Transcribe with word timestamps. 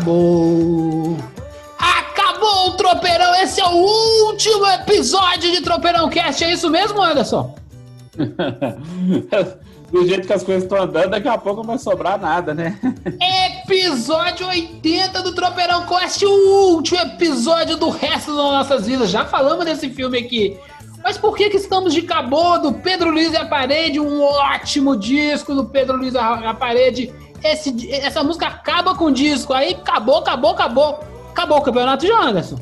Acabou, 0.00 1.18
acabou! 1.78 2.68
O 2.68 2.72
Tropeirão! 2.72 3.34
Esse 3.34 3.60
é 3.60 3.66
o 3.66 3.74
último 4.28 4.66
episódio 4.66 5.52
de 5.52 5.60
Tropeirão 5.60 6.08
Cast, 6.08 6.42
é 6.42 6.52
isso 6.54 6.70
mesmo, 6.70 7.02
Anderson? 7.02 7.54
Do 9.92 10.06
jeito 10.06 10.26
que 10.26 10.32
as 10.32 10.42
coisas 10.42 10.62
estão 10.62 10.80
andando, 10.84 11.10
daqui 11.10 11.28
a 11.28 11.36
pouco 11.36 11.58
não 11.58 11.66
vai 11.66 11.78
sobrar 11.78 12.18
nada, 12.18 12.54
né? 12.54 12.78
Episódio 13.62 14.46
80 14.46 15.22
do 15.22 15.34
Tropeirão 15.34 15.84
Cast, 15.84 16.24
o 16.24 16.74
último 16.74 16.98
episódio 17.00 17.76
do 17.76 17.90
resto 17.90 18.34
das 18.34 18.44
nossas 18.44 18.86
vidas. 18.86 19.10
Já 19.10 19.26
falamos 19.26 19.66
desse 19.66 19.90
filme 19.90 20.18
aqui. 20.18 20.56
Mas 21.04 21.18
por 21.18 21.36
que, 21.36 21.50
que 21.50 21.58
estamos 21.58 21.92
de 21.92 22.02
cabô 22.02 22.56
do 22.58 22.72
Pedro 22.72 23.10
Luiz 23.10 23.32
e 23.32 23.36
a 23.36 23.44
Parede? 23.44 24.00
Um 24.00 24.22
ótimo 24.22 24.96
disco 24.96 25.54
do 25.54 25.66
Pedro 25.66 25.98
Luiz 25.98 26.14
e 26.14 26.18
a 26.18 26.54
Parede. 26.54 27.12
Esse, 27.42 27.90
essa 27.92 28.22
música 28.22 28.46
acaba 28.46 28.94
com 28.94 29.06
o 29.06 29.12
disco. 29.12 29.52
Aí 29.52 29.72
acabou, 29.74 30.18
acabou, 30.18 30.50
acabou. 30.50 31.00
Acabou 31.30 31.58
o 31.58 31.62
campeonato 31.62 32.04
de 32.04 32.12
Anderson. 32.12 32.58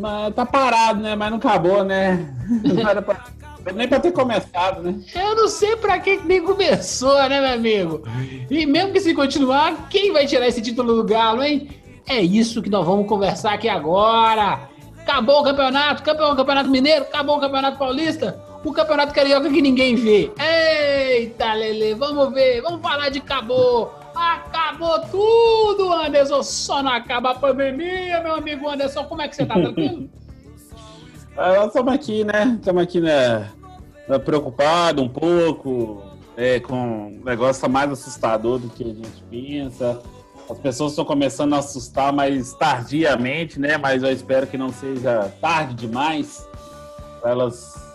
Mas 0.00 0.34
tá 0.34 0.44
parado, 0.44 1.00
né? 1.00 1.14
Mas 1.14 1.30
não 1.30 1.38
acabou, 1.38 1.84
né? 1.84 2.32
Não 2.62 2.88
era 2.88 3.00
pra- 3.02 3.24
nem 3.74 3.88
pra 3.88 3.98
ter 3.98 4.12
começado, 4.12 4.80
né? 4.82 4.94
Eu 5.14 5.34
não 5.34 5.48
sei 5.48 5.74
pra 5.74 5.98
que 5.98 6.18
nem 6.18 6.40
começou, 6.40 7.16
né, 7.28 7.40
meu 7.40 7.52
amigo? 7.54 8.02
E 8.48 8.64
mesmo 8.64 8.92
que 8.92 9.00
se 9.00 9.12
continuar, 9.12 9.88
quem 9.88 10.12
vai 10.12 10.24
tirar 10.26 10.46
esse 10.46 10.62
título 10.62 10.94
do 10.94 11.04
Galo, 11.04 11.42
hein? 11.42 11.68
É 12.08 12.20
isso 12.20 12.62
que 12.62 12.70
nós 12.70 12.86
vamos 12.86 13.08
conversar 13.08 13.54
aqui 13.54 13.68
agora. 13.68 14.60
Acabou 15.00 15.40
o 15.40 15.44
campeonato, 15.44 16.02
acabou 16.02 16.32
o 16.32 16.36
campeonato 16.36 16.70
mineiro, 16.70 17.02
acabou 17.02 17.38
o 17.38 17.40
campeonato 17.40 17.76
paulista, 17.78 18.38
o 18.66 18.72
campeonato 18.72 19.14
carioca 19.14 19.48
que 19.48 19.62
ninguém 19.62 19.94
vê. 19.94 20.32
Eita, 20.38 21.52
Lele, 21.54 21.94
vamos 21.94 22.34
ver, 22.34 22.60
vamos 22.62 22.82
falar 22.82 23.10
de 23.10 23.20
acabou. 23.20 23.94
Acabou 24.12 24.98
tudo, 25.02 25.92
Anderson. 25.92 26.42
Só 26.42 26.82
não 26.82 26.90
acaba 26.90 27.30
a 27.30 27.34
pandemia, 27.36 28.20
meu 28.22 28.34
amigo 28.34 28.68
Anderson. 28.68 29.04
Como 29.04 29.22
é 29.22 29.28
que 29.28 29.36
você 29.36 29.46
tá 29.46 29.54
tranquilo? 29.54 30.10
Ah, 31.38 31.52
Nós 31.56 31.66
estamos 31.66 31.92
aqui, 31.92 32.24
né? 32.24 32.56
Estamos 32.58 32.82
aqui, 32.82 32.98
né? 32.98 33.52
Preocupado 34.24 35.02
um 35.02 35.08
pouco, 35.08 36.02
é, 36.34 36.58
com 36.60 36.74
um 36.74 37.22
negócio 37.22 37.68
mais 37.68 37.92
assustador 37.92 38.58
do 38.58 38.70
que 38.70 38.82
a 38.82 38.86
gente 38.86 39.22
pensa. 39.28 40.00
As 40.48 40.58
pessoas 40.58 40.92
estão 40.92 41.04
começando 41.04 41.52
a 41.52 41.58
assustar 41.58 42.10
mais 42.10 42.54
tardiamente, 42.54 43.60
né? 43.60 43.76
Mas 43.76 44.02
eu 44.02 44.10
espero 44.10 44.46
que 44.46 44.56
não 44.56 44.70
seja 44.70 45.30
tarde 45.38 45.74
demais 45.74 46.48
para 47.20 47.32
elas 47.32 47.85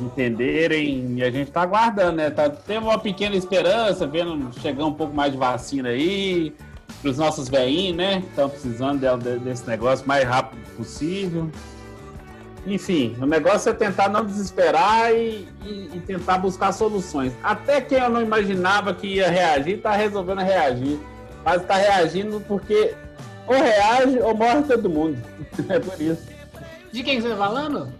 entenderem. 0.00 1.18
E 1.18 1.22
a 1.22 1.30
gente 1.30 1.48
está 1.48 1.62
aguardando, 1.62 2.16
né? 2.16 2.30
Tá, 2.30 2.48
tem 2.48 2.78
uma 2.78 2.98
pequena 2.98 3.36
esperança, 3.36 4.06
vendo 4.06 4.50
chegar 4.60 4.84
um 4.84 4.92
pouco 4.92 5.14
mais 5.14 5.32
de 5.32 5.38
vacina 5.38 5.90
aí 5.90 6.54
para 7.00 7.10
os 7.10 7.18
nossos 7.18 7.48
velhinhos, 7.48 7.96
né? 7.96 8.22
Estão 8.28 8.48
precisando 8.48 9.00
de- 9.18 9.38
desse 9.40 9.66
negócio 9.68 10.06
mais 10.06 10.24
rápido 10.24 10.60
possível. 10.76 11.50
Enfim, 12.66 13.14
o 13.20 13.26
negócio 13.26 13.68
é 13.68 13.74
tentar 13.74 14.08
não 14.08 14.24
desesperar 14.24 15.12
e, 15.12 15.46
e- 15.62 15.90
e 15.94 16.02
tentar 16.06 16.38
buscar 16.38 16.72
soluções. 16.72 17.32
Até 17.42 17.80
quem 17.80 17.98
eu 17.98 18.08
não 18.08 18.22
imaginava 18.22 18.94
que 18.94 19.06
ia 19.06 19.28
reagir, 19.28 19.74
está 19.76 19.92
resolvendo 19.92 20.38
reagir. 20.40 20.98
Mas 21.44 21.60
está 21.60 21.74
reagindo 21.76 22.40
porque 22.48 22.94
ou 23.46 23.54
reage 23.54 24.18
ou 24.20 24.34
morre 24.34 24.62
todo 24.62 24.88
mundo. 24.88 25.18
É 25.68 25.78
por 25.78 26.00
isso. 26.00 26.22
De 26.90 27.02
quem 27.02 27.20
você 27.20 27.28
tá 27.28 27.36
falando? 27.36 27.92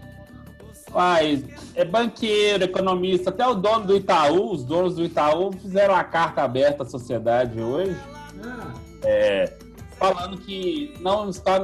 Mas 0.95 1.43
é 1.75 1.85
banqueiro, 1.85 2.63
economista, 2.65 3.31
até 3.31 3.45
o 3.47 3.55
dono 3.55 3.87
do 3.87 3.97
Itaú, 3.97 4.53
os 4.53 4.65
donos 4.65 4.95
do 4.95 5.05
Itaú 5.05 5.53
fizeram 5.53 5.95
uma 5.95 6.05
carta 6.05 6.43
aberta 6.43 6.85
à 6.85 6.87
sociedade 6.87 7.61
hoje, 7.61 7.97
Ah. 8.45 8.73
é, 9.03 9.53
falando 9.99 10.37
que 10.39 10.95
não 11.01 11.29
está 11.29 11.59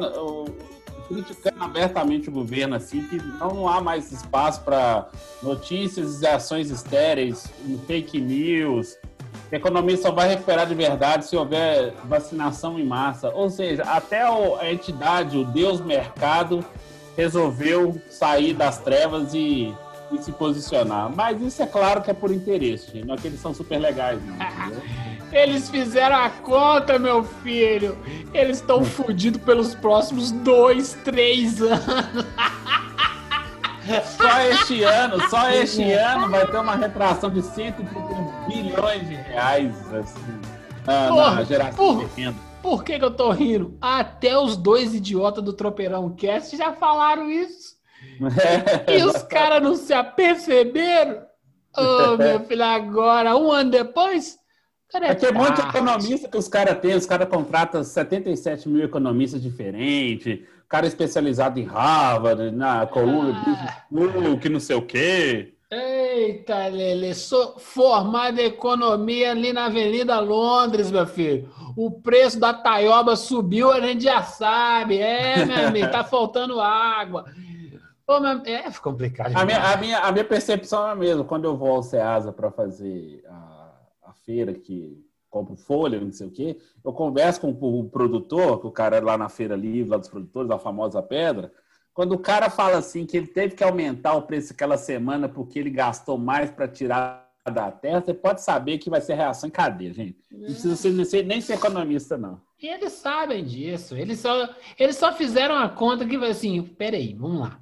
criticando 1.07 1.63
abertamente 1.63 2.29
o 2.29 2.33
governo, 2.33 2.75
assim, 2.75 3.07
que 3.07 3.17
não 3.39 3.69
há 3.69 3.81
mais 3.81 4.11
espaço 4.11 4.63
para 4.63 5.09
notícias 5.43 6.21
e 6.23 6.27
ações 6.27 6.71
estéreis, 6.71 7.47
fake 7.87 8.21
news. 8.21 8.97
que 9.49 9.57
A 9.57 9.59
economia 9.59 9.97
só 9.97 10.12
vai 10.12 10.29
recuperar 10.29 10.67
de 10.67 10.75
verdade 10.75 11.25
se 11.25 11.37
houver 11.37 11.93
vacinação 12.05 12.79
em 12.79 12.85
massa. 12.85 13.31
Ou 13.31 13.51
seja, 13.51 13.83
até 13.83 14.23
a 14.23 14.73
entidade, 14.73 15.37
o 15.37 15.45
Deus 15.45 15.81
Mercado, 15.81 16.65
resolveu 17.20 18.00
sair 18.08 18.54
das 18.54 18.78
trevas 18.78 19.34
e, 19.34 19.75
e 20.10 20.19
se 20.22 20.32
posicionar. 20.32 21.10
Mas 21.14 21.41
isso 21.41 21.62
é 21.62 21.66
claro 21.66 22.00
que 22.03 22.10
é 22.10 22.14
por 22.14 22.31
interesse, 22.32 22.91
gente. 22.92 23.06
Não 23.06 23.14
é 23.14 23.19
que 23.19 23.26
eles 23.26 23.41
são 23.41 23.53
super 23.53 23.78
legais, 23.78 24.19
não. 24.25 24.36
Eles 25.32 25.70
fizeram 25.70 26.16
a 26.16 26.28
conta, 26.28 26.98
meu 26.98 27.22
filho. 27.22 27.97
Eles 28.34 28.56
estão 28.56 28.82
fodidos 28.97 29.41
pelos 29.42 29.76
próximos 29.76 30.32
dois, 30.32 30.98
três 31.04 31.62
anos. 31.62 32.26
Só 34.16 34.41
este 34.41 34.82
ano, 34.82 35.28
só 35.28 35.50
este 35.50 35.92
ano 35.92 36.28
vai 36.28 36.47
ter 36.47 36.58
uma 36.58 36.75
retração 36.75 37.31
de 37.31 37.42
131 37.42 38.48
bilhões 38.48 39.08
de 39.08 39.14
reais 39.14 39.72
assim, 39.94 40.41
na, 40.84 41.08
Porra, 41.08 41.34
na 41.37 41.44
geração 41.44 41.76
porra. 41.76 42.04
de 42.08 42.20
renda. 42.20 42.50
Por 42.62 42.84
que, 42.84 42.98
que 42.98 43.04
eu 43.04 43.10
tô 43.10 43.31
rindo? 43.31 43.76
Até 43.81 44.37
os 44.38 44.56
dois 44.56 44.94
idiotas 44.94 45.43
do 45.43 45.53
Tropeirão 45.53 46.10
Cast 46.15 46.56
já 46.56 46.72
falaram 46.72 47.31
isso. 47.31 47.78
E 48.88 49.03
os 49.03 49.22
caras 49.22 49.62
não 49.62 49.76
se 49.76 49.93
aperceberam? 49.93 51.22
Ô, 51.76 52.16
meu 52.19 52.41
filho, 52.41 52.65
agora, 52.65 53.37
um 53.37 53.50
ano 53.50 53.70
depois? 53.70 54.38
Cara, 54.91 55.09
É 55.09 55.15
que 55.15 55.26
é 55.26 55.32
monte 55.32 55.50
de 55.56 55.62
tarde. 55.62 55.76
economista 55.78 56.28
que 56.28 56.37
os 56.37 56.49
caras 56.49 56.78
têm, 56.81 56.94
os 56.97 57.06
caras 57.06 57.28
contratam 57.28 57.84
77 57.84 58.69
mil 58.69 58.84
economistas 58.84 59.41
diferentes, 59.41 60.41
cara 60.69 60.87
especializado 60.87 61.59
em 61.60 61.65
Harvard, 61.65 62.50
na 62.53 62.87
coluna 62.87 63.34
Ah. 63.47 64.38
Que 64.41 64.49
não 64.49 64.60
sei 64.60 64.76
o 64.76 64.82
quê. 64.82 65.54
Eita, 66.12 66.66
Lele, 66.66 67.15
sou 67.15 67.56
formado 67.56 68.41
em 68.41 68.47
economia 68.47 69.31
ali 69.31 69.53
na 69.53 69.66
Avenida 69.66 70.19
Londres, 70.19 70.91
meu 70.91 71.06
filho. 71.06 71.48
O 71.76 71.88
preço 71.88 72.41
da 72.41 72.53
taioba 72.53 73.15
subiu, 73.15 73.71
a 73.71 73.81
gente 73.81 74.03
já 74.03 74.20
sabe. 74.20 74.99
É, 74.99 75.44
meu 75.47 75.69
amigo, 75.69 75.88
tá 75.88 76.03
faltando 76.03 76.60
água. 76.60 77.26
Ô, 78.09 78.19
meu... 78.19 78.43
É 78.44 78.69
complicado. 78.82 79.37
A 79.37 79.44
minha, 79.44 79.72
a, 79.72 79.76
minha, 79.76 79.99
a 80.00 80.10
minha 80.10 80.25
percepção 80.25 80.84
é 80.88 80.91
a 80.91 80.97
mesma. 80.97 81.22
Quando 81.22 81.44
eu 81.44 81.56
vou 81.56 81.70
ao 81.70 81.82
Ceasa 81.82 82.32
para 82.32 82.50
fazer 82.50 83.22
a, 83.28 83.72
a 84.06 84.12
feira 84.12 84.53
que 84.53 85.00
compro 85.31 85.55
folha, 85.55 86.00
não 86.00 86.11
sei 86.11 86.26
o 86.26 86.32
quê, 86.32 86.58
eu 86.85 86.93
converso 86.93 87.40
com 87.40 87.50
o 87.50 87.88
produtor, 87.88 88.61
que 88.61 88.67
o 88.67 88.73
cara 88.73 88.96
é 88.96 89.00
lá 89.00 89.17
na 89.17 89.29
feira 89.29 89.55
livre, 89.55 89.90
lá 89.90 89.96
dos 89.96 90.08
produtores, 90.08 90.50
a 90.50 90.58
famosa 90.58 91.00
pedra. 91.00 91.52
Quando 91.92 92.12
o 92.12 92.19
cara 92.19 92.48
fala 92.48 92.78
assim 92.78 93.04
que 93.04 93.16
ele 93.16 93.26
teve 93.26 93.54
que 93.54 93.64
aumentar 93.64 94.14
o 94.14 94.22
preço 94.22 94.52
aquela 94.52 94.78
semana 94.78 95.28
porque 95.28 95.58
ele 95.58 95.70
gastou 95.70 96.16
mais 96.16 96.50
para 96.50 96.69
tirar 96.69 97.28
da 97.52 97.70
terra, 97.70 98.00
você 98.00 98.14
pode 98.14 98.42
saber 98.42 98.78
que 98.78 98.90
vai 98.90 99.00
ser 99.00 99.14
reação 99.14 99.48
em 99.48 99.52
cadeia, 99.52 99.92
gente. 99.92 100.19
Não 100.31 100.44
precisa 100.44 100.76
ser, 101.04 101.25
nem 101.25 101.40
ser- 101.40 101.54
economista, 101.54 102.16
não. 102.16 102.40
E 102.62 102.69
eles 102.69 102.92
sabem 102.92 103.44
disso. 103.44 103.96
Eles 103.96 104.20
só, 104.20 104.48
eles 104.78 104.96
só 104.96 105.12
fizeram 105.12 105.56
a 105.56 105.69
conta 105.69 106.06
que 106.06 106.19
vai 106.19 106.31
assim: 106.31 106.62
peraí, 106.62 107.14
vamos 107.14 107.40
lá. 107.40 107.60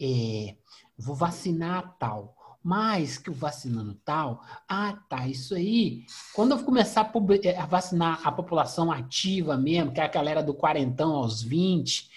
É, 0.00 0.54
vou 0.96 1.14
vacinar 1.16 1.96
tal. 1.98 2.36
Mas 2.62 3.16
que 3.16 3.30
eu 3.30 3.34
vacinando 3.34 3.94
tal, 4.04 4.42
ah, 4.68 4.98
tá, 5.08 5.26
isso 5.28 5.54
aí. 5.54 6.04
Quando 6.34 6.52
eu 6.52 6.58
começar 6.64 7.10
eh, 7.44 7.56
a 7.56 7.64
vacinar 7.64 8.20
a 8.24 8.32
população 8.32 8.90
ativa 8.90 9.56
mesmo, 9.56 9.92
que 9.92 10.00
é 10.00 10.04
a 10.04 10.08
galera 10.08 10.42
do 10.42 10.52
quarentão 10.52 11.12
aos 11.12 11.40
20, 11.40 12.07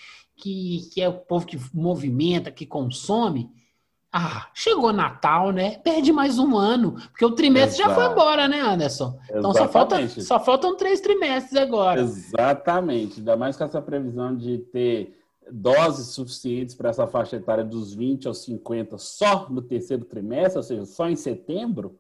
que, 0.42 0.90
que 0.92 1.02
é 1.02 1.08
o 1.08 1.14
povo 1.14 1.46
que 1.46 1.58
movimenta, 1.74 2.50
que 2.52 2.66
consome, 2.66 3.50
Ah, 4.14 4.48
chegou 4.54 4.92
Natal, 4.92 5.52
né? 5.54 5.78
Perde 5.78 6.12
mais 6.12 6.38
um 6.38 6.58
ano. 6.58 6.96
Porque 7.12 7.24
o 7.24 7.32
trimestre 7.32 7.78
já 7.78 7.86
foi 7.94 8.04
Exato. 8.04 8.12
embora, 8.12 8.46
né, 8.48 8.60
Anderson? 8.60 9.18
Então 9.30 9.54
só, 9.54 9.70
falta, 9.70 9.96
Exatamente. 10.02 10.24
só 10.28 10.38
faltam 10.38 10.76
três 10.76 11.00
trimestres 11.00 11.56
agora. 11.56 12.02
Exatamente. 12.02 13.20
Ainda 13.20 13.38
mais 13.38 13.56
com 13.56 13.64
essa 13.64 13.82
previsão 13.82 14.36
de 14.36 14.58
ter 14.58 15.18
doses 15.50 16.08
suficientes 16.08 16.76
para 16.76 16.90
essa 16.90 17.08
faixa 17.08 17.38
etária 17.38 17.64
dos 17.64 17.94
20 17.94 18.28
aos 18.28 18.40
50 18.44 18.98
só 18.98 19.48
no 19.50 19.62
terceiro 19.62 20.04
trimestre, 20.04 20.58
ou 20.58 20.64
seja, 20.64 20.86
só 20.86 21.10
em 21.10 21.16
setembro. 21.16 21.98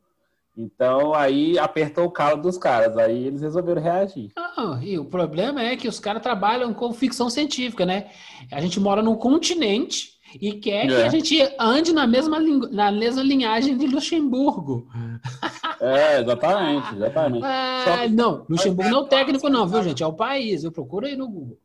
Então 0.57 1.13
aí 1.13 1.57
apertou 1.57 2.06
o 2.06 2.12
calo 2.12 2.42
dos 2.42 2.57
caras. 2.57 2.98
Aí 2.98 3.27
eles 3.27 3.42
resolveram 3.42 3.81
reagir. 3.81 4.30
Não, 4.57 4.81
e 4.81 5.00
o 5.00 5.06
problema 5.06 5.62
é 5.63 5.75
que 5.77 5.88
os 5.88 6.00
caras 6.00 6.21
trabalham 6.21 6.74
com 6.74 6.92
ficção 6.94 7.30
científica, 7.30 7.86
né? 7.86 8.07
A 8.51 8.59
gente 8.59 8.80
mora 8.80 9.01
num 9.01 9.15
continente 9.15 10.12
e 10.39 10.53
quer 10.53 10.88
que 10.88 10.94
É. 10.94 11.06
a 11.06 11.09
gente 11.09 11.38
ande 11.59 11.94
na 11.94 12.06
mesma, 12.06 12.39
na 12.71 12.92
mesma 12.92 13.24
linhagem 13.24 13.77
de 13.77 13.88
Luxemburgo. 13.88 14.88
É, 15.80 16.19
exatamente, 16.21 16.95
exatamente. 16.95 17.45
Ah, 17.45 17.83
Só- 17.86 18.09
não, 18.09 18.45
Luxemburgo 18.50 18.92
não 18.92 19.00
é 19.00 19.01
o 19.01 19.06
técnico, 19.07 19.50
não, 19.50 19.68
viu, 19.68 19.81
gente? 19.83 20.03
É 20.03 20.07
o 20.07 20.13
país. 20.13 20.63
Eu 20.63 20.71
procuro 20.71 21.06
aí 21.06 21.15
no 21.15 21.27
Google. 21.30 21.57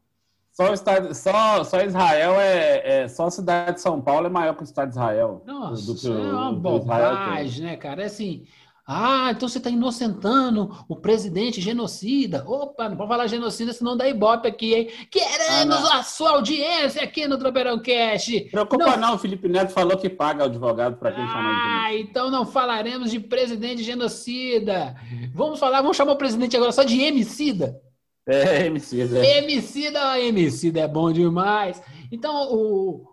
Só, 0.53 0.73
estado, 0.73 1.15
só, 1.15 1.63
só 1.65 1.83
Israel 1.83 2.41
é, 2.41 3.03
é- 3.03 3.09
Só 3.09 3.27
a 3.27 3.31
cidade 3.31 3.75
de 3.75 3.83
São 3.83 4.01
Paulo 4.01 4.27
é 4.27 4.31
maior 4.31 4.55
que 4.55 4.63
o 4.63 4.65
estado 4.65 4.89
de 4.89 4.95
Israel. 4.95 5.43
Nossa, 5.47 5.85
do 5.87 5.95
que 5.99 6.07
é 6.07 6.11
uma 6.11 6.51
bobagem, 6.53 7.65
né, 7.67 7.77
cara? 7.77 8.03
É 8.03 8.07
assim. 8.07 8.45
Ah, 8.89 9.31
então 9.33 9.49
você 9.49 9.59
está 9.59 9.69
inocentando 9.69 10.71
o 10.89 10.95
presidente 10.95 11.61
genocida. 11.61 12.45
Opa, 12.47 12.89
não 12.89 12.97
pode 12.97 13.09
falar 13.09 13.27
genocida, 13.27 13.73
senão 13.73 13.97
dá 13.97 14.09
ibope 14.09 14.47
aqui, 14.47 14.75
hein? 14.75 14.89
Queremos 15.11 15.51
Ah, 15.51 15.65
não. 15.65 15.93
a 15.95 16.03
sua 16.05 16.31
audiência 16.31 17.03
aqui 17.03 17.27
no 17.27 17.37
Tropeirão 17.37 17.81
Cast. 17.81 18.43
Preocupa 18.51 18.97
não. 18.97 19.17
o 19.17 19.19
Felipe 19.19 19.49
Neto 19.49 19.73
falou 19.73 19.97
que 19.99 20.09
paga 20.09 20.45
advogado 20.45 20.97
para 20.99 21.11
quem 21.11 21.27
chamar 21.27 21.55
de 21.55 21.97
Ah, 21.97 22.01
então 22.01 22.31
não 22.31 22.47
falaremos 22.47 23.11
de 23.11 23.19
presidente 23.19 23.83
genocida. 23.83 24.95
Vamos 25.35 25.59
falar, 25.59 25.83
vamos 25.83 25.97
chamar 25.97 26.13
o 26.13 26.17
presidente 26.19 26.57
agora 26.57 26.71
só 26.71 26.85
de 26.85 27.01
emicida. 27.03 27.81
É, 28.29 28.67
MC, 28.67 29.01
é. 29.03 29.39
Emicida, 29.39 30.21
emicida 30.21 30.81
é 30.81 30.89
bom 30.89 31.13
demais. 31.13 31.81
Então 32.11 32.53
o, 32.53 33.05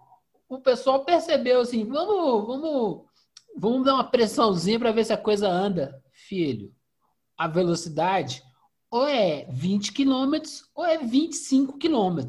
o 0.50 0.60
pessoal 0.60 1.04
percebeu 1.06 1.62
assim, 1.62 1.86
vamos, 1.86 2.48
vamos, 2.48 3.02
vamos 3.56 3.86
dar 3.86 3.96
uma 3.96 4.04
pressãozinha 4.04 4.80
para 4.80 4.92
ver 4.92 5.06
se 5.06 5.14
a 5.14 5.18
coisa 5.18 5.48
anda, 5.48 6.02
filho. 6.12 6.74
A 7.38 7.48
velocidade 7.48 8.44
ou 8.90 9.08
é 9.08 9.46
20 9.50 9.92
km 9.92 10.34
ou 10.76 10.86
é 10.86 10.98
25 10.98 11.78
km. 11.80 12.28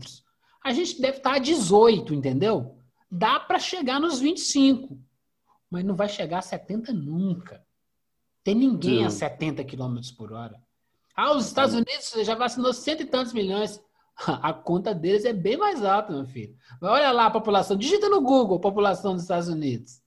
A 0.64 0.72
gente 0.72 1.00
deve 1.00 1.18
estar 1.18 1.34
a 1.34 1.38
18, 1.38 2.14
entendeu? 2.14 2.78
Dá 3.10 3.38
para 3.38 3.58
chegar 3.58 4.00
nos 4.00 4.18
25, 4.18 4.98
mas 5.70 5.84
não 5.84 5.94
vai 5.94 6.08
chegar 6.08 6.38
a 6.38 6.42
70 6.42 6.92
nunca. 6.92 7.62
Tem 8.42 8.54
ninguém 8.54 9.00
Sim. 9.00 9.04
a 9.04 9.10
70 9.10 9.64
km 9.64 10.00
por 10.16 10.32
hora. 10.32 10.58
Ah, 11.14 11.32
os 11.36 11.46
Estados 11.46 11.74
Unidos 11.74 12.12
já 12.24 12.34
vacinou 12.34 12.72
cento 12.72 13.02
e 13.02 13.06
tantos 13.06 13.32
milhões. 13.32 13.80
A 14.26 14.52
conta 14.52 14.94
deles 14.94 15.24
é 15.24 15.32
bem 15.32 15.56
mais 15.56 15.84
alta, 15.84 16.12
meu 16.12 16.24
filho. 16.24 16.56
Mas 16.80 16.90
olha 16.90 17.12
lá 17.12 17.26
a 17.26 17.30
população. 17.30 17.76
Digita 17.76 18.08
no 18.08 18.20
Google, 18.20 18.60
população 18.60 19.14
dos 19.14 19.22
Estados 19.22 19.48
Unidos. 19.48 20.00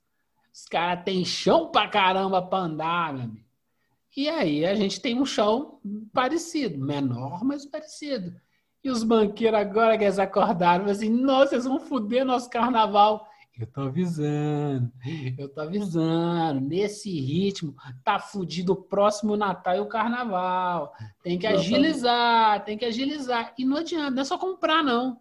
Os 0.58 0.66
caras 0.66 1.04
têm 1.04 1.24
chão 1.24 1.70
pra 1.70 1.88
caramba 1.88 2.42
pra 2.42 2.58
andar, 2.58 3.14
meu 3.14 3.26
amigo. 3.26 3.46
E 4.16 4.28
aí 4.28 4.66
a 4.66 4.74
gente 4.74 5.00
tem 5.00 5.14
um 5.14 5.24
chão 5.24 5.80
parecido. 6.12 6.84
Menor, 6.84 7.44
mas 7.44 7.64
parecido. 7.64 8.34
E 8.84 8.90
os 8.90 9.04
banqueiros 9.04 9.60
agora 9.60 9.96
que 9.96 10.04
eles 10.04 10.18
acordaram, 10.18 10.86
assim, 10.86 11.10
nossa, 11.10 11.54
eles 11.54 11.66
vão 11.66 11.80
foder 11.80 12.26
nosso 12.26 12.50
carnaval. 12.50 13.28
Eu 13.56 13.68
tô 13.68 13.82
avisando, 13.82 14.92
eu 15.38 15.48
tô 15.48 15.62
avisando. 15.62 16.60
Nesse 16.60 17.12
ritmo, 17.20 17.76
tá 18.04 18.18
fudido 18.18 18.74
o 18.74 18.76
próximo 18.76 19.38
Natal 19.38 19.76
e 19.76 19.80
o 19.80 19.88
Carnaval. 19.88 20.92
Tem 21.24 21.38
que 21.38 21.46
agilizar, 21.46 22.64
tem 22.66 22.78
que 22.78 22.86
agilizar. 22.86 23.54
E 23.60 23.64
não 23.64 23.78
adianta, 23.78 24.10
não 24.10 24.22
é 24.22 24.26
só 24.26 24.40
comprar, 24.40 24.84
não. 24.84 25.20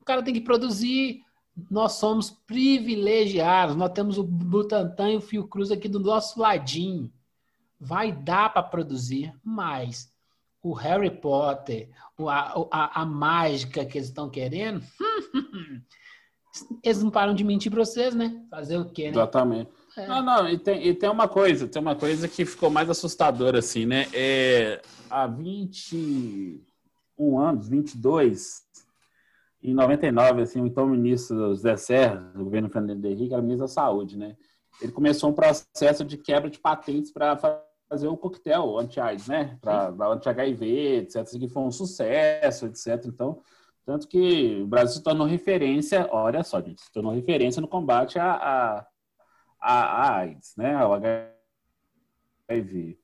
O 0.00 0.04
cara 0.04 0.22
tem 0.22 0.32
que 0.32 0.40
produzir. 0.40 1.22
Nós 1.70 1.92
somos 1.92 2.30
privilegiados. 2.30 3.74
Nós 3.74 3.92
temos 3.92 4.18
o 4.18 4.22
Butantan 4.22 5.12
e 5.12 5.16
o 5.16 5.20
Fiocruz 5.20 5.70
aqui 5.70 5.88
do 5.88 5.98
nosso 5.98 6.40
ladinho. 6.40 7.10
Vai 7.80 8.12
dar 8.12 8.52
para 8.52 8.62
produzir, 8.62 9.32
mas 9.44 10.12
o 10.62 10.72
Harry 10.72 11.10
Potter, 11.10 11.88
a, 12.20 12.60
a, 12.70 13.02
a 13.02 13.06
mágica 13.06 13.84
que 13.84 13.98
eles 13.98 14.08
estão 14.08 14.28
querendo, 14.28 14.82
eles 16.82 17.02
não 17.02 17.10
param 17.10 17.34
de 17.34 17.44
mentir 17.44 17.70
para 17.70 17.84
vocês, 17.84 18.14
né? 18.14 18.44
Fazer 18.50 18.76
o 18.76 18.90
quê, 18.90 19.04
né? 19.04 19.10
Exatamente. 19.10 19.70
É. 19.96 20.06
Não, 20.06 20.22
não, 20.22 20.48
e 20.48 20.58
tem, 20.58 20.86
e 20.86 20.94
tem 20.94 21.10
uma 21.10 21.26
coisa, 21.26 21.66
tem 21.66 21.82
uma 21.82 21.96
coisa 21.96 22.28
que 22.28 22.44
ficou 22.44 22.70
mais 22.70 22.90
assustadora, 22.90 23.58
assim, 23.58 23.86
né? 23.86 24.06
É, 24.12 24.80
há 25.10 25.26
21 25.26 27.38
anos, 27.38 27.68
22, 27.68 28.62
em 29.62 29.74
99, 29.74 30.42
assim, 30.42 30.60
o 30.60 30.66
então 30.66 30.86
ministro 30.86 31.54
Zé 31.56 31.76
Serra, 31.76 32.16
do 32.34 32.44
governo 32.44 32.70
Fernando 32.70 33.04
Henrique, 33.04 33.32
era 33.32 33.42
ministro 33.42 33.66
da 33.66 33.72
Saúde, 33.72 34.16
né? 34.16 34.36
Ele 34.80 34.92
começou 34.92 35.30
um 35.30 35.34
processo 35.34 36.04
de 36.04 36.16
quebra 36.16 36.48
de 36.48 36.58
patentes 36.58 37.10
para 37.10 37.36
fazer 37.88 38.06
o 38.06 38.16
coquetel 38.16 38.78
anti-AIDS, 38.78 39.26
né? 39.26 39.58
Para 39.60 40.12
anti-HIV, 40.12 40.98
etc. 40.98 41.24
Isso 41.24 41.36
aqui 41.36 41.48
foi 41.48 41.62
um 41.62 41.72
sucesso, 41.72 42.66
etc. 42.66 43.04
Então, 43.06 43.42
tanto 43.84 44.06
que 44.06 44.60
o 44.62 44.66
Brasil 44.66 44.96
se 44.96 45.02
tornou 45.02 45.26
referência, 45.26 46.08
olha 46.12 46.44
só, 46.44 46.60
gente, 46.60 46.82
se 46.82 46.92
tornou 46.92 47.12
referência 47.12 47.60
no 47.60 47.66
combate 47.66 48.18
a, 48.18 48.32
a, 48.32 48.86
a, 49.60 49.82
a 49.82 50.16
AIDS, 50.18 50.54
né? 50.56 50.74
Ao 50.74 50.92
HIV. 50.92 52.98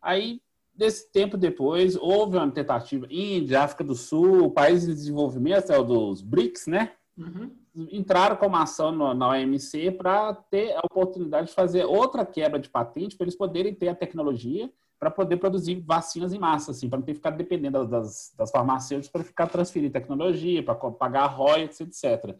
Aí, 0.00 0.40
desse 0.82 1.10
tempo 1.12 1.36
depois, 1.36 1.96
houve 1.96 2.36
uma 2.36 2.50
tentativa, 2.50 3.06
Índia, 3.08 3.62
África 3.62 3.84
do 3.84 3.94
Sul, 3.94 4.50
países 4.50 4.88
em 4.88 4.94
desenvolvimento, 4.94 5.70
é 5.70 5.78
o 5.78 5.84
dos 5.84 6.20
BRICS, 6.20 6.66
né? 6.66 6.92
Uhum. 7.16 7.50
entraram 7.92 8.36
com 8.36 8.46
uma 8.46 8.62
ação 8.62 8.90
no- 8.90 9.14
na 9.14 9.28
OMC 9.28 9.90
para 9.92 10.32
ter 10.34 10.72
a 10.74 10.80
oportunidade 10.80 11.48
de 11.48 11.54
fazer 11.54 11.84
outra 11.84 12.24
quebra 12.24 12.58
de 12.58 12.68
patente 12.68 13.16
para 13.16 13.24
eles 13.24 13.36
poderem 13.36 13.74
ter 13.74 13.88
a 13.88 13.94
tecnologia 13.94 14.70
para 14.98 15.10
poder 15.10 15.36
produzir 15.36 15.76
vacinas 15.80 16.32
em 16.32 16.38
massa, 16.38 16.70
assim, 16.70 16.88
para 16.88 16.98
não 16.98 17.04
ter 17.04 17.12
que 17.12 17.18
ficar 17.18 17.30
dependendo 17.30 17.86
das, 17.86 18.32
das 18.36 18.50
farmacêuticas 18.50 19.10
para 19.10 19.24
ficar 19.24 19.46
transferindo 19.46 19.92
tecnologia, 19.92 20.62
para 20.62 20.74
pagar 20.74 21.26
royalties, 21.26 21.80
etc. 21.80 22.34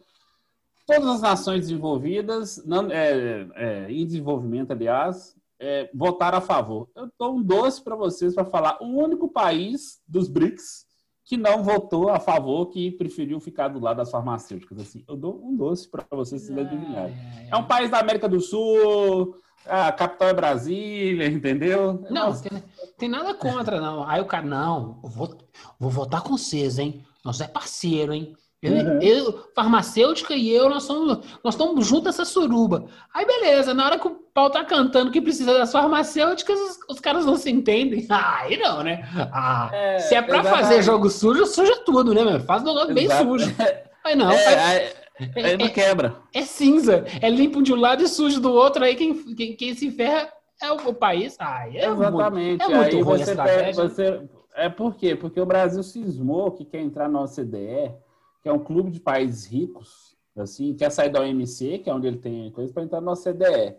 Todas 0.85 1.07
as 1.07 1.21
nações 1.21 1.61
desenvolvidas, 1.61 2.63
não, 2.65 2.91
é, 2.91 3.47
é, 3.55 3.91
em 3.91 4.05
desenvolvimento, 4.05 4.71
aliás, 4.71 5.35
é, 5.63 5.89
votaram 5.93 6.37
a 6.37 6.41
favor. 6.41 6.89
Eu 6.93 7.09
dou 7.17 7.37
um 7.37 7.41
doce 7.41 7.81
para 7.81 7.95
vocês 7.95 8.35
para 8.35 8.43
falar 8.43 8.77
o 8.81 8.85
único 8.85 9.29
país 9.29 10.01
dos 10.05 10.27
BRICS 10.27 10.85
que 11.25 11.37
não 11.37 11.63
votou 11.63 12.09
a 12.09 12.19
favor, 12.19 12.65
que 12.67 12.91
preferiu 12.91 13.39
ficar 13.39 13.69
do 13.69 13.79
lado 13.79 13.97
das 13.97 14.11
farmacêuticas. 14.11 14.77
Assim, 14.79 15.05
eu 15.07 15.15
dou 15.15 15.41
um 15.41 15.55
doce 15.55 15.89
para 15.89 16.05
vocês 16.11 16.41
se 16.41 16.51
adivinharem. 16.51 17.15
É 17.49 17.55
um 17.55 17.63
país 17.63 17.89
da 17.89 17.99
América 17.99 18.27
do 18.27 18.41
Sul, 18.41 19.37
a 19.65 19.89
capital 19.93 20.27
é 20.27 20.33
Brasília, 20.33 21.27
entendeu? 21.27 22.05
Não, 22.09 22.27
Nossa, 22.27 22.49
tem, 22.49 22.63
tem 22.97 23.09
nada 23.09 23.33
contra, 23.33 23.79
não. 23.79 24.05
Aí 24.05 24.19
o 24.19 24.25
cara, 24.25 24.45
não, 24.45 24.99
vou, 25.01 25.37
vou 25.79 25.89
votar 25.89 26.21
com 26.21 26.37
vocês, 26.37 26.77
hein? 26.77 27.05
Nós 27.23 27.39
é 27.39 27.47
parceiro, 27.47 28.13
hein? 28.13 28.35
Eu, 28.63 28.71
Uhum. 28.71 29.01
eu- 29.01 29.43
farmacêutica 29.53 30.33
e 30.33 30.49
eu, 30.49 30.69
nós 30.69 30.83
somos, 30.83 31.19
nós 31.43 31.53
estamos 31.53 31.85
juntos 31.85 32.05
nessa 32.05 32.23
suruba. 32.23 32.85
Aí, 33.13 33.25
beleza, 33.25 33.73
na 33.73 33.85
hora 33.85 33.99
que 33.99 34.07
o 34.07 34.11
pau 34.33 34.49
tá 34.49 34.63
cantando 34.63 35.11
que 35.11 35.19
precisa 35.19 35.53
das 35.53 35.71
farmacêuticas, 35.71 36.57
os, 36.57 36.79
os 36.89 36.99
caras 37.01 37.25
não 37.25 37.35
se 37.35 37.51
entendem. 37.51 38.07
Aí 38.09 38.55
não, 38.57 38.81
né? 38.81 39.05
Ah, 39.33 39.69
É, 39.73 39.99
se 39.99 40.15
é 40.15 40.21
pra 40.21 40.39
exatamente. 40.39 40.61
fazer 40.61 40.81
jogo 40.81 41.09
sujo, 41.09 41.45
suja 41.45 41.75
tudo, 41.85 42.13
né, 42.13 42.23
meu? 42.23 42.39
Faz 42.39 42.61
um 42.63 42.67
negócio 42.67 42.93
bem 42.93 43.03
Exato. 43.05 43.23
sujo. 43.25 43.53
Aí 44.05 44.15
não, 44.15 44.31
é, 44.31 44.45
aí- 44.47 44.91
aí- 45.35 45.45
aí 45.45 45.57
não 45.57 45.67
quebra. 45.69 46.15
é 46.33 46.41
cinza. 46.43 47.05
É 47.21 47.29
limpo 47.29 47.61
de 47.61 47.73
um 47.73 47.77
lado 47.77 48.01
e 48.03 48.07
sujo 48.07 48.39
do 48.39 48.51
outro. 48.51 48.83
Aí 48.83 48.95
quem, 48.95 49.13
quem, 49.35 49.55
quem 49.55 49.73
se 49.75 49.91
ferra 49.91 50.29
é 50.61 50.71
o, 50.71 50.75
o 50.89 50.93
país. 50.93 51.35
Ai, 51.39 51.77
é 51.77 51.85
Exatamente. 51.87 52.59
Muito, 52.59 52.63
é 52.63 52.75
muito 52.77 52.95
aí 52.95 53.01
ruim 53.01 53.17
você, 53.19 53.31
estratégia. 53.31 53.73
você 53.89 54.21
É 54.55 54.69
por 54.69 54.95
quê? 54.95 55.15
Porque 55.15 55.39
o 55.39 55.45
Brasil 55.45 55.81
cismou 55.83 56.51
que 56.51 56.63
quer 56.65 56.79
entrar 56.81 57.07
na 57.09 57.21
OCDE, 57.21 57.91
que 58.43 58.49
é 58.49 58.53
um 58.53 58.59
clube 58.59 58.91
de 58.91 58.99
países 58.99 59.45
ricos, 59.45 60.17
assim, 60.35 60.75
quer 60.75 60.91
sair 60.91 61.09
da 61.09 61.21
OMC, 61.21 61.79
que 61.79 61.89
é 61.89 61.93
onde 61.93 62.07
ele 62.07 62.17
tem 62.17 62.51
coisa, 62.51 62.73
para 62.73 62.83
entrar 62.83 62.99
na 62.99 63.13
OCDE. 63.13 63.77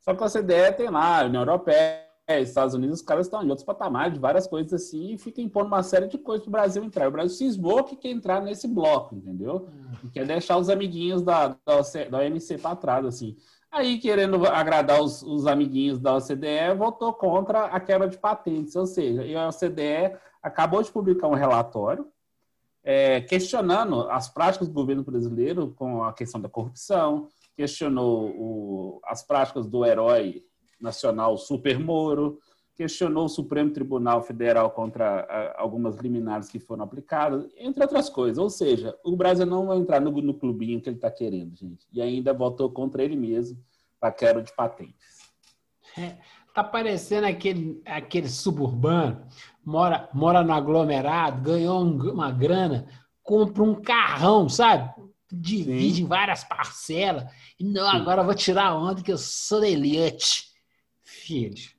Só 0.00 0.14
que 0.14 0.22
a 0.22 0.26
OCDE 0.26 0.76
tem 0.76 0.90
lá, 0.90 1.24
União 1.24 1.40
Europeia, 1.40 2.04
Estados 2.28 2.74
Unidos, 2.74 3.00
os 3.00 3.04
caras 3.04 3.26
estão 3.26 3.42
em 3.42 3.48
outros 3.48 3.64
patamares 3.64 4.12
de 4.12 4.20
várias 4.20 4.46
coisas 4.46 4.74
assim, 4.74 5.14
e 5.14 5.18
fica 5.18 5.40
impondo 5.40 5.68
uma 5.68 5.82
série 5.82 6.06
de 6.06 6.18
coisas 6.18 6.44
para 6.44 6.50
o 6.50 6.52
Brasil 6.52 6.84
entrar. 6.84 7.08
O 7.08 7.12
Brasil 7.12 7.34
cismou 7.34 7.82
que 7.82 7.96
quer 7.96 8.10
entrar 8.10 8.42
nesse 8.42 8.68
bloco, 8.68 9.16
entendeu? 9.16 9.68
E 10.04 10.10
quer 10.10 10.26
deixar 10.26 10.58
os 10.58 10.68
amiguinhos 10.68 11.22
da, 11.22 11.56
da, 11.64 11.78
OC 11.80 12.10
da 12.10 12.18
OMC 12.18 12.58
para 12.58 12.76
trás, 12.76 13.06
assim. 13.06 13.36
Aí, 13.70 13.98
querendo 13.98 14.46
agradar 14.46 15.02
os, 15.02 15.22
os, 15.22 15.46
amiguinhos 15.46 15.98
da 15.98 16.14
OCDE, 16.16 16.76
votou 16.76 17.12
contra 17.14 17.64
a 17.64 17.80
quebra 17.80 18.06
de 18.06 18.18
patentes. 18.18 18.76
Ou 18.76 18.86
seja, 18.86 19.22
a 19.40 19.48
OCDE 19.48 20.16
acabou 20.42 20.82
de 20.82 20.92
publicar 20.92 21.26
um 21.26 21.34
relatório 21.34 22.06
é, 22.84 23.22
questionando 23.22 24.02
as 24.10 24.28
práticas 24.28 24.68
do 24.68 24.74
governo 24.74 25.02
brasileiro 25.02 25.72
com 25.74 26.04
a 26.04 26.12
questão 26.12 26.40
da 26.40 26.48
corrupção, 26.48 27.28
questionou 27.56 28.30
o, 28.36 29.00
as 29.04 29.22
práticas 29.22 29.66
do 29.66 29.86
herói 29.86 30.44
nacional 30.78 31.38
Super 31.38 31.78
Moro, 31.78 32.38
questionou 32.76 33.26
o 33.26 33.28
Supremo 33.28 33.70
Tribunal 33.70 34.22
Federal 34.22 34.70
contra 34.70 35.20
a, 35.20 35.62
algumas 35.62 35.96
liminares 35.96 36.48
que 36.48 36.58
foram 36.58 36.84
aplicadas, 36.84 37.48
entre 37.56 37.82
outras 37.82 38.10
coisas. 38.10 38.36
Ou 38.36 38.50
seja, 38.50 38.94
o 39.02 39.16
Brasil 39.16 39.46
não 39.46 39.66
vai 39.66 39.78
entrar 39.78 40.00
no, 40.00 40.10
no 40.10 40.34
clubinho 40.34 40.80
que 40.80 40.88
ele 40.88 40.96
está 40.96 41.10
querendo, 41.10 41.56
gente. 41.56 41.86
E 41.92 42.02
ainda 42.02 42.34
votou 42.34 42.70
contra 42.70 43.02
ele 43.02 43.16
mesmo, 43.16 43.58
para 43.98 44.12
quero 44.12 44.42
de 44.42 44.52
patentes. 44.52 45.32
É, 45.96 46.16
tá 46.52 46.62
parecendo 46.64 47.26
aquele, 47.26 47.80
aquele 47.86 48.28
suburbano, 48.28 49.24
mora, 49.64 50.08
mora 50.12 50.42
no 50.42 50.52
aglomerado, 50.52 51.42
ganhou 51.42 51.82
um- 51.84 52.12
uma 52.12 52.30
grana, 52.30 52.86
compra 53.22 53.62
um 53.62 53.74
carrão, 53.74 54.48
sabe? 54.48 54.90
Divide 55.32 56.02
em 56.02 56.06
várias 56.06 56.44
parcelas. 56.44 57.24
E 57.58 57.64
não, 57.64 57.88
agora 57.88 58.20
eu 58.22 58.26
vou 58.26 58.34
tirar 58.34 58.74
onda 58.76 59.02
que 59.02 59.10
eu 59.12 59.18
sou 59.18 59.60
da 59.60 59.68
elite. 59.68 60.44
Filho, 61.02 61.70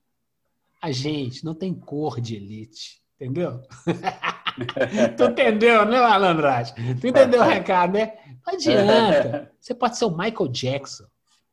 a 0.82 0.92
gente 0.92 1.44
não 1.46 1.54
tem 1.54 1.74
cor 1.74 2.20
de 2.20 2.36
elite, 2.36 3.02
entendeu? 3.16 3.62
tu 5.18 5.24
entendeu, 5.26 5.86
né, 5.86 5.98
Alandrade? 5.98 6.74
Tu 7.00 7.08
entendeu 7.08 7.42
o 7.42 7.46
recado, 7.46 7.94
né? 7.94 8.14
Não 8.46 8.54
adianta. 8.54 9.52
Você 9.60 9.74
pode 9.74 9.98
ser 9.98 10.06
o 10.06 10.16
Michael 10.16 10.48
Jackson. 10.50 11.06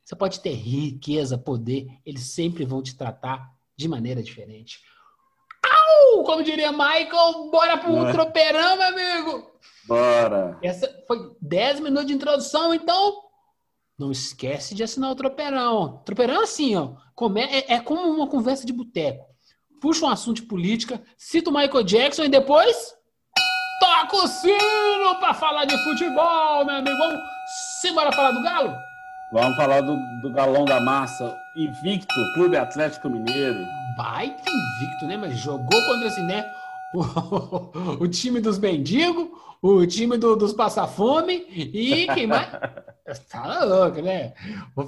Você 0.05 0.15
pode 0.17 0.41
ter 0.41 0.53
riqueza, 0.55 1.39
poder. 1.39 1.87
Eles 2.05 2.23
sempre 2.25 2.65
vão 2.65 2.83
te 2.83 2.97
tratar 2.97 3.51
de 3.77 3.89
maneira 3.89 4.23
diferente. 4.23 4.81
Au! 6.13 6.23
Como 6.25 6.43
diria 6.43 6.73
Michael, 6.73 7.51
bora 7.51 7.79
pro 7.79 8.07
é? 8.07 8.13
tropeirão, 8.13 8.77
meu 8.77 8.89
amigo! 8.89 9.53
Bora! 9.87 10.59
Essa 10.63 10.89
foi 11.07 11.37
10 11.41 11.81
minutos 11.81 12.07
de 12.07 12.13
introdução, 12.15 12.73
então 12.73 13.23
não 13.99 14.11
esquece 14.11 14.75
de 14.75 14.83
assinar 14.83 15.11
o 15.11 15.17
tropeirão. 15.17 16.03
Tropeirão 16.05 16.41
é 16.41 16.45
assim, 16.45 16.77
ó. 16.77 16.95
É, 17.37 17.75
é 17.75 17.81
como 17.81 18.03
uma 18.03 18.27
conversa 18.27 18.67
de 18.67 18.73
boteco. 18.73 19.25
Puxa 19.81 20.07
um 20.07 20.09
assunto 20.09 20.37
de 20.37 20.43
política, 20.43 21.03
cita 21.17 21.51
o 21.51 21.53
Michael 21.53 21.83
Jackson 21.83 22.25
e 22.25 22.29
depois 22.29 22.95
toca 23.81 24.17
o 24.17 24.29
sino 24.29 25.17
pra 25.19 25.35
falar 25.35 25.65
de 25.65 25.77
futebol, 25.85 26.65
meu 26.65 26.77
amigo. 26.77 26.97
Vamos 26.97 27.21
simbora 27.81 28.13
falar 28.13 28.31
do 28.31 28.43
Galo? 28.43 28.75
Vamos 29.33 29.57
falar 29.57 29.81
do, 29.81 29.97
do 30.21 30.31
galão 30.33 30.65
da 30.65 30.79
massa, 30.81 31.37
invicto, 31.57 32.15
Clube 32.35 32.57
Atlético 32.57 33.09
Mineiro. 33.09 33.65
Baita 33.97 34.43
invicto, 34.51 35.07
né? 35.07 35.17
Mas 35.17 35.39
jogou 35.39 35.83
contra 35.87 36.09
assim, 36.09 36.23
né? 36.23 36.45
O, 36.95 38.03
o 38.05 38.09
time 38.09 38.41
dos 38.41 38.59
mendigos, 38.59 39.29
o 39.61 39.87
time 39.87 40.17
do- 40.17 40.37
dos 40.37 40.53
passa-fome 40.53 41.47
e 41.51 42.07
quem 42.15 42.27
mais? 42.27 42.49
Tá 43.29 43.65
louco, 43.65 44.01
né? 44.01 44.33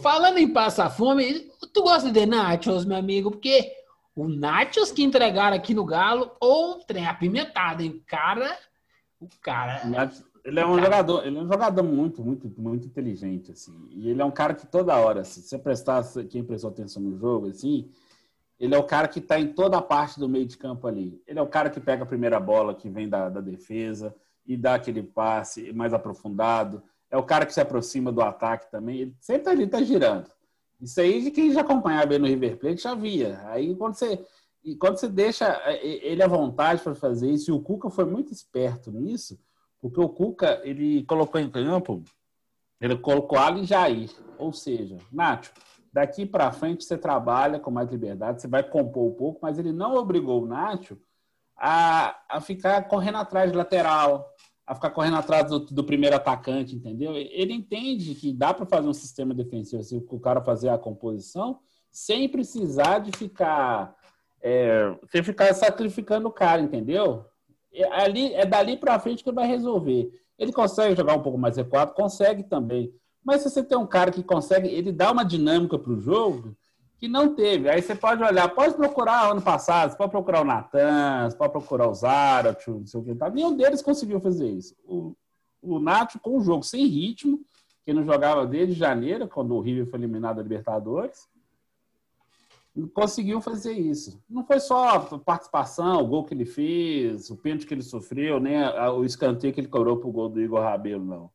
Falando 0.00 0.38
em 0.38 0.52
passar-fome, 0.52 1.50
tu 1.72 1.82
gosta 1.82 2.12
de 2.12 2.24
nachos, 2.24 2.84
meu 2.84 2.96
amigo? 2.96 3.30
Porque 3.32 3.72
o 4.14 4.28
nachos 4.28 4.92
que 4.92 5.02
entregaram 5.02 5.56
aqui 5.56 5.74
no 5.74 5.84
Galo, 5.84 6.30
ou 6.40 6.78
trem 6.78 7.06
apimentado, 7.06 7.82
hein? 7.82 8.00
Cara, 8.06 8.56
o 9.20 9.28
cara... 9.42 9.82
Ele 10.44 10.60
é 10.60 10.66
um 10.66 10.78
jogador, 10.78 11.26
ele 11.26 11.38
é 11.38 11.40
um 11.40 11.46
jogador 11.48 11.82
muito, 11.82 12.22
muito, 12.22 12.52
muito 12.56 12.86
inteligente, 12.86 13.50
assim. 13.50 13.88
E 13.90 14.08
ele 14.10 14.22
é 14.22 14.24
um 14.24 14.30
cara 14.30 14.54
que 14.54 14.66
toda 14.66 14.94
hora, 14.96 15.24
se 15.24 15.42
você 15.42 15.58
prestar, 15.58 16.04
quem 16.30 16.44
prestou 16.44 16.70
atenção 16.70 17.02
no 17.02 17.18
jogo, 17.18 17.48
assim, 17.48 17.88
ele 18.58 18.74
é 18.74 18.78
o 18.78 18.84
cara 18.84 19.08
que 19.08 19.18
está 19.18 19.38
em 19.38 19.48
toda 19.52 19.78
a 19.78 19.82
parte 19.82 20.18
do 20.18 20.28
meio 20.28 20.46
de 20.46 20.56
campo 20.56 20.86
ali. 20.86 21.20
Ele 21.26 21.38
é 21.38 21.42
o 21.42 21.46
cara 21.46 21.70
que 21.70 21.80
pega 21.80 22.04
a 22.04 22.06
primeira 22.06 22.38
bola 22.38 22.74
que 22.74 22.88
vem 22.88 23.08
da, 23.08 23.28
da 23.28 23.40
defesa 23.40 24.14
e 24.46 24.56
dá 24.56 24.74
aquele 24.74 25.02
passe 25.02 25.72
mais 25.72 25.92
aprofundado. 25.92 26.82
É 27.10 27.16
o 27.16 27.22
cara 27.22 27.46
que 27.46 27.54
se 27.54 27.60
aproxima 27.60 28.12
do 28.12 28.20
ataque 28.20 28.70
também. 28.70 29.00
Ele 29.00 29.16
sempre 29.20 29.50
ali 29.50 29.64
está 29.64 29.82
girando. 29.82 30.30
Isso 30.80 31.00
aí 31.00 31.22
de 31.22 31.30
quem 31.30 31.52
já 31.52 31.62
acompanhava 31.62 32.06
bem 32.06 32.18
no 32.18 32.26
River 32.26 32.58
Plate 32.58 32.82
já 32.82 32.94
via. 32.94 33.40
Aí 33.46 33.74
quando 33.74 33.94
você, 33.94 34.24
quando 34.78 34.98
você 34.98 35.08
deixa 35.08 35.46
eh, 35.64 36.06
ele 36.06 36.22
à 36.22 36.28
vontade 36.28 36.82
para 36.82 36.94
fazer 36.94 37.30
isso, 37.30 37.50
e 37.50 37.54
o 37.54 37.60
Cuca 37.60 37.90
foi 37.90 38.04
muito 38.04 38.32
esperto 38.32 38.90
nisso, 38.90 39.38
porque 39.80 40.00
o 40.00 40.08
Cuca 40.08 40.60
ele 40.64 41.04
colocou 41.04 41.40
em 41.40 41.50
campo, 41.50 42.02
ele 42.80 42.96
colocou 42.98 43.38
Alan 43.38 43.60
e 43.60 43.64
Jair. 43.64 44.10
Ou 44.36 44.52
seja, 44.52 44.98
Nacho, 45.12 45.52
daqui 45.94 46.26
para 46.26 46.50
frente 46.50 46.82
você 46.82 46.98
trabalha 46.98 47.60
com 47.60 47.70
mais 47.70 47.88
liberdade, 47.88 48.42
você 48.42 48.48
vai 48.48 48.64
compor 48.64 49.12
um 49.12 49.14
pouco, 49.14 49.38
mas 49.40 49.60
ele 49.60 49.72
não 49.72 49.94
obrigou 49.94 50.42
o 50.42 50.46
Nacho 50.46 50.98
a, 51.56 52.18
a 52.28 52.40
ficar 52.40 52.82
correndo 52.88 53.18
atrás 53.18 53.52
de 53.52 53.56
lateral, 53.56 54.28
a 54.66 54.74
ficar 54.74 54.90
correndo 54.90 55.18
atrás 55.18 55.48
do, 55.48 55.60
do 55.60 55.84
primeiro 55.84 56.16
atacante, 56.16 56.74
entendeu? 56.74 57.14
Ele 57.14 57.52
entende 57.52 58.16
que 58.16 58.32
dá 58.32 58.52
para 58.52 58.66
fazer 58.66 58.88
um 58.88 58.92
sistema 58.92 59.32
defensivo, 59.32 59.80
assim, 59.80 60.04
o 60.10 60.18
cara 60.18 60.42
fazer 60.42 60.68
a 60.68 60.78
composição, 60.78 61.60
sem 61.92 62.28
precisar 62.28 62.98
de 62.98 63.16
ficar, 63.16 63.94
é, 64.42 64.92
sem 65.12 65.22
ficar 65.22 65.54
sacrificando 65.54 66.26
o 66.26 66.32
cara, 66.32 66.60
entendeu? 66.60 67.24
É, 67.72 67.84
ali, 68.02 68.34
é 68.34 68.44
dali 68.44 68.76
para 68.76 68.98
frente 68.98 69.22
que 69.22 69.30
ele 69.30 69.36
vai 69.36 69.46
resolver. 69.46 70.10
Ele 70.36 70.52
consegue 70.52 70.96
jogar 70.96 71.14
um 71.14 71.22
pouco 71.22 71.38
mais 71.38 71.56
recuado? 71.56 71.94
Consegue 71.94 72.42
também. 72.42 72.92
Mas 73.24 73.42
se 73.42 73.50
você 73.50 73.64
tem 73.64 73.78
um 73.78 73.86
cara 73.86 74.10
que 74.10 74.22
consegue, 74.22 74.68
ele 74.68 74.92
dá 74.92 75.10
uma 75.10 75.24
dinâmica 75.24 75.78
para 75.78 75.92
o 75.92 76.00
jogo 76.00 76.54
que 76.98 77.08
não 77.08 77.34
teve. 77.34 77.68
Aí 77.68 77.82
você 77.82 77.94
pode 77.94 78.22
olhar, 78.22 78.48
pode 78.54 78.74
procurar 78.74 79.30
ano 79.30 79.42
passado, 79.42 79.90
você 79.90 79.96
pode 79.96 80.10
procurar 80.10 80.42
o 80.42 80.44
Natan, 80.44 81.28
você 81.28 81.36
pode 81.36 81.52
procurar 81.52 81.88
o 81.88 81.94
Zarat, 81.94 82.66
não 82.68 82.86
sei 82.86 83.00
o 83.00 83.04
que. 83.04 83.14
Tá. 83.14 83.30
Nenhum 83.30 83.56
deles 83.56 83.82
conseguiu 83.82 84.20
fazer 84.20 84.48
isso. 84.48 84.74
O, 84.84 85.16
o 85.62 85.78
Nacho, 85.78 86.20
com 86.20 86.36
o 86.36 86.42
jogo 86.42 86.62
sem 86.62 86.86
ritmo, 86.86 87.40
que 87.84 87.92
não 87.92 88.04
jogava 88.04 88.46
desde 88.46 88.74
janeiro, 88.74 89.28
quando 89.28 89.54
o 89.54 89.60
River 89.60 89.86
foi 89.86 89.98
eliminado 89.98 90.36
da 90.36 90.42
Libertadores, 90.42 91.28
conseguiu 92.92 93.40
fazer 93.40 93.72
isso. 93.72 94.20
Não 94.28 94.44
foi 94.44 94.58
só 94.58 94.96
a 94.96 95.18
participação, 95.18 96.02
o 96.02 96.06
gol 96.06 96.24
que 96.24 96.34
ele 96.34 96.44
fez, 96.44 97.30
o 97.30 97.36
pênalti 97.36 97.66
que 97.66 97.74
ele 97.74 97.82
sofreu, 97.82 98.40
né, 98.40 98.70
o 98.90 99.04
escanteio 99.04 99.52
que 99.52 99.60
ele 99.60 99.68
cobrou 99.68 99.98
pro 99.98 100.10
gol 100.10 100.28
do 100.28 100.40
Igor 100.40 100.60
Rabelo, 100.60 101.04
não. 101.04 101.30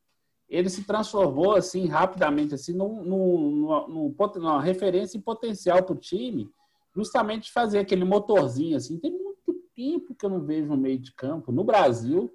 Ele 0.50 0.70
se 0.70 0.84
transformou 0.84 1.56
assim 1.56 1.86
rapidamente 1.88 2.56
assim 2.56 2.74
num, 2.74 3.04
num, 3.04 3.52
numa, 3.52 4.28
numa 4.36 4.62
referência 4.62 5.18
em 5.18 5.22
potencial 5.22 5.84
para 5.84 5.94
o 5.94 6.00
time, 6.00 6.50
justamente 6.96 7.44
de 7.46 7.52
fazer 7.52 7.80
aquele 7.80 8.04
motorzinho 8.04 8.76
assim. 8.76 8.98
Tem 8.98 9.12
muito 9.12 9.54
tempo 9.76 10.16
que 10.16 10.26
eu 10.26 10.30
não 10.30 10.42
vejo 10.42 10.68
no 10.68 10.78
meio 10.78 10.98
de 10.98 11.14
campo 11.14 11.52
no 11.52 11.64
Brasil. 11.64 12.32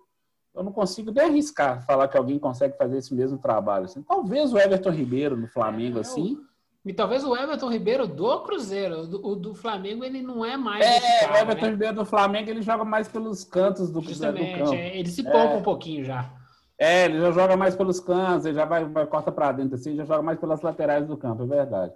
Eu 0.54 0.62
não 0.62 0.70
consigo 0.70 1.10
nem 1.10 1.24
arriscar 1.24 1.84
falar 1.84 2.06
que 2.06 2.16
alguém 2.16 2.38
consegue 2.38 2.78
fazer 2.78 2.98
esse 2.98 3.12
mesmo 3.12 3.36
trabalho. 3.38 3.86
Assim. 3.86 4.02
Talvez 4.02 4.52
o 4.52 4.58
Everton 4.58 4.90
Ribeiro 4.90 5.36
no 5.36 5.48
Flamengo 5.48 5.98
assim. 5.98 6.38
E 6.86 6.92
talvez 6.92 7.24
o 7.24 7.34
Everton 7.34 7.70
Ribeiro 7.70 8.06
do 8.06 8.42
Cruzeiro, 8.42 9.00
o 9.00 9.06
do, 9.06 9.26
o 9.26 9.34
do 9.34 9.54
Flamengo, 9.54 10.04
ele 10.04 10.22
não 10.22 10.44
é 10.44 10.54
mais. 10.56 10.84
É, 10.84 11.20
cara, 11.20 11.32
o 11.32 11.36
Everton 11.38 11.64
né? 11.64 11.70
Ribeiro 11.70 11.94
do 11.96 12.04
Flamengo 12.04 12.50
ele 12.50 12.62
joga 12.62 12.84
mais 12.84 13.08
pelos 13.08 13.42
cantos 13.42 13.90
do, 13.90 14.02
Justamente, 14.02 14.52
do 14.52 14.64
campo. 14.64 14.74
É, 14.74 14.96
ele 14.96 15.08
se 15.08 15.22
poupa 15.22 15.38
é. 15.38 15.56
um 15.56 15.62
pouquinho 15.62 16.04
já. 16.04 16.30
É, 16.78 17.04
ele 17.04 17.20
já 17.20 17.30
joga 17.30 17.56
mais 17.56 17.76
pelos 17.76 18.00
cantos, 18.00 18.46
ele 18.46 18.54
já 18.54 18.64
vai, 18.64 18.84
vai 18.84 19.06
corta 19.06 19.30
para 19.30 19.52
dentro 19.52 19.76
assim, 19.76 19.94
já 19.94 20.04
joga 20.04 20.22
mais 20.22 20.38
pelas 20.38 20.60
laterais 20.60 21.06
do 21.06 21.16
campo, 21.16 21.44
é 21.44 21.46
verdade. 21.46 21.94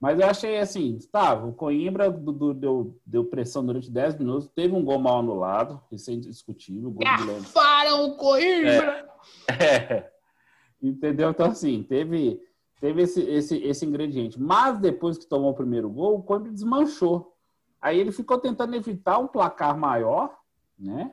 Mas 0.00 0.18
eu 0.18 0.26
achei 0.26 0.58
assim, 0.58 0.98
tá, 1.10 1.34
o 1.34 1.52
Coimbra 1.52 2.10
do, 2.10 2.32
do, 2.32 2.54
deu, 2.54 3.00
deu 3.06 3.24
pressão 3.24 3.64
durante 3.64 3.90
10 3.90 4.18
minutos, 4.18 4.48
teve 4.48 4.74
um 4.74 4.84
gol 4.84 4.98
mal 4.98 5.18
anulado, 5.18 5.80
isso 5.92 6.10
é 6.10 6.14
indiscutível. 6.14 6.90
Gol 6.90 7.04
Garfaram 7.04 8.04
o 8.06 8.16
Coimbra! 8.16 9.08
É, 9.48 9.64
é, 9.64 10.12
entendeu? 10.82 11.30
Então, 11.30 11.46
assim, 11.46 11.82
teve, 11.82 12.40
teve 12.80 13.02
esse, 13.02 13.22
esse, 13.22 13.56
esse 13.62 13.86
ingrediente. 13.86 14.40
Mas 14.40 14.78
depois 14.78 15.16
que 15.16 15.26
tomou 15.26 15.52
o 15.52 15.54
primeiro 15.54 15.88
gol, 15.88 16.16
o 16.18 16.22
Coimbra 16.22 16.50
desmanchou. 16.50 17.34
Aí 17.80 17.98
ele 17.98 18.12
ficou 18.12 18.38
tentando 18.38 18.74
evitar 18.74 19.18
um 19.18 19.26
placar 19.26 19.76
maior, 19.76 20.34
né, 20.78 21.12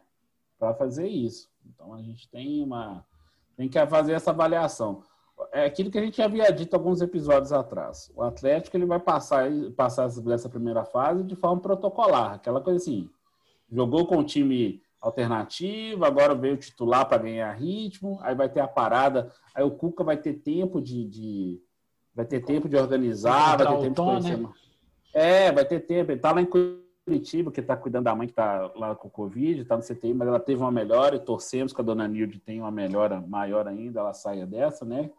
para 0.57 0.73
fazer 0.73 1.07
isso. 1.07 1.50
Então 1.65 1.93
a 1.93 2.01
gente 2.01 2.29
tem 2.29 2.63
uma 2.63 3.05
tem 3.57 3.69
que 3.69 3.85
fazer 3.87 4.13
essa 4.13 4.31
avaliação. 4.31 5.03
É 5.51 5.65
aquilo 5.65 5.89
que 5.91 5.97
a 5.97 6.01
gente 6.01 6.21
havia 6.21 6.51
dito 6.51 6.73
alguns 6.73 7.01
episódios 7.01 7.51
atrás. 7.51 8.11
O 8.15 8.21
Atlético 8.21 8.77
ele 8.77 8.85
vai 8.85 8.99
passar 8.99 9.49
passar 9.75 10.07
dessa 10.21 10.49
primeira 10.49 10.85
fase 10.85 11.23
de 11.23 11.35
forma 11.35 11.61
protocolar, 11.61 12.33
aquela 12.33 12.61
coisa 12.61 12.77
assim. 12.77 13.09
Jogou 13.69 14.05
com 14.05 14.17
o 14.17 14.23
time 14.23 14.81
alternativo, 14.99 16.05
agora 16.05 16.35
veio 16.35 16.57
titular 16.57 17.07
para 17.07 17.23
ganhar 17.23 17.51
ritmo, 17.53 18.19
aí 18.21 18.35
vai 18.35 18.47
ter 18.47 18.59
a 18.59 18.67
parada, 18.67 19.31
aí 19.55 19.63
o 19.63 19.71
Cuca 19.71 20.03
vai 20.03 20.15
ter 20.15 20.33
tempo 20.33 20.79
de, 20.79 21.07
de 21.07 21.61
vai 22.13 22.25
ter 22.25 22.41
tempo 22.41 22.69
de 22.69 22.77
organizar, 22.77 23.57
vai 23.57 23.67
ter 23.67 23.81
tempo 23.81 23.95
tom, 23.95 24.19
de 24.19 24.21
conhecer. 24.21 24.41
Né? 24.41 24.49
É, 25.13 25.51
vai 25.51 25.65
ter 25.65 25.79
tempo. 25.81 26.11
Ele 26.11 26.19
tá 26.19 26.31
lá 26.31 26.41
em 26.41 26.45
Curitiba, 26.45 26.90
que 27.05 27.59
está 27.59 27.75
cuidando 27.75 28.05
da 28.05 28.15
mãe 28.15 28.27
que 28.27 28.33
está 28.33 28.71
lá 28.75 28.95
com 28.95 29.07
o 29.07 29.11
Covid, 29.11 29.61
está 29.61 29.75
no 29.75 29.83
CTI, 29.83 30.13
mas 30.13 30.27
ela 30.27 30.39
teve 30.39 30.61
uma 30.61 30.71
melhora 30.71 31.15
e 31.15 31.19
torcemos 31.19 31.73
que 31.73 31.81
a 31.81 31.83
dona 31.83 32.07
Nilde 32.07 32.39
tenha 32.39 32.61
uma 32.61 32.71
melhora 32.71 33.19
maior 33.19 33.67
ainda, 33.67 33.99
ela 33.99 34.13
saia 34.13 34.45
dessa, 34.45 34.85
né? 34.85 35.09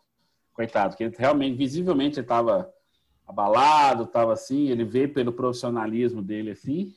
Coitado, 0.54 0.90
porque 0.90 1.04
ele 1.04 1.14
realmente, 1.18 1.56
visivelmente, 1.56 2.20
estava 2.20 2.72
abalado, 3.26 4.04
estava 4.04 4.32
assim, 4.32 4.68
ele 4.68 4.84
vê 4.84 5.08
pelo 5.08 5.32
profissionalismo 5.32 6.22
dele 6.22 6.52
assim, 6.52 6.94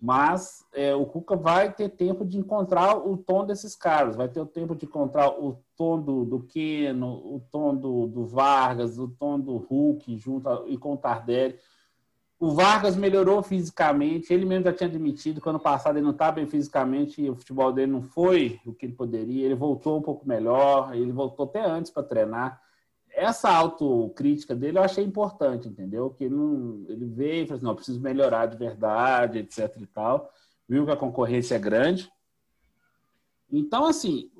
Mas 0.00 0.64
é, 0.72 0.94
o 0.94 1.04
Cuca 1.04 1.36
vai 1.36 1.72
ter 1.72 1.90
tempo 1.90 2.24
de 2.24 2.38
encontrar 2.38 2.96
o 2.96 3.18
tom 3.18 3.44
desses 3.44 3.76
caras, 3.76 4.16
vai 4.16 4.28
ter 4.28 4.40
o 4.40 4.46
tempo 4.46 4.74
de 4.74 4.86
encontrar 4.86 5.28
o 5.28 5.62
tom 5.76 6.00
do, 6.00 6.24
do 6.24 6.40
Keno, 6.40 7.08
o 7.08 7.42
tom 7.50 7.76
do, 7.76 8.06
do 8.06 8.24
Vargas, 8.24 8.98
o 8.98 9.08
tom 9.08 9.38
do 9.38 9.56
Hulk 9.58 10.16
junto 10.16 10.48
a, 10.48 10.64
e 10.66 10.78
com 10.78 10.94
o 10.94 10.96
Tardelli. 10.96 11.58
O 12.40 12.52
Vargas 12.52 12.96
melhorou 12.96 13.42
fisicamente, 13.42 14.32
ele 14.32 14.46
mesmo 14.46 14.64
já 14.64 14.72
tinha 14.72 14.88
admitido 14.88 15.42
que 15.42 15.48
ano 15.50 15.60
passado 15.60 15.96
ele 15.96 16.06
não 16.06 16.12
estava 16.12 16.36
bem 16.36 16.46
fisicamente, 16.46 17.28
o 17.28 17.36
futebol 17.36 17.70
dele 17.70 17.92
não 17.92 18.00
foi 18.00 18.58
o 18.64 18.72
que 18.72 18.86
ele 18.86 18.94
poderia, 18.94 19.44
ele 19.44 19.54
voltou 19.54 19.98
um 19.98 20.02
pouco 20.02 20.26
melhor, 20.26 20.96
ele 20.96 21.12
voltou 21.12 21.44
até 21.44 21.62
antes 21.62 21.90
para 21.90 22.02
treinar. 22.02 22.58
Essa 23.10 23.50
autocrítica 23.50 24.54
dele 24.54 24.78
eu 24.78 24.82
achei 24.82 25.04
importante, 25.04 25.68
entendeu? 25.68 26.08
Que 26.08 26.24
ele, 26.24 26.34
não, 26.34 26.82
ele 26.88 27.04
veio 27.04 27.44
e 27.44 27.46
falou 27.46 27.56
assim, 27.58 27.66
não, 27.66 27.74
preciso 27.74 28.00
melhorar 28.00 28.46
de 28.46 28.56
verdade, 28.56 29.40
etc 29.40 29.76
e 29.78 29.86
tal. 29.86 30.32
Viu 30.66 30.86
que 30.86 30.92
a 30.92 30.96
concorrência 30.96 31.56
é 31.56 31.58
grande. 31.58 32.10
Então, 33.52 33.84
assim, 33.84 34.30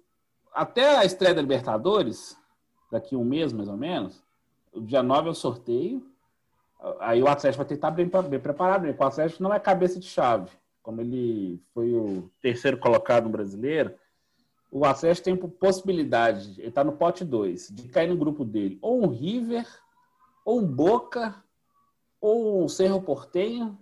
até 0.54 0.96
a 0.96 1.04
estreia 1.04 1.34
da 1.34 1.42
Libertadores, 1.42 2.34
daqui 2.90 3.14
um 3.14 3.24
mês 3.24 3.52
mais 3.52 3.68
ou 3.68 3.76
menos, 3.76 4.22
dia 4.74 5.02
9 5.02 5.28
é 5.28 5.32
o 5.32 5.34
sorteio, 5.34 6.09
Aí 6.98 7.22
o 7.22 7.28
Atlético 7.28 7.58
vai 7.58 7.66
ter 7.66 7.74
que 7.74 7.78
estar 7.78 7.90
bem, 7.90 8.08
bem 8.28 8.40
preparado, 8.40 8.86
porque 8.86 9.02
o 9.02 9.06
Atlético 9.06 9.42
não 9.42 9.52
é 9.52 9.60
cabeça 9.60 9.98
de 9.98 10.06
chave. 10.06 10.50
Como 10.82 11.00
ele 11.00 11.62
foi 11.74 11.94
o 11.94 12.30
terceiro 12.40 12.78
colocado 12.78 13.24
no 13.24 13.30
brasileiro, 13.30 13.94
o 14.70 14.84
Atlético 14.84 15.24
tem 15.24 15.36
possibilidade, 15.36 16.58
ele 16.58 16.68
está 16.68 16.82
no 16.84 16.92
pote 16.92 17.24
2, 17.24 17.68
de 17.70 17.88
cair 17.88 18.08
no 18.08 18.16
grupo 18.16 18.44
dele, 18.44 18.78
ou 18.80 19.04
um 19.04 19.08
River, 19.08 19.66
ou 20.44 20.60
um 20.60 20.66
Boca, 20.66 21.34
ou 22.20 22.64
um 22.64 22.68
Cerro 22.68 23.02
Portenho, 23.02 23.78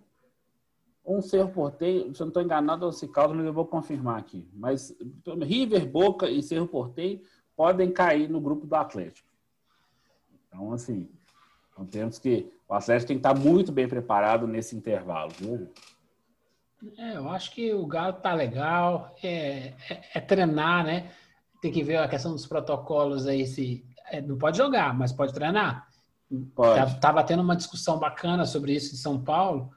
um 1.05 1.23
Cerro 1.23 1.50
Portenho, 1.50 2.14
se 2.14 2.21
eu 2.21 2.26
não 2.26 2.28
estou 2.28 2.43
enganado, 2.43 2.90
causa, 3.12 3.35
mas 3.35 3.47
eu 3.47 3.52
vou 3.52 3.67
confirmar 3.67 4.19
aqui. 4.19 4.49
Mas 4.52 4.95
River, 5.43 5.87
Boca 5.87 6.28
e 6.28 6.43
Cerro 6.43 6.67
Portenho 6.67 7.21
podem 7.57 7.90
cair 7.90 8.28
no 8.28 8.40
grupo 8.40 8.67
do 8.67 8.75
Atlético. 8.75 9.28
Então, 10.47 10.73
assim, 10.73 11.09
então 11.73 11.85
temos 11.87 12.19
que. 12.19 12.52
O 12.69 12.75
Atlético 12.75 13.09
tem 13.09 13.17
que 13.17 13.27
estar 13.27 13.35
muito 13.35 13.73
bem 13.73 13.89
preparado 13.89 14.47
nesse 14.47 14.77
intervalo, 14.77 15.33
viu? 15.39 15.73
É, 16.99 17.17
eu 17.17 17.29
acho 17.31 17.51
que 17.53 17.73
o 17.73 17.87
Galo 17.87 18.13
tá 18.15 18.35
legal. 18.35 19.17
É, 19.23 19.73
é, 19.89 20.03
é, 20.15 20.21
treinar, 20.21 20.85
né? 20.85 21.11
Tem 21.61 21.73
que 21.73 21.83
ver 21.83 21.97
a 21.97 22.09
questão 22.09 22.33
dos 22.33 22.47
protocolos 22.47 23.27
aí. 23.27 23.47
Se, 23.47 23.85
é, 24.11 24.21
não 24.21 24.37
pode 24.37 24.59
jogar, 24.59 24.97
mas 24.97 25.13
pode 25.13 25.33
treinar. 25.33 25.89
Pode. 26.55 27.01
Tava 27.01 27.25
tendo 27.25 27.43
uma 27.43 27.57
discussão 27.57 27.99
bacana 27.99 28.45
sobre 28.45 28.75
isso 28.75 28.95
em 28.95 28.99
São 28.99 29.19
Paulo. 29.19 29.71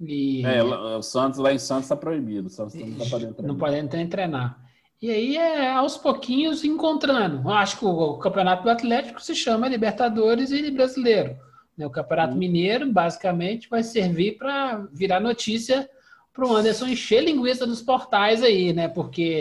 E, 0.00 0.44
é, 0.44 0.62
o 0.62 1.02
Santos 1.02 1.38
lá 1.38 1.52
em 1.52 1.58
Santos 1.58 1.84
está 1.84 1.96
proibido. 1.96 2.48
O 2.48 2.50
Santos 2.50 2.74
não 2.74 2.88
está 2.88 3.04
podendo 3.06 3.34
treinar. 3.34 3.52
Não 3.52 3.58
podendo 3.58 4.08
treinar. 4.10 4.64
E 5.00 5.10
aí 5.10 5.36
é 5.36 5.72
aos 5.72 5.96
pouquinhos 5.96 6.62
encontrando. 6.62 7.48
Eu 7.48 7.50
acho 7.50 7.78
que 7.78 7.84
o 7.84 8.18
campeonato 8.18 8.62
do 8.62 8.70
Atlético 8.70 9.20
se 9.20 9.34
chama 9.34 9.68
Libertadores 9.68 10.50
e 10.50 10.70
Brasileiro. 10.70 11.36
Né? 11.76 11.86
O 11.86 11.90
Campeonato 11.90 12.36
Mineiro, 12.36 12.90
basicamente, 12.90 13.68
vai 13.68 13.82
servir 13.82 14.38
para 14.38 14.86
virar 14.92 15.20
notícia 15.20 15.88
para 16.32 16.46
o 16.46 16.56
Anderson 16.56 16.86
encher 16.86 17.22
linguiça 17.24 17.66
dos 17.66 17.80
portais 17.80 18.42
aí, 18.42 18.72
né? 18.72 18.88
Porque 18.88 19.40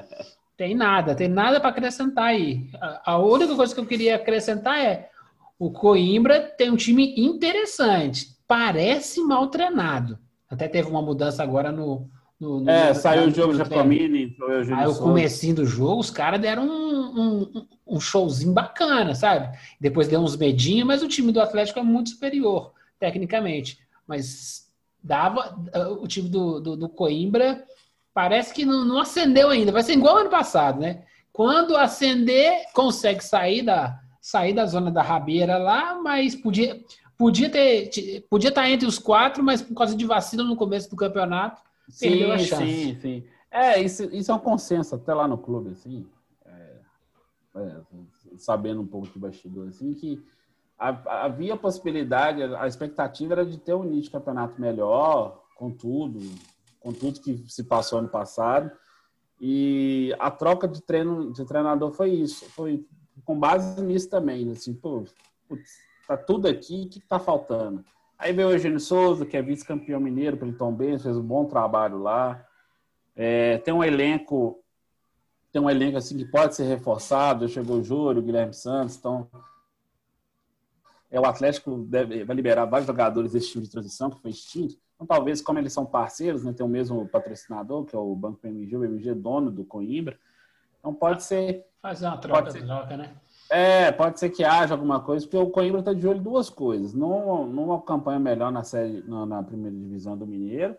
tem 0.56 0.74
nada, 0.74 1.14
tem 1.14 1.28
nada 1.28 1.58
para 1.58 1.70
acrescentar 1.70 2.26
aí. 2.26 2.68
A, 2.80 3.12
a 3.12 3.18
única 3.18 3.54
coisa 3.56 3.74
que 3.74 3.80
eu 3.80 3.86
queria 3.86 4.16
acrescentar 4.16 4.78
é 4.78 5.08
o 5.58 5.70
Coimbra 5.70 6.40
tem 6.40 6.70
um 6.70 6.76
time 6.76 7.14
interessante, 7.16 8.36
parece 8.46 9.22
mal 9.22 9.46
treinado. 9.48 10.18
Até 10.48 10.68
teve 10.68 10.88
uma 10.88 11.02
mudança 11.02 11.42
agora 11.42 11.72
no, 11.72 12.08
no, 12.38 12.60
no 12.60 12.70
é, 12.70 12.92
saiu 12.92 13.28
o 13.28 13.30
jogo 13.30 13.54
Jacomini. 13.54 14.36
Aí 14.76 14.86
o 14.86 14.94
comecinho 14.94 15.56
do 15.56 15.66
jogo, 15.66 16.00
os 16.00 16.10
caras 16.10 16.40
deram 16.40 16.66
um, 16.66 17.20
um, 17.20 17.66
um, 17.86 18.00
showzinho 18.00 18.52
bacana, 18.52 19.14
sabe? 19.14 19.56
Depois 19.80 20.06
deu 20.06 20.20
uns 20.20 20.36
medinhos, 20.36 20.86
mas 20.86 21.02
o 21.02 21.08
time 21.08 21.32
do 21.32 21.40
Atlético 21.40 21.78
é 21.78 21.82
muito 21.82 22.10
superior, 22.10 22.72
tecnicamente. 22.98 23.78
Mas 24.06 24.70
dava. 25.02 25.56
O 25.98 26.06
time 26.06 26.28
do, 26.28 26.60
do, 26.60 26.76
do 26.76 26.88
Coimbra 26.90 27.64
parece 28.12 28.52
que 28.52 28.66
não, 28.66 28.84
não 28.84 28.98
acendeu 28.98 29.48
ainda. 29.48 29.72
Vai 29.72 29.82
ser 29.82 29.94
igual 29.94 30.18
ano 30.18 30.30
passado, 30.30 30.78
né? 30.78 31.04
Quando 31.32 31.76
acender, 31.76 32.64
consegue 32.74 33.24
sair 33.24 33.62
da, 33.62 33.98
sair 34.20 34.52
da 34.52 34.66
zona 34.66 34.90
da 34.90 35.02
rabeira 35.02 35.56
lá, 35.56 35.94
mas 36.02 36.34
podia, 36.34 36.80
podia 37.16 37.48
ter 37.48 37.90
podia 38.28 38.48
estar 38.48 38.68
entre 38.68 38.86
os 38.86 38.98
quatro, 38.98 39.42
mas 39.42 39.62
por 39.62 39.74
causa 39.74 39.96
de 39.96 40.04
vacina 40.04 40.44
no 40.44 40.56
começo 40.56 40.90
do 40.90 40.96
campeonato 40.96 41.65
Perdeu 41.98 42.32
a 42.32 42.38
chance. 42.38 42.64
Sim, 42.64 43.00
sim. 43.00 43.24
É, 43.50 43.80
isso, 43.80 44.04
isso 44.14 44.30
é 44.30 44.34
um 44.34 44.38
consenso 44.38 44.94
até 44.94 45.14
lá 45.14 45.26
no 45.26 45.38
clube, 45.38 45.70
assim, 45.70 46.06
é, 46.44 46.80
é, 47.56 47.80
sabendo 48.36 48.82
um 48.82 48.86
pouco 48.86 49.08
de 49.08 49.18
bastidor, 49.18 49.68
assim, 49.68 49.94
que 49.94 50.22
havia 50.78 51.56
possibilidade, 51.56 52.42
a 52.42 52.66
expectativa 52.66 53.32
era 53.32 53.46
de 53.46 53.56
ter 53.58 53.74
um 53.74 53.84
início 53.84 54.04
de 54.04 54.10
campeonato 54.10 54.60
melhor, 54.60 55.42
com 55.56 55.70
tudo, 55.70 56.20
com 56.80 56.92
tudo 56.92 57.20
que 57.20 57.44
se 57.48 57.64
passou 57.64 57.98
ano 57.98 58.08
passado. 58.08 58.70
E 59.40 60.14
a 60.18 60.30
troca 60.30 60.68
de 60.68 60.82
treino 60.82 61.32
de 61.32 61.44
treinador 61.44 61.92
foi 61.92 62.10
isso, 62.10 62.44
foi 62.50 62.86
com 63.24 63.38
base 63.38 63.82
nisso 63.82 64.08
também, 64.08 64.50
assim, 64.50 64.74
pô, 64.74 65.04
putz, 65.48 65.70
tá 66.06 66.16
tudo 66.16 66.46
aqui, 66.46 66.84
o 66.84 66.88
que, 66.88 67.00
que 67.00 67.08
tá 67.08 67.18
faltando? 67.18 67.84
Aí 68.18 68.32
veio 68.32 68.48
o 68.48 68.52
Eugênio 68.52 68.80
Souza, 68.80 69.26
que 69.26 69.36
é 69.36 69.42
vice-campeão 69.42 70.00
mineiro 70.00 70.36
pelo 70.36 70.52
Tom 70.52 70.72
Benz, 70.72 71.02
fez 71.02 71.16
um 71.16 71.22
bom 71.22 71.44
trabalho 71.44 71.98
lá. 71.98 72.44
É, 73.14 73.58
tem 73.58 73.72
um 73.72 73.84
elenco, 73.84 74.62
tem 75.52 75.60
um 75.60 75.68
elenco 75.68 75.98
assim 75.98 76.16
que 76.16 76.24
pode 76.24 76.54
ser 76.54 76.64
reforçado. 76.64 77.48
Chegou 77.48 77.78
o 77.78 77.84
Júlio, 77.84 78.20
o 78.20 78.24
Guilherme 78.24 78.54
Santos, 78.54 78.96
então 78.96 79.28
é, 81.10 81.20
o 81.20 81.24
Atlético 81.24 81.78
deve, 81.78 82.24
vai 82.24 82.34
liberar 82.34 82.64
vários 82.64 82.86
jogadores 82.86 83.32
desse 83.32 83.50
time 83.50 83.64
de 83.64 83.70
transição 83.70 84.10
que 84.10 84.20
foi 84.20 84.30
extinto. 84.30 84.76
Então, 84.94 85.06
talvez, 85.06 85.42
como 85.42 85.58
eles 85.58 85.72
são 85.72 85.84
parceiros, 85.84 86.42
né, 86.42 86.52
tem 86.52 86.64
o 86.64 86.68
mesmo 86.68 87.06
patrocinador, 87.08 87.84
que 87.84 87.94
é 87.94 87.98
o 87.98 88.14
Banco 88.14 88.38
PMG, 88.38 88.76
o 88.76 88.80
BMG 88.80 89.10
é 89.10 89.14
dono 89.14 89.50
do 89.50 89.64
Coimbra. 89.64 90.18
Então, 90.78 90.94
pode 90.94 91.22
ser. 91.22 91.66
Fazer 91.80 92.06
uma 92.06 92.16
troca, 92.16 92.52
troca, 92.52 92.96
né? 92.96 93.14
É, 93.50 93.92
pode 93.92 94.18
ser 94.18 94.30
que 94.30 94.44
haja 94.44 94.74
alguma 94.74 95.00
coisa, 95.00 95.24
porque 95.24 95.36
o 95.36 95.50
Coimbra 95.50 95.80
está 95.80 95.92
de 95.92 96.06
olho 96.06 96.18
em 96.18 96.22
duas 96.22 96.50
coisas. 96.50 96.92
Numa, 96.92 97.46
numa 97.46 97.80
campanha 97.80 98.18
melhor 98.18 98.50
na, 98.50 98.64
série, 98.64 99.02
na, 99.06 99.24
na, 99.24 99.42
primeira 99.42 99.76
divisão 99.76 100.16
do 100.16 100.26
Mineiro 100.26 100.76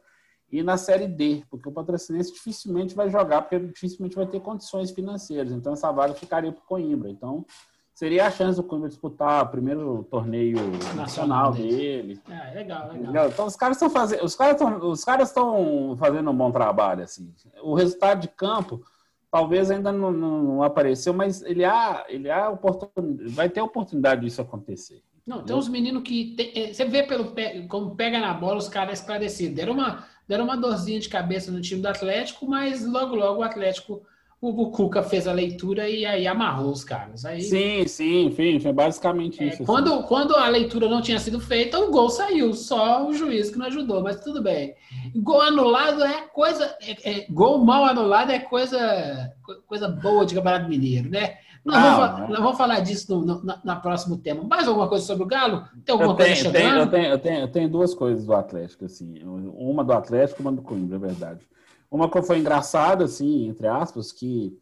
e 0.52 0.62
na 0.64 0.78
Série 0.78 1.08
D, 1.08 1.44
porque 1.50 1.68
o 1.68 1.72
patrocinense 1.72 2.34
dificilmente 2.34 2.96
vai 2.96 3.10
jogar, 3.10 3.42
porque 3.42 3.60
dificilmente 3.60 4.16
vai 4.16 4.26
ter 4.28 4.40
condições 4.40 4.92
financeiras. 4.92 5.52
Então, 5.52 5.74
essa 5.74 5.92
vaga 5.92 6.14
ficaria 6.14 6.52
para 6.52 6.62
o 6.62 6.66
Coimbra. 6.66 7.10
Então, 7.10 7.46
seria 7.94 8.28
a 8.28 8.32
chance 8.32 8.58
do 8.58 8.64
Coimbra 8.64 8.90
disputar 8.90 9.46
o 9.46 9.50
primeiro 9.50 10.06
torneio 10.10 10.58
nacional, 10.96 11.54
dele. 11.54 12.22
É, 12.30 12.54
legal, 12.54 12.92
legal. 12.92 13.30
Então, 13.30 13.46
os 13.46 13.56
caras 13.56 13.78
estão 13.78 13.90
fazendo, 13.90 14.24
os 14.24 14.36
caras 14.36 14.62
estão, 14.62 14.90
os 14.90 15.04
caras 15.04 15.30
estão 15.30 15.96
fazendo 15.98 16.30
um 16.30 16.36
bom 16.36 16.52
trabalho, 16.52 17.04
assim. 17.04 17.34
O 17.62 17.74
resultado 17.74 18.22
de 18.22 18.28
campo 18.28 18.82
talvez 19.32 19.70
ainda 19.70 19.92
não, 19.92 20.12
não, 20.12 20.64
apareceu, 20.64 21.14
mas 21.14 21.42
ele 21.42 21.66
há, 21.66 22.06
ele 22.08 22.30
há 22.30 22.50
oportunidade, 22.50 23.30
vai 23.30 23.50
ter 23.50 23.62
oportunidade 23.62 24.22
disso 24.22 24.42
acontecer. 24.42 25.04
Não, 25.26 25.44
tem 25.44 25.56
uns 25.56 25.68
meninos 25.68 26.04
que 26.04 26.36
tem, 26.38 26.52
é, 26.56 26.74
você 26.74 26.86
vê 26.86 27.04
pelo 27.04 27.34
como 27.68 27.96
pega 27.96 28.20
na 28.20 28.34
bola 28.34 28.58
os 28.58 28.70
caras 28.70 29.00
esclarecidos. 29.00 29.56
Deram 29.56 29.74
uma, 29.74 30.08
deram 30.28 30.46
uma 30.46 30.56
dorzinha 30.56 31.00
de 31.00 31.10
cabeça 31.10 31.52
no 31.52 31.60
time 31.60 31.82
do 31.82 31.88
Atlético, 31.88 32.48
mas 32.48 32.86
logo 32.86 33.14
logo 33.14 33.42
o 33.42 33.44
Atlético 33.44 34.02
o 34.40 34.70
Cuca 34.70 35.02
fez 35.02 35.28
a 35.28 35.34
leitura 35.34 35.90
e 35.90 36.06
aí 36.06 36.28
amarrou 36.28 36.72
os 36.72 36.84
caras. 36.84 37.26
Aí, 37.26 37.42
sim, 37.42 37.88
sim, 37.88 38.26
enfim, 38.26 38.60
foi 38.60 38.72
basicamente 38.72 39.44
é, 39.44 39.48
isso. 39.48 39.64
Quando, 39.64 39.92
assim. 39.94 40.04
quando 40.04 40.36
a 40.36 40.48
leitura 40.48 40.88
não 40.88 41.02
tinha 41.02 41.20
sido 41.20 41.40
feita, 41.40 41.80
o 41.80 41.90
gol 41.90 42.10
saiu, 42.10 42.54
só 42.54 43.08
o 43.08 43.14
juiz 43.14 43.50
que 43.50 43.58
não 43.58 43.66
ajudou, 43.66 44.02
mas 44.04 44.22
tudo 44.22 44.42
bem. 44.42 44.76
Gol 45.16 45.42
anulado 45.42 46.04
é 46.04 46.22
coisa. 46.28 46.78
É, 46.82 47.12
é, 47.12 47.26
gol 47.30 47.66
mal 47.66 47.86
anulado 47.86 48.32
é 48.32 48.38
coisa, 48.38 49.34
coisa 49.66 49.88
boa 49.88 50.26
de 50.26 50.36
Campeonato 50.36 50.70
Mineiro, 50.70 51.10
né? 51.10 51.38
Nós, 51.66 51.76
ah, 51.76 51.98
vamos, 51.98 52.30
nós 52.30 52.40
vamos 52.40 52.58
falar 52.58 52.80
disso 52.80 53.14
no, 53.14 53.26
no 53.26 53.44
na, 53.44 53.60
na, 53.62 53.76
próximo 53.76 54.18
tema. 54.18 54.42
Mais 54.44 54.68
alguma 54.68 54.88
coisa 54.88 55.04
sobre 55.04 55.24
o 55.24 55.28
Galo? 55.28 55.66
Tem 55.84 55.92
alguma 55.92 56.14
eu 56.14 56.16
coisa 56.16 56.32
tenho, 56.32 56.46
chegando? 56.46 56.78
Eu 56.78 56.88
tenho, 56.88 57.06
eu, 57.08 57.20
tenho, 57.20 57.40
eu 57.42 57.48
tenho 57.50 57.70
duas 57.70 57.94
coisas 57.94 58.26
do 58.26 58.34
Atlético, 58.34 58.86
assim. 58.86 59.22
Uma 59.26 59.84
do 59.84 59.92
Atlético 59.92 60.42
e 60.42 60.44
uma 60.44 60.52
do 60.54 60.62
Coimbra, 60.62 60.96
é 60.96 61.00
verdade. 61.00 61.42
Uma 61.90 62.10
coisa 62.10 62.28
foi 62.28 62.40
engraçada, 62.40 63.06
assim, 63.06 63.48
entre 63.48 63.68
aspas, 63.68 64.12
que 64.12 64.58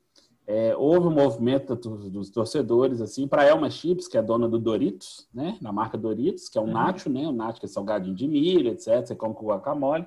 é, 0.48 0.76
houve 0.76 1.08
um 1.08 1.12
movimento 1.12 1.76
dos, 1.76 2.10
dos 2.10 2.30
torcedores, 2.30 3.02
assim, 3.02 3.28
para 3.28 3.46
Elma 3.46 3.70
Chips, 3.70 4.08
que 4.08 4.18
é 4.18 4.22
dona 4.22 4.48
do 4.48 4.60
Doritos, 4.60 5.28
né, 5.34 5.58
na 5.60 5.72
marca 5.72 5.98
Doritos, 5.98 6.48
que 6.48 6.58
é 6.58 6.62
um 6.62 6.66
uhum. 6.66 6.74
nacho, 6.74 7.10
né, 7.10 7.28
o 7.28 7.32
nacho 7.32 7.60
que 7.60 7.66
é 7.66 7.70
salgadinho 7.70 8.16
de 8.16 8.28
milho, 8.28 8.70
etc., 8.70 9.06
você 9.06 9.16
come 9.16 9.34
com 9.34 9.48
guacamole, 9.48 10.06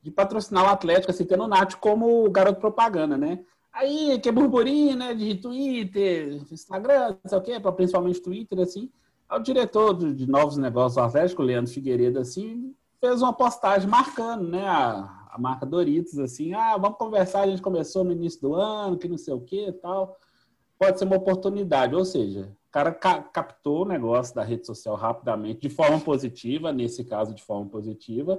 de 0.00 0.10
patrocinar 0.10 0.64
o 0.64 0.68
Atlético, 0.68 1.10
assim, 1.10 1.24
tendo 1.24 1.44
o 1.44 1.48
nacho 1.48 1.76
como 1.78 2.30
garoto 2.30 2.60
propaganda, 2.60 3.16
né. 3.16 3.40
Aí, 3.72 4.18
que 4.20 4.28
é 4.28 4.32
burburinho, 4.32 4.96
né, 4.96 5.14
de 5.14 5.34
Twitter, 5.34 6.40
Instagram, 6.52 7.16
não 7.24 7.28
sei 7.28 7.38
o 7.38 7.42
quê, 7.42 7.60
principalmente 7.74 8.20
Twitter, 8.20 8.60
assim, 8.60 8.90
o 9.28 9.38
diretor 9.40 9.94
de 9.94 10.30
novos 10.30 10.56
negócios 10.56 10.94
do 10.94 11.00
Atlético, 11.00 11.42
Leandro 11.42 11.72
Figueiredo, 11.72 12.20
assim, 12.20 12.74
fez 13.00 13.22
uma 13.22 13.32
postagem 13.32 13.88
marcando, 13.88 14.46
né, 14.46 14.64
a, 14.68 15.21
a 15.32 15.38
marca 15.38 15.64
Doritos, 15.64 16.18
assim, 16.18 16.52
ah, 16.52 16.76
vamos 16.76 16.98
conversar, 16.98 17.40
a 17.40 17.46
gente 17.46 17.62
começou 17.62 18.04
no 18.04 18.12
início 18.12 18.38
do 18.42 18.54
ano, 18.54 18.98
que 18.98 19.08
não 19.08 19.16
sei 19.16 19.32
o 19.32 19.40
que 19.40 19.72
tal. 19.72 20.18
Pode 20.78 20.98
ser 20.98 21.06
uma 21.06 21.16
oportunidade, 21.16 21.94
ou 21.94 22.04
seja, 22.04 22.54
o 22.68 22.70
cara 22.70 22.92
ca 22.92 23.22
captou 23.22 23.82
o 23.82 23.88
negócio 23.88 24.34
da 24.34 24.44
rede 24.44 24.66
social 24.66 24.94
rapidamente, 24.94 25.62
de 25.62 25.70
forma 25.70 25.98
positiva, 25.98 26.70
nesse 26.70 27.02
caso 27.02 27.34
de 27.34 27.42
forma 27.42 27.66
positiva. 27.70 28.38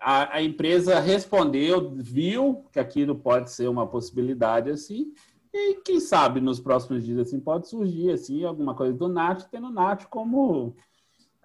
A, 0.00 0.36
a 0.36 0.42
empresa 0.42 1.00
respondeu, 1.00 1.90
viu 1.96 2.64
que 2.70 2.78
aquilo 2.78 3.16
pode 3.16 3.50
ser 3.50 3.66
uma 3.66 3.88
possibilidade 3.88 4.70
assim, 4.70 5.12
e 5.52 5.74
quem 5.84 5.98
sabe 5.98 6.40
nos 6.40 6.60
próximos 6.60 7.04
dias 7.04 7.18
assim 7.18 7.40
pode 7.40 7.68
surgir 7.68 8.12
assim 8.12 8.44
alguma 8.44 8.76
coisa 8.76 8.96
do 8.96 9.08
Nath, 9.08 9.48
tendo 9.50 9.66
o 9.66 9.72
Nath 9.72 10.04
como 10.04 10.76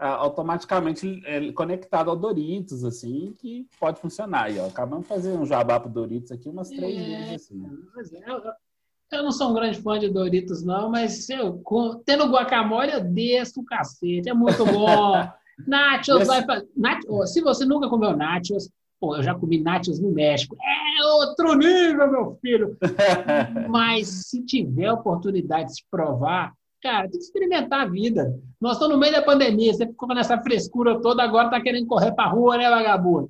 automaticamente 0.08 1.22
é, 1.26 1.52
conectado 1.52 2.10
ao 2.10 2.16
Doritos, 2.16 2.84
assim, 2.84 3.34
que 3.40 3.68
pode 3.80 4.00
funcionar. 4.00 4.52
E 4.52 4.60
ó, 4.60 4.68
acabamos 4.68 5.04
de 5.04 5.10
fazer 5.10 5.32
um 5.34 5.46
jabá 5.46 5.80
pro 5.80 5.90
Doritos 5.90 6.32
aqui 6.32 6.50
umas 6.50 6.70
três 6.70 6.96
É, 6.98 7.06
vezes 7.06 7.46
assim. 7.46 7.64
Pois 7.94 8.14
é, 8.14 8.24
eu, 8.30 8.42
eu 9.14 9.24
não 9.24 9.32
sou 9.32 9.50
um 9.50 9.54
grande 9.54 9.82
fã 9.82 10.00
de 10.00 10.10
Doritos, 10.10 10.64
não, 10.64 10.90
mas 10.90 11.30
eu, 11.30 11.60
com- 11.64 12.02
tendo 12.06 12.26
guacamole, 12.32 12.92
eu 12.92 13.02
desço 13.04 13.62
o 13.62 13.66
cacete. 13.66 14.30
É 14.30 14.34
muito 14.34 14.66
bom. 14.66 15.14
Nachos 15.68 16.26
vai 16.26 16.44
pra, 16.44 16.62
nach- 16.76 17.06
ó, 17.08 17.26
Se 17.26 17.42
você 17.42 17.66
nunca 17.66 17.88
comeu 17.88 18.16
nachos, 18.18 18.70
pô, 19.00 19.16
eu 19.18 19.22
já 19.24 19.36
comi 19.36 19.60
nachos 19.62 20.00
no 20.00 20.10
México. 20.12 20.56
É 20.60 21.06
outro 21.06 21.54
nível, 21.56 22.10
meu 22.12 22.38
filho. 22.42 22.78
Mas 23.70 24.08
se 24.28 24.42
tiver 24.44 24.92
oportunidade 24.92 25.74
de 25.76 25.86
provar, 25.92 26.54
cara, 26.82 27.10
tem 27.10 27.20
que 27.20 27.26
experimentar 27.26 27.82
a 27.82 27.90
vida. 27.90 28.38
Nós 28.60 28.74
estamos 28.74 28.94
no 28.94 29.00
meio 29.00 29.14
da 29.14 29.22
pandemia, 29.22 29.74
você 29.74 29.86
ficou 29.86 30.10
nessa 30.10 30.38
frescura 30.42 31.00
toda, 31.02 31.24
agora 31.24 31.50
tá 31.50 31.62
querendo 31.62 31.88
correr 31.88 32.12
pra 32.12 32.28
rua, 32.28 32.58
né, 32.58 32.70
vagabundo? 32.70 33.30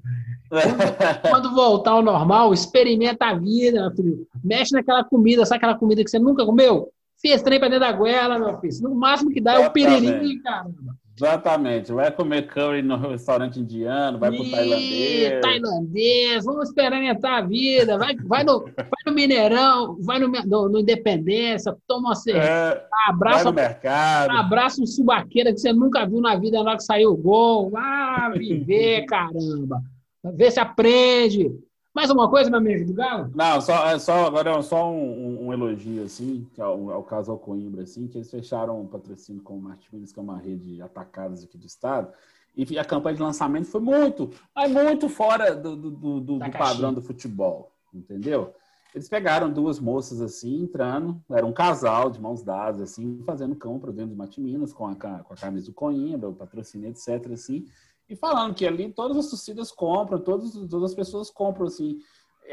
Quando 1.30 1.54
voltar 1.54 1.92
ao 1.92 2.02
normal, 2.02 2.54
experimenta 2.54 3.26
a 3.28 3.34
vida, 3.36 3.82
meu 3.82 3.92
filho. 3.92 4.28
Mexe 4.44 4.74
naquela 4.74 5.04
comida, 5.04 5.46
sabe 5.46 5.58
aquela 5.58 5.78
comida 5.78 6.04
que 6.04 6.10
você 6.10 6.20
nunca 6.20 6.46
comeu? 6.46 6.90
Fez 7.22 7.42
trem 7.42 7.60
pra 7.60 7.68
dentro 7.68 7.86
da 7.86 7.92
goela, 7.92 8.40
meu 8.40 8.60
filho. 8.60 8.82
No 8.82 8.96
máximo 8.96 9.30
que 9.30 9.40
dá 9.40 9.54
é 9.54 9.68
o 9.68 9.72
piririm, 9.72 10.42
caramba. 10.42 10.96
Exatamente. 11.16 11.92
Vai 11.92 12.12
comer 12.12 12.48
curry 12.48 12.82
no 12.82 12.96
restaurante 12.98 13.60
indiano, 13.60 14.18
vai 14.18 14.32
pro 14.32 14.50
tailandês. 14.50 15.42
tailandês, 15.42 16.46
vamos 16.46 16.70
experimentar 16.70 17.34
a 17.40 17.42
vida. 17.42 17.98
Vai, 17.98 18.16
vai, 18.16 18.44
no, 18.44 18.60
vai 18.64 19.02
no 19.06 19.14
Mineirão, 19.14 19.98
vai 20.02 20.20
no, 20.20 20.28
no, 20.28 20.70
no 20.70 20.80
Independência, 20.80 21.76
toma 21.88 22.10
uma 22.10 22.16
cerveja, 22.16 22.48
É, 22.48 22.74
vai 22.76 23.10
abraça, 23.10 23.44
no 23.44 23.54
mercado. 23.54 24.32
abraça 24.32 24.82
um 24.82 24.86
subaqueira 24.86 25.54
que 25.54 25.60
você 25.60 25.72
nunca 25.74 26.06
viu 26.08 26.22
na 26.22 26.36
vida 26.36 26.58
na 26.58 26.70
hora 26.70 26.78
que 26.78 26.84
saiu 26.84 27.12
o 27.12 27.18
gol. 27.18 27.70
Vá 27.70 28.30
viver, 28.36 29.06
caramba. 29.08 29.82
Vê 30.24 30.50
se 30.52 30.60
aprende. 30.60 31.52
Mais 31.94 32.10
uma 32.10 32.30
coisa, 32.30 32.50
meu 32.50 32.60
amigo 32.60 32.86
do 32.86 32.94
Galo? 32.94 33.30
Não, 33.36 33.60
só, 33.60 33.88
é 33.90 34.00
só 34.00 34.26
agora 34.26 34.52
é 34.52 34.62
só 34.62 34.90
um, 34.90 35.48
um- 35.48 35.54
elogio, 35.54 36.04
assim, 36.04 36.48
ao, 36.58 36.90
ao 36.90 37.04
caso 37.04 37.36
Coimbra, 37.38 37.84
assim, 37.84 38.08
que 38.08 38.18
eles 38.18 38.32
fecharam 38.32 38.80
um 38.80 38.88
patrocínio 38.88 39.42
com 39.42 39.58
o 39.58 39.62
Martins, 39.62 40.14
que 40.14 40.20
é 40.20 40.24
uma 40.24 40.38
rede 40.38 40.76
de 40.76 40.82
atacados 40.82 41.44
aqui 41.44 41.58
do 41.58 41.66
estado, 41.66 42.08
e 42.56 42.78
a 42.80 42.86
campanha 42.86 43.16
de 43.18 43.22
lançamento 43.22 43.66
foi 43.68 43.82
muito, 43.82 44.30
mas 44.56 44.72
muito 44.72 45.10
fora 45.10 45.54
do, 45.54 45.76
do, 45.76 45.92
do- 45.92 46.20
do 46.22 46.40
padrão 46.58 46.94
do 46.94 47.02
futebol, 47.02 47.72
entendeu? 47.94 48.54
Eles 48.96 49.08
pegaram 49.10 49.50
duas 49.52 49.80
moças 49.80 50.22
assim, 50.22 50.64
entrando, 50.64 51.22
era 51.30 51.46
um 51.46 51.54
casal 51.54 52.10
de 52.10 52.20
mãos 52.22 52.42
dadas, 52.42 52.82
assim, 52.82 53.22
fazendo 53.26 53.56
compra 53.56 53.92
dentro 53.92 54.12
de 54.12 54.18
Matiminas 54.18 54.74
com 54.74 54.86
a, 54.88 54.96
com 54.96 55.34
a 55.34 55.38
camisa 55.38 55.66
do 55.68 55.74
Coimbra, 55.74 56.30
o 56.30 56.34
patrocínio, 56.34 56.90
etc, 56.90 57.32
assim, 57.34 57.66
e 58.12 58.16
falando 58.16 58.54
que 58.54 58.68
ali 58.68 58.92
todas 58.92 59.16
as 59.16 59.30
torcidas 59.30 59.72
compram, 59.72 60.20
todas, 60.20 60.52
todas 60.52 60.92
as 60.92 60.94
pessoas 60.94 61.30
compram, 61.30 61.68
assim. 61.68 61.98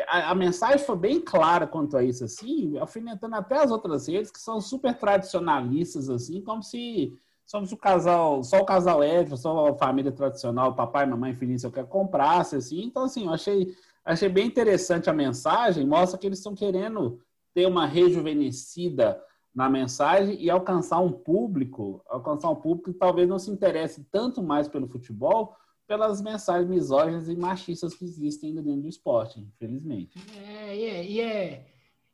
A, 0.06 0.30
a 0.30 0.34
mensagem 0.34 0.78
foi 0.78 0.96
bem 0.96 1.20
clara 1.20 1.66
quanto 1.66 1.96
a 1.96 2.04
isso, 2.04 2.22
assim, 2.22 2.78
alfinetando 2.78 3.34
até 3.34 3.58
as 3.58 3.72
outras 3.72 4.06
redes 4.06 4.30
que 4.30 4.38
são 4.38 4.60
super 4.60 4.96
tradicionalistas, 4.96 6.08
assim, 6.08 6.40
como 6.42 6.62
se 6.62 7.12
somos 7.44 7.72
o 7.72 7.76
casal, 7.76 8.44
só 8.44 8.58
o 8.58 8.64
casal 8.64 9.02
hétero, 9.02 9.36
só 9.36 9.66
a 9.66 9.74
família 9.74 10.12
tradicional, 10.12 10.76
papai, 10.76 11.06
mamãe, 11.06 11.34
filhinho, 11.34 11.58
se 11.58 11.66
eu 11.66 11.72
quero 11.72 11.88
comprasse, 11.88 12.54
assim. 12.54 12.84
Então, 12.84 13.02
assim, 13.02 13.24
eu 13.24 13.32
achei, 13.32 13.74
achei 14.04 14.28
bem 14.28 14.46
interessante 14.46 15.10
a 15.10 15.12
mensagem, 15.12 15.84
mostra 15.84 16.16
que 16.16 16.26
eles 16.26 16.38
estão 16.38 16.54
querendo 16.54 17.18
ter 17.52 17.66
uma 17.66 17.84
rejuvenescida 17.84 19.20
na 19.58 19.68
mensagem 19.68 20.40
e 20.40 20.48
alcançar 20.48 21.00
um 21.00 21.10
público, 21.10 22.00
alcançar 22.08 22.48
um 22.48 22.54
público 22.54 22.92
que 22.92 22.98
talvez 22.98 23.28
não 23.28 23.40
se 23.40 23.50
interesse 23.50 24.04
tanto 24.04 24.40
mais 24.40 24.68
pelo 24.68 24.86
futebol, 24.86 25.56
pelas 25.84 26.22
mensagens 26.22 26.68
misóginas 26.70 27.28
e 27.28 27.34
machistas 27.34 27.92
que 27.92 28.04
existem 28.04 28.50
ainda 28.50 28.62
dentro 28.62 28.82
do 28.82 28.88
esporte, 28.88 29.40
infelizmente. 29.40 30.16
É, 30.46 30.76
e 30.76 30.84
é, 30.84 31.04
e 31.04 31.20
é- 31.20 31.66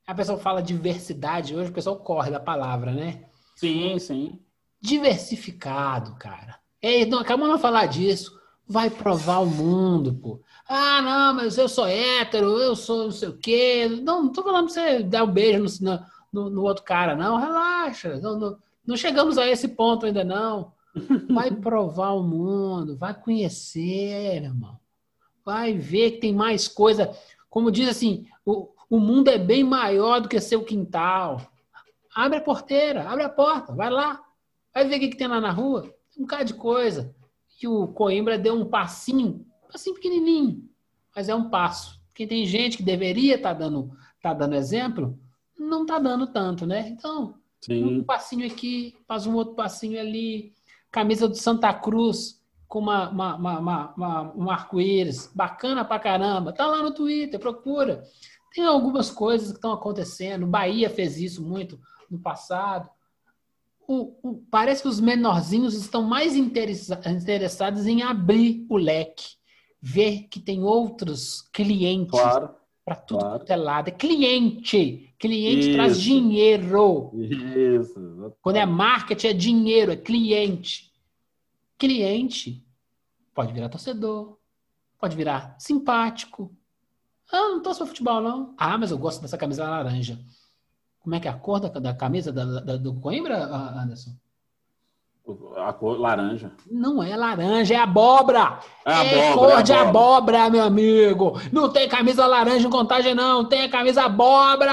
A 0.06 0.14
pessoa 0.14 0.38
fala 0.38 0.62
diversidade, 0.62 1.54
hoje 1.54 1.68
o 1.68 1.74
pessoal 1.74 1.96
corre 1.96 2.30
da 2.30 2.40
palavra, 2.40 2.92
né? 2.92 3.24
Sim, 3.56 3.98
sim. 3.98 4.38
Diversificado, 4.80 6.14
cara. 6.14 6.58
Ei, 6.80 7.04
não, 7.04 7.18
acabamos 7.18 7.56
de 7.56 7.60
falar 7.62 7.84
disso. 7.86 8.40
Vai 8.66 8.88
provar 8.88 9.40
o 9.40 9.46
mundo, 9.46 10.14
pô. 10.14 10.40
Ah, 10.66 11.02
não, 11.02 11.34
mas 11.34 11.58
eu 11.58 11.68
sou 11.68 11.86
hétero, 11.86 12.56
eu 12.58 12.74
sou 12.74 13.04
não 13.04 13.10
sei 13.10 13.28
o 13.28 13.36
quê. 13.36 13.86
Não, 14.02 14.22
não 14.22 14.32
tô 14.32 14.42
falando 14.42 14.72
pra 14.72 14.74
você 14.74 15.02
dar 15.02 15.24
um 15.24 15.30
beijo 15.30 15.84
no, 15.84 16.00
no, 16.34 16.50
no 16.50 16.62
outro 16.62 16.82
cara, 16.82 17.14
não. 17.14 17.38
Relaxa. 17.38 18.18
Não, 18.18 18.38
não, 18.38 18.58
não 18.84 18.96
chegamos 18.96 19.38
a 19.38 19.46
esse 19.46 19.68
ponto 19.68 20.04
ainda, 20.04 20.24
não. 20.24 20.72
Vai 21.32 21.50
provar 21.50 22.10
o 22.10 22.22
mundo, 22.22 22.96
vai 22.96 23.14
conhecer, 23.14 24.42
irmão. 24.42 24.78
Vai 25.44 25.74
ver 25.74 26.12
que 26.12 26.18
tem 26.18 26.34
mais 26.34 26.66
coisa. 26.66 27.16
Como 27.48 27.70
diz 27.70 27.88
assim, 27.88 28.26
o, 28.44 28.68
o 28.90 28.98
mundo 28.98 29.28
é 29.28 29.38
bem 29.38 29.62
maior 29.62 30.20
do 30.20 30.28
que 30.28 30.40
seu 30.40 30.64
quintal. 30.64 31.40
Abre 32.14 32.38
a 32.38 32.42
porteira, 32.42 33.08
abre 33.08 33.24
a 33.24 33.28
porta, 33.28 33.72
vai 33.72 33.90
lá. 33.90 34.20
Vai 34.72 34.88
ver 34.88 34.96
o 34.96 35.00
que, 35.00 35.08
que 35.08 35.16
tem 35.16 35.28
lá 35.28 35.40
na 35.40 35.50
rua. 35.50 35.82
Tem 35.82 36.22
um 36.22 36.26
bocado 36.26 36.44
de 36.44 36.54
coisa. 36.54 37.14
E 37.62 37.68
o 37.68 37.88
Coimbra 37.88 38.36
deu 38.36 38.54
um 38.54 38.66
passinho, 38.66 39.46
passinho 39.70 39.94
pequenininho, 39.94 40.68
mas 41.14 41.28
é 41.28 41.34
um 41.34 41.48
passo. 41.48 42.00
Porque 42.08 42.26
tem 42.26 42.44
gente 42.44 42.76
que 42.76 42.82
deveria 42.82 43.36
estar 43.36 43.52
dando, 43.52 43.90
tá 44.20 44.34
dando 44.34 44.54
exemplo, 44.54 45.18
não 45.58 45.82
está 45.82 45.98
dando 45.98 46.26
tanto, 46.26 46.66
né? 46.66 46.88
Então, 46.88 47.34
um 47.70 47.98
Sim. 47.98 48.02
passinho 48.04 48.46
aqui, 48.46 48.94
faz 49.06 49.26
um 49.26 49.34
outro 49.34 49.54
passinho 49.54 49.98
ali. 50.00 50.52
Camisa 50.90 51.26
do 51.28 51.34
Santa 51.34 51.72
Cruz 51.72 52.40
com 52.68 52.78
uma, 52.80 53.08
uma, 53.10 53.36
uma, 53.36 53.58
uma- 53.58 53.94
uma- 53.96 54.32
um 54.36 54.50
arco-íris. 54.50 55.30
Bacana 55.34 55.84
pra 55.84 55.98
caramba. 55.98 56.52
Tá 56.52 56.66
lá 56.66 56.82
no 56.82 56.92
Twitter, 56.92 57.38
procura. 57.40 58.04
Tem 58.54 58.64
algumas 58.64 59.10
coisas 59.10 59.48
que 59.50 59.54
estão 59.56 59.72
acontecendo. 59.72 60.46
Bahia 60.46 60.88
fez 60.90 61.18
isso 61.18 61.42
muito 61.44 61.80
no 62.10 62.18
passado. 62.18 62.88
O- 63.86 64.16
o- 64.22 64.42
parece 64.50 64.82
que 64.82 64.88
os 64.88 65.00
menorzinhos 65.00 65.74
estão 65.74 66.02
mais 66.02 66.34
interessa- 66.36 67.00
interessados 67.10 67.86
em 67.86 68.02
abrir 68.02 68.64
o 68.70 68.76
leque, 68.76 69.34
ver 69.80 70.28
que 70.30 70.40
tem 70.40 70.62
outros 70.62 71.42
clientes 71.52 72.10
Claro. 72.18 72.54
Para 72.84 72.96
tudo 72.96 73.20
claro. 73.20 73.38
quanto 73.40 73.50
é 73.50 73.56
lado. 73.56 73.88
É 73.88 73.90
cliente. 73.90 75.14
Cliente 75.18 75.60
Isso. 75.68 75.72
traz 75.72 76.00
dinheiro. 76.00 77.10
Isso. 77.14 78.34
Quando 78.42 78.56
é 78.56 78.66
marketing, 78.66 79.26
é 79.28 79.32
dinheiro, 79.32 79.92
é 79.92 79.96
cliente. 79.96 80.92
Cliente 81.78 82.62
pode 83.34 83.52
virar 83.52 83.68
torcedor, 83.68 84.36
pode 84.98 85.16
virar 85.16 85.56
simpático. 85.58 86.54
Ah, 87.32 87.48
não 87.50 87.62
torço 87.62 87.78
para 87.78 87.88
futebol, 87.88 88.20
não. 88.20 88.54
Ah, 88.56 88.76
mas 88.78 88.90
eu 88.90 88.98
gosto 88.98 89.20
dessa 89.22 89.38
camisa 89.38 89.68
laranja. 89.68 90.20
Como 91.00 91.14
é 91.14 91.20
que 91.20 91.26
é 91.26 91.30
a 91.30 91.34
cor 91.34 91.58
da, 91.60 91.68
da 91.68 91.94
camisa 91.94 92.32
da- 92.32 92.60
da- 92.60 92.76
do 92.76 92.94
Coimbra, 92.94 93.44
ah, 93.46 93.82
Anderson? 93.82 94.14
A 95.56 95.72
cor 95.72 95.98
laranja. 95.98 96.52
Não 96.70 97.02
é 97.02 97.16
laranja, 97.16 97.72
é 97.74 97.78
abóbora. 97.78 98.58
É 98.84 98.92
é 98.92 99.28
abóbora, 99.30 99.52
cor 99.54 99.62
de 99.62 99.72
é 99.72 99.76
abóbora. 99.76 99.88
abóbora, 100.44 100.50
meu 100.50 100.62
amigo. 100.62 101.40
Não 101.50 101.70
tem 101.70 101.88
camisa 101.88 102.26
laranja 102.26 102.66
em 102.66 102.70
contagem, 102.70 103.14
não. 103.14 103.44
Tem 103.46 103.62
a 103.62 103.70
camisa 103.70 104.02
abóbora. 104.02 104.72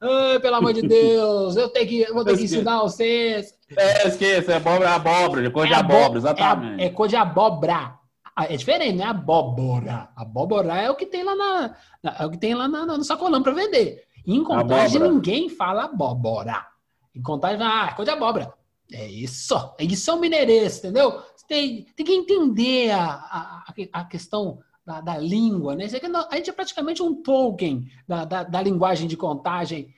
Ai, 0.00 0.38
pelo 0.40 0.56
amor 0.56 0.72
de 0.72 0.82
Deus. 0.88 1.54
Eu 1.56 1.68
tenho 1.68 1.86
que, 1.88 2.12
vou 2.12 2.24
ter 2.24 2.36
que 2.36 2.44
ensinar 2.44 2.80
vocês. 2.80 3.52
É, 3.76 4.08
esqueça, 4.08 4.52
é 4.52 4.56
abóbora, 4.56 4.88
é 4.88 4.92
abóbora, 4.94 5.42
de 5.42 5.50
cor 5.50 5.66
de 5.66 5.72
É 5.72 5.76
abóbora, 5.76 6.18
exatamente. 6.18 6.82
É, 6.82 6.86
é 6.86 6.90
cor 6.90 7.08
de 7.08 7.16
abóbora. 7.16 7.94
Ah, 8.34 8.44
É 8.46 8.56
diferente, 8.56 8.96
não 8.96 9.04
é 9.04 9.08
abóbora. 9.08 10.08
Abóbora 10.16 10.74
é 10.80 10.90
o 10.90 10.94
que 10.94 11.04
tem 11.06 11.22
lá 11.24 11.34
na, 11.34 11.74
é 12.18 12.24
o 12.24 12.30
que 12.30 12.38
tem 12.38 12.54
lá 12.54 12.68
na- 12.68 12.86
no 12.86 13.04
sacolão 13.04 13.42
para 13.42 13.52
vender. 13.52 14.02
Em 14.26 14.42
contagem 14.42 14.96
Abóbora. 14.96 15.10
ninguém 15.12 15.48
fala 15.50 15.84
abóbora. 15.84 16.66
Em 17.14 17.22
contagem, 17.22 17.62
ah, 17.62 17.88
é 17.90 17.94
cor 17.94 18.04
de 18.04 18.10
abóbora. 18.10 18.52
É 18.92 19.06
isso. 19.06 19.54
Isso 19.80 20.10
é 20.10 20.14
o 20.14 20.20
mineirês, 20.20 20.78
entendeu? 20.78 21.20
Você 21.34 21.46
tem, 21.46 21.86
tem 21.96 22.06
que 22.06 22.12
entender 22.12 22.90
a, 22.92 23.04
a, 23.04 23.64
a 23.92 24.04
questão 24.04 24.58
da, 24.86 25.00
da 25.00 25.18
língua, 25.18 25.74
né? 25.74 25.86
Isso 25.86 25.96
aqui 25.96 26.08
não- 26.08 26.28
a 26.30 26.36
gente 26.36 26.50
é 26.50 26.52
praticamente 26.52 27.02
um 27.02 27.14
Tolkien 27.22 27.84
da, 28.06 28.24
da, 28.24 28.42
da 28.44 28.62
linguagem 28.62 29.08
de 29.08 29.16
contagem. 29.16 29.88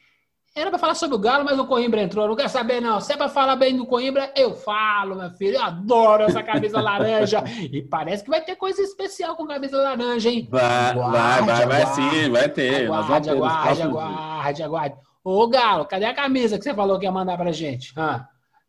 Era 0.57 0.70
pra 0.70 0.79
falar 0.79 0.94
sobre 0.96 1.14
o 1.14 1.20
Galo, 1.20 1.44
mas 1.44 1.59
o 1.59 1.66
Coimbra 1.66 2.01
entrou. 2.03 2.27
Não 2.27 2.35
quero 2.35 2.48
saber, 2.48 2.81
não. 2.81 3.01
Se 3.01 3.12
é 3.12 3.16
pra 3.16 3.29
falar 3.29 3.55
bem 3.55 3.77
do 3.77 3.87
Coimbra, 3.87 4.33
eu 4.35 4.55
falo, 4.55 5.14
meu 5.14 5.31
filho. 5.31 5.55
Eu 5.57 5.62
adoro 5.62 6.24
essa 6.24 6.42
camisa 6.42 6.81
laranja. 6.81 7.44
E 7.70 7.83
parece 7.83 8.24
que 8.24 8.31
vai 8.31 8.40
ter 8.42 8.57
coisa 8.57 8.81
especial 8.83 9.37
com 9.37 9.46
camisa 9.46 9.77
laranja, 9.77 10.31
hein? 10.31 10.48
Vai, 10.51 10.94
vai, 10.94 11.42
vai, 11.42 11.66
vai 11.66 11.83
Aguarde, 11.83 11.94
sim, 12.24 12.31
vai 12.31 12.48
ter. 12.48 12.87
Aguarde, 12.87 13.31
aguarde, 13.31 13.74
dias. 13.74 13.87
aguarde, 13.87 14.62
aguarde. 14.62 14.96
Ô, 15.22 15.46
Galo, 15.46 15.85
cadê 15.85 16.07
a 16.07 16.14
camisa 16.14 16.57
que 16.59 16.64
você 16.64 16.74
falou 16.74 16.98
que 16.98 17.05
ia 17.05 17.12
mandar 17.12 17.37
pra 17.37 17.53
gente? 17.53 17.92
Ah, 17.94 18.27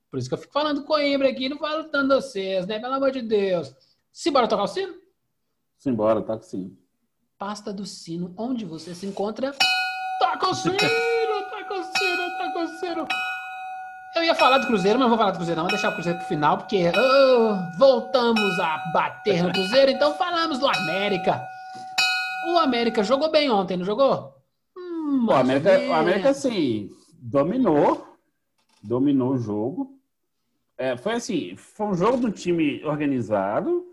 por 0.10 0.18
isso 0.20 0.28
que 0.28 0.34
eu 0.34 0.40
fico 0.40 0.54
falando 0.54 0.84
Coimbra 0.84 1.30
aqui, 1.30 1.50
não 1.50 1.58
falo 1.58 1.86
tanto 1.86 2.16
vocês, 2.16 2.66
né? 2.68 2.80
Pelo 2.80 2.94
amor 2.94 3.12
de 3.12 3.22
Deus. 3.22 3.74
Simbora 4.12 4.48
tocar 4.48 4.64
o 4.64 4.68
sino? 4.68 4.94
Simbora, 5.78 6.22
tá 6.22 6.40
sim. 6.42 6.76
Pasta 7.38 7.72
do 7.72 7.86
sino, 7.86 8.34
onde 8.38 8.66
você 8.66 8.94
se 8.94 9.06
encontra? 9.06 9.54
Toca 10.20 10.50
o 10.50 10.54
sino, 10.54 10.76
toca 10.78 11.74
o 11.74 11.84
sino, 11.84 12.38
toca 12.38 12.60
o 12.60 12.68
sino. 12.80 13.08
Eu 14.16 14.24
ia 14.24 14.36
falar 14.36 14.58
do 14.58 14.68
Cruzeiro, 14.68 14.98
mas 14.98 15.06
não 15.06 15.10
vou 15.10 15.18
falar 15.18 15.32
do 15.32 15.38
Cruzeiro, 15.38 15.58
não. 15.62 15.68
Vou 15.68 15.72
deixar 15.72 15.92
o 15.92 15.94
Cruzeiro 15.94 16.18
pro 16.18 16.28
final, 16.28 16.58
porque 16.58 16.90
oh, 16.90 17.78
voltamos 17.78 18.60
a 18.60 18.84
bater 18.92 19.44
no 19.44 19.54
Cruzeiro, 19.54 19.92
então 19.92 20.16
falamos 20.16 20.60
do 20.60 20.68
América. 20.68 21.42
O 22.52 22.58
América 22.58 23.04
jogou 23.04 23.30
bem 23.32 23.50
ontem, 23.50 23.78
não 23.78 23.86
jogou? 23.86 24.34
Hum, 24.76 25.28
O 25.30 25.32
América, 25.34 25.80
o. 25.80 25.94
América, 25.94 26.30
assim, 26.32 26.90
dominou. 27.22 28.18
Dominou 28.82 29.34
o 29.34 29.38
jogo. 29.38 29.99
É, 30.80 30.96
foi 30.96 31.12
assim, 31.14 31.56
foi 31.58 31.88
um 31.88 31.94
jogo 31.94 32.16
do 32.18 32.32
time 32.32 32.82
organizado 32.86 33.86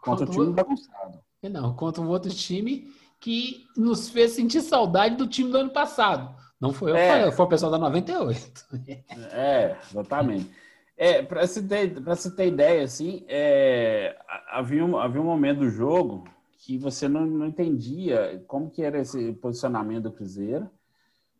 contra 0.00 0.24
o 0.24 0.26
Contra 0.28 0.32
time 0.32 0.46
o- 0.46 0.52
bagunçado. 0.52 1.18
Não, 1.42 1.74
contra 1.74 2.00
um 2.00 2.08
outro 2.08 2.30
time 2.30 2.88
que 3.20 3.66
nos 3.76 4.08
fez 4.08 4.30
sentir 4.32 4.60
saudade 4.60 5.16
do 5.16 5.26
time 5.26 5.50
do 5.50 5.58
ano 5.58 5.70
passado. 5.70 6.32
Não 6.60 6.72
foi 6.72 6.92
eu 6.92 6.96
É. 6.96 7.30
foi 7.32 7.44
o 7.44 7.48
pessoal 7.48 7.70
da 7.72 7.78
98. 7.78 8.64
É, 9.32 9.76
exatamente. 9.90 10.48
É, 10.96 11.22
para 11.22 11.46
se 11.46 11.62
ter, 11.66 11.92
se 12.16 12.34
ter 12.36 12.46
ideia, 12.48 12.84
assim, 12.84 13.24
é, 13.28 14.16
ha- 14.28 14.58
havia, 14.58 14.84
um, 14.84 14.96
havia 14.96 15.20
um 15.20 15.24
momento 15.24 15.58
do 15.58 15.68
jogo 15.70 16.24
que 16.58 16.78
você 16.78 17.06
não, 17.08 17.26
não 17.26 17.46
entendia 17.46 18.42
como 18.46 18.70
que 18.70 18.82
era 18.82 18.98
esse 19.00 19.32
posicionamento 19.34 20.04
do 20.04 20.12
Cruzeiro. 20.12 20.70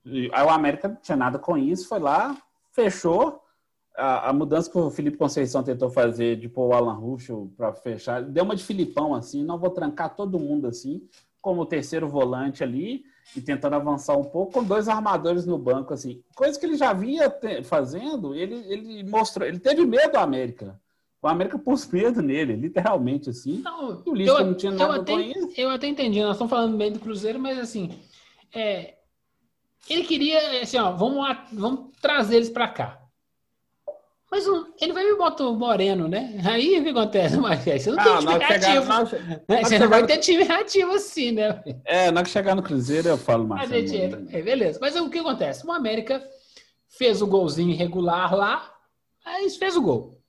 Aí 0.05 0.45
o 0.45 0.51
América 0.51 0.89
não 0.89 0.97
tinha 0.97 1.17
nada 1.17 1.39
com 1.39 1.57
isso, 1.57 1.89
foi 1.89 1.99
lá, 2.01 2.37
fechou. 2.73 3.43
A, 3.97 4.29
a 4.29 4.33
mudança 4.33 4.71
que 4.71 4.77
o 4.77 4.91
Felipe 4.91 5.17
Conceição 5.17 5.63
tentou 5.63 5.89
fazer 5.89 6.37
de 6.37 6.49
pôr 6.49 6.69
o 6.69 6.73
Alan 6.75 6.93
Ruschel 6.93 7.51
para 7.57 7.73
fechar, 7.73 8.23
deu 8.23 8.45
uma 8.45 8.55
de 8.55 8.63
Filipão 8.63 9.15
assim, 9.15 9.43
não 9.43 9.59
vou 9.59 9.71
trancar 9.71 10.15
todo 10.15 10.39
mundo 10.39 10.67
assim, 10.67 11.03
como 11.41 11.63
o 11.63 11.67
terceiro 11.67 12.09
volante 12.09 12.63
ali 12.63 13.05
e 13.35 13.41
tentando 13.41 13.75
avançar 13.77 14.17
um 14.17 14.25
pouco 14.25 14.53
com 14.53 14.65
dois 14.65 14.89
armadores 14.89 15.47
no 15.47 15.59
banco 15.59 15.95
assim. 15.95 16.23
Coisa 16.35 16.59
que 16.59 16.67
ele 16.67 16.77
já 16.77 16.93
vinha 16.93 17.31
te- 17.31 17.63
fazendo, 17.63 18.35
ele, 18.35 18.55
ele 18.71 19.05
mostrou, 19.05 19.47
ele 19.49 19.59
teve 19.59 19.85
medo 19.87 20.13
do 20.13 20.19
América. 20.19 20.79
O 21.23 21.27
América 21.27 21.59
pôs 21.59 21.87
medo 21.91 22.21
nele, 22.21 22.55
literalmente 22.55 23.31
assim. 23.31 23.63
Não, 23.65 24.03
o 24.05 24.15
Lisca 24.15 24.41
eu, 24.43 24.47
não 24.47 24.55
tinha 24.55 24.73
eu 24.73 24.79
nada 24.79 24.97
até, 25.01 25.13
com 25.13 25.21
isso. 25.21 25.53
eu 25.57 25.71
até 25.71 25.87
entendi, 25.87 26.21
nós 26.23 26.33
estamos 26.33 26.51
falando 26.51 26.77
bem 26.77 26.93
do 26.93 27.01
Cruzeiro, 27.01 27.39
mas 27.39 27.59
assim, 27.59 27.99
é, 28.55 28.97
ele 29.89 30.05
queria, 30.05 30.61
assim, 30.63 30.77
ó, 30.79 30.93
vamos, 30.93 31.19
lá, 31.19 31.47
vamos 31.53 31.97
trazer 32.01 32.37
eles 32.37 32.51
para 32.51 32.69
cá. 32.69 33.06
Mas 34.31 34.45
ele 34.81 34.93
vai 34.93 35.05
me 35.05 35.17
botar 35.17 35.47
o 35.47 35.55
Moreno, 35.55 36.09
né? 36.09 36.41
Aí 36.45 36.81
o 36.81 36.83
que 36.83 36.89
acontece? 36.91 37.37
Aí 37.71 37.79
você 37.79 37.91
não 37.91 38.03
tem 38.03 38.13
Ah, 38.13 38.19
time 38.19 38.33
chegar- 38.33 38.49
reativo. 38.49 38.87
na 38.87 38.99
hora 38.99 39.07
Você 39.47 39.55
não 39.61 39.65
chegar 39.69 39.89
vai 39.89 40.01
no- 40.03 40.07
ter 40.07 40.19
time 40.19 40.43
reativo 40.43 40.93
assim, 40.93 41.33
né? 41.33 41.63
É, 41.85 42.11
na 42.11 42.21
hora 42.21 42.25
que 42.27 42.31
chegar 42.33 42.55
no 42.57 42.63
Cruzeiro 42.63 43.09
eu 43.09 43.17
falo 43.19 43.45
A 43.45 43.47
mais. 43.47 43.71
gente 43.71 43.97
entra. 43.97 44.25
É, 44.31 44.43
beleza. 44.43 44.79
Mas 44.81 44.97
o 44.97 45.09
que 45.09 45.19
acontece? 45.19 45.65
O 45.67 45.73
América 45.73 46.23
fez 46.89 47.23
o 47.23 47.27
golzinho 47.27 47.71
irregular 47.71 48.35
lá, 48.35 48.75
mas 49.25 49.57
fez 49.57 49.77
o 49.77 49.83
gol. 49.83 50.21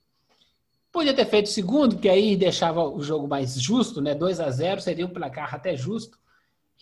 Podia 0.92 1.14
ter 1.14 1.26
feito 1.26 1.48
o 1.48 1.50
segundo, 1.52 1.98
que 1.98 2.08
aí 2.10 2.36
deixava 2.36 2.84
o 2.88 3.02
jogo 3.02 3.28
mais 3.28 3.60
justo, 3.60 4.02
né? 4.02 4.14
2 4.16 4.40
a 4.40 4.50
0 4.50 4.80
seria 4.82 5.06
um 5.06 5.10
placar 5.10 5.54
até 5.54 5.76
justo. 5.76 6.18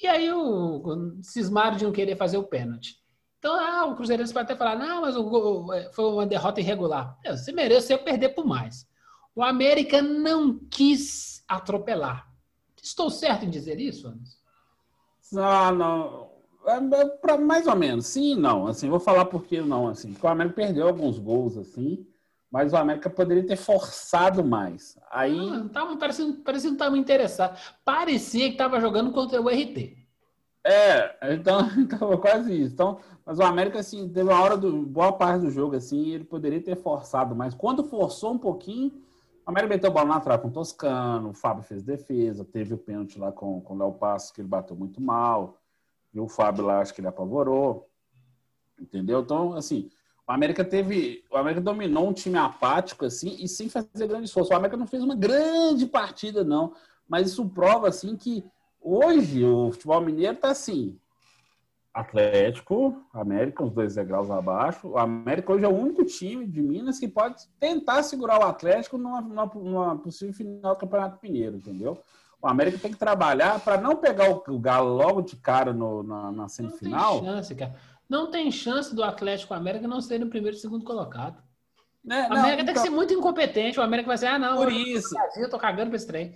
E 0.02 0.06
aí 0.08 0.32
o, 0.32 0.38
o 0.86 1.24
cismaram 1.24 1.78
de 1.78 1.86
não 1.86 1.92
querer 1.92 2.16
fazer 2.18 2.38
o 2.38 2.44
pênalti. 2.44 2.98
Então, 3.46 3.60
ah, 3.60 3.86
o 3.86 3.96
Cruzeirense 3.96 4.34
pode 4.34 4.46
até 4.46 4.56
falar, 4.56 4.76
não, 4.76 5.02
mas 5.02 5.16
o 5.16 5.22
gol 5.22 5.72
é, 5.72 5.92
foi 5.94 6.04
uma 6.06 6.26
derrota 6.26 6.60
irregular. 6.60 7.16
É, 7.24 7.32
Você 7.38 7.52
mereceu 7.52 8.00
perder 8.00 8.30
por 8.30 8.44
mais. 8.44 8.88
O 9.36 9.44
América 9.44 10.02
não 10.02 10.58
quis 10.68 11.44
atropelar. 11.48 12.28
Estou 12.82 13.08
certo 13.12 13.46
em 13.46 13.50
dizer 13.52 13.80
isso, 13.80 14.08
Anderson? 14.08 14.38
Ah, 15.38 15.72
não. 15.72 16.32
É, 16.66 16.78
é, 17.02 17.06
pra- 17.22 17.38
mais 17.38 17.68
ou 17.68 17.76
menos, 17.76 18.08
sim 18.08 18.34
não. 18.34 18.66
Assim, 18.66 18.90
vou 18.90 19.00
falar 19.00 19.26
por 19.26 19.44
que 19.44 19.62
não, 19.62 19.90
assim. 19.90 20.12
Porque 20.12 20.26
o 20.26 20.30
América 20.32 20.56
perdeu 20.56 20.88
alguns 20.88 21.20
gols, 21.20 21.56
assim, 21.56 22.04
mas 22.50 22.74
o 22.74 22.78
América 22.78 23.12
poderia 23.12 23.46
ter 23.46 23.58
forçado 23.58 24.44
mais. 24.44 24.98
Aí, 25.12 25.38
Ah, 25.38 25.60
não 25.60 25.70
tava, 25.70 25.96
parecia, 25.98 26.26
parecia 26.44 26.72
que 26.72 26.78
não 26.78 26.84
estava 26.84 26.98
interessado. 26.98 27.60
Parecia 27.84 28.48
que 28.48 28.54
estava 28.54 28.82
jogando 28.82 29.12
contra 29.12 29.40
o 29.40 29.48
RT. 29.48 30.04
É, 30.66 31.34
então, 31.34 31.60
então 31.78 32.18
quase 32.18 32.64
isso. 32.64 32.74
Então, 32.74 33.00
mas 33.24 33.38
o 33.38 33.44
América, 33.44 33.80
assim, 33.80 34.10
teve 34.10 34.30
uma 34.30 34.42
hora 34.42 34.58
do 34.58 34.84
boa 34.84 35.14
parte 35.14 35.42
do 35.42 35.52
jogo, 35.52 35.76
assim, 35.76 36.10
ele 36.10 36.24
poderia 36.24 36.62
ter 36.62 36.76
forçado 36.76 37.36
mais. 37.36 37.54
Quando 37.54 37.84
forçou 37.84 38.34
um 38.34 38.38
pouquinho, 38.38 38.92
o 39.46 39.50
América 39.52 39.76
meteu 39.76 39.90
a 39.92 39.94
bola 39.94 40.08
na 40.08 40.20
trave 40.20 40.42
com 40.42 40.48
o 40.48 40.52
Toscano, 40.52 41.30
o 41.30 41.34
Fábio 41.34 41.64
fez 41.64 41.84
defesa, 41.84 42.44
teve 42.44 42.74
o 42.74 42.78
pênalti 42.78 43.20
lá 43.20 43.32
com, 43.32 43.62
com 43.62 43.76
o 43.76 43.78
Léo 43.78 43.96
que 44.34 44.42
ele 44.42 44.48
bateu 44.48 44.76
muito 44.76 45.00
mal. 45.00 45.58
E 46.12 46.20
o 46.20 46.28
Fábio 46.28 46.66
lá, 46.66 46.80
acho 46.80 46.94
que 46.94 47.02
ele 47.02 47.08
apavorou. 47.08 47.88
Entendeu? 48.80 49.22
Então, 49.22 49.54
assim, 49.54 49.90
o 50.28 50.32
América 50.32 50.66
teve. 50.66 51.24
O 51.32 51.38
América 51.38 51.62
dominou 51.62 52.10
um 52.10 52.14
time 52.14 52.38
apático, 52.38 53.06
assim, 53.06 53.38
e 53.40 53.48
sem 53.48 53.70
fazer 53.70 54.08
grande 54.08 54.26
esforço. 54.26 54.52
O 54.52 54.56
América 54.56 54.78
não 54.78 54.88
fez 54.88 55.04
uma 55.04 55.16
grande 55.16 55.86
partida, 55.86 56.44
não. 56.44 56.74
Mas 57.08 57.28
isso 57.28 57.48
prova, 57.50 57.88
assim, 57.88 58.16
que 58.16 58.44
hoje 58.86 59.44
o 59.44 59.72
futebol 59.72 60.02
mineiro 60.02 60.38
tá 60.38 60.50
assim. 60.50 60.98
Atlético, 61.94 63.02
América, 63.14 63.64
uns 63.64 63.72
dois 63.74 63.96
degraus 63.96 64.30
abaixo. 64.30 64.90
O 64.90 64.98
América 64.98 65.54
hoje 65.54 65.64
é 65.64 65.68
o 65.68 65.74
único 65.76 66.04
time 66.04 66.46
de 66.46 66.62
Minas 66.62 67.00
que 67.00 67.08
pode 67.08 67.48
tentar 67.58 68.04
segurar 68.04 68.40
o 68.40 68.44
Atlético 68.44 68.98
numa, 68.98 69.22
numa, 69.22 69.98
possível 69.98 70.34
final 70.34 70.76
do 70.76 70.80
Campeonato 70.80 71.20
Mineiro, 71.24 71.56
entendeu? 71.56 71.98
O 72.42 72.48
América 72.48 72.78
tem 72.78 72.92
que 72.92 72.98
trabalhar 73.00 73.60
para 73.62 73.80
não 73.80 73.96
pegar 73.96 74.30
o, 74.30 74.44
o 74.54 74.60
Galo 74.60 74.94
logo 74.94 75.22
de 75.22 75.38
cara 75.38 75.72
no- 75.72 76.04
na, 76.04 76.24
na 76.24 76.32
Não 76.44 76.50
semifinal. 76.50 77.22
tem 77.22 77.30
chance, 77.30 77.56
cara. 77.56 77.76
Não 78.10 78.30
tem 78.30 78.52
chance 78.52 78.94
do 78.94 79.02
Atlético 79.02 79.54
América 79.54 79.88
não 79.88 80.02
ser 80.02 80.20
no 80.20 80.28
primeiro 80.28 80.58
e 80.58 80.60
segundo 80.60 80.84
colocado. 80.84 81.42
Né? 82.04 82.28
O 82.28 82.34
Não, 82.34 82.40
América 82.42 82.58
tem 82.58 82.66
que 82.66 82.72
então, 82.72 82.84
ser 82.84 82.90
muito 82.90 83.14
incompetente. 83.14 83.80
O 83.80 83.84
América 83.84 84.08
vai 84.08 84.18
ser, 84.18 84.28
ah, 84.28 84.38
não, 84.38 84.58
Por 84.58 84.68
eu, 84.72 84.78
isso. 84.78 85.16
eu 85.38 85.50
tô 85.50 85.58
cagando 85.58 85.90
pra 85.90 85.96
esse 85.96 86.06
trem. 86.06 86.34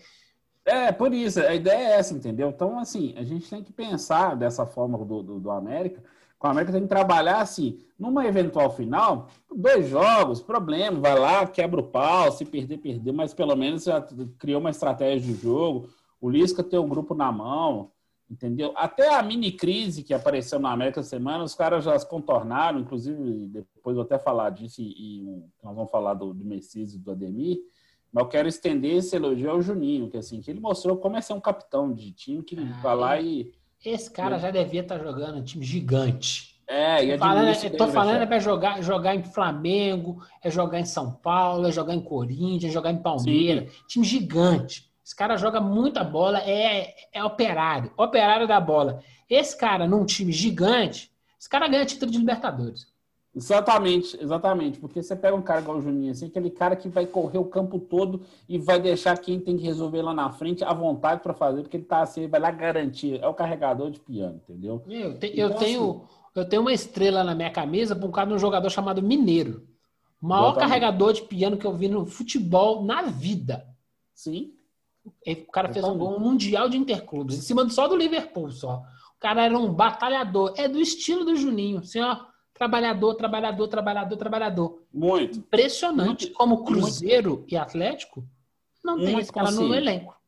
É, 0.69 0.91
por 0.91 1.11
isso, 1.11 1.39
a 1.39 1.55
ideia 1.55 1.77
é 1.77 1.91
essa, 1.97 2.13
entendeu? 2.13 2.49
Então, 2.49 2.77
assim, 2.77 3.15
a 3.17 3.23
gente 3.23 3.49
tem 3.49 3.63
que 3.63 3.73
pensar 3.73 4.35
dessa 4.35 4.67
forma 4.67 4.99
do, 4.99 5.23
do, 5.23 5.39
do 5.39 5.49
América. 5.49 6.03
Com 6.37 6.47
o 6.47 6.51
América 6.51 6.71
tem 6.71 6.83
que 6.83 6.87
trabalhar 6.87 7.41
assim, 7.41 7.79
numa 7.97 8.25
eventual 8.25 8.69
final, 8.69 9.27
dois 9.53 9.89
jogos, 9.89 10.41
problema, 10.41 10.99
vai 10.99 11.17
lá, 11.17 11.47
quebra 11.47 11.79
o 11.81 11.83
pau, 11.83 12.31
se 12.31 12.45
perder, 12.45 12.77
perder, 12.77 13.11
mas 13.11 13.33
pelo 13.33 13.55
menos 13.55 13.83
já 13.83 13.99
criou 14.37 14.61
uma 14.61 14.69
estratégia 14.69 15.33
de 15.33 15.41
jogo. 15.41 15.89
O 16.21 16.29
Lisca 16.29 16.63
tem 16.63 16.79
um 16.79 16.87
grupo 16.87 17.15
na 17.15 17.31
mão, 17.31 17.91
entendeu? 18.29 18.71
Até 18.75 19.13
a 19.13 19.23
mini 19.23 19.51
crise 19.51 20.03
que 20.03 20.13
apareceu 20.13 20.59
na 20.59 20.71
América 20.71 21.01
semana, 21.01 21.43
os 21.43 21.55
caras 21.55 21.83
já 21.83 21.99
contornaram, 22.05 22.79
inclusive, 22.79 23.47
depois 23.47 23.95
vou 23.95 24.05
até 24.05 24.19
falar 24.19 24.51
disso, 24.51 24.81
e, 24.81 25.23
e 25.23 25.43
nós 25.63 25.75
vamos 25.75 25.89
falar 25.89 26.13
do, 26.13 26.31
do 26.31 26.45
Messias 26.45 26.93
e 26.93 26.99
do 26.99 27.11
Ademir. 27.11 27.57
Mas 28.11 28.23
eu 28.23 28.29
quero 28.29 28.47
estender 28.47 28.97
esse 28.97 29.15
elogio 29.15 29.51
ao 29.51 29.61
Juninho, 29.61 30.09
que 30.09 30.17
assim, 30.17 30.41
que 30.41 30.49
ele 30.49 30.59
mostrou 30.59 30.97
como 30.97 31.17
é 31.17 31.21
ser 31.21 31.33
um 31.33 31.39
capitão 31.39 31.93
de 31.93 32.11
time 32.11 32.43
que 32.43 32.57
Ah, 32.59 32.79
vai 32.81 32.95
lá 32.95 33.17
é. 33.17 33.23
e. 33.23 33.53
Esse 33.85 34.11
cara 34.11 34.37
já 34.37 34.51
devia 34.51 34.81
estar 34.81 34.99
jogando 34.99 35.37
um 35.37 35.43
time 35.43 35.63
gigante. 35.63 36.59
É, 36.67 37.03
e 37.03 37.17
falando, 37.17 37.47
eu 37.47 37.77
tô 37.77 37.87
falando 37.87 38.17
é 38.17 38.25
vestiário. 38.25 38.27
pra 38.27 38.39
jogar, 38.39 38.83
jogar 38.83 39.15
em 39.15 39.23
Flamengo, 39.23 40.21
é 40.43 40.51
jogar 40.51 40.79
em 40.79 40.85
São 40.85 41.11
Paulo, 41.11 41.67
é 41.67 41.71
jogar 41.71 41.95
em 41.95 42.01
Corinthians, 42.01 42.65
é 42.65 42.73
jogar 42.73 42.91
em 42.91 43.01
Palmeiras. 43.01 43.73
Time 43.87 44.05
gigante. 44.05 44.87
Esse 45.03 45.15
cara 45.15 45.35
joga 45.37 45.59
muita 45.59 46.03
bola, 46.03 46.39
é, 46.39 46.93
é 47.11 47.23
operário, 47.23 47.91
operário 47.97 48.47
da 48.47 48.59
bola. 48.59 49.01
Esse 49.27 49.57
cara, 49.57 49.87
num 49.87 50.05
time 50.05 50.31
gigante, 50.31 51.11
esse 51.39 51.49
cara 51.49 51.67
ganha 51.67 51.85
título 51.85 52.11
de 52.11 52.19
Libertadores. 52.19 52.85
Exatamente, 53.39 54.17
exatamente. 54.21 54.79
Porque 54.79 55.01
você 55.01 55.15
pega 55.15 55.35
um 55.35 55.41
cara 55.41 55.61
igual 55.61 55.77
o 55.77 55.81
Juninho, 55.81 56.11
assim, 56.11 56.27
aquele 56.27 56.49
cara 56.49 56.75
que 56.75 56.89
vai 56.89 57.05
correr 57.05 57.37
o 57.37 57.45
campo 57.45 57.79
todo 57.79 58.21
e 58.47 58.57
vai 58.57 58.79
deixar 58.79 59.17
quem 59.17 59.39
tem 59.39 59.57
que 59.57 59.63
resolver 59.63 60.01
lá 60.01 60.13
na 60.13 60.29
frente 60.31 60.63
à 60.63 60.73
vontade 60.73 61.21
para 61.21 61.33
fazer, 61.33 61.61
porque 61.61 61.77
ele 61.77 61.85
tá 61.85 62.01
assim, 62.01 62.21
ele 62.21 62.29
vai 62.29 62.39
lá 62.39 62.51
garantir. 62.51 63.19
É 63.23 63.27
o 63.27 63.33
carregador 63.33 63.89
de 63.89 63.99
piano, 63.99 64.41
entendeu? 64.43 64.83
Eu, 64.87 65.17
te- 65.17 65.33
eu 65.39 65.47
Então, 65.47 65.59
tenho, 65.59 66.01
eu 66.35 66.45
tenho 66.47 66.61
uma 66.61 66.73
estrela 66.73 67.23
na 67.23 67.33
minha 67.33 67.49
camisa 67.51 67.95
por 67.95 68.09
causa 68.11 68.29
de 68.29 68.35
um 68.35 68.39
jogador 68.39 68.69
chamado 68.69 69.01
Mineiro. 69.01 69.67
O 70.21 70.27
maior 70.27 70.49
Exatamente. 70.51 70.69
carregador 70.69 71.13
de 71.13 71.21
piano 71.21 71.57
que 71.57 71.65
eu 71.65 71.73
vi 71.73 71.87
no 71.87 72.05
futebol 72.05 72.83
na 72.83 73.03
vida. 73.03 73.65
Sim. 74.13 74.53
O 75.25 75.51
cara 75.51 75.71
fez 75.71 75.85
um 75.85 75.97
gol 75.97 76.19
mundial 76.19 76.67
de 76.69 76.77
interclubes, 76.77 77.37
em 77.37 77.41
cima 77.41 77.67
só 77.69 77.87
do 77.87 77.95
Liverpool, 77.95 78.51
só. 78.51 78.83
O 79.15 79.19
cara 79.19 79.45
era 79.45 79.57
um 79.57 79.73
batalhador. 79.73 80.53
É 80.57 80.67
do 80.67 80.79
estilo 80.79 81.23
do 81.25 81.35
Juninho. 81.35 81.79
Assim, 81.79 81.99
ó, 82.01 82.17
trabalhador, 82.59 83.15
trabalhador, 83.15 83.67
trabalhador, 83.69 84.17
trabalhador. 84.17 84.83
Muito. 84.93 85.39
Impressionante 85.39 86.25
Muito- 86.25 86.37
como 86.37 86.63
Cruzeiro 86.65 87.45
e 87.47 87.55
Atlético 87.55 88.23
não 88.83 88.97
tem 88.97 89.07
Muito 89.13 89.21
esse 89.21 89.31
cara 89.31 89.49
no 89.49 89.57
consciente. 89.61 89.77
elenco. 89.77 90.19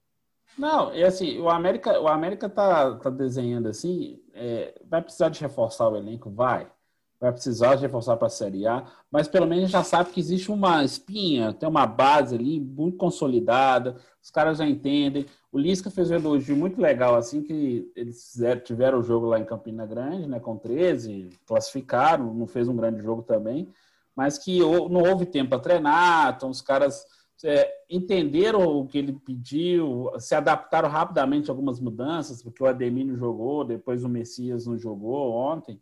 Não, 0.58 0.94
e 0.96 1.04
assim, 1.04 1.40
o 1.40 1.50
América, 1.50 2.00
o 2.00 2.08
América 2.08 2.50
tá, 2.50 2.96
tá 2.96 3.10
desenhando 3.10 3.68
assim, 3.68 4.20
é, 4.34 4.82
vai 4.90 5.02
precisar 5.02 5.30
de 5.30 5.42
reforçar 5.42 5.90
o 5.90 5.96
elenco? 5.98 6.30
Vai. 6.30 6.68
Vai 7.22 7.32
precisar 7.32 7.76
de 7.76 7.84
reforçar 7.84 8.18
para 8.18 8.26
a 8.26 8.32
Série 8.32 8.66
A, 8.66 8.84
mas 9.12 9.28
pelo 9.28 9.46
menos 9.46 9.70
já 9.70 9.84
sabe 9.84 10.10
que 10.10 10.20
existe 10.20 10.52
uma 10.52 10.84
espinha, 10.84 11.54
tem 11.54 11.70
uma 11.70 11.86
base 11.86 12.34
ali 12.34 12.60
muito 12.60 12.98
consolidada, 12.98 13.96
os 14.20 14.32
caras 14.32 14.58
já 14.58 14.68
entendem. 14.68 15.28
O 15.52 15.60
Lisca 15.60 15.92
fez 15.92 16.10
um 16.10 16.16
elogio 16.16 16.56
muito 16.56 16.82
legal, 16.82 17.14
assim, 17.14 17.44
que 17.44 17.92
eles 17.96 18.34
tiveram 18.64 19.00
o 19.00 19.04
jogo 19.04 19.28
lá 19.28 19.40
em 19.40 19.46
Campina 19.46 19.86
Grande, 19.86 20.28
né, 20.28 20.40
com 20.40 20.58
13, 20.58 21.30
classificaram, 21.46 22.34
não 22.34 22.48
fez 22.48 22.68
um 22.68 22.76
grande 22.76 23.04
jogo 23.04 23.22
também, 23.22 23.72
mas 24.16 24.40
que 24.40 24.60
não 24.60 25.04
houve 25.04 25.28
tempo 25.28 25.52
para 25.52 25.60
treinar, 25.60 26.34
então 26.36 26.50
os 26.50 26.60
caras 26.60 27.06
é, 27.44 27.72
entenderam 27.88 28.64
o 28.64 28.88
que 28.88 28.98
ele 28.98 29.14
pediu, 29.14 30.12
se 30.18 30.34
adaptaram 30.34 30.90
rapidamente 30.90 31.52
a 31.52 31.54
algumas 31.54 31.80
mudanças, 31.80 32.42
porque 32.42 32.64
o 32.64 32.68
Ademir 32.68 33.06
não 33.06 33.16
jogou, 33.16 33.64
depois 33.64 34.04
o 34.04 34.10
Messias 34.10 34.66
não 34.66 34.76
jogou 34.76 35.34
ontem. 35.34 35.80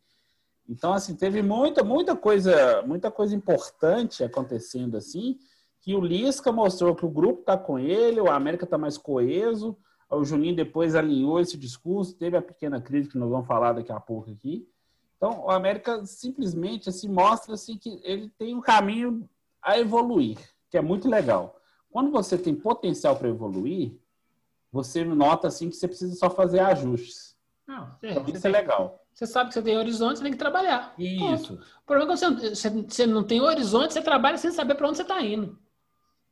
Então, 0.70 0.94
assim, 0.94 1.16
teve 1.16 1.42
muita, 1.42 1.84
muita 1.84 2.16
coisa, 2.16 2.84
muita 2.84 3.10
coisa 3.10 3.36
importante 3.36 4.24
acontecendo 4.24 4.96
assim, 4.96 5.40
que 5.82 5.96
o 5.96 6.00
Lisca 6.00 6.52
mostrou 6.52 6.96
que 6.96 7.04
o 7.04 7.10
grupo 7.10 7.40
está 7.40 7.58
com 7.58 7.80
ele, 7.80 8.22
o 8.22 8.30
América 8.30 8.66
está 8.66 8.78
mais 8.78 8.96
coeso, 8.96 9.76
o 10.08 10.24
Juninho 10.24 10.56
depois 10.56 10.94
alinhou 10.94 11.40
esse 11.40 11.58
discurso, 11.58 12.16
teve 12.16 12.38
a 12.38 12.42
pequena 12.42 12.80
crise 12.80 13.10
que 13.10 13.18
nós 13.18 13.30
vamos 13.30 13.48
falar 13.48 13.74
daqui 13.74 13.92
a 13.92 14.00
pouco 14.00 14.30
aqui. 14.30 14.70
Então, 15.18 15.46
o 15.46 15.50
América 15.50 16.06
simplesmente 16.06 16.88
assim, 16.88 17.10
mostra 17.10 17.56
assim, 17.56 17.76
que 17.76 18.00
ele 18.04 18.30
tem 18.38 18.56
um 18.56 18.62
caminho 18.62 19.28
a 19.62 19.80
evoluir, 19.80 20.38
que 20.70 20.78
é 20.78 20.82
muito 20.82 21.10
legal. 21.10 21.60
Quando 21.90 22.12
você 22.12 22.38
tem 22.38 22.54
potencial 22.54 23.16
para 23.16 23.28
evoluir, 23.28 23.98
você 24.72 25.04
nota 25.04 25.48
assim 25.48 25.70
que 25.70 25.76
você 25.76 25.88
precisa 25.88 26.16
só 26.16 26.30
fazer 26.30 26.60
ajustes. 26.60 27.36
Não, 27.68 27.96
é, 28.04 28.12
Então, 28.12 28.26
isso 28.28 28.46
é 28.46 28.50
legal. 28.52 28.99
Você 29.14 29.28
sabe 29.28 29.50
que 29.50 29.54
você 29.54 29.62
tem 29.62 29.78
horizonte, 29.78 30.18
você 30.18 30.24
tem 30.24 30.32
que 30.32 30.38
trabalhar. 30.38 30.96
Ponto. 30.96 31.34
Isso. 31.34 31.54
O 31.54 31.86
problema 31.86 32.14
é 32.14 32.16
que 32.16 32.56
você, 32.56 32.70
você, 32.70 33.06
não 33.06 33.24
tem 33.24 33.42
horizonte, 33.42 33.94
você 33.94 34.02
trabalha 34.02 34.38
sem 34.38 34.52
saber 34.52 34.76
para 34.76 34.88
onde 34.88 34.98
você 34.98 35.04
está 35.04 35.22
indo. 35.22 35.58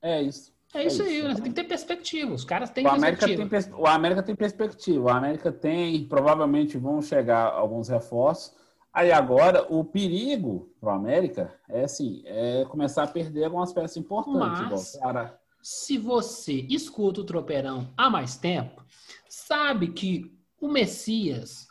É 0.01 0.21
isso. 0.21 0.55
É 0.73 0.85
isso, 0.85 1.01
aí, 1.01 1.17
isso. 1.17 1.27
né? 1.27 1.33
Você 1.35 1.41
tem 1.41 1.51
que 1.51 1.61
ter 1.61 1.67
perspectiva. 1.67 2.33
Os 2.33 2.43
caras 2.45 2.69
têm 2.69 2.85
O 2.85 2.89
América, 2.89 3.25
perspectiva. 3.25 3.73
tem, 3.75 3.81
o 3.83 3.87
América 3.87 4.23
tem 4.23 4.35
perspectiva. 4.35 5.05
O 5.05 5.09
América 5.09 5.51
tem, 5.51 6.05
provavelmente 6.07 6.77
vão 6.77 7.01
chegar 7.01 7.51
alguns 7.51 7.89
reforços. 7.89 8.53
Aí 8.93 9.11
agora, 9.11 9.65
o 9.69 9.83
perigo 9.83 10.73
para 10.79 10.89
o 10.89 10.95
América 10.95 11.53
é 11.69 11.83
assim, 11.83 12.23
é 12.25 12.65
começar 12.65 13.03
a 13.03 13.07
perder 13.07 13.45
algumas 13.45 13.71
peças 13.71 13.97
importantes. 13.97 14.97
Mas-. 15.03 15.33
Se 15.61 15.97
você 15.97 16.65
escuta 16.69 17.21
o 17.21 17.23
Tropeirão 17.23 17.93
há 17.95 18.09
mais 18.09 18.37
tempo, 18.37 18.83
sabe 19.29 19.89
que 19.89 20.35
o 20.59 20.67
Messias, 20.67 21.66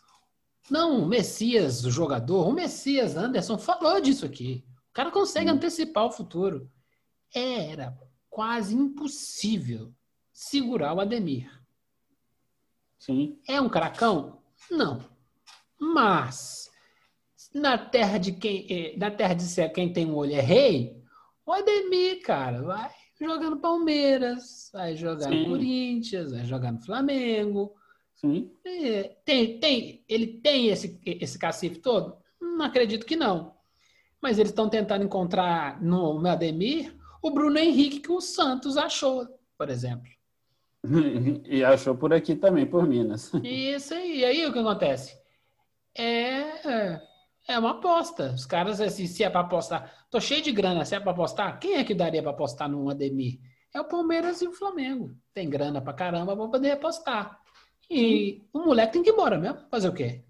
não 0.70 1.02
o 1.02 1.06
Messias, 1.06 1.84
o 1.84 1.90
jogador, 1.90 2.48
o 2.48 2.52
Messias 2.52 3.16
Anderson 3.16 3.58
falou 3.58 4.00
disso 4.00 4.24
aqui. 4.26 4.64
O 4.90 4.92
cara 4.92 5.10
consegue 5.10 5.50
Hum. 5.50 5.54
antecipar 5.54 6.06
o 6.06 6.10
futuro. 6.12 6.70
Era 7.34 7.96
quase 8.30 8.74
impossível 8.74 9.92
segurar 10.32 10.94
o 10.94 11.00
Ademir. 11.00 11.50
Sim. 12.98 13.38
É 13.46 13.60
um 13.60 13.68
cracão? 13.68 14.42
Não. 14.70 15.04
Mas 15.78 16.70
na 17.54 17.78
terra 17.78 18.18
de 18.18 18.32
quem, 18.32 18.66
eh, 18.70 18.96
na 18.96 19.10
terra 19.10 19.34
de 19.34 19.42
ser 19.44 19.68
quem 19.70 19.92
tem 19.92 20.06
um 20.06 20.14
olho 20.16 20.32
é 20.34 20.40
rei, 20.40 21.00
o 21.44 21.52
Ademir, 21.52 22.22
cara, 22.22 22.62
vai 22.62 22.90
jogar 23.20 23.50
no 23.50 23.60
Palmeiras, 23.60 24.70
vai 24.72 24.96
jogar 24.96 25.28
Sim. 25.30 25.42
no 25.44 25.50
Corinthians, 25.50 26.32
vai 26.32 26.44
jogar 26.44 26.72
no 26.72 26.80
Flamengo. 26.80 27.74
Sim. 28.16 28.50
É, 28.64 29.16
Tem, 29.24 29.60
tem, 29.60 30.04
ele 30.08 30.26
tem 30.38 30.68
esse, 30.68 31.00
esse 31.04 31.38
cacife 31.38 31.78
todo? 31.78 32.16
Não 32.40 32.64
acredito 32.64 33.06
que 33.06 33.16
não. 33.16 33.54
Mas 34.20 34.38
eles 34.38 34.50
estão 34.50 34.68
tentando 34.68 35.04
encontrar 35.04 35.80
no, 35.82 36.20
no 36.20 36.28
Ademir 36.28 36.96
o 37.22 37.30
Bruno 37.30 37.58
Henrique 37.58 38.00
que 38.00 38.10
o 38.12 38.20
Santos 38.20 38.76
achou, 38.76 39.26
por 39.56 39.68
exemplo. 39.68 40.10
E 41.48 41.64
achou 41.64 41.96
por 41.96 42.12
aqui 42.12 42.34
também, 42.34 42.66
por 42.66 42.86
Minas. 42.86 43.32
Isso 43.42 43.92
aí. 43.94 44.20
E 44.20 44.24
aí 44.24 44.46
o 44.46 44.52
que 44.52 44.58
acontece? 44.58 45.16
É, 45.96 47.00
é 47.48 47.58
uma 47.58 47.72
aposta. 47.72 48.32
Os 48.32 48.46
caras, 48.46 48.80
assim, 48.80 49.06
se 49.06 49.24
é 49.24 49.30
para 49.30 49.40
apostar, 49.40 50.06
tô 50.10 50.20
cheio 50.20 50.42
de 50.42 50.52
grana, 50.52 50.84
se 50.84 50.94
é 50.94 51.00
para 51.00 51.10
apostar, 51.12 51.58
quem 51.58 51.74
é 51.74 51.84
que 51.84 51.94
daria 51.94 52.22
para 52.22 52.30
apostar 52.30 52.68
no 52.68 52.88
Ademir? 52.88 53.40
É 53.74 53.80
o 53.80 53.84
Palmeiras 53.84 54.40
e 54.40 54.46
o 54.48 54.52
Flamengo. 54.52 55.14
Tem 55.34 55.48
grana 55.50 55.80
pra 55.82 55.92
caramba 55.92 56.36
pra 56.36 56.48
poder 56.48 56.72
apostar. 56.72 57.40
E 57.90 58.44
o 58.52 58.60
moleque 58.60 58.94
tem 58.94 59.02
que 59.02 59.10
ir 59.10 59.12
embora 59.12 59.38
mesmo. 59.38 59.60
Fazer 59.70 59.88
o 59.88 59.94
quê? 59.94 60.22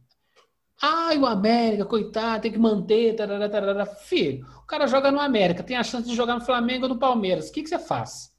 Ai, 0.81 1.16
o 1.19 1.27
América, 1.27 1.87
coitado, 1.87 2.42
tem 2.42 2.53
que 2.53 2.59
manter. 2.59 3.14
Tarará, 3.16 3.49
tarará. 3.49 3.87
Filho, 3.87 4.47
o 4.59 4.66
cara 4.66 4.87
joga 4.87 5.11
no 5.11 5.21
América, 5.21 5.62
tem 5.62 5.77
a 5.77 5.83
chance 5.83 6.09
de 6.09 6.14
jogar 6.14 6.35
no 6.35 6.45
Flamengo 6.45 6.85
ou 6.85 6.90
no 6.90 6.99
Palmeiras. 6.99 7.49
O 7.49 7.53
que, 7.53 7.62
que 7.62 7.69
você 7.69 7.79
faz? 7.79 8.33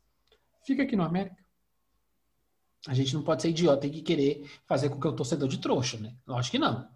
Fica 0.64 0.84
aqui 0.84 0.96
no 0.96 1.04
América. 1.04 1.38
A 2.88 2.94
gente 2.94 3.14
não 3.16 3.24
pode 3.24 3.42
ser 3.42 3.50
idiota, 3.50 3.82
tem 3.82 3.92
que 3.92 4.02
querer 4.02 4.50
fazer 4.66 4.90
com 4.90 5.00
que 5.00 5.08
o 5.08 5.14
torcedor 5.14 5.48
de 5.48 5.58
trouxa, 5.58 5.98
né? 5.98 6.14
Lógico 6.26 6.52
que 6.52 6.60
não. 6.60 6.88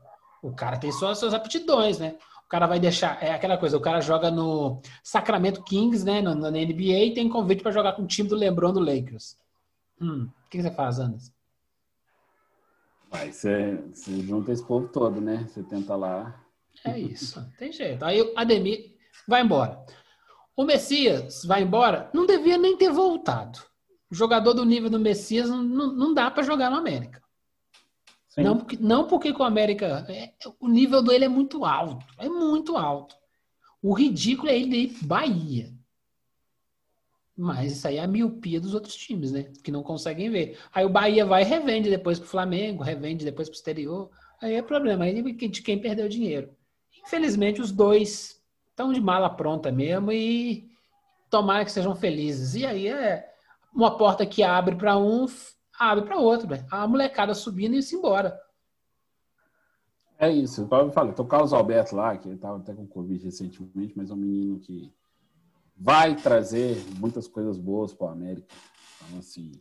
O 0.42 0.54
cara 0.54 0.78
tem 0.78 0.92
só 0.92 1.12
as 1.12 1.18
suas 1.18 1.34
aptidões, 1.34 2.00
né? 2.00 2.18
O 2.46 2.48
cara 2.48 2.68
vai 2.68 2.80
deixar. 2.80 3.22
É 3.22 3.34
aquela 3.34 3.58
coisa, 3.58 3.78
o 3.78 3.82
cara 3.82 4.00
joga 4.00 4.30
no 4.30 4.82
Sacramento 5.04 5.64
Kings, 5.64 6.06
né? 6.06 6.22
Na, 6.22 6.36
na 6.36 6.50
NBA 6.50 7.06
e 7.06 7.14
tem 7.14 7.28
convite 7.28 7.64
para 7.64 7.72
jogar 7.72 7.94
com 7.94 8.04
o 8.04 8.08
time 8.08 8.30
do 8.30 8.36
LeBron 8.36 8.72
do 8.72 8.80
Lakers. 8.80 9.38
Hum, 10.00 10.30
o 10.46 10.50
que, 10.50 10.58
que 10.58 10.64
você 10.64 10.72
faz, 10.72 11.00
Anderson? 11.00 11.32
Aí 13.12 13.34
você, 13.34 13.76
você 13.94 14.22
junta 14.22 14.52
esse 14.52 14.66
povo 14.66 14.88
todo, 14.88 15.20
né? 15.20 15.46
Você 15.48 15.62
tenta 15.64 15.96
lá. 15.96 16.42
É 16.86 16.98
isso, 16.98 17.46
tem 17.60 17.72
jeito. 17.72 18.04
Aí 18.04 18.22
o 18.22 18.34
Ademir 18.36 18.96
vai 19.28 19.42
embora. 19.42 19.86
O 20.56 20.64
Messias 20.64 21.44
vai 21.46 21.62
embora, 21.64 22.10
não 22.14 22.26
devia 22.26 22.58
nem 22.58 22.78
ter 22.78 22.92
voltado. 22.92 23.60
O 24.10 24.16
jogador 24.16 24.54
do 24.54 24.66
nível 24.66 24.90
do 24.90 25.00
Messias 25.00 25.50
não, 25.50 25.62
não, 25.62 25.94
não 25.94 26.14
dá 26.14 26.30
para 26.32 26.44
jogar 26.44 26.70
no 26.70 26.78
América. 26.78 27.22
Sim. 28.30 28.44
Não 28.44 28.58
porque, 28.58 28.78
não 28.80 29.08
porque 29.08 29.34
com 29.34 29.44
o 29.44 29.46
América. 29.46 30.06
é- 30.10 30.34
o 30.60 30.68
nível 30.68 31.02
dele 31.04 31.26
é 31.26 31.30
muito 31.30 31.66
alto. 31.66 32.06
É 32.18 32.30
muito 32.30 32.78
alto. 32.78 33.16
O 33.82 33.94
ridículo 33.94 34.50
é 34.50 34.58
ele 34.58 34.78
ir 34.84 34.98
Bahia. 35.06 35.74
Mas 37.42 37.72
isso 37.72 37.88
aí 37.88 37.98
é 37.98 38.04
a 38.04 38.08
miopia 38.08 38.62
dos 38.62 38.76
outros 38.76 38.96
times, 38.96 39.32
né? 39.32 39.52
Que 39.64 39.72
não 39.72 39.82
conseguem 39.82 40.30
ver. 40.30 40.60
Aí 40.72 40.86
o 40.86 40.90
Bahia 40.90 41.26
vai 41.26 41.42
e 41.42 41.46
revende 41.46 41.90
depois 41.90 42.20
pro 42.20 42.28
Flamengo, 42.28 42.84
revende 42.84 43.26
depois 43.26 43.50
pro 43.50 43.56
exterior. 43.56 44.12
Aí 44.40 44.54
é 44.54 44.62
problema. 44.62 45.06
Aí 45.06 45.24
de 45.24 45.62
quem 45.64 45.80
perdeu 45.80 46.08
dinheiro. 46.08 46.52
Infelizmente, 47.04 47.60
os 47.60 47.72
dois 47.72 48.40
estão 48.70 48.94
de 48.94 49.02
mala 49.02 49.28
pronta 49.28 49.72
mesmo 49.72 50.12
e 50.12 50.70
tomara 51.32 51.66
que 51.66 51.72
sejam 51.72 51.96
felizes. 51.96 52.54
E 52.54 52.64
aí 52.64 52.88
é 52.88 53.28
uma 53.74 53.98
porta 53.98 54.24
que 54.24 54.44
abre 54.44 54.76
para 54.76 54.96
um, 54.96 55.26
abre 55.80 56.06
para 56.06 56.20
outro. 56.20 56.48
né? 56.48 56.64
A 56.70 56.88
molecada 56.88 57.34
subindo 57.34 57.74
e 57.74 57.82
se 57.82 57.96
embora. 57.96 58.40
É 60.20 60.30
isso. 60.30 60.70
Eu 60.70 60.92
falei, 60.92 61.12
com 61.12 61.24
o 61.24 61.28
Carlos 61.28 61.54
Alberto 61.54 61.96
lá, 61.96 62.16
que 62.16 62.30
estava 62.30 62.60
até 62.60 62.72
com 62.72 62.86
Covid 62.86 63.26
recentemente, 63.26 63.94
mas 63.98 64.12
é 64.12 64.14
um 64.14 64.18
menino 64.18 64.60
que 64.60 64.94
vai 65.76 66.16
trazer 66.16 66.78
muitas 67.00 67.28
coisas 67.28 67.58
boas 67.58 67.94
para 67.94 68.08
o 68.08 68.10
América. 68.10 68.48
Então, 69.06 69.20
assim, 69.20 69.52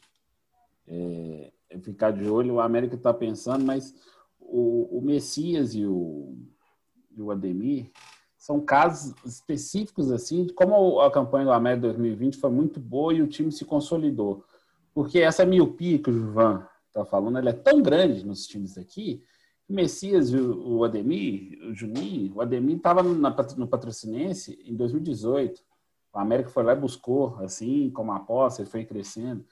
é, 0.87 1.53
é 1.71 1.79
ficar 1.79 2.11
de 2.11 2.29
olho. 2.29 2.55
O 2.55 2.61
América 2.61 2.95
está 2.95 3.13
pensando, 3.13 3.65
mas 3.65 3.95
o, 4.39 4.99
o 4.99 5.01
Messias 5.01 5.75
e 5.75 5.87
o, 5.87 6.37
e 7.17 7.23
o 7.23 7.31
Ademir 7.31 7.91
são 8.37 8.61
casos 8.61 9.15
específicos, 9.25 10.11
assim, 10.11 10.47
como 10.55 11.01
a 11.01 11.11
campanha 11.11 11.47
do 11.47 11.53
América 11.53 11.89
2020 11.89 12.39
foi 12.39 12.51
muito 12.51 12.81
boa 12.81 13.13
e 13.13 13.23
o 13.23 13.29
time 13.29 13.53
se 13.53 13.65
consolidou. 13.65 14.45
Porque 14.95 15.21
essa 15.21 15.45
miopia 15.45 15.99
que 15.99 16.11
o 16.11 16.13
Juvan 16.13 16.67
está 16.87 17.05
falando, 17.05 17.39
ela 17.39 17.51
é 17.51 17.55
tão 17.55 17.83
grande 17.83 18.25
nos 18.25 18.47
times 18.47 18.77
aqui 18.77 19.23
o 19.71 19.73
Messias 19.73 20.31
e 20.31 20.37
o 20.37 20.83
Ademir, 20.83 21.57
o 21.63 21.73
Juninho, 21.73 22.35
o 22.35 22.41
Ademir 22.41 22.77
estava 22.77 23.05
no 23.05 23.69
Patrocinense 23.69 24.61
em 24.65 24.75
2018. 24.75 25.63
O 26.13 26.19
América 26.19 26.51
foi 26.51 26.63
lá 26.65 26.73
e 26.73 26.77
buscou, 26.77 27.37
assim, 27.41 27.91
como 27.91 28.13
aposta, 28.13 28.63
ele 28.63 28.71
foi 28.71 28.85
crescendo. 28.85 29.45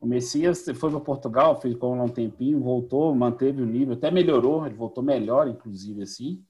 O 0.00 0.06
Messias 0.06 0.64
foi 0.74 0.90
para 0.90 1.00
Portugal, 1.00 1.60
ficou 1.60 1.94
lá 1.94 2.02
um 2.04 2.08
tempinho, 2.08 2.60
voltou, 2.60 3.14
manteve 3.14 3.62
o 3.62 3.66
nível, 3.66 3.94
até 3.94 4.10
melhorou, 4.10 4.66
ele 4.66 4.74
voltou 4.74 5.02
melhor, 5.02 5.46
inclusive, 5.48 6.02
assim. 6.02 6.44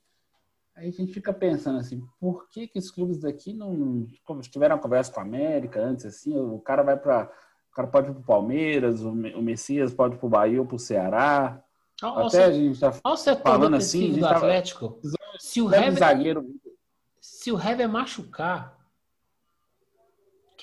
Aí 0.75 0.89
a 0.89 0.91
gente 0.91 1.13
fica 1.13 1.33
pensando 1.35 1.79
assim, 1.79 2.03
por 2.19 2.49
que, 2.49 2.67
que 2.67 2.79
esses 2.79 2.91
clubes 2.91 3.19
daqui 3.19 3.53
não 3.53 4.07
tiveram 4.51 4.77
uma 4.77 4.83
conversa 4.83 5.13
com 5.13 5.21
a 5.21 5.23
América 5.23 5.81
antes, 5.81 6.07
assim, 6.07 6.35
o 6.37 6.59
cara 6.59 6.83
vai 6.83 6.97
para. 6.97 7.31
O 7.71 7.75
cara 7.75 7.89
pode 7.89 8.09
ir 8.11 8.13
para 8.13 8.21
o 8.21 8.25
Palmeiras, 8.25 9.03
o 9.03 9.13
Me- 9.13 9.35
o 9.35 9.41
Messias 9.43 9.95
pode 9.95 10.15
ir 10.15 10.19
para 10.19 10.27
o 10.27 10.31
Bahia 10.31 10.61
ou 10.61 10.67
para 10.67 10.77
o 10.77 10.79
Ceará. 10.79 11.63
Olha 12.03 12.27
Até 12.27 12.45
a 12.45 12.53
gente 12.53 12.79
tá 12.81 12.91
setor 13.17 13.43
falando 13.43 13.77
assim, 13.77 14.13
do 14.13 14.21
tava- 14.21 14.37
Atlético. 14.37 14.99
Se 15.39 15.61
o 15.63 15.73
Hever, 15.73 15.99
zagueiro. 15.99 16.47
se 17.21 17.53
o 17.53 17.59
Hever 17.61 17.89
machucar, 17.89 18.79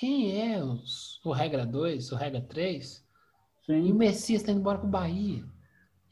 quem 0.00 0.40
é 0.54 0.64
os, 0.64 1.20
o 1.22 1.30
regra 1.30 1.66
2, 1.66 2.10
o 2.10 2.16
regra 2.16 2.40
3? 2.40 3.04
E 3.68 3.92
o. 3.92 3.94
Messias 3.94 4.42
tá 4.42 4.50
indo 4.50 4.60
embora 4.60 4.78
pro 4.78 4.88
Bahia. 4.88 5.44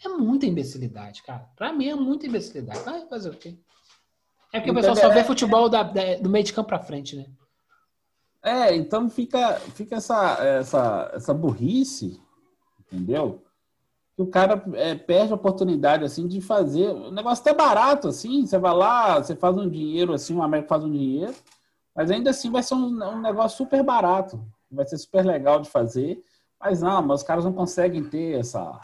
É 0.05 0.09
muita 0.11 0.45
imbecilidade, 0.45 1.22
cara. 1.22 1.49
Pra 1.57 1.72
mim 1.72 1.89
é 1.89 1.95
muita 1.95 2.26
imbecilidade. 2.26 2.80
Vai 2.84 3.07
fazer 3.09 3.30
o 3.30 3.34
quê? 3.36 3.57
É 4.53 4.61
porque 4.61 4.70
o 4.70 4.74
pessoal 4.74 4.95
só 4.95 5.09
vê 5.09 5.24
futebol 5.24 5.68
da- 5.70 5.82
da- 5.82 6.16
do 6.20 6.28
meio 6.28 6.45
de 6.45 6.53
campo 6.53 6.68
pra 6.68 6.78
frente, 6.78 7.16
né? 7.16 7.26
É, 8.43 8.76
então 8.76 9.09
fica, 9.11 9.55
fica 9.74 9.97
essa, 9.97 10.34
essa, 10.45 11.11
essa 11.14 11.34
burrice, 11.34 12.20
entendeu? 12.80 13.43
Que 14.14 14.22
o 14.22 14.26
cara 14.26 14.62
é, 14.74 14.95
perde 14.95 15.32
a 15.32 15.36
oportunidade 15.36 16.05
assim 16.05 16.28
de 16.28 16.41
fazer 16.41 16.91
um 16.91 17.11
negócio 17.11 17.41
até 17.43 17.55
barato 17.55 18.09
assim. 18.09 18.47
Você 18.47 18.59
vai 18.59 18.74
lá, 18.74 19.18
você 19.22 19.34
faz 19.34 19.57
um 19.57 19.68
dinheiro 19.68 20.12
assim, 20.12 20.34
o 20.36 20.43
América 20.43 20.68
faz 20.68 20.84
um 20.84 20.91
dinheiro, 20.93 21.34
mas 21.99 22.12
ainda 22.12 22.30
assim 22.30 22.49
vai 22.49 22.62
ser 22.62 22.74
um, 22.74 23.03
um 23.03 23.20
negócio 23.20 23.59
super 23.59 23.82
barato, 23.82 24.40
vai 24.70 24.86
ser 24.86 24.96
super 24.99 25.26
legal 25.26 25.61
de 25.61 25.68
fazer. 25.68 26.22
Mas 26.61 26.80
não, 26.80 27.03
mas 27.03 27.22
os 27.22 27.26
caras 27.26 27.44
não 27.44 27.53
conseguem 27.53 28.05
ter 28.05 28.38
essa, 28.38 28.80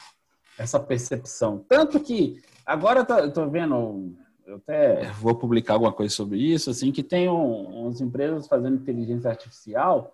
essa 0.58 0.80
percepção. 0.80 1.64
Tanto 1.68 2.00
que 2.00 2.42
agora 2.66 3.00
eu 3.00 3.06
tô, 3.06 3.14
eu 3.14 3.32
tô 3.32 3.48
vendo, 3.48 4.16
eu 4.44 4.56
até 4.56 5.12
vou 5.12 5.32
publicar 5.36 5.74
alguma 5.74 5.92
coisa 5.92 6.12
sobre 6.12 6.38
isso, 6.38 6.70
assim, 6.70 6.90
que 6.90 7.04
tem 7.04 7.28
um, 7.28 7.84
umas 7.84 8.00
empresas 8.00 8.48
fazendo 8.48 8.82
inteligência 8.82 9.30
artificial 9.30 10.12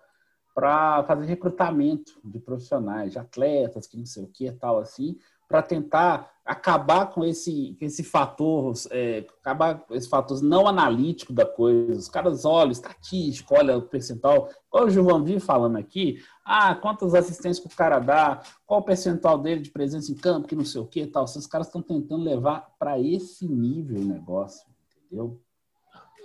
para 0.53 1.03
fazer 1.05 1.25
recrutamento 1.25 2.19
de 2.23 2.37
profissionais, 2.37 3.13
de 3.13 3.17
atletas, 3.17 3.87
que 3.87 3.97
não 3.97 4.05
sei 4.05 4.25
o 4.25 4.27
que 4.27 4.45
e 4.45 4.51
tal, 4.51 4.77
assim, 4.77 5.17
para 5.51 5.61
tentar 5.61 6.31
acabar 6.43 7.07
com 7.07 7.23
esse, 7.23 7.77
esse 7.79 8.03
fator, 8.03 8.73
é, 8.89 9.25
acabar 9.41 9.75
com 9.79 9.93
esse 9.93 10.09
fator 10.09 10.41
não 10.41 10.67
analítico 10.67 11.31
da 11.31 11.45
coisa. 11.45 11.99
Os 11.99 12.09
caras 12.09 12.45
olham 12.45 12.71
estatístico, 12.71 13.55
olham 13.55 13.77
o 13.77 13.81
percentual. 13.83 14.49
Igual 14.67 14.85
o 14.85 14.89
Gilvan 14.89 15.23
vive 15.23 15.39
falando 15.39 15.77
aqui, 15.77 16.17
ah, 16.43 16.73
quantas 16.75 17.13
assistências 17.13 17.59
que 17.59 17.71
o 17.71 17.77
cara 17.77 17.99
dá, 17.99 18.41
qual 18.65 18.79
o 18.79 18.83
percentual 18.83 19.37
dele 19.37 19.61
de 19.61 19.69
presença 19.69 20.11
em 20.11 20.15
campo, 20.15 20.47
que 20.47 20.55
não 20.55 20.65
sei 20.65 20.81
o 20.81 20.87
que 20.87 21.05
tal. 21.05 21.25
Esses 21.25 21.45
caras 21.45 21.67
estão 21.67 21.81
tentando 21.81 22.23
levar 22.23 22.73
para 22.79 22.99
esse 22.99 23.47
nível 23.47 23.99
o 23.99 24.05
negócio, 24.05 24.65
entendeu? 25.05 25.39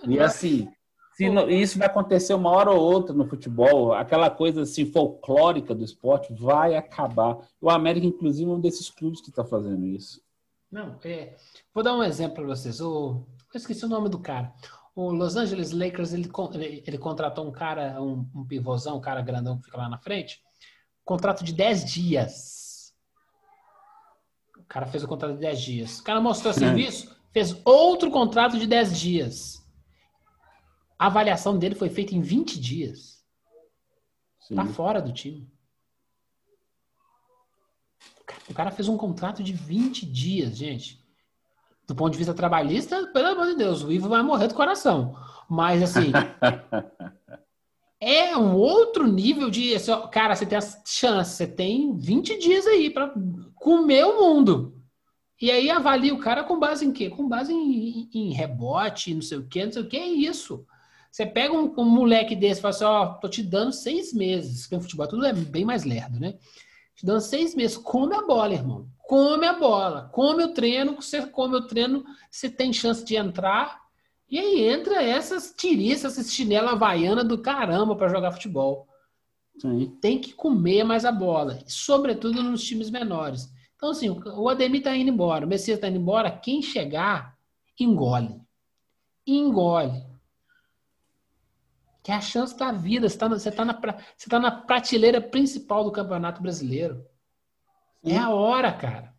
E 0.07 0.18
assim, 0.18 0.68
se 1.17 1.31
não- 1.31 1.49
isso 1.49 1.79
vai 1.79 1.87
acontecer 1.87 2.35
uma 2.35 2.51
hora 2.51 2.71
ou 2.71 2.79
outra 2.79 3.14
no 3.14 3.27
futebol, 3.27 3.95
aquela 3.95 4.29
coisa 4.29 4.61
assim 4.62 4.85
folclórica 4.85 5.75
do 5.75 5.83
esporte 5.83 6.31
vai 6.35 6.77
acabar. 6.77 7.39
O 7.59 7.71
América, 7.71 8.07
inclusive, 8.07 8.51
é 8.51 8.53
um 8.53 8.61
desses 8.61 8.91
clubes 8.91 9.23
que 9.23 9.31
está 9.31 9.43
fazendo 9.43 9.87
isso. 9.87 10.21
Não, 10.71 10.99
é. 11.03 11.35
Vou 11.73 11.83
dar 11.83 11.95
um 11.97 12.03
exemplo 12.03 12.35
para 12.35 12.45
vocês. 12.45 12.83
O, 12.83 13.25
eu 13.55 13.59
esqueci 13.59 13.83
o 13.87 13.89
nome 13.89 14.11
do 14.11 14.19
cara. 14.19 14.53
O 14.95 15.11
Los 15.11 15.37
Angeles 15.37 15.73
Lakers, 15.73 16.12
ele, 16.12 16.31
ele, 16.55 16.85
ele 16.87 16.99
contratou 16.99 17.47
um 17.47 17.53
cara, 17.53 18.03
um, 18.03 18.29
um 18.35 18.45
pivôzão, 18.45 18.99
um 18.99 19.01
cara 19.01 19.23
grandão 19.23 19.57
que 19.57 19.64
fica 19.64 19.79
lá 19.79 19.89
na 19.89 19.97
frente. 19.97 20.43
Contrato 21.03 21.43
de 21.43 21.55
10 21.55 21.85
dias. 21.87 22.93
O 24.59 24.64
cara 24.69 24.85
fez 24.85 25.03
o 25.03 25.09
contrato 25.09 25.33
de 25.33 25.41
10 25.41 25.61
dias. 25.62 25.99
O 26.01 26.05
cara 26.05 26.21
mostrou 26.21 26.53
serviço, 26.53 27.17
fez 27.33 27.59
outro 27.64 28.11
contrato 28.11 28.59
de 28.59 28.67
10 28.67 28.99
dias. 28.99 29.66
A 30.99 31.07
avaliação 31.07 31.59
dele 31.59 31.75
foi 31.75 31.89
feita 31.89 32.15
em 32.15 32.21
20 32.21 32.59
dias. 32.59 33.25
Sim. 34.41 34.55
Tá 34.55 34.65
fora 34.67 35.01
do 35.03 35.13
time. 35.13 35.51
O 38.49 38.55
cara 38.55 38.71
fez 38.71 38.89
um 38.89 38.97
contrato 38.97 39.43
de 39.43 39.53
20 39.53 40.07
dias, 40.07 40.57
gente. 40.57 41.05
Do 41.87 41.95
ponto 41.95 42.13
de 42.13 42.19
vista 42.19 42.35
trabalhista, 42.35 43.07
pelo 43.09 43.29
amor 43.29 43.47
de 43.47 43.57
Deus, 43.57 43.83
o 43.83 43.93
Ivo 43.93 44.09
vai 44.09 44.23
morrer 44.23 44.49
do 44.49 44.55
coração. 44.55 45.17
Mas, 45.49 45.83
assim, 45.83 46.13
é 48.01 48.37
um 48.37 48.55
outro 48.55 49.07
nível 49.07 49.51
de. 49.51 49.75
assim, 49.75 49.93
Cara, 50.11 50.35
você 50.35 50.47
tem 50.47 50.59
a 50.59 50.63
chance, 50.85 51.37
você 51.37 51.47
tem 51.47 51.97
20 51.97 52.39
dias 52.39 52.67
aí 52.67 52.91
para 52.91 53.13
comer 53.55 54.05
o 54.05 54.21
mundo. 54.21 54.77
E 55.41 55.51
aí 55.51 55.71
avalia 55.71 56.15
o 56.15 56.19
cara 56.19 56.43
com 56.43 56.59
base 56.59 56.85
em 56.87 56.93
quê? 56.93 57.11
Com 57.11 57.29
base 57.29 57.53
em, 57.53 58.09
em 58.13 58.33
rebote, 58.33 59.15
não 59.15 59.23
sei 59.23 59.39
o 59.39 59.47
quê, 59.47 59.67
não 59.67 59.73
sei 59.73 59.83
o 59.83 59.89
que 59.89 59.97
é 59.97 60.07
isso. 60.07 60.67
Você 61.17 61.25
pega 61.25 61.55
um, 61.55 61.73
um 61.79 61.85
moleque 61.89 62.37
desse 62.37 62.61
e 62.61 62.62
fala 62.62 62.75
assim, 62.75 62.85
ó, 62.85 63.07
tô 63.14 63.27
te 63.27 63.43
dando 63.43 63.73
seis 63.73 64.12
meses, 64.12 64.61
porque 64.61 64.77
no 64.77 64.83
futebol 64.83 65.09
tudo 65.09 65.25
é 65.25 65.33
bem 65.33 65.64
mais 65.64 65.83
lerdo, 65.83 66.21
né? 66.21 66.35
Te 66.95 67.07
dando 67.07 67.23
seis 67.23 67.55
meses, 67.55 67.79
come 67.79 68.14
a 68.14 68.21
bola, 68.21 68.53
irmão. 68.53 68.87
Come 68.99 69.47
a 69.47 69.55
bola, 69.55 70.11
come 70.12 70.45
o 70.45 70.53
treino, 70.53 70.95
você 70.95 71.27
come 71.27 71.57
o 71.57 71.67
treino, 71.67 72.05
você 72.31 72.51
tem 72.51 72.71
chance 72.71 73.03
de 73.03 73.17
entrar, 73.17 73.81
e 74.31 74.39
aí 74.39 74.69
entra 74.69 75.03
essas 75.03 75.55
tiriças, 75.57 76.19
essas 76.19 76.31
chinela 76.31 76.73
havaiana 76.73 77.25
do 77.25 77.39
caramba 77.39 77.97
para 77.97 78.11
jogar 78.11 78.33
futebol. 78.33 78.87
Sim. 79.59 79.97
Tem 80.03 80.21
que 80.21 80.35
comer 80.35 80.85
mais 80.85 81.07
a 81.07 81.12
bola, 81.12 81.61
sobretudo 81.67 82.43
nos 82.43 82.62
times 82.62 82.91
menores. 82.91 83.51
Então, 83.75 83.89
assim, 83.89 84.11
o 84.11 84.49
Ademir 84.51 84.83
tá 84.83 84.95
indo 84.95 85.09
embora, 85.09 85.47
o 85.47 85.49
Messias 85.49 85.81
tá 85.81 85.89
indo 85.89 85.97
embora, 85.97 86.31
quem 86.31 86.61
chegar, 86.61 87.39
engole. 87.81 88.39
Engole. 89.27 90.06
Que 92.07 92.13
é 92.13 92.15
a 92.15 92.21
chance 92.21 92.57
da 92.57 92.71
vida. 92.71 93.09
Você 93.09 93.19
tá, 93.19 93.29
na- 93.29 93.37
você 93.37 93.51
tá 93.51 93.65
na, 93.65 93.81
você 94.17 94.31
tá 94.31 94.39
na 94.39 94.49
prateleira 94.53 95.21
principal 95.21 95.83
do 95.83 95.91
Campeonato 95.91 96.41
Brasileiro. 96.41 97.05
É 98.05 98.17
a 98.17 98.31
hora, 98.31 98.73
cara. 98.73 99.13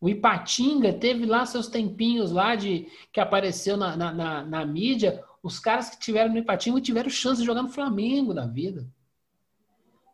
O 0.00 0.08
Ipatinga 0.08 0.92
teve 0.92 1.26
lá 1.26 1.44
seus 1.44 1.66
tempinhos 1.66 2.30
lá 2.30 2.54
de 2.54 2.86
que 3.12 3.18
apareceu 3.18 3.76
na, 3.76 3.96
na, 3.96 4.12
na- 4.12 4.44
na 4.44 4.64
mídia. 4.64 5.20
Os 5.42 5.58
caras 5.58 5.90
que 5.90 5.98
tiveram 5.98 6.30
no 6.32 6.38
Ipatinga 6.38 6.80
tiveram 6.80 7.10
chance 7.10 7.40
de 7.40 7.46
jogar 7.46 7.64
no 7.64 7.68
Flamengo 7.68 8.32
da 8.32 8.46
vida. 8.46 8.86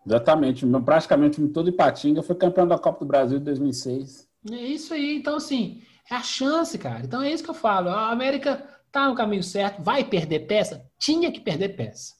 Exatamente. 0.07 0.65
Praticamente 0.83 1.47
todo 1.49 1.69
Ipatinga 1.69 2.23
foi 2.23 2.37
campeão 2.37 2.67
da 2.67 2.79
Copa 2.79 3.01
do 3.01 3.07
Brasil 3.07 3.39
de 3.39 3.45
2006. 3.45 4.27
É 4.51 4.55
isso 4.55 4.95
aí. 4.95 5.15
Então, 5.19 5.37
assim, 5.37 5.83
é 6.11 6.15
a 6.15 6.23
chance, 6.23 6.79
cara. 6.79 7.05
Então 7.05 7.21
é 7.21 7.31
isso 7.31 7.45
que 7.45 7.51
eu 7.51 7.55
falo. 7.55 7.91
A 7.91 8.11
América 8.11 8.67
tá 8.91 9.09
no 9.09 9.15
caminho 9.15 9.43
certo, 9.43 9.83
vai 9.83 10.05
perder 10.05 10.41
peça? 10.41 10.85
Tinha 10.99 11.31
que 11.33 11.41
perder 11.41 11.71
peça. 11.71 12.15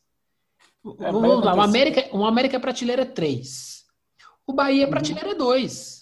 É, 1.01 1.13
Vamos 1.13 1.45
lá, 1.45 1.55
o 1.55 1.61
acontecer. 1.61 1.61
América, 1.61 2.17
o 2.17 2.25
América 2.25 2.57
é 2.57 2.61
prateleira 2.61 3.05
3. 3.07 3.85
O 4.47 4.53
Bahia 4.53 4.83
é 4.83 4.85
Uhum. 4.87 4.91
prateleira 4.91 5.35
2. 5.35 6.01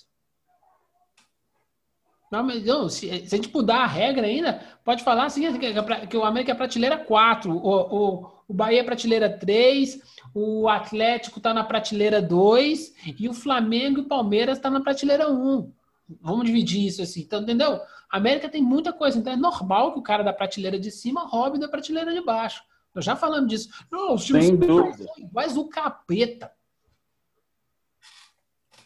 Não, 2.31 2.43
mas 2.43 2.63
não, 2.65 2.89
se, 2.91 3.09
se 3.27 3.35
a 3.35 3.39
gente 3.39 3.53
mudar 3.53 3.79
a 3.85 3.87
regra 3.87 4.27
ainda, 4.27 4.63
pode 4.85 5.03
falar 5.03 5.25
assim, 5.25 5.51
que, 5.59 5.73
que 5.73 6.07
que 6.09 6.17
o 6.17 6.25
América 6.25 6.53
é 6.53 6.55
prateleira 6.55 6.99
4, 6.99 7.51
o, 7.51 7.57
o, 7.57 8.31
o 8.47 8.55
Bahia 8.55 8.81
é 8.81 8.85
prateleira 8.85 9.31
3, 9.31 9.99
o 10.35 10.69
Atlético 10.69 11.39
está 11.39 11.55
na 11.55 11.65
prateleira 11.65 12.21
2 12.21 12.95
e 13.19 13.29
o 13.31 13.33
Flamengo 13.35 13.99
e 14.01 14.03
o 14.03 14.09
Palmeiras 14.09 14.59
estão 14.59 14.71
na 14.71 14.81
prateleira 14.83 15.31
1. 15.31 15.73
Vamos 16.21 16.45
dividir 16.45 16.87
isso 16.87 17.01
assim, 17.01 17.23
então, 17.23 17.41
entendeu? 17.43 17.81
A 18.11 18.17
América 18.17 18.49
tem 18.49 18.63
muita 18.63 18.93
coisa, 18.93 19.19
então 19.19 19.33
é 19.33 19.37
normal 19.37 19.93
que 19.93 19.99
o 19.99 20.03
cara 20.03 20.23
da 20.23 20.33
prateleira 20.33 20.79
de 20.79 20.91
cima 20.91 21.27
roube 21.27 21.59
da 21.59 21.69
prateleira 21.69 22.13
de 22.13 22.23
baixo. 22.23 22.63
Nós 22.95 23.05
já 23.05 23.15
falamos 23.15 23.49
disso. 23.49 23.69
Não, 23.91 24.15
os 24.15 24.25
times 24.25 24.47
Sem 24.47 24.59
são 24.59 24.67
dúvida. 24.67 25.07
iguais 25.19 25.57
o 25.57 25.69
capeta. 25.69 26.51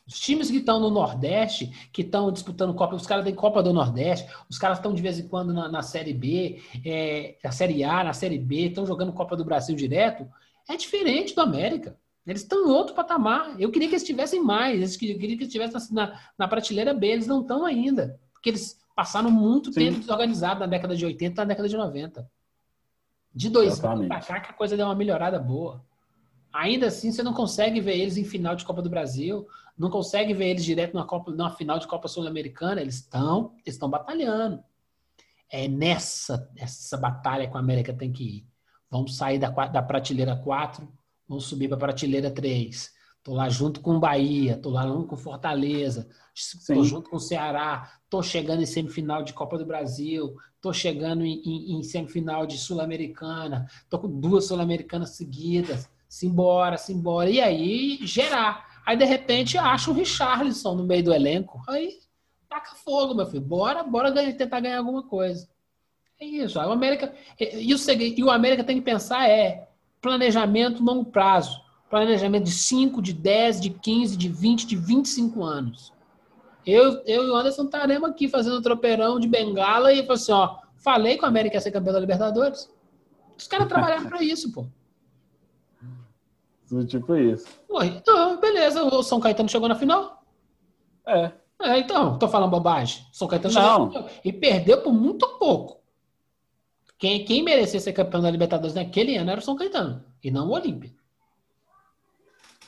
Os 0.06 0.18
times 0.18 0.50
que 0.50 0.58
estão 0.58 0.80
no 0.80 0.90
Nordeste, 0.90 1.88
que 1.92 2.02
estão 2.02 2.30
disputando 2.32 2.74
Copa, 2.74 2.96
os 2.96 3.06
caras 3.06 3.24
têm 3.24 3.34
Copa 3.34 3.62
do 3.62 3.72
Nordeste, 3.72 4.30
os 4.50 4.58
caras 4.58 4.78
estão 4.78 4.92
de 4.92 5.00
vez 5.00 5.18
em 5.18 5.28
quando 5.28 5.54
na, 5.54 5.68
na 5.68 5.82
Série 5.82 6.12
B, 6.12 6.60
é, 6.84 7.38
na 7.42 7.52
Série 7.52 7.84
A, 7.84 8.04
na 8.04 8.12
Série 8.12 8.38
B, 8.38 8.66
estão 8.66 8.84
jogando 8.84 9.12
Copa 9.12 9.36
do 9.36 9.44
Brasil 9.44 9.74
direto. 9.76 10.28
É 10.68 10.76
diferente 10.76 11.34
do 11.34 11.40
América. 11.40 11.96
Eles 12.26 12.42
estão 12.42 12.66
em 12.66 12.70
outro 12.70 12.94
patamar. 12.94 13.58
Eu 13.58 13.70
queria 13.70 13.88
que 13.88 13.94
eles 13.94 14.02
estivessem 14.02 14.42
mais, 14.42 14.92
eu 14.92 14.98
queria 14.98 15.16
que 15.18 15.24
eles 15.24 15.46
estivessem 15.46 15.94
na, 15.94 16.20
na 16.36 16.46
prateleira 16.46 16.92
B, 16.92 17.06
eles 17.06 17.26
não 17.26 17.40
estão 17.40 17.64
ainda. 17.64 18.20
Porque 18.34 18.50
eles 18.50 18.81
passaram 18.94 19.30
muito 19.30 19.72
Sim. 19.72 19.80
tempo 19.80 20.00
desorganizados 20.00 20.60
na 20.60 20.66
década 20.66 20.96
de 20.96 21.04
80 21.04 21.32
e 21.32 21.36
na 21.36 21.44
década 21.44 21.68
de 21.68 21.76
90. 21.76 22.30
De 23.34 23.48
2000 23.48 23.72
Exatamente. 23.72 24.08
pra 24.08 24.20
cá 24.20 24.40
que 24.40 24.50
a 24.50 24.54
coisa 24.54 24.76
deu 24.76 24.86
uma 24.86 24.94
melhorada 24.94 25.38
boa. 25.38 25.84
Ainda 26.52 26.88
assim, 26.88 27.10
você 27.10 27.22
não 27.22 27.32
consegue 27.32 27.80
ver 27.80 27.96
eles 27.98 28.16
em 28.18 28.24
final 28.24 28.54
de 28.54 28.64
Copa 28.64 28.82
do 28.82 28.90
Brasil, 28.90 29.46
não 29.76 29.88
consegue 29.88 30.34
ver 30.34 30.50
eles 30.50 30.64
direto 30.64 30.94
na 30.94 31.04
Copa, 31.04 31.30
numa 31.30 31.50
final 31.50 31.78
de 31.78 31.86
Copa 31.86 32.08
Sul-Americana. 32.08 32.80
Eles 32.80 32.96
estão, 32.96 33.54
estão 33.64 33.88
batalhando. 33.88 34.62
É 35.50 35.66
nessa 35.66 36.50
essa 36.56 36.96
batalha 36.96 37.48
que 37.48 37.56
a 37.56 37.60
América 37.60 37.92
tem 37.94 38.12
que 38.12 38.24
ir. 38.24 38.46
Vamos 38.90 39.16
sair 39.16 39.38
da, 39.38 39.48
da 39.48 39.82
prateleira 39.82 40.36
4, 40.36 40.86
vamos 41.26 41.46
subir 41.46 41.68
para 41.68 41.76
a 41.76 41.80
prateleira 41.80 42.30
3. 42.30 42.91
Tô 43.22 43.34
lá 43.34 43.48
junto 43.48 43.80
com 43.80 43.94
o 43.96 44.00
Bahia, 44.00 44.56
tô 44.56 44.70
lá 44.70 44.86
junto 44.86 45.06
com 45.06 45.16
Fortaleza, 45.16 46.08
tô 46.66 46.82
Sim. 46.82 46.84
junto 46.84 47.08
com 47.08 47.16
o 47.16 47.20
Ceará, 47.20 47.92
tô 48.10 48.20
chegando 48.20 48.62
em 48.62 48.66
semifinal 48.66 49.22
de 49.22 49.32
Copa 49.32 49.56
do 49.56 49.64
Brasil, 49.64 50.34
tô 50.60 50.72
chegando 50.72 51.24
em, 51.24 51.40
em- 51.44 51.78
em 51.78 51.82
semifinal 51.84 52.46
de 52.46 52.58
Sul-Americana, 52.58 53.66
tô 53.88 53.98
com 54.00 54.08
duas 54.08 54.46
Sul-Americanas 54.46 55.10
seguidas, 55.10 55.88
simbora, 56.08 56.76
simbora. 56.76 57.30
E 57.30 57.40
aí, 57.40 57.98
gerar. 58.02 58.82
Aí, 58.84 58.96
de 58.96 59.04
repente, 59.04 59.56
acha 59.56 59.90
o 59.90 59.94
Richarlison 59.94 60.74
no 60.74 60.84
meio 60.84 61.04
do 61.04 61.14
elenco. 61.14 61.62
Aí, 61.68 62.00
taca 62.48 62.74
fogo, 62.74 63.14
meu 63.14 63.26
filho. 63.26 63.40
Bora, 63.42 63.84
bora 63.84 64.10
ganhar, 64.10 64.32
tentar 64.36 64.58
ganhar 64.58 64.78
alguma 64.78 65.04
coisa. 65.04 65.48
É 66.20 66.24
isso. 66.24 66.58
O 66.58 66.62
América, 66.72 67.14
e, 67.38 67.72
o, 67.74 67.78
e 68.00 68.24
o 68.24 68.30
América 68.30 68.64
tem 68.64 68.76
que 68.76 68.82
pensar 68.82 69.28
é 69.28 69.68
planejamento 70.00 70.82
longo 70.82 71.04
prazo. 71.04 71.60
Planejamento 71.92 72.44
de 72.44 72.52
5, 72.52 73.02
de 73.02 73.12
10, 73.12 73.60
de 73.60 73.68
15, 73.68 74.16
de 74.16 74.26
20, 74.26 74.66
de 74.66 74.76
25 74.76 75.44
anos. 75.44 75.92
Eu, 76.64 77.02
eu 77.04 77.26
e 77.26 77.30
o 77.30 77.36
Anderson 77.36 77.64
estaremos 77.64 78.08
aqui 78.08 78.28
fazendo 78.28 78.62
tropeirão 78.62 79.20
de 79.20 79.28
bengala 79.28 79.92
e 79.92 80.00
falou 80.00 80.14
assim, 80.14 80.32
ó, 80.32 80.56
falei 80.78 81.18
que 81.18 81.22
o 81.22 81.26
América 81.26 81.56
ia 81.56 81.60
ser 81.60 81.70
campeão 81.70 81.92
da 81.92 82.00
Libertadores. 82.00 82.72
Os 83.36 83.46
caras 83.46 83.68
trabalharam 83.68 84.08
para 84.08 84.22
isso, 84.22 84.50
pô. 84.50 84.64
Tipo 86.88 87.14
isso. 87.14 87.46
Ué, 87.70 87.88
então, 87.88 88.40
beleza, 88.40 88.82
o 88.82 89.02
São 89.02 89.20
Caetano 89.20 89.50
chegou 89.50 89.68
na 89.68 89.74
final. 89.74 90.24
É. 91.06 91.30
É, 91.60 91.78
então, 91.78 92.18
tô 92.18 92.26
falando 92.26 92.52
bobagem. 92.52 93.04
São 93.12 93.28
Caetano 93.28 93.52
Não. 93.52 93.92
chegou. 93.92 94.08
E 94.24 94.32
perdeu 94.32 94.80
por 94.80 94.94
muito 94.94 95.28
pouco. 95.38 95.82
Quem, 96.98 97.22
quem 97.26 97.42
merecia 97.42 97.78
ser 97.78 97.92
campeão 97.92 98.22
da 98.22 98.30
Libertadores 98.30 98.74
naquele 98.74 99.14
ano 99.18 99.30
era 99.30 99.40
o 99.40 99.44
São 99.44 99.56
Caetano, 99.56 100.02
e 100.24 100.30
não 100.30 100.48
o 100.48 100.52
Olímpia. 100.52 101.01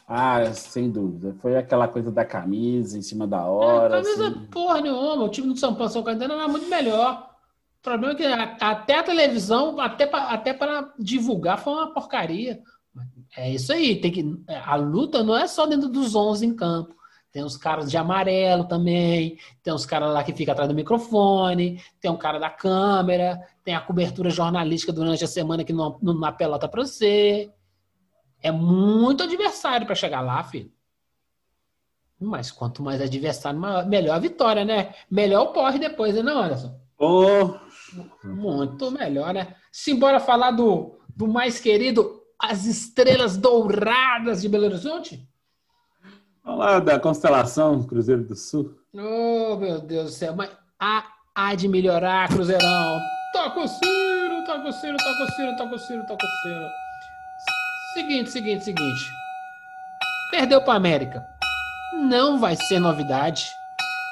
Ah, 0.07 0.45
sem 0.53 0.91
dúvida. 0.91 1.35
Foi 1.41 1.57
aquela 1.57 1.89
coisa 1.89 2.11
da 2.13 2.25
camisa 2.25 2.99
em 2.99 3.03
cima 3.03 3.27
da 3.27 3.39
É, 3.39 3.41
hora. 3.41 4.03
camisa 4.03 4.29
assim. 4.29 4.47
porra 4.47 4.81
nenhuma. 4.81 5.25
O 5.25 5.29
time 5.31 5.49
do 5.49 5.57
São 5.59 5.75
Paulo 5.75 5.91
São 5.91 6.03
Caetano 6.03 6.35
era 6.35 6.47
muito 6.49 6.69
melhor. 6.69 7.31
O 7.81 7.83
problema 7.83 8.13
é 8.13 8.17
que 8.17 8.25
até 8.65 8.99
a 8.99 9.03
televisão, 9.03 9.81
até 9.81 10.07
para 10.07 10.31
até 10.31 10.53
para 10.55 10.93
divulgar, 10.99 11.59
foi 11.59 11.73
uma 11.73 11.93
porcaria. 11.93 12.61
É 13.37 13.51
isso 13.51 13.73
aí. 13.73 13.97
Tem 14.01 14.11
que, 14.13 14.43
a 14.65 14.77
luta 14.77 15.23
não 15.23 15.37
é 15.37 15.47
só 15.47 15.67
dentro 15.67 15.89
dos 15.89 16.15
11 16.15 16.47
em 16.47 16.55
campo. 16.55 16.95
Tem 17.33 17.43
os 17.43 17.57
caras 17.57 17.91
de 17.91 17.97
amarelo 17.97 18.65
também. 18.65 19.39
Tem 19.63 19.73
os 19.73 19.85
caras 19.85 20.13
lá 20.13 20.23
que 20.23 20.33
ficam 20.33 20.53
atrás 20.53 20.69
do 20.69 20.75
microfone. 20.75 21.83
Tem 22.01 22.11
um 22.11 22.17
cara 22.17 22.39
da 22.39 22.49
câmera. 22.49 23.41
Tem 23.65 23.75
a 23.75 23.81
cobertura 23.81 24.31
jornalística 24.31 24.93
durante 24.93 25.25
a 25.25 25.27
semana 25.27 25.65
que 25.65 25.73
não, 25.73 25.99
não 26.01 26.15
na 26.15 26.31
pelota 26.31 26.69
para 26.69 26.85
você. 26.87 27.51
É 28.45 28.53
muito 28.53 29.23
adversário 29.23 29.87
para 29.87 29.95
chegar 29.95 30.21
lá, 30.21 30.45
filho. 30.45 30.71
Mas 32.21 32.51
quanto 32.51 32.83
mais 32.83 33.01
adversário, 33.01 33.59
maior- 33.59 33.87
melhor 33.87 34.17
a 34.17 34.19
vitória, 34.19 34.67
né? 34.67 34.95
Melhor 35.11 35.45
o 35.45 35.53
porre 35.55 35.79
depois, 35.79 36.15
né, 36.15 36.21
não, 36.23 36.43
Anderson? 36.43 36.79
Ô, 36.99 37.55
Muito 38.23 38.91
melhor, 38.91 39.33
né? 39.33 39.57
Simbora 39.73 40.21
falar 40.21 40.51
do, 40.51 40.99
do 41.17 41.27
mais 41.27 41.59
querido, 41.59 42.23
as 42.39 42.67
estrelas 42.67 43.37
douradas 43.39 44.43
de 44.43 44.49
Belo 44.49 44.67
Horizonte? 44.67 45.27
vamos 46.45 46.61
lá 46.61 46.79
da 46.81 47.01
constelação 47.01 47.83
Cruzeiro 47.85 48.25
do 48.25 48.37
Sul. 48.37 48.79
Oh, 48.93 49.57
meu 49.57 49.81
Deus 49.81 50.05
do 50.05 50.11
céu. 50.11 50.37
Mas 50.37 50.51
há, 50.79 51.07
há 51.35 51.55
de 51.55 51.67
melhorar, 51.67 52.29
Cruzeirão. 52.29 53.01
Toca 53.33 53.61
o 53.61 53.67
sino, 53.69 54.45
toca 54.45 54.69
o 54.69 54.73
sino, 54.73 54.97
toca 54.99 55.23
o 55.25 55.31
sino, 55.33 55.57
toca 55.57 55.75
o 55.75 55.79
sino, 55.79 56.07
toca 56.07 56.27
o 56.27 56.43
sino. 56.43 56.69
Seguinte, 57.95 58.29
seguinte, 58.31 58.65
seguinte. 58.65 59.13
Perdeu 60.29 60.61
para 60.61 60.75
América. 60.75 61.25
Não 61.93 62.41
vai 62.41 62.57
ser 62.57 62.81
novidade. 62.81 63.49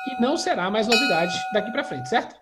E 0.07 0.23
não 0.23 0.37
será 0.37 0.71
mais 0.71 0.87
novidade 0.87 1.33
daqui 1.53 1.73
para 1.73 1.83
frente, 1.83 2.09
certo? 2.09 2.37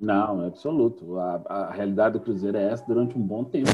Não, 0.00 0.44
é 0.44 0.46
absoluto. 0.46 1.18
A, 1.18 1.42
a 1.48 1.70
realidade 1.72 2.12
do 2.12 2.20
Cruzeiro 2.20 2.56
é 2.56 2.70
essa 2.70 2.86
durante 2.86 3.18
um 3.18 3.20
bom 3.20 3.42
tempo. 3.42 3.68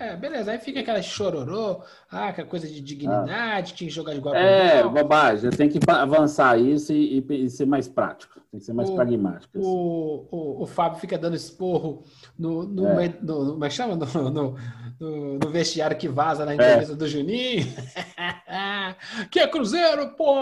É, 0.00 0.14
beleza. 0.16 0.52
Aí 0.52 0.58
fica 0.58 0.80
aquela 0.80 1.02
chororô, 1.02 1.82
ah, 2.10 2.28
aquela 2.28 2.46
coisa 2.48 2.66
de 2.66 2.80
dignidade, 2.80 3.74
tinha 3.74 3.88
que 3.88 3.94
jogar 3.94 4.12
de 4.12 4.18
igual 4.18 4.34
É, 4.34 4.82
bobagem. 4.86 5.50
Tem 5.50 5.68
que 5.68 5.78
avançar 5.88 6.58
isso 6.58 6.92
e, 6.92 7.18
e- 7.28 7.44
e 7.44 7.50
ser 7.50 7.66
mais 7.66 7.88
prático. 7.88 8.38
Tem 8.50 8.60
que 8.60 8.64
ser 8.64 8.72
mais 8.72 8.88
O- 8.88 8.94
pragmático. 8.94 9.58
assim. 9.58 9.66
O, 9.66 10.26
o, 10.30 10.62
o 10.62 10.66
Fábio 10.66 10.98
fica 11.00 11.18
dando 11.18 11.36
esporro 11.36 12.02
no, 12.38 12.62
no, 12.64 13.00
É. 13.00 13.12
no, 13.20 13.56
no- 13.56 13.64
é 13.64 13.70
chama? 13.70 13.94
No, 13.96 14.06
no, 14.30 14.56
no- 15.00 15.38
no 15.38 15.50
vestiário 15.50 15.96
que 15.96 16.08
vaza 16.08 16.44
na 16.46 16.54
entrevista 16.54 16.94
do 16.94 17.06
Juninho. 17.06 17.66
que 19.30 19.40
é 19.40 19.46
Cruzeiro, 19.46 20.10
pô! 20.16 20.34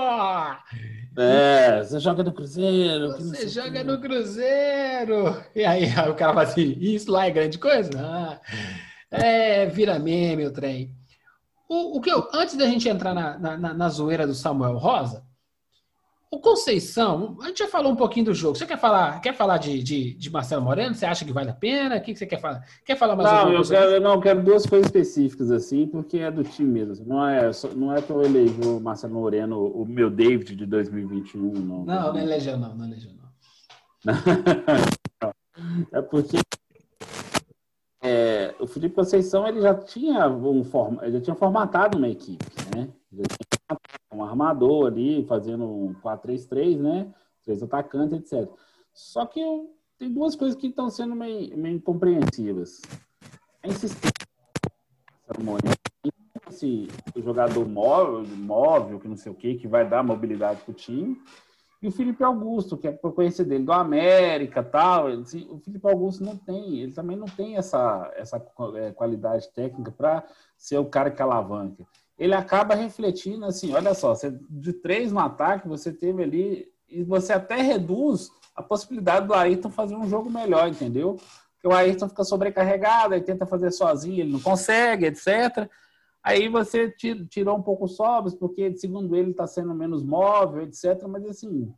É, 1.18 1.82
você 1.82 1.98
joga 1.98 2.22
no 2.22 2.32
Cruzeiro. 2.32 3.08
Você 3.12 3.48
joga 3.48 3.82
no 3.82 3.98
Cruzeiro! 4.00 5.42
E 5.54 5.64
aí, 5.64 5.86
aí 5.96 6.10
o 6.10 6.14
cara 6.14 6.32
fala 6.34 6.42
assim: 6.46 6.76
isso 6.78 7.10
lá 7.10 7.26
é 7.26 7.30
grande 7.30 7.58
coisa? 7.58 7.90
Ah, 7.96 8.38
é, 9.24 9.66
vira 9.66 9.98
meme 9.98 10.46
o 10.46 10.52
trem. 10.52 10.90
O, 11.68 11.98
o 11.98 12.00
que 12.00 12.10
eu, 12.10 12.28
antes 12.32 12.56
da 12.56 12.66
gente 12.66 12.88
entrar 12.88 13.12
na, 13.14 13.38
na, 13.38 13.74
na- 13.74 13.88
zoeira 13.88 14.26
do 14.26 14.34
Samuel 14.34 14.76
Rosa, 14.76 15.24
o 16.30 16.40
Conceição, 16.40 17.36
a 17.40 17.48
gente 17.48 17.58
já 17.60 17.68
falou 17.68 17.92
um 17.92 17.96
pouquinho 17.96 18.26
do 18.26 18.34
jogo. 18.34 18.56
Você 18.56 18.66
quer 18.66 18.78
falar, 18.78 19.20
quer 19.20 19.34
falar 19.34 19.58
de, 19.58 19.82
de, 19.82 20.14
de 20.14 20.30
Marcelo 20.30 20.62
Moreno? 20.62 20.94
Você 20.94 21.06
acha 21.06 21.24
que 21.24 21.32
vale 21.32 21.50
a 21.50 21.54
pena? 21.54 21.96
O 21.96 22.00
que, 22.00 22.12
que 22.12 22.18
você 22.18 22.26
quer 22.26 22.40
falar? 22.40 22.62
Quer 22.84 22.96
falar 22.96 23.16
mais 23.16 23.30
Não, 23.30 23.52
eu 23.52 23.62
quero, 23.62 23.90
eu 23.92 24.00
não 24.00 24.20
quero 24.20 24.42
duas 24.42 24.66
coisas 24.66 24.86
específicas 24.86 25.50
assim, 25.50 25.86
porque 25.86 26.18
é 26.18 26.30
do 26.30 26.42
time 26.44 26.84
mesmo. 26.84 27.06
Não 27.06 27.26
é, 27.26 27.50
não 27.74 27.92
é 27.92 28.02
que 28.02 28.10
eu 28.10 28.22
elegi 28.22 28.60
o 28.60 28.80
Marcelo 28.80 29.14
Moreno, 29.14 29.64
o 29.64 29.86
meu 29.86 30.10
David 30.10 30.56
de 30.56 30.66
2021, 30.66 31.40
não. 31.52 31.84
Não, 31.84 32.12
não 32.12 32.18
elegeu, 32.18 32.56
não, 32.56 32.74
não 32.74 32.86
elegeu, 32.86 33.12
não. 33.12 33.26
É 35.90 36.02
porque 36.02 36.36
é, 38.02 38.54
o 38.60 38.66
Felipe 38.66 38.94
Conceição 38.94 39.46
ele 39.46 39.60
já 39.60 39.74
tinha 39.74 40.28
um 40.28 40.64
forma, 40.64 41.02
ele 41.04 41.12
já 41.12 41.20
tinha 41.20 41.36
formatado 41.36 41.98
uma 41.98 42.08
equipe, 42.08 42.44
né? 42.74 42.88
Já 43.12 43.22
tinha 43.22 43.78
um 44.12 44.24
armador 44.24 44.86
ali 44.86 45.24
fazendo 45.24 45.64
um 45.64 45.94
4-3-3, 45.94 46.78
né? 46.78 47.12
Três 47.44 47.62
atacantes, 47.62 48.18
etc. 48.18 48.48
Só 48.92 49.26
que 49.26 49.40
eu- 49.40 49.74
tem 49.98 50.12
duas 50.12 50.36
coisas 50.36 50.56
que 50.58 50.66
estão 50.66 50.90
sendo 50.90 51.14
meio, 51.14 51.56
meio 51.56 51.76
incompreensivas. 51.76 52.80
A 53.62 53.68
insistência 53.68 54.16
esse 56.56 56.88
jogador 57.16 57.68
móvel, 57.68 58.24
móvel, 58.36 58.98
que 58.98 59.08
não 59.08 59.16
sei 59.16 59.30
o 59.30 59.34
que, 59.34 59.56
que 59.56 59.68
vai 59.68 59.88
dar 59.88 60.02
mobilidade 60.02 60.62
para 60.62 60.72
o 60.72 60.74
time. 60.74 61.20
E 61.86 61.88
o 61.88 61.92
Felipe 61.92 62.24
Augusto, 62.24 62.76
que 62.76 62.88
é 62.88 62.90
por 62.90 63.12
conhecer 63.14 63.44
dele 63.44 63.62
do 63.62 63.72
América 63.72 64.60
tal, 64.60 65.08
ele- 65.08 65.22
o 65.48 65.60
Felipe 65.60 65.86
Augusto 65.86 66.24
não 66.24 66.36
tem, 66.36 66.80
ele 66.80 66.90
também 66.90 67.16
não 67.16 67.28
tem 67.28 67.56
essa, 67.56 68.12
essa 68.16 68.44
é, 68.74 68.90
qualidade 68.90 69.48
técnica 69.54 69.92
para 69.92 70.24
ser 70.56 70.78
o 70.78 70.86
cara 70.86 71.12
que 71.12 71.22
alavanca. 71.22 71.86
Ele 72.18 72.34
acaba 72.34 72.74
refletindo 72.74 73.46
assim, 73.46 73.72
olha 73.72 73.94
só, 73.94 74.16
você, 74.16 74.36
de 74.50 74.72
três 74.72 75.12
no 75.12 75.20
ataque, 75.20 75.68
você 75.68 75.92
teve 75.92 76.24
ali, 76.24 76.68
e 76.88 77.04
você 77.04 77.32
até 77.32 77.62
reduz 77.62 78.32
a 78.56 78.64
possibilidade 78.64 79.28
do 79.28 79.34
Ayrton 79.34 79.70
fazer 79.70 79.94
um 79.94 80.08
jogo 80.08 80.28
melhor, 80.28 80.66
entendeu? 80.66 81.20
Porque 81.52 81.68
o 81.68 81.72
Ayrton 81.72 82.08
fica 82.08 82.24
sobrecarregado, 82.24 83.14
aí 83.14 83.20
tenta 83.20 83.46
fazer 83.46 83.70
sozinho, 83.70 84.22
ele 84.22 84.32
não 84.32 84.40
consegue, 84.40 85.06
etc. 85.06 85.70
Aí 86.26 86.48
você 86.48 86.90
ti- 86.90 87.24
tirou 87.26 87.56
um 87.56 87.62
pouco 87.62 87.84
o 87.84 87.88
Sobs, 87.88 88.34
porque 88.34 88.74
segundo 88.76 89.14
ele 89.14 89.30
está 89.30 89.46
sendo 89.46 89.72
menos 89.72 90.02
móvel, 90.02 90.62
etc. 90.62 91.04
Mas 91.08 91.24
assim, 91.24 91.72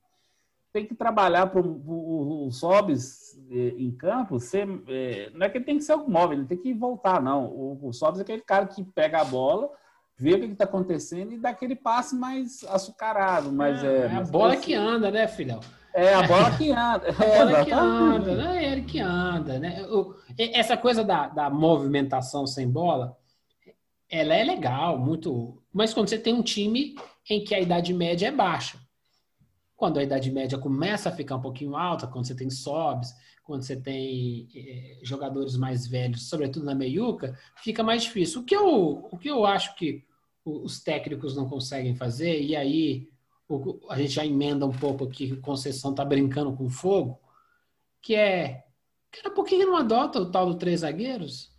tem 0.73 0.87
que 0.87 0.95
trabalhar 0.95 1.49
para 1.49 1.61
o 1.61 2.49
Sobs 2.51 3.39
eh, 3.51 3.75
em 3.77 3.91
campo 3.91 4.41
ser. 4.41 4.67
eh, 4.89 5.31
não 5.35 5.45
é 5.45 5.51
que 5.51 5.59
ele 5.59 5.65
tem 5.67 5.77
que 5.77 5.85
ser 5.85 5.95
o 5.95 6.09
móvel, 6.09 6.39
ele 6.39 6.47
tem 6.47 6.57
que 6.57 6.73
voltar, 6.73 7.21
não. 7.23 7.45
O, 7.45 7.89
o 7.89 7.93
Sobs 7.93 8.21
é 8.21 8.23
aquele 8.23 8.41
cara 8.41 8.67
que 8.67 8.83
pega 8.83 9.21
a 9.21 9.25
bola, 9.25 9.69
vê 10.17 10.33
o 10.35 10.41
que 10.41 10.47
está 10.47 10.65
acontecendo 10.65 11.33
e 11.33 11.39
dá 11.39 11.51
aquele 11.51 11.77
passe 11.77 12.17
mais 12.17 12.65
açucarado. 12.71 13.53
Mas 13.53 13.85
é, 13.85 14.07
é 14.07 14.07
a 14.17 14.21
bola 14.23 14.49
preciso. 14.51 14.63
que 14.67 14.75
anda, 14.75 15.11
né, 15.11 15.29
filhão? 15.29 15.61
É 15.93 16.15
a 16.15 16.23
bola 16.23 16.51
que 16.57 16.71
anda. 16.71 17.07
A 17.19 17.25
É, 17.25 17.45
bola 17.45 17.65
que 17.65 17.73
anda, 17.73 18.35
né? 18.35 18.65
É 18.65 18.73
ele 18.73 18.83
que 18.83 19.01
anda, 19.01 19.59
né? 19.59 19.85
Essa 20.55 20.77
coisa 20.77 21.05
da, 21.05 21.29
da 21.29 21.51
movimentação 21.51 22.47
sem 22.47 22.67
bola, 22.71 23.17
ela 24.11 24.35
é 24.35 24.45
legal, 24.45 24.99
muito. 24.99 25.63
Mas 25.73 25.93
quando 25.93 26.09
você 26.09 26.19
tem 26.19 26.35
um 26.35 26.43
time 26.43 26.95
em 27.29 27.45
que 27.45 27.55
a 27.55 27.61
idade 27.61 27.93
média 27.93 28.29
é 28.29 28.33
baixa. 28.33 28.79
Quando 29.77 29.99
a 29.99 30.03
idade 30.03 30.31
média 30.31 30.59
começa 30.59 31.09
a 31.09 31.13
ficar 31.13 31.37
um 31.37 31.41
pouquinho 31.41 31.77
alta, 31.77 32.07
quando 32.07 32.27
você 32.27 32.35
tem 32.35 32.51
sobs, 32.51 33.15
quando 33.45 33.63
você 33.63 33.77
tem 33.77 34.49
eh, 34.55 34.99
jogadores 35.03 35.57
mais 35.57 35.87
velhos, 35.87 36.29
sobretudo 36.29 36.67
na 36.67 36.75
meiuca, 36.75 37.39
fica 37.63 37.83
mais 37.83 38.03
difícil. 38.03 38.41
O 38.41 38.45
que 38.45 38.57
eu, 38.57 39.09
o 39.11 39.17
que 39.19 39.29
eu 39.29 39.47
acho 39.47 39.75
que 39.77 40.05
os 40.45 40.81
técnicos 40.83 41.37
não 41.37 41.49
conseguem 41.49 41.95
fazer, 41.95 42.41
e 42.43 42.57
aí 42.57 43.09
o- 43.49 43.79
a 43.89 43.97
gente 43.99 44.11
já 44.13 44.27
emenda 44.27 44.67
um 44.67 44.73
pouco 44.73 45.05
aqui 45.05 45.29
que 45.29 45.33
o 45.35 45.41
Conceição 45.41 45.95
tá 45.95 46.05
brincando 46.05 46.55
com 46.57 46.69
fogo, 46.69 47.21
que 48.03 48.15
é, 48.15 48.65
cara, 49.11 49.35
por 49.35 49.45
que 49.45 49.65
não 49.65 49.77
adota 49.77 50.21
o 50.21 50.31
tal 50.31 50.47
do 50.47 50.57
três 50.59 50.81
zagueiros? 50.81 51.51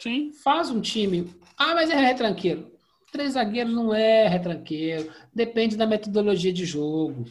Sim. 0.00 0.32
Faz 0.32 0.70
um 0.70 0.80
time. 0.80 1.32
Ah, 1.56 1.74
mas 1.74 1.90
é 1.90 1.94
retranqueiro. 1.94 2.72
Três 3.12 3.32
zagueiros 3.32 3.72
não 3.72 3.92
é 3.92 4.26
retranqueiro. 4.26 5.12
Depende 5.34 5.76
da 5.76 5.86
metodologia 5.86 6.52
de 6.52 6.64
jogo. 6.64 7.24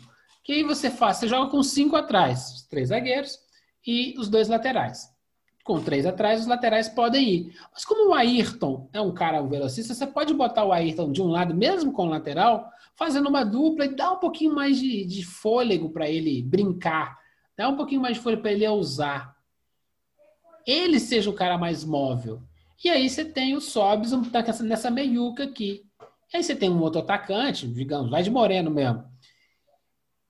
Que 0.43 0.53
aí 0.53 0.63
você 0.63 0.89
faz? 0.89 1.17
Você 1.17 1.27
joga 1.27 1.49
com 1.49 1.61
cinco 1.63 1.95
atrás, 1.95 2.51
os 2.53 2.61
três 2.63 2.89
zagueiros 2.89 3.39
e 3.85 4.13
os 4.17 4.29
dois 4.29 4.47
laterais. 4.47 5.07
Com 5.63 5.81
três 5.81 6.05
atrás, 6.05 6.41
os 6.41 6.47
laterais 6.47 6.89
podem 6.89 7.29
ir. 7.29 7.55
Mas 7.71 7.85
como 7.85 8.09
o 8.09 8.13
Ayrton 8.13 8.89
é 8.91 8.99
um 8.99 9.13
cara 9.13 9.41
velocista, 9.41 9.93
você 9.93 10.07
pode 10.07 10.33
botar 10.33 10.65
o 10.65 10.71
Ayrton 10.71 11.11
de 11.11 11.21
um 11.21 11.27
lado, 11.27 11.53
mesmo 11.53 11.91
com 11.91 12.07
o 12.07 12.09
lateral, 12.09 12.69
fazendo 12.95 13.29
uma 13.29 13.43
dupla 13.43 13.85
e 13.85 13.95
dá 13.95 14.11
um 14.11 14.17
pouquinho 14.17 14.53
mais 14.53 14.79
de, 14.79 15.05
de 15.05 15.23
fôlego 15.23 15.89
para 15.91 16.09
ele 16.09 16.41
brincar, 16.41 17.17
dá 17.55 17.69
um 17.69 17.75
pouquinho 17.75 18.01
mais 18.01 18.17
de 18.17 18.23
fôlego 18.23 18.41
para 18.41 18.51
ele 18.51 18.67
usar. 18.67 19.35
Ele 20.65 20.99
seja 20.99 21.29
o 21.29 21.35
cara 21.35 21.57
mais 21.57 21.83
móvel. 21.85 22.41
E 22.83 22.89
aí 22.89 23.09
você 23.09 23.25
tem 23.25 23.55
o 23.55 23.61
Sobs 23.61 24.11
tá 24.31 24.63
nessa 24.63 24.89
meiuca 24.89 25.43
aqui. 25.43 25.83
E 26.33 26.37
aí 26.37 26.43
você 26.43 26.55
tem 26.55 26.69
um 26.69 26.81
outro 26.81 27.01
atacante, 27.01 27.67
digamos, 27.67 28.09
vai 28.09 28.23
de 28.23 28.29
Moreno 28.29 28.71
mesmo. 28.71 29.03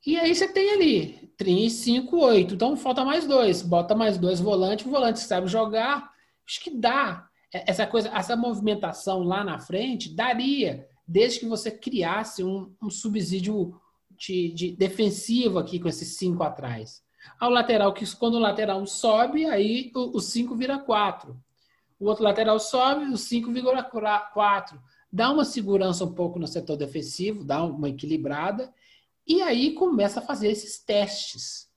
E 0.05 0.17
aí 0.17 0.33
você 0.33 0.47
tem 0.47 0.71
ali 0.71 1.31
3, 1.37 1.71
5, 1.71 2.17
8. 2.17 2.53
Então 2.55 2.77
falta 2.77 3.03
mais 3.03 3.27
dois. 3.27 3.61
Bota 3.61 3.93
mais 3.93 4.17
dois 4.17 4.39
volantes, 4.39 4.85
o 4.85 4.89
volante 4.89 5.19
sabe 5.19 5.47
jogar. 5.47 6.09
Acho 6.47 6.61
que 6.61 6.71
dá. 6.71 7.27
Essa 7.51 7.85
coisa, 7.85 8.09
essa 8.09 8.35
movimentação 8.35 9.23
lá 9.23 9.43
na 9.43 9.59
frente 9.59 10.13
daria, 10.13 10.87
desde 11.07 11.39
que 11.39 11.45
você 11.47 11.71
criasse 11.71 12.43
um, 12.43 12.73
um 12.81 12.89
subsídio 12.89 13.79
de, 14.11 14.51
de, 14.53 14.71
defensivo 14.71 15.57
aqui 15.57 15.79
com 15.79 15.87
esses 15.87 16.17
cinco 16.17 16.43
atrás. 16.43 17.01
Ao 17.39 17.49
lateral, 17.49 17.93
que 17.93 18.05
quando 18.15 18.35
o 18.35 18.39
lateral 18.39 18.85
sobe, 18.85 19.45
aí 19.45 19.91
o 19.95 20.19
5 20.19 20.55
vira 20.55 20.77
4. 20.77 21.35
O 21.99 22.05
outro 22.05 22.23
lateral 22.23 22.59
sobe, 22.59 23.05
o 23.05 23.17
5 23.17 23.51
vira 23.51 23.83
4. 23.83 24.81
Dá 25.11 25.31
uma 25.31 25.43
segurança 25.43 26.05
um 26.05 26.13
pouco 26.13 26.39
no 26.39 26.47
setor 26.47 26.77
defensivo, 26.77 27.43
dá 27.43 27.63
uma 27.63 27.89
equilibrada 27.89 28.71
e 29.27 29.41
aí 29.41 29.73
começa 29.73 30.19
a 30.19 30.23
fazer 30.23 30.47
esses 30.49 30.79
testes. 30.79 31.69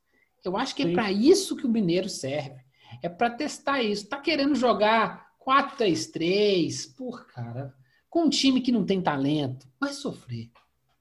Eu 0.44 0.56
acho 0.56 0.74
que 0.74 0.82
é 0.82 0.86
Sim. 0.86 0.92
é 0.92 0.94
para 0.94 1.12
isso 1.12 1.56
que 1.56 1.66
o 1.66 1.70
Mineiro 1.70 2.08
serve. 2.08 2.60
É 3.02 3.08
para 3.08 3.30
testar 3.30 3.82
isso. 3.82 4.08
Tá 4.08 4.18
querendo 4.18 4.54
jogar 4.54 5.32
4-3-3, 5.46 6.94
por 6.96 7.26
cara, 7.26 7.74
com 8.08 8.24
um 8.24 8.30
time 8.30 8.60
que 8.60 8.72
não 8.72 8.84
tem 8.84 9.00
talento, 9.00 9.66
vai 9.80 9.92
sofrer. 9.92 10.50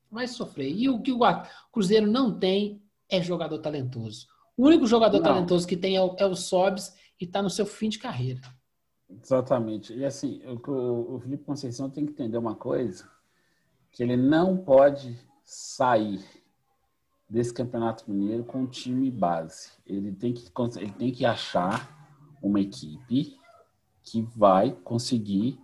Vai 0.09 0.27
sofrer. 0.27 0.71
E 0.71 0.89
o 0.89 1.01
que 1.01 1.11
o 1.11 1.19
Cruzeiro 1.71 2.09
não 2.09 2.37
tem 2.37 2.81
é 3.09 3.21
jogador 3.21 3.59
talentoso. 3.59 4.27
O 4.57 4.65
único 4.65 4.85
jogador 4.87 5.17
não. 5.17 5.23
talentoso 5.23 5.67
que 5.67 5.77
tem 5.77 5.95
é 5.95 6.01
o, 6.01 6.15
é 6.17 6.25
o 6.25 6.35
Sobs 6.35 6.93
e 7.19 7.25
está 7.25 7.41
no 7.41 7.49
seu 7.49 7.65
fim 7.65 7.89
de 7.89 7.99
carreira. 7.99 8.41
Exatamente. 9.21 9.93
E 9.93 10.05
assim, 10.05 10.41
o, 10.45 11.15
o 11.15 11.19
Felipe 11.19 11.43
Conceição 11.43 11.89
tem 11.89 12.05
que 12.05 12.11
entender 12.11 12.37
uma 12.37 12.55
coisa, 12.55 13.09
que 13.91 14.03
ele 14.03 14.15
não 14.15 14.57
pode 14.57 15.17
sair 15.43 16.23
desse 17.29 17.53
Campeonato 17.53 18.09
Mineiro 18.09 18.43
com 18.43 18.67
time 18.67 19.09
base. 19.09 19.71
Ele 19.85 20.11
tem 20.11 20.33
que, 20.33 20.51
ele 20.77 20.91
tem 20.91 21.11
que 21.11 21.25
achar 21.25 21.97
uma 22.41 22.59
equipe 22.59 23.37
que 24.03 24.21
vai 24.35 24.71
conseguir 24.83 25.59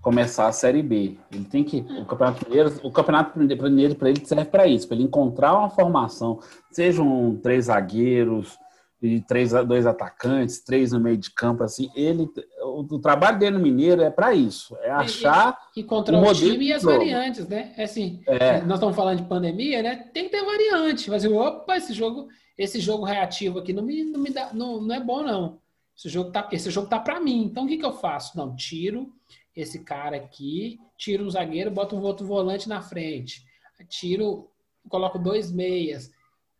começar 0.00 0.48
a 0.48 0.52
Série 0.52 0.82
B. 0.82 1.18
Ele 1.30 1.44
tem 1.44 1.62
que 1.62 1.80
o 2.00 2.04
Campeonato 2.04 2.48
Mineiro, 2.48 2.80
o 2.82 2.90
Campeonato 2.90 3.38
Mineiro 3.38 3.94
para 3.94 4.10
ele 4.10 4.24
serve 4.24 4.46
para 4.46 4.66
isso, 4.66 4.88
para 4.88 4.96
ele 4.96 5.04
encontrar 5.04 5.56
uma 5.56 5.70
formação, 5.70 6.40
sejam 6.70 7.38
três 7.42 7.66
zagueiros, 7.66 8.58
e 9.02 9.20
três, 9.20 9.50
dois 9.66 9.84
atacantes, 9.84 10.60
três 10.60 10.92
no 10.92 11.00
meio 11.00 11.16
de 11.16 11.30
campo, 11.32 11.64
assim, 11.64 11.90
ele, 11.94 12.30
o, 12.60 12.80
o 12.80 12.98
trabalho 13.00 13.38
dele 13.38 13.56
no 13.56 13.62
Mineiro 13.62 14.00
é 14.00 14.10
para 14.10 14.32
isso, 14.32 14.76
é 14.80 14.90
achar 14.90 15.58
e, 15.76 15.80
e, 15.80 15.84
contra 15.84 16.16
o, 16.16 16.22
o 16.22 16.34
time 16.34 16.66
e 16.66 16.72
as 16.72 16.84
variantes, 16.84 17.48
né? 17.48 17.74
É 17.76 17.82
assim, 17.82 18.22
é. 18.26 18.60
nós 18.60 18.78
estamos 18.78 18.94
falando 18.94 19.18
de 19.18 19.28
pandemia, 19.28 19.82
né? 19.82 19.96
Tem 20.14 20.24
que 20.24 20.30
ter 20.30 20.44
variante, 20.44 21.10
mas 21.10 21.24
opa, 21.24 21.76
esse 21.76 21.92
jogo, 21.92 22.28
esse 22.56 22.78
jogo 22.78 23.04
reativo 23.04 23.58
aqui 23.58 23.72
não 23.72 23.82
me, 23.82 24.04
não 24.04 24.20
me 24.20 24.30
dá, 24.30 24.52
não, 24.52 24.80
não 24.80 24.94
é 24.94 25.00
bom 25.00 25.22
não. 25.22 25.58
Esse 25.96 26.08
jogo 26.08 26.30
tá, 26.30 26.48
esse 26.52 26.70
jogo 26.70 26.88
tá 26.88 26.98
para 26.98 27.20
mim. 27.20 27.42
Então 27.44 27.64
o 27.64 27.68
que 27.68 27.76
que 27.76 27.84
eu 27.84 27.92
faço? 27.92 28.36
Não, 28.38 28.54
tiro 28.54 29.12
esse 29.54 29.80
cara 29.80 30.16
aqui, 30.16 30.80
tiro 30.96 31.24
um 31.24 31.30
zagueiro, 31.30 31.70
boto 31.70 31.96
um 31.96 32.02
outro 32.02 32.26
volante 32.26 32.68
na 32.68 32.80
frente, 32.80 33.44
tiro, 33.88 34.48
coloco 34.88 35.18
dois 35.18 35.52
meias 35.52 36.10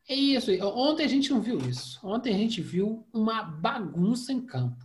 é 0.09 0.15
isso. 0.15 0.51
Ontem 0.63 1.05
a 1.05 1.09
gente 1.09 1.31
não 1.31 1.41
viu 1.41 1.59
isso. 1.59 1.99
Ontem 2.03 2.35
a 2.35 2.39
gente 2.39 2.61
viu 2.61 3.07
uma 3.13 3.43
bagunça 3.43 4.33
em 4.33 4.41
campo. 4.41 4.85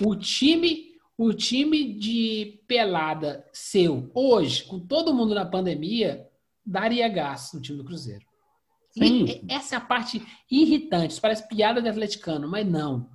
O 0.00 0.14
time, 0.16 0.94
o 1.16 1.32
time 1.32 1.94
de 1.94 2.60
pelada 2.66 3.46
seu 3.52 4.10
hoje, 4.14 4.64
com 4.64 4.78
todo 4.78 5.14
mundo 5.14 5.34
na 5.34 5.44
pandemia, 5.44 6.26
daria 6.64 7.08
gás 7.08 7.52
no 7.52 7.60
time 7.60 7.78
do 7.78 7.84
Cruzeiro. 7.84 8.24
E 8.96 9.44
essa 9.48 9.74
é 9.74 9.78
a 9.78 9.80
parte 9.80 10.26
irritante. 10.50 11.12
Isso 11.12 11.20
parece 11.20 11.46
piada 11.46 11.82
de 11.82 11.88
atleticano, 11.88 12.48
mas 12.48 12.66
não. 12.66 13.10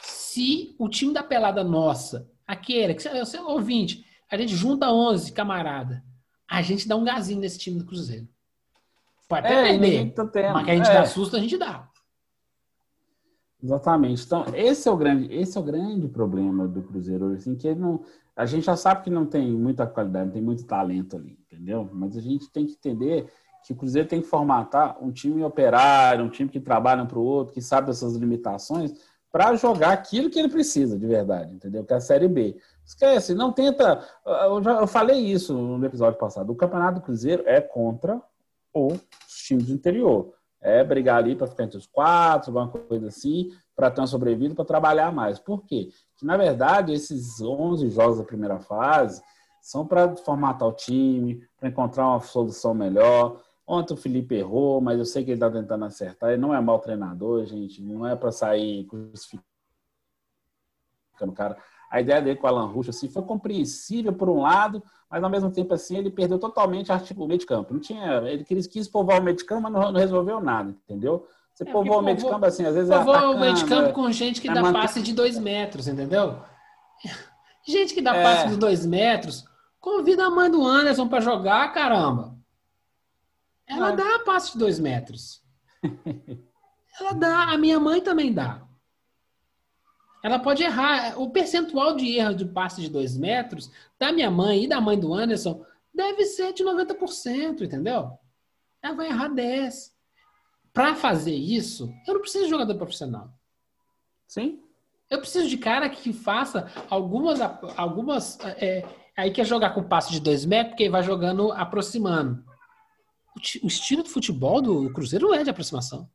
Se 0.00 0.74
o 0.78 0.88
time 0.88 1.12
da 1.12 1.22
pelada 1.22 1.64
nossa, 1.64 2.30
aquele, 2.46 2.94
que 2.94 3.02
você 3.02 3.36
é 3.36 3.42
ouvinte, 3.42 4.04
a 4.30 4.36
gente 4.36 4.54
junta 4.54 4.92
11 4.92 5.32
camarada, 5.32 6.04
a 6.48 6.62
gente 6.62 6.86
dá 6.86 6.96
um 6.96 7.04
gazinho 7.04 7.40
nesse 7.40 7.58
time 7.58 7.78
do 7.78 7.84
Cruzeiro. 7.84 8.28
Pode 9.28 9.46
até 9.46 9.74
é, 9.74 9.78
perder, 9.78 10.12
tá 10.12 10.24
mas 10.52 10.64
que 10.64 10.70
a 10.70 10.76
gente 10.76 10.90
é. 10.90 10.94
dá 10.94 11.06
susto, 11.06 11.36
a 11.36 11.40
gente 11.40 11.56
dá. 11.56 11.88
Exatamente. 13.62 14.24
Então, 14.24 14.44
esse 14.54 14.86
é 14.86 14.92
o 14.92 14.96
grande, 14.96 15.34
esse 15.34 15.56
é 15.56 15.60
o 15.60 15.64
grande 15.64 16.06
problema 16.06 16.68
do 16.68 16.82
Cruzeiro 16.82 17.32
assim, 17.32 17.54
que 17.54 17.74
não, 17.74 18.02
a 18.36 18.44
gente 18.44 18.66
já 18.66 18.76
sabe 18.76 19.04
que 19.04 19.10
não 19.10 19.24
tem 19.24 19.50
muita 19.52 19.86
qualidade, 19.86 20.26
não 20.26 20.32
tem 20.32 20.42
muito 20.42 20.64
talento 20.64 21.16
ali, 21.16 21.38
entendeu? 21.46 21.88
Mas 21.90 22.14
a 22.14 22.20
gente 22.20 22.50
tem 22.50 22.66
que 22.66 22.72
entender 22.72 23.26
que 23.64 23.72
o 23.72 23.76
Cruzeiro 23.76 24.06
tem 24.06 24.20
que 24.20 24.26
formatar 24.26 25.02
um 25.02 25.10
time 25.10 25.42
operário, 25.42 26.26
um 26.26 26.28
time 26.28 26.50
que 26.50 26.60
trabalha 26.60 27.06
para 27.06 27.18
o 27.18 27.24
outro, 27.24 27.54
que 27.54 27.62
sabe 27.62 27.86
dessas 27.86 28.14
limitações, 28.16 28.92
para 29.32 29.56
jogar 29.56 29.92
aquilo 29.92 30.28
que 30.28 30.38
ele 30.38 30.50
precisa 30.50 30.98
de 30.98 31.06
verdade, 31.06 31.54
entendeu? 31.54 31.82
Que 31.84 31.94
é 31.94 31.96
a 31.96 32.00
Série 32.00 32.28
B. 32.28 32.56
Esquece, 32.84 33.34
não 33.34 33.50
tenta. 33.50 34.06
Eu, 34.26 34.62
já, 34.62 34.72
eu 34.78 34.86
falei 34.86 35.18
isso 35.18 35.54
no 35.54 35.84
episódio 35.86 36.18
passado. 36.18 36.50
O 36.50 36.54
Campeonato 36.54 37.00
do 37.00 37.04
Cruzeiro 37.04 37.42
é 37.46 37.62
contra 37.62 38.22
ou 38.74 39.00
times 39.46 39.66
do 39.66 39.72
interior. 39.72 40.34
É 40.60 40.82
brigar 40.82 41.18
ali 41.18 41.36
para 41.36 41.46
ficar 41.46 41.64
entre 41.64 41.78
os 41.78 41.86
quatro, 41.86 42.50
alguma 42.50 42.68
coisa 42.68 43.08
assim, 43.08 43.50
para 43.76 43.90
ter 43.90 44.00
uma 44.00 44.06
sobrevida, 44.06 44.54
para 44.54 44.64
trabalhar 44.64 45.12
mais. 45.12 45.38
Por 45.38 45.62
quê? 45.64 45.90
Que, 46.16 46.26
na 46.26 46.36
verdade, 46.36 46.92
esses 46.92 47.40
11 47.40 47.88
jogos 47.90 48.18
da 48.18 48.24
primeira 48.24 48.58
fase 48.58 49.22
são 49.60 49.86
para 49.86 50.16
formatar 50.16 50.68
o 50.68 50.72
time, 50.72 51.46
para 51.58 51.68
encontrar 51.68 52.06
uma 52.08 52.20
solução 52.20 52.74
melhor. 52.74 53.40
Ontem 53.66 53.94
o 53.94 53.96
Felipe 53.96 54.34
errou, 54.34 54.80
mas 54.80 54.98
eu 54.98 55.04
sei 55.04 55.24
que 55.24 55.30
ele 55.30 55.36
está 55.36 55.50
tentando 55.50 55.84
acertar. 55.84 56.30
Ele 56.30 56.40
não 56.40 56.54
é 56.54 56.60
mau 56.60 56.78
treinador, 56.78 57.46
gente. 57.46 57.82
Não 57.82 58.06
é 58.06 58.14
para 58.14 58.30
sair 58.30 58.84
crucificando 58.84 59.44
o 61.20 61.32
cara. 61.32 61.56
A 61.94 62.00
ideia 62.00 62.20
dele 62.20 62.36
com 62.36 62.48
o 62.48 62.50
Alan 62.50 62.66
Rush 62.66 62.88
assim, 62.88 63.08
foi 63.08 63.22
compreensível 63.22 64.12
por 64.12 64.28
um 64.28 64.40
lado, 64.40 64.82
mas 65.08 65.22
ao 65.22 65.30
mesmo 65.30 65.48
tempo 65.48 65.72
assim 65.72 65.96
ele 65.96 66.10
perdeu 66.10 66.40
totalmente 66.40 66.90
o 66.90 67.26
meio 67.28 67.38
de 67.38 67.46
campo. 67.46 67.72
Não 67.72 67.78
tinha, 67.78 68.16
ele 68.26 68.42
quis, 68.42 68.66
quis 68.66 68.88
povoar 68.88 69.20
o 69.20 69.22
meio 69.22 69.36
de 69.36 69.44
campo, 69.44 69.62
mas 69.62 69.72
não, 69.72 69.92
não 69.92 70.00
resolveu 70.00 70.40
nada, 70.40 70.70
entendeu? 70.70 71.24
Você 71.54 71.62
é, 71.62 71.70
povoa 71.70 71.98
o 71.98 72.02
meio 72.02 72.16
de 72.16 72.24
campo 72.24 72.44
assim, 72.46 72.66
às 72.66 72.74
vezes 72.74 72.92
povoa 72.92 73.18
é 73.18 73.28
o 73.28 73.38
meio 73.38 73.54
de 73.54 73.64
campo 73.64 73.92
com 73.92 74.10
gente 74.10 74.40
que 74.40 74.50
é 74.50 74.52
dá 74.52 74.72
passe 74.72 75.00
de 75.00 75.12
dois 75.12 75.38
metros, 75.38 75.86
entendeu? 75.86 76.42
Gente 77.66 77.94
que 77.94 78.02
dá 78.02 78.14
é. 78.14 78.22
passe 78.22 78.48
de 78.48 78.56
dois 78.56 78.84
metros, 78.84 79.44
convida 79.80 80.26
a 80.26 80.30
mãe 80.30 80.50
do 80.50 80.66
Anderson 80.66 81.08
para 81.08 81.20
jogar, 81.20 81.72
caramba. 81.72 82.36
Ela 83.66 83.92
é. 83.92 83.96
dá 83.96 84.18
passe 84.18 84.52
de 84.52 84.58
dois 84.58 84.80
metros. 84.80 85.42
Ela 87.00 87.12
dá, 87.12 87.44
a 87.44 87.56
minha 87.56 87.80
mãe 87.80 88.02
também 88.02 88.34
dá. 88.34 88.60
Ela 90.24 90.38
pode 90.38 90.62
errar. 90.62 91.20
O 91.20 91.28
percentual 91.28 91.94
de 91.94 92.16
erro 92.16 92.34
de 92.34 92.46
passe 92.46 92.80
de 92.80 92.88
dois 92.88 93.14
metros 93.14 93.70
da 93.98 94.10
minha 94.10 94.30
mãe 94.30 94.64
e 94.64 94.66
da 94.66 94.80
mãe 94.80 94.98
do 94.98 95.12
Anderson 95.12 95.62
deve 95.92 96.24
ser 96.24 96.54
de 96.54 96.64
90%, 96.64 97.60
entendeu? 97.60 98.10
Ela 98.82 98.94
vai 98.94 99.08
errar 99.08 99.28
10%. 99.28 99.92
Para 100.72 100.94
fazer 100.94 101.34
isso, 101.34 101.94
eu 102.06 102.14
não 102.14 102.20
preciso 102.22 102.44
de 102.44 102.50
jogador 102.50 102.74
profissional. 102.76 103.30
Sim. 104.26 104.60
Eu 105.10 105.18
preciso 105.18 105.46
de 105.46 105.58
cara 105.58 105.90
que 105.90 106.12
faça 106.12 106.72
algumas. 106.88 107.40
algumas 107.76 108.38
é, 108.40 108.82
aí 109.14 109.30
quer 109.30 109.44
jogar 109.44 109.74
com 109.74 109.84
passe 109.84 110.10
de 110.10 110.20
dois 110.20 110.46
metros, 110.46 110.70
porque 110.70 110.88
vai 110.88 111.02
jogando 111.02 111.52
aproximando. 111.52 112.42
O, 113.36 113.66
o 113.66 113.68
estilo 113.68 114.02
de 114.02 114.08
futebol 114.08 114.62
do 114.62 114.90
Cruzeiro 114.92 115.28
não 115.28 115.34
é 115.34 115.44
de 115.44 115.50
aproximação. 115.50 116.10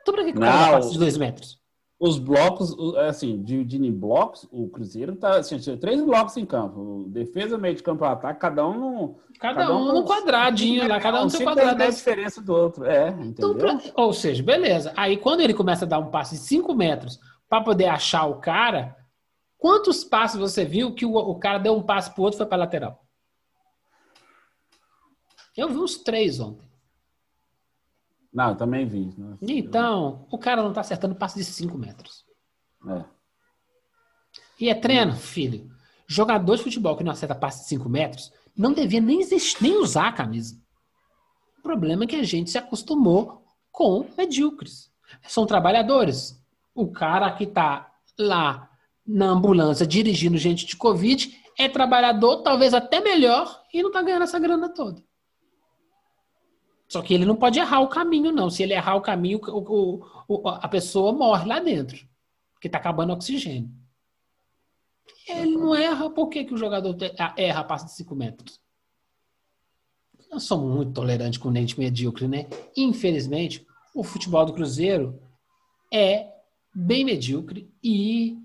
Então, 0.00 0.14
para 0.14 0.24
que, 0.24 0.32
que 0.32 0.38
não, 0.38 0.46
passe 0.46 0.92
de 0.92 0.98
dois 0.98 1.18
metros? 1.18 1.59
Os 2.00 2.18
blocos, 2.18 2.74
assim, 2.96 3.42
dividindo 3.42 3.84
em 3.84 3.92
blocos, 3.92 4.48
o 4.50 4.70
Cruzeiro 4.70 5.14
tá 5.16 5.36
assim, 5.36 5.58
três 5.76 6.02
blocos 6.02 6.34
em 6.38 6.46
campo. 6.46 7.04
Defesa, 7.08 7.58
meio 7.58 7.74
de 7.74 7.82
campo, 7.82 8.06
ataque, 8.06 8.40
cada 8.40 8.66
um 8.66 8.80
no. 8.80 9.20
Cada, 9.38 9.60
cada 9.60 9.76
um, 9.76 9.90
um 9.90 9.92
no 9.92 10.04
quadradinho 10.06 10.88
lá, 10.88 10.98
cada 10.98 11.20
um 11.20 11.24
no 11.24 11.30
seu 11.30 11.44
quadrado. 11.44 11.82
a 11.82 11.90
diferença 11.90 12.40
do 12.40 12.54
outro, 12.54 12.86
é. 12.86 13.10
Então, 13.20 13.54
pra, 13.54 13.78
ou 13.96 14.14
seja, 14.14 14.42
beleza. 14.42 14.94
Aí 14.96 15.18
quando 15.18 15.42
ele 15.42 15.52
começa 15.52 15.84
a 15.84 15.88
dar 15.88 15.98
um 15.98 16.10
passe 16.10 16.36
de 16.36 16.40
5 16.40 16.74
metros 16.74 17.20
para 17.46 17.62
poder 17.62 17.86
achar 17.86 18.24
o 18.24 18.40
cara, 18.40 18.96
quantos 19.58 20.02
passos 20.02 20.40
você 20.40 20.64
viu 20.64 20.94
que 20.94 21.04
o, 21.04 21.14
o 21.14 21.38
cara 21.38 21.58
deu 21.58 21.74
um 21.74 21.82
passe 21.82 22.14
pro 22.14 22.22
outro 22.22 22.36
e 22.36 22.38
foi 22.38 22.46
para 22.46 22.58
lateral? 22.58 23.04
Eu 25.54 25.68
vi 25.68 25.76
uns 25.76 25.98
três 25.98 26.40
ontem. 26.40 26.69
Não, 28.32 28.50
eu 28.50 28.56
também 28.56 28.86
vi. 28.86 29.12
Né? 29.18 29.36
Então, 29.42 30.26
o 30.30 30.38
cara 30.38 30.62
não 30.62 30.72
tá 30.72 30.80
acertando 30.80 31.14
passe 31.14 31.38
de 31.38 31.44
5 31.44 31.76
metros. 31.76 32.24
É. 32.88 33.04
E 34.60 34.68
é 34.68 34.74
treino, 34.74 35.14
filho. 35.16 35.70
Jogador 36.06 36.56
de 36.56 36.62
futebol 36.62 36.96
que 36.96 37.04
não 37.04 37.12
acerta 37.12 37.34
passe 37.34 37.62
de 37.62 37.68
5 37.68 37.88
metros 37.88 38.32
não 38.56 38.72
devia 38.72 39.00
nem, 39.00 39.20
existir, 39.20 39.62
nem 39.62 39.76
usar 39.76 40.08
a 40.08 40.12
camisa. 40.12 40.60
O 41.58 41.62
problema 41.62 42.04
é 42.04 42.06
que 42.06 42.16
a 42.16 42.22
gente 42.22 42.50
se 42.50 42.58
acostumou 42.58 43.44
com 43.70 44.06
medíocres. 44.16 44.90
São 45.26 45.46
trabalhadores. 45.46 46.42
O 46.74 46.90
cara 46.90 47.30
que 47.32 47.44
está 47.44 47.90
lá 48.18 48.68
na 49.06 49.26
ambulância 49.26 49.86
dirigindo 49.86 50.38
gente 50.38 50.66
de 50.66 50.76
Covid 50.76 51.36
é 51.58 51.68
trabalhador, 51.68 52.42
talvez 52.42 52.74
até 52.74 53.00
melhor, 53.00 53.62
e 53.72 53.82
não 53.82 53.90
está 53.90 54.02
ganhando 54.02 54.22
essa 54.22 54.38
grana 54.38 54.68
toda. 54.68 55.02
Só 56.90 57.00
que 57.00 57.14
ele 57.14 57.24
não 57.24 57.36
pode 57.36 57.60
errar 57.60 57.80
o 57.80 57.88
caminho, 57.88 58.32
não. 58.32 58.50
Se 58.50 58.64
ele 58.64 58.74
errar 58.74 58.96
o 58.96 59.00
caminho, 59.00 59.40
o, 59.46 60.04
o, 60.26 60.48
a 60.48 60.66
pessoa 60.66 61.12
morre 61.12 61.46
lá 61.46 61.60
dentro, 61.60 62.04
porque 62.52 62.66
está 62.66 62.78
acabando 62.78 63.10
o 63.10 63.12
oxigênio. 63.12 63.70
Ele 65.28 65.56
não 65.56 65.72
erra, 65.72 66.10
por 66.10 66.28
que, 66.28 66.44
que 66.44 66.52
o 66.52 66.56
jogador 66.56 66.96
erra 67.36 67.62
passa 67.62 67.86
de 67.86 67.92
5 67.92 68.16
metros? 68.16 68.60
Nós 70.32 70.42
somos 70.42 70.74
muito 70.74 70.92
tolerantes 70.92 71.38
com 71.38 71.48
o 71.48 71.52
dente 71.52 71.78
medíocre, 71.78 72.26
né? 72.26 72.48
Infelizmente, 72.76 73.64
o 73.94 74.02
futebol 74.02 74.44
do 74.44 74.52
Cruzeiro 74.52 75.22
é 75.92 76.28
bem 76.74 77.04
medíocre 77.04 77.72
e 77.82 78.36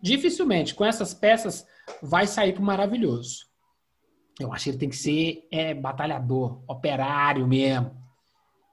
dificilmente 0.00 0.72
com 0.72 0.84
essas 0.84 1.12
peças 1.12 1.66
vai 2.00 2.28
sair 2.28 2.52
para 2.52 2.62
maravilhoso. 2.62 3.46
Eu 4.38 4.52
acho 4.52 4.64
que 4.64 4.70
ele 4.70 4.78
tem 4.78 4.88
que 4.88 4.96
ser 4.96 5.46
é, 5.50 5.72
batalhador, 5.74 6.62
operário 6.66 7.46
mesmo. 7.46 7.96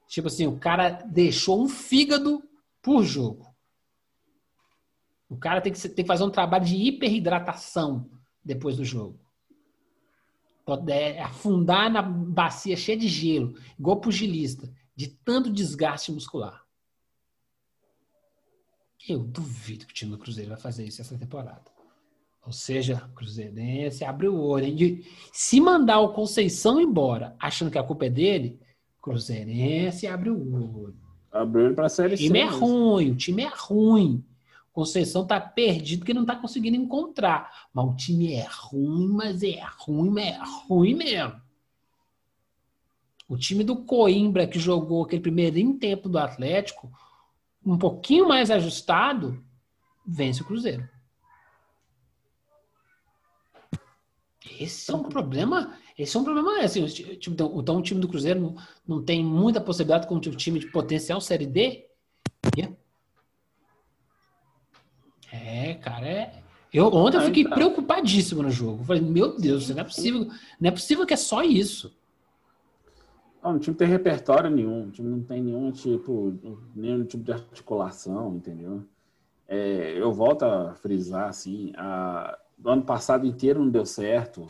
Tipo 0.07 0.27
assim, 0.27 0.45
o 0.45 0.59
cara 0.59 0.89
deixou 1.05 1.63
um 1.63 1.69
fígado 1.69 2.43
por 2.81 3.03
jogo. 3.03 3.47
O 5.29 5.37
cara 5.37 5.61
tem 5.61 5.71
que, 5.71 5.79
tem 5.89 6.03
que 6.03 6.05
fazer 6.05 6.23
um 6.23 6.29
trabalho 6.29 6.65
de 6.65 6.75
hiperidratação 6.75 8.09
depois 8.43 8.77
do 8.77 8.85
jogo. 8.85 9.19
Pode 10.65 10.91
afundar 11.17 11.89
na 11.89 12.01
bacia 12.01 12.77
cheia 12.77 12.97
de 12.97 13.07
gelo, 13.07 13.57
igual 13.77 13.99
pugilista, 13.99 14.71
de 14.95 15.07
tanto 15.07 15.51
desgaste 15.51 16.11
muscular. 16.11 16.63
Eu 19.07 19.19
duvido 19.19 19.85
que 19.85 19.91
o 19.91 19.95
time 19.95 20.11
do 20.11 20.17
Cruzeiro 20.17 20.51
vai 20.51 20.59
fazer 20.59 20.85
isso 20.85 21.01
essa 21.01 21.17
temporada. 21.17 21.72
Ou 22.45 22.51
seja, 22.51 23.09
Cruzeirense 23.15 24.03
abre 24.03 24.27
o 24.27 24.37
olho. 24.37 24.65
Hein? 24.65 25.03
Se 25.31 25.61
mandar 25.61 25.99
o 26.01 26.13
Conceição 26.13 26.79
embora, 26.79 27.35
achando 27.39 27.71
que 27.71 27.77
a 27.77 27.83
culpa 27.83 28.05
é 28.05 28.09
dele, 28.09 28.59
Cruzeirense 29.01 30.07
abre 30.07 30.29
o 30.29 30.83
olho. 30.83 30.95
O 31.31 31.57
olho 31.57 31.75
para 31.75 31.85
a 31.85 31.89
Série 31.89 32.15
O 32.15 32.17
time 32.17 32.39
é 32.39 32.45
ruim, 32.45 33.11
o 33.11 33.15
time 33.15 33.43
é 33.43 33.51
ruim. 33.53 34.23
Conceição 34.73 35.25
tá 35.25 35.39
perdido 35.39 35.99
porque 35.99 36.13
não 36.13 36.25
tá 36.25 36.35
conseguindo 36.35 36.75
encontrar. 36.75 37.67
Mas 37.73 37.85
o 37.85 37.95
time 37.95 38.33
é 38.33 38.47
ruim, 38.49 39.07
mas 39.07 39.43
é 39.43 39.63
ruim, 39.77 40.09
mas 40.09 40.25
é 40.25 40.39
ruim 40.67 40.95
mesmo. 40.95 41.41
O 43.27 43.37
time 43.37 43.63
do 43.63 43.77
Coimbra, 43.77 44.47
que 44.47 44.59
jogou 44.59 45.03
aquele 45.03 45.21
primeiro 45.21 45.73
tempo 45.77 46.09
do 46.09 46.17
Atlético, 46.17 46.91
um 47.65 47.77
pouquinho 47.77 48.27
mais 48.27 48.51
ajustado, 48.51 49.43
vence 50.05 50.41
o 50.41 50.45
Cruzeiro. 50.45 50.87
Esse 54.59 54.91
é 54.91 54.95
um 54.95 55.03
problema. 55.03 55.73
Esse 55.97 56.17
é 56.17 56.19
um 56.19 56.23
problema. 56.23 56.59
Assim, 56.59 56.85
então, 57.27 57.59
então, 57.59 57.77
o 57.77 57.81
time 57.81 58.01
do 58.01 58.07
Cruzeiro 58.07 58.39
não, 58.39 58.55
não 58.87 59.03
tem 59.03 59.23
muita 59.23 59.61
possibilidade 59.61 60.07
contra 60.07 60.31
o 60.31 60.35
time 60.35 60.59
de 60.59 60.67
potencial 60.67 61.21
Série 61.21 61.45
D. 61.45 61.85
É, 65.31 65.75
cara, 65.75 66.07
é. 66.07 66.43
Eu, 66.73 66.87
ontem 66.87 67.17
eu 67.17 67.21
fiquei 67.21 67.43
então. 67.43 67.55
preocupadíssimo 67.55 68.41
no 68.41 68.49
jogo. 68.49 68.83
Falei, 68.83 69.01
meu 69.01 69.37
Deus, 69.37 69.69
não 69.69 69.79
é 69.79 69.83
possível, 69.83 70.27
não 70.59 70.67
é 70.67 70.71
possível 70.71 71.05
que 71.05 71.13
é 71.13 71.17
só 71.17 71.43
isso. 71.43 71.95
Não, 73.43 73.55
o 73.55 73.59
time 73.59 73.73
não 73.73 73.77
tem 73.77 73.87
repertório 73.87 74.49
nenhum, 74.49 74.87
o 74.87 74.91
time 74.91 75.09
não 75.09 75.21
tem 75.21 75.41
nenhum 75.41 75.71
tipo, 75.71 76.33
nenhum 76.75 77.03
tipo 77.03 77.23
de 77.23 77.33
articulação, 77.33 78.35
entendeu? 78.35 78.83
É, 79.47 79.93
eu 79.95 80.11
volto 80.13 80.43
a 80.43 80.73
frisar 80.75 81.27
assim, 81.27 81.73
a, 81.75 82.39
o 82.63 82.69
ano 82.69 82.83
passado 82.83 83.25
inteiro 83.25 83.59
não 83.59 83.69
deu 83.69 83.85
certo. 83.85 84.47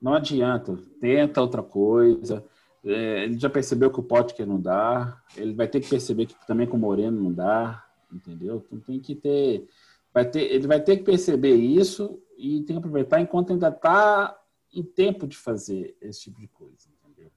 Não 0.00 0.14
adianta, 0.14 0.78
tenta 1.00 1.40
outra 1.40 1.62
coisa. 1.62 2.44
É, 2.84 3.24
ele 3.24 3.38
já 3.38 3.48
percebeu 3.48 3.90
que 3.90 4.00
o 4.00 4.02
Potker 4.02 4.46
não 4.46 4.60
dá, 4.60 5.20
ele 5.36 5.54
vai 5.54 5.68
ter 5.68 5.80
que 5.80 5.88
perceber 5.88 6.26
que 6.26 6.34
também 6.46 6.66
com 6.66 6.76
o 6.76 6.80
Moreno 6.80 7.22
não 7.22 7.32
dá, 7.32 7.84
entendeu? 8.12 8.64
Então 8.66 8.80
tem 8.80 8.98
que 8.98 9.14
ter, 9.14 9.68
vai 10.12 10.28
ter, 10.28 10.52
ele 10.52 10.66
vai 10.66 10.80
ter 10.80 10.96
que 10.96 11.04
perceber 11.04 11.54
isso 11.54 12.20
e 12.36 12.60
tem 12.62 12.74
que 12.74 12.78
aproveitar 12.78 13.20
enquanto 13.20 13.52
ainda 13.52 13.68
está 13.68 14.36
em 14.74 14.82
tempo 14.82 15.28
de 15.28 15.36
fazer 15.36 15.96
esse 16.00 16.22
tipo 16.22 16.40
de 16.40 16.48
coisa, 16.48 16.88
entendeu? 16.88 17.30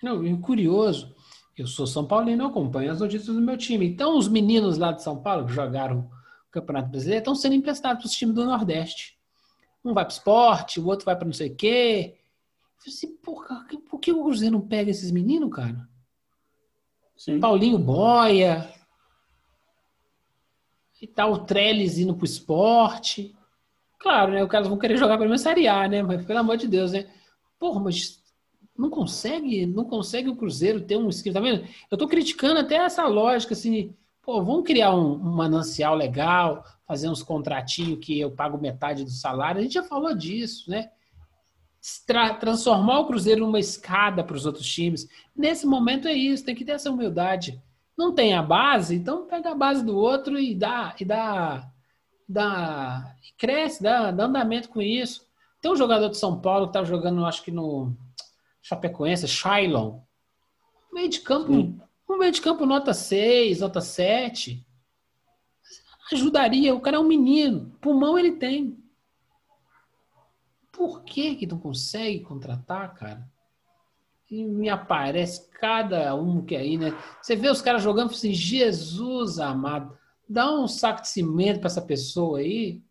Não, 0.00 0.24
e 0.24 0.38
curioso, 0.38 1.12
eu 1.58 1.66
sou 1.66 1.86
São 1.86 2.06
Paulino, 2.06 2.44
eu 2.44 2.48
acompanho 2.48 2.92
as 2.92 3.00
notícias 3.00 3.34
do 3.34 3.42
meu 3.42 3.56
time. 3.56 3.86
Então, 3.86 4.16
os 4.16 4.28
meninos 4.28 4.78
lá 4.78 4.92
de 4.92 5.02
São 5.02 5.16
Paulo 5.20 5.46
que 5.46 5.52
jogaram 5.52 6.08
Campeonato 6.60 6.88
Brasileiro 6.88 7.20
estão 7.20 7.34
sendo 7.34 7.54
emprestados 7.54 8.02
para 8.02 8.06
os 8.08 8.14
times 8.14 8.34
do 8.34 8.44
Nordeste. 8.44 9.18
Um 9.84 9.94
vai 9.94 10.04
para 10.04 10.12
o 10.12 10.16
esporte, 10.16 10.80
o 10.80 10.86
outro 10.86 11.04
vai 11.04 11.16
para 11.16 11.26
não 11.26 11.32
sei 11.32 11.50
o 11.50 11.54
quê. 11.54 12.16
Eu 12.16 12.92
falei 12.92 12.94
assim, 12.94 13.16
por 13.88 14.00
que 14.00 14.12
o 14.12 14.22
Cruzeiro 14.22 14.58
não 14.58 14.66
pega 14.66 14.90
esses 14.90 15.10
meninos, 15.10 15.54
cara? 15.54 15.88
Sim. 17.16 17.40
Paulinho 17.40 17.78
Boia. 17.78 18.68
E 21.00 21.06
tal, 21.06 21.32
o 21.32 21.38
Trellis 21.38 21.98
indo 21.98 22.14
pro 22.14 22.24
esporte. 22.24 23.36
Claro, 23.98 24.32
né? 24.32 24.42
Os 24.42 24.50
caras 24.50 24.68
vão 24.68 24.78
querer 24.78 24.96
jogar 24.96 25.16
pelo 25.16 25.28
menos 25.28 25.42
Série 25.42 25.68
A, 25.68 25.86
né? 25.86 26.02
Mas 26.02 26.24
pelo 26.24 26.38
amor 26.38 26.56
de 26.56 26.66
Deus, 26.66 26.92
né? 26.92 27.06
Porra, 27.58 27.80
mas 27.80 28.22
não 28.76 28.90
consegue, 28.90 29.66
não 29.66 29.84
consegue 29.84 30.28
o 30.28 30.36
Cruzeiro 30.36 30.80
ter 30.80 30.96
um 30.96 31.08
esquema, 31.08 31.34
tá 31.34 31.40
vendo? 31.40 31.66
Eu 31.90 31.96
tô 31.96 32.06
criticando 32.06 32.60
até 32.60 32.76
essa 32.76 33.06
lógica, 33.06 33.54
assim, 33.54 33.94
pô, 34.26 34.42
vamos 34.42 34.64
criar 34.64 34.92
um, 34.92 35.12
um 35.12 35.32
manancial 35.36 35.94
legal, 35.94 36.64
fazer 36.84 37.08
uns 37.08 37.22
contratinhos 37.22 38.04
que 38.04 38.18
eu 38.18 38.32
pago 38.32 38.58
metade 38.60 39.04
do 39.04 39.10
salário. 39.10 39.60
A 39.60 39.62
gente 39.62 39.74
já 39.74 39.84
falou 39.84 40.12
disso, 40.12 40.68
né? 40.68 40.90
Tra- 42.04 42.34
transformar 42.34 42.98
o 42.98 43.06
Cruzeiro 43.06 43.46
numa 43.46 43.60
escada 43.60 44.24
para 44.24 44.34
os 44.34 44.44
outros 44.44 44.66
times. 44.66 45.08
Nesse 45.34 45.64
momento 45.64 46.08
é 46.08 46.12
isso, 46.12 46.44
tem 46.44 46.56
que 46.56 46.64
ter 46.64 46.72
essa 46.72 46.90
humildade. 46.90 47.62
Não 47.96 48.12
tem 48.12 48.34
a 48.34 48.42
base, 48.42 48.96
então 48.96 49.28
pega 49.28 49.52
a 49.52 49.54
base 49.54 49.84
do 49.84 49.96
outro 49.96 50.36
e 50.38 50.56
dá, 50.56 50.94
e 50.98 51.04
dá, 51.04 51.70
dá 52.28 53.14
e 53.22 53.32
cresce, 53.38 53.80
dá, 53.80 54.10
dá 54.10 54.24
andamento 54.24 54.68
com 54.68 54.82
isso. 54.82 55.24
Tem 55.62 55.70
um 55.70 55.76
jogador 55.76 56.08
de 56.08 56.18
São 56.18 56.40
Paulo 56.40 56.66
que 56.66 56.72
tá 56.72 56.82
jogando, 56.82 57.24
acho 57.24 57.44
que 57.44 57.52
no 57.52 57.96
Chapecoense, 58.60 59.28
Shailon. 59.28 60.00
Meio 60.92 61.08
de 61.08 61.20
campo, 61.20 61.52
Sim. 61.52 61.80
Um 62.08 62.18
meio 62.18 62.32
de 62.32 62.40
campo 62.40 62.64
nota 62.64 62.94
6, 62.94 63.60
nota 63.60 63.80
7. 63.80 64.64
Ajudaria, 66.12 66.74
o 66.74 66.80
cara 66.80 66.96
é 66.96 67.00
um 67.00 67.06
menino, 67.06 67.76
pulmão 67.80 68.16
ele 68.18 68.32
tem. 68.32 68.78
Por 70.70 71.02
que 71.02 71.34
que 71.34 71.46
não 71.46 71.58
consegue 71.58 72.20
contratar, 72.20 72.94
cara? 72.94 73.28
E 74.30 74.44
me 74.44 74.68
aparece 74.68 75.48
cada 75.50 76.14
um 76.14 76.44
que 76.44 76.54
aí, 76.54 76.76
né? 76.76 76.92
Você 77.20 77.34
vê 77.34 77.48
os 77.48 77.62
caras 77.62 77.82
jogando 77.82 78.10
assim, 78.10 78.32
Jesus 78.32 79.38
amado, 79.38 79.96
dá 80.28 80.52
um 80.52 80.68
saco 80.68 81.02
de 81.02 81.08
cimento 81.08 81.60
para 81.60 81.68
essa 81.68 81.82
pessoa 81.82 82.38
aí. 82.38 82.82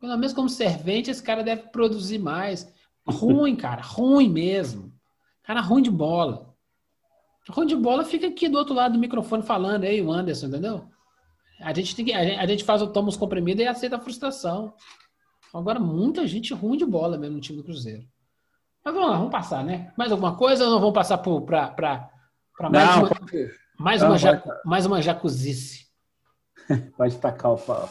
Pelo 0.00 0.16
menos 0.16 0.32
como 0.32 0.48
servente, 0.48 1.10
esse 1.10 1.22
cara 1.22 1.42
deve 1.42 1.68
produzir 1.68 2.18
mais. 2.18 2.72
Ruim, 3.06 3.56
cara, 3.56 3.82
ruim 3.82 4.28
mesmo. 4.28 4.92
Cara 5.42 5.60
ruim 5.60 5.82
de 5.82 5.90
bola. 5.90 6.51
Ruim 7.50 7.66
de 7.66 7.76
bola 7.76 8.04
fica 8.04 8.28
aqui 8.28 8.48
do 8.48 8.58
outro 8.58 8.74
lado 8.74 8.92
do 8.92 8.98
microfone 8.98 9.42
falando, 9.42 9.84
aí, 9.84 10.00
o 10.00 10.12
Anderson, 10.12 10.46
entendeu? 10.46 10.88
A 11.60 11.72
gente, 11.72 11.94
tem 11.94 12.04
que, 12.04 12.12
a 12.12 12.24
gente, 12.24 12.38
a 12.38 12.46
gente 12.46 12.64
faz 12.64 12.82
o 12.82 12.86
toma 12.86 13.08
os 13.08 13.16
comprimidos 13.16 13.62
e 13.64 13.68
aceita 13.68 13.96
a 13.96 14.00
frustração. 14.00 14.74
Agora, 15.52 15.78
muita 15.78 16.26
gente 16.26 16.54
ruim 16.54 16.76
de 16.76 16.86
bola 16.86 17.18
mesmo 17.18 17.36
no 17.36 17.40
time 17.40 17.58
do 17.58 17.64
Cruzeiro. 17.64 18.04
Mas 18.84 18.94
vamos 18.94 19.10
lá, 19.10 19.16
vamos 19.16 19.30
passar, 19.30 19.64
né? 19.64 19.92
Mais 19.96 20.10
alguma 20.10 20.36
coisa 20.36 20.64
ou 20.64 20.70
não 20.70 20.80
vamos 20.80 20.94
passar 20.94 21.18
para 21.18 22.10
mais, 22.70 22.88
Não, 22.88 22.98
uma, 22.98 23.08
pode, 23.08 23.50
mais, 23.78 24.02
não, 24.02 24.08
uma, 24.08 24.18
jacu, 24.18 24.50
mais 24.64 24.86
uma 24.86 25.02
jacuzice? 25.02 25.86
pode 26.96 27.16
tacar 27.18 27.52
o 27.52 27.58
pau. 27.58 27.88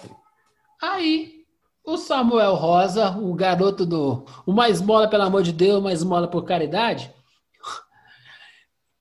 Aí, 0.81 1.45
o 1.85 1.97
Samuel 1.97 2.55
Rosa, 2.55 3.11
o 3.11 3.33
garoto 3.33 3.85
do. 3.85 4.25
O 4.45 4.51
mais 4.51 4.77
esmola, 4.77 5.07
pelo 5.07 5.23
amor 5.23 5.43
de 5.43 5.53
Deus, 5.53 5.81
mais 5.81 5.99
esmola 5.99 6.27
por 6.27 6.43
caridade. 6.43 7.13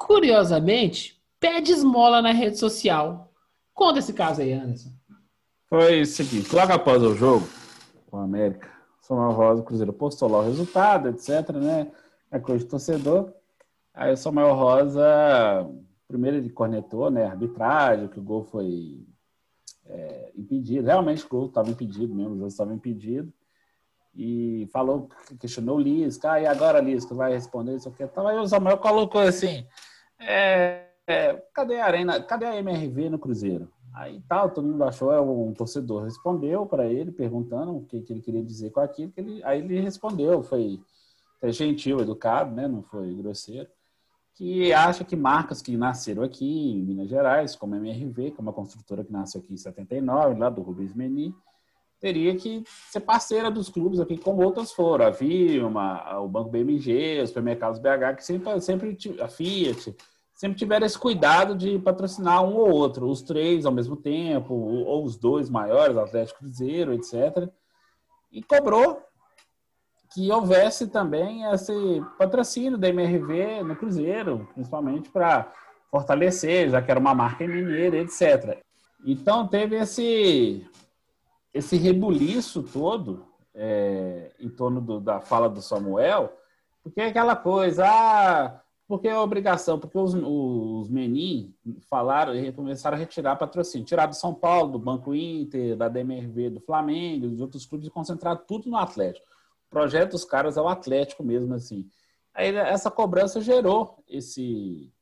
Curiosamente, 0.01 1.23
pede 1.39 1.73
esmola 1.73 2.23
na 2.23 2.33
rede 2.33 2.59
social. 2.59 3.31
Conta 3.75 3.99
esse 3.99 4.15
caso 4.15 4.41
aí, 4.41 4.51
Anderson. 4.51 4.89
Foi 5.69 6.01
o 6.01 6.07
seguinte, 6.07 6.53
logo 6.57 6.73
após 6.73 7.03
o 7.03 7.15
jogo 7.15 7.47
com 8.11 8.17
a 8.17 8.25
América, 8.25 8.69
Samuel 9.03 9.33
Rosa, 9.33 9.61
o 9.61 9.65
Cruzeiro 9.65 9.93
postou 9.93 10.29
lá 10.29 10.39
o 10.39 10.45
resultado, 10.45 11.11
etc, 11.11 11.51
né? 11.51 11.93
É 12.31 12.39
coisa 12.39 12.65
de 12.65 12.71
torcedor. 12.71 13.31
Aí 13.93 14.11
o 14.11 14.17
Samuel 14.17 14.55
Rosa, 14.55 15.05
primeiro 16.09 16.39
ele 16.39 16.49
cornetou, 16.49 17.11
né? 17.11 17.27
Arbitragem, 17.27 18.09
que 18.09 18.19
o 18.19 18.23
gol 18.23 18.43
foi 18.43 19.07
é, 19.87 20.33
impedido. 20.35 20.87
Realmente 20.87 21.27
o 21.27 21.29
gol 21.29 21.47
estava 21.47 21.69
impedido 21.69 22.15
mesmo, 22.15 22.33
o 22.33 22.37
jogo 22.37 22.49
estava 22.49 22.73
impedido. 22.73 23.31
e 24.15 24.67
falou, 24.73 25.09
questionou 25.39 25.77
o 25.77 25.81
Lisca, 25.81 26.33
ah, 26.33 26.41
e 26.41 26.47
agora 26.47 26.81
Lisca 26.81 27.15
vai 27.15 27.33
responder 27.33 27.77
isso 27.77 27.89
aqui. 27.89 28.03
Então 28.03 28.27
aí 28.27 28.39
o 28.39 28.49
Samuel 28.49 28.79
colocou 28.79 29.21
assim, 29.21 29.67
é, 30.21 30.87
é, 31.07 31.35
cadê 31.53 31.81
a 31.81 31.87
Arena, 31.87 32.23
cadê 32.23 32.47
a 32.47 32.57
MRV 32.57 33.11
no 33.11 33.19
Cruzeiro? 33.19 33.69
Aí 33.93 34.23
tal, 34.29 34.51
todo 34.51 34.69
mundo 34.69 34.85
achou, 34.85 35.13
é, 35.13 35.21
um 35.21 35.53
torcedor 35.53 36.05
respondeu 36.05 36.65
para 36.65 36.87
ele, 36.87 37.11
perguntando 37.11 37.77
o 37.77 37.85
que, 37.85 38.01
que, 38.01 38.13
ele 38.13 38.21
queria 38.21 38.43
dizer 38.43 38.71
com 38.71 38.81
aquilo, 38.81 39.11
que 39.11 39.21
ele, 39.21 39.43
aí 39.43 39.59
ele 39.59 39.81
respondeu, 39.81 40.43
foi, 40.43 40.81
foi 41.41 41.53
gentil, 41.53 42.01
educado, 42.01 42.55
né, 42.55 42.69
não 42.69 42.83
foi 42.83 43.13
grosseiro, 43.15 43.69
que 44.35 44.73
acha 44.73 45.05
que 45.05 45.17
marcas 45.17 45.61
que 45.61 45.77
nasceram 45.77 46.23
aqui 46.23 46.73
em 46.73 46.83
Minas 46.83 47.09
Gerais, 47.09 47.57
como 47.57 47.75
a 47.75 47.79
MRV, 47.79 48.31
que 48.31 48.39
é 48.39 48.43
uma 48.43 48.53
construtora 48.53 49.05
que 49.05 49.13
nasceu 49.13 49.41
aqui 49.41 49.53
em 49.53 49.57
79, 49.57 50.39
lá 50.39 50.49
do 50.49 50.63
Rubens 50.63 50.95
Meni, 50.95 51.35
teria 52.01 52.35
que 52.35 52.65
ser 52.91 53.01
parceira 53.01 53.51
dos 53.51 53.69
clubes 53.69 54.01
aqui, 54.01 54.17
como 54.17 54.43
outras 54.43 54.73
foram, 54.73 55.07
a 55.07 55.11
Vilma, 55.11 56.19
o 56.19 56.27
Banco 56.27 56.51
BMG, 56.51 57.21
os 57.23 57.29
supermercados 57.29 57.79
BH, 57.79 58.17
que 58.17 58.25
sempre, 58.25 58.61
sempre 58.61 58.99
a 59.21 59.29
Fiat, 59.29 59.95
sempre 60.35 60.59
tiveram 60.59 60.87
esse 60.87 60.99
cuidado 60.99 61.55
de 61.55 61.79
patrocinar 61.79 62.43
um 62.43 62.57
ou 62.57 62.71
outro, 62.71 63.07
os 63.07 63.21
três 63.21 63.67
ao 63.67 63.73
mesmo 63.73 63.97
tempo, 63.97 64.55
ou 64.55 65.05
os 65.05 65.19
dois 65.19 65.51
maiores, 65.51 65.97
Atlético 65.97 66.39
Cruzeiro, 66.41 66.95
etc. 66.95 67.49
E 68.33 68.43
cobrou 68.43 69.03
que 70.15 70.33
houvesse 70.33 70.89
também 70.89 71.45
esse 71.53 72.03
patrocínio 72.19 72.79
da 72.79 72.89
MRV 72.89 73.63
no 73.63 73.77
Cruzeiro, 73.77 74.49
principalmente 74.55 75.11
para 75.11 75.53
fortalecer, 75.91 76.71
já 76.71 76.81
que 76.81 76.91
era 76.91 76.99
uma 76.99 77.15
marca 77.15 77.47
mineira, 77.47 77.99
etc. 77.99 78.59
Então 79.05 79.47
teve 79.47 79.77
esse 79.77 80.67
esse 81.53 81.77
rebuliço 81.77 82.63
todo 82.63 83.27
é, 83.55 84.31
em 84.39 84.49
torno 84.49 84.81
do, 84.81 85.01
da 85.01 85.21
fala 85.21 85.49
do 85.49 85.61
Samuel, 85.61 86.33
porque 86.83 87.01
é 87.01 87.07
aquela 87.07 87.37
coisa, 87.37 87.85
ah, 87.87 88.61
porque 88.87 89.09
é 89.09 89.19
obrigação, 89.19 89.79
porque 89.79 89.99
os, 89.99 90.15
os 90.15 90.89
Menin 90.89 91.55
falaram 91.89 92.35
e 92.35 92.53
começaram 92.53 92.97
a 92.97 93.01
retirar 93.01 93.37
patrocínio, 93.37 93.87
tirar 93.87 94.07
do 94.07 94.15
São 94.15 94.35
Paulo, 94.35 94.73
do 94.73 94.79
Banco 94.79 95.15
Inter, 95.15 95.77
da 95.77 95.89
DMRV, 95.89 96.51
do 96.51 96.61
Flamengo, 96.61 97.29
dos 97.29 97.41
outros 97.41 97.67
clubes 97.67 97.87
e 97.87 97.91
concentrar 97.91 98.37
tudo 98.39 98.71
no 98.71 98.77
Atlético. 98.77 99.27
O 99.67 99.71
projeto 99.71 100.13
dos 100.13 100.25
caras 100.25 100.57
é 100.57 100.61
o 100.61 100.69
Atlético 100.69 101.23
mesmo, 101.23 101.55
assim. 101.55 101.89
Aí 102.35 102.55
essa 102.55 102.91
cobrança 102.91 103.41
gerou 103.41 104.03
esse 104.09 104.93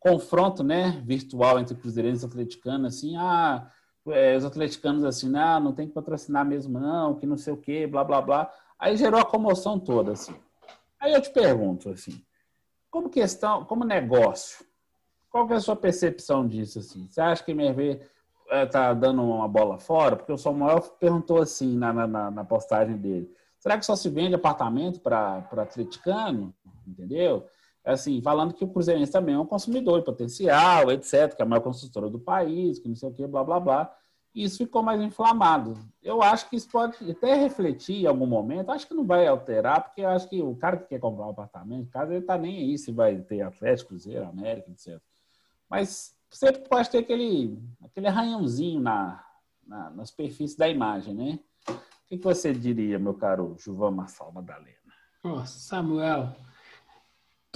confronto, 0.00 0.62
né, 0.62 1.02
virtual 1.04 1.58
entre 1.58 1.74
cruzeirenses 1.74 2.22
e 2.22 2.26
atleticanos, 2.26 2.96
assim, 2.96 3.16
ah, 3.16 3.70
é, 4.08 4.36
os 4.36 4.44
atleticanos 4.44 5.04
assim, 5.04 5.28
não, 5.28 5.60
não 5.60 5.72
tem 5.72 5.86
que 5.86 5.94
patrocinar 5.94 6.44
mesmo 6.44 6.78
não, 6.78 7.14
que 7.14 7.26
não 7.26 7.36
sei 7.36 7.52
o 7.52 7.56
quê, 7.56 7.86
blá, 7.86 8.04
blá, 8.04 8.20
blá. 8.20 8.50
Aí 8.78 8.96
gerou 8.96 9.20
a 9.20 9.24
comoção 9.24 9.78
toda, 9.78 10.12
assim. 10.12 10.34
Aí 11.00 11.12
eu 11.12 11.20
te 11.20 11.30
pergunto, 11.30 11.90
assim, 11.90 12.22
como 12.90 13.10
questão, 13.10 13.64
como 13.64 13.84
negócio, 13.84 14.64
qual 15.30 15.46
que 15.46 15.52
é 15.52 15.56
a 15.56 15.60
sua 15.60 15.76
percepção 15.76 16.46
disso, 16.46 16.78
assim? 16.78 17.06
Você 17.08 17.20
acha 17.20 17.44
que 17.44 17.52
MRV 17.52 18.00
está 18.64 18.86
é, 18.86 18.94
dando 18.94 19.22
uma 19.22 19.48
bola 19.48 19.78
fora? 19.78 20.16
Porque 20.16 20.32
o 20.32 20.38
Samuel 20.38 20.80
perguntou 20.80 21.38
assim 21.38 21.76
na, 21.76 21.92
na, 21.92 22.30
na 22.30 22.44
postagem 22.44 22.96
dele, 22.96 23.30
será 23.58 23.76
que 23.76 23.84
só 23.84 23.94
se 23.94 24.08
vende 24.08 24.34
apartamento 24.34 25.00
para 25.00 25.46
atleticano? 25.52 26.54
Entendeu? 26.86 27.46
Assim, 27.86 28.20
falando 28.20 28.52
que 28.52 28.64
o 28.64 28.68
Cruzeirense 28.68 29.12
também 29.12 29.36
é 29.36 29.38
um 29.38 29.46
consumidor 29.46 30.02
potencial, 30.02 30.90
etc., 30.90 31.34
que 31.34 31.40
é 31.40 31.44
a 31.44 31.48
maior 31.48 31.62
construtora 31.62 32.10
do 32.10 32.18
país, 32.18 32.80
que 32.80 32.88
não 32.88 32.96
sei 32.96 33.08
o 33.08 33.12
que, 33.12 33.26
blá, 33.26 33.44
blá, 33.44 33.60
blá. 33.60 33.96
E 34.34 34.42
isso 34.42 34.58
ficou 34.58 34.82
mais 34.82 35.00
inflamado. 35.00 35.78
Eu 36.02 36.20
acho 36.20 36.50
que 36.50 36.56
isso 36.56 36.68
pode 36.68 37.10
até 37.10 37.34
refletir 37.34 38.02
em 38.02 38.06
algum 38.06 38.26
momento, 38.26 38.70
acho 38.70 38.86
que 38.86 38.92
não 38.92 39.06
vai 39.06 39.26
alterar, 39.26 39.84
porque 39.84 40.02
eu 40.02 40.08
acho 40.08 40.28
que 40.28 40.42
o 40.42 40.56
cara 40.56 40.76
que 40.76 40.88
quer 40.88 40.98
comprar 40.98 41.26
um 41.26 41.30
apartamento, 41.30 41.88
caso 41.88 42.12
ele 42.12 42.24
tá 42.24 42.36
nem 42.36 42.58
aí 42.58 42.76
se 42.76 42.90
vai 42.90 43.16
ter 43.18 43.40
Atlético, 43.40 43.90
Cruzeiro, 43.90 44.26
América, 44.26 44.70
etc. 44.70 45.00
Mas 45.70 46.14
sempre 46.28 46.68
pode 46.68 46.90
ter 46.90 46.98
aquele, 46.98 47.56
aquele 47.82 48.08
arranhãozinho 48.08 48.80
na, 48.80 49.24
na, 49.64 49.90
na 49.90 50.04
superfície 50.04 50.58
da 50.58 50.68
imagem, 50.68 51.14
né? 51.14 51.38
O 51.68 52.08
que, 52.08 52.18
que 52.18 52.24
você 52.24 52.52
diria, 52.52 52.98
meu 52.98 53.14
caro 53.14 53.56
Juvan 53.58 53.92
Marçal 53.92 54.32
Madalena? 54.32 54.76
Oh, 55.24 55.44
Samuel, 55.44 56.36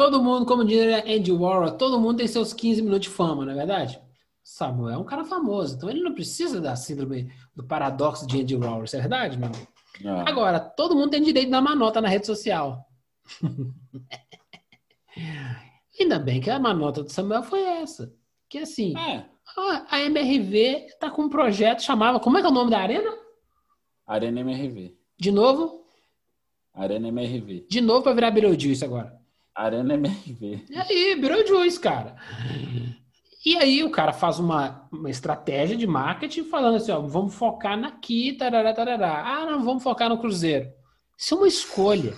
Todo 0.00 0.22
mundo, 0.22 0.46
como 0.46 0.64
diria 0.64 1.04
Andy 1.06 1.30
Warhol, 1.30 1.72
todo 1.72 2.00
mundo 2.00 2.16
tem 2.16 2.26
seus 2.26 2.54
15 2.54 2.80
minutos 2.80 3.02
de 3.02 3.10
fama, 3.10 3.44
não 3.44 3.52
é 3.52 3.54
verdade? 3.54 4.00
Samuel 4.42 4.94
é 4.94 4.96
um 4.96 5.04
cara 5.04 5.26
famoso, 5.26 5.76
então 5.76 5.90
ele 5.90 6.00
não 6.00 6.14
precisa 6.14 6.58
da 6.58 6.74
síndrome 6.74 7.30
do 7.54 7.62
paradoxo 7.62 8.26
de 8.26 8.40
Andy 8.40 8.56
Warhol, 8.56 8.84
isso 8.84 8.96
é 8.96 9.00
verdade, 9.00 9.36
meu 9.36 9.48
amigo? 9.48 9.68
Não. 10.00 10.26
Agora, 10.26 10.58
todo 10.58 10.96
mundo 10.96 11.10
tem 11.10 11.20
direito 11.20 11.48
de 11.48 11.52
dar 11.52 11.60
uma 11.60 11.74
nota 11.74 12.00
na 12.00 12.08
rede 12.08 12.24
social. 12.24 12.82
Ainda 16.00 16.18
bem 16.18 16.40
que 16.40 16.48
a 16.48 16.58
manota 16.58 17.02
do 17.02 17.12
Samuel 17.12 17.42
foi 17.42 17.60
essa. 17.60 18.10
Que 18.48 18.56
assim, 18.56 18.96
é. 18.96 19.26
a 19.90 20.00
MRV 20.00 20.86
está 20.86 21.10
com 21.10 21.24
um 21.24 21.28
projeto 21.28 21.82
chamava. 21.82 22.18
Como 22.18 22.38
é 22.38 22.40
que 22.40 22.46
é 22.46 22.50
o 22.50 22.54
nome 22.54 22.70
da 22.70 22.78
arena? 22.78 23.12
Arena 24.06 24.40
MRV. 24.40 24.96
De 25.18 25.30
novo? 25.30 25.84
Arena 26.72 27.08
MRV. 27.08 27.66
De 27.68 27.82
novo 27.82 28.02
para 28.02 28.14
virar 28.14 28.30
Beetlejuice 28.30 28.82
agora. 28.82 29.19
Arena 29.62 29.94
MRV. 29.94 30.64
E 30.68 30.76
aí, 30.76 31.16
Beetlejuice, 31.16 31.78
cara. 31.78 32.16
E 33.44 33.56
aí 33.56 33.82
o 33.82 33.90
cara 33.90 34.12
faz 34.12 34.38
uma, 34.38 34.86
uma 34.92 35.08
estratégia 35.08 35.76
de 35.76 35.86
marketing 35.86 36.44
falando 36.44 36.76
assim, 36.76 36.92
ó, 36.92 37.00
vamos 37.00 37.34
focar 37.34 37.78
naqui, 37.78 38.34
tarará, 38.34 38.72
tarará. 38.72 39.24
Ah, 39.24 39.46
não, 39.46 39.64
vamos 39.64 39.82
focar 39.82 40.08
no 40.08 40.18
Cruzeiro. 40.18 40.70
Isso 41.16 41.34
é 41.34 41.38
uma 41.38 41.48
escolha. 41.48 42.14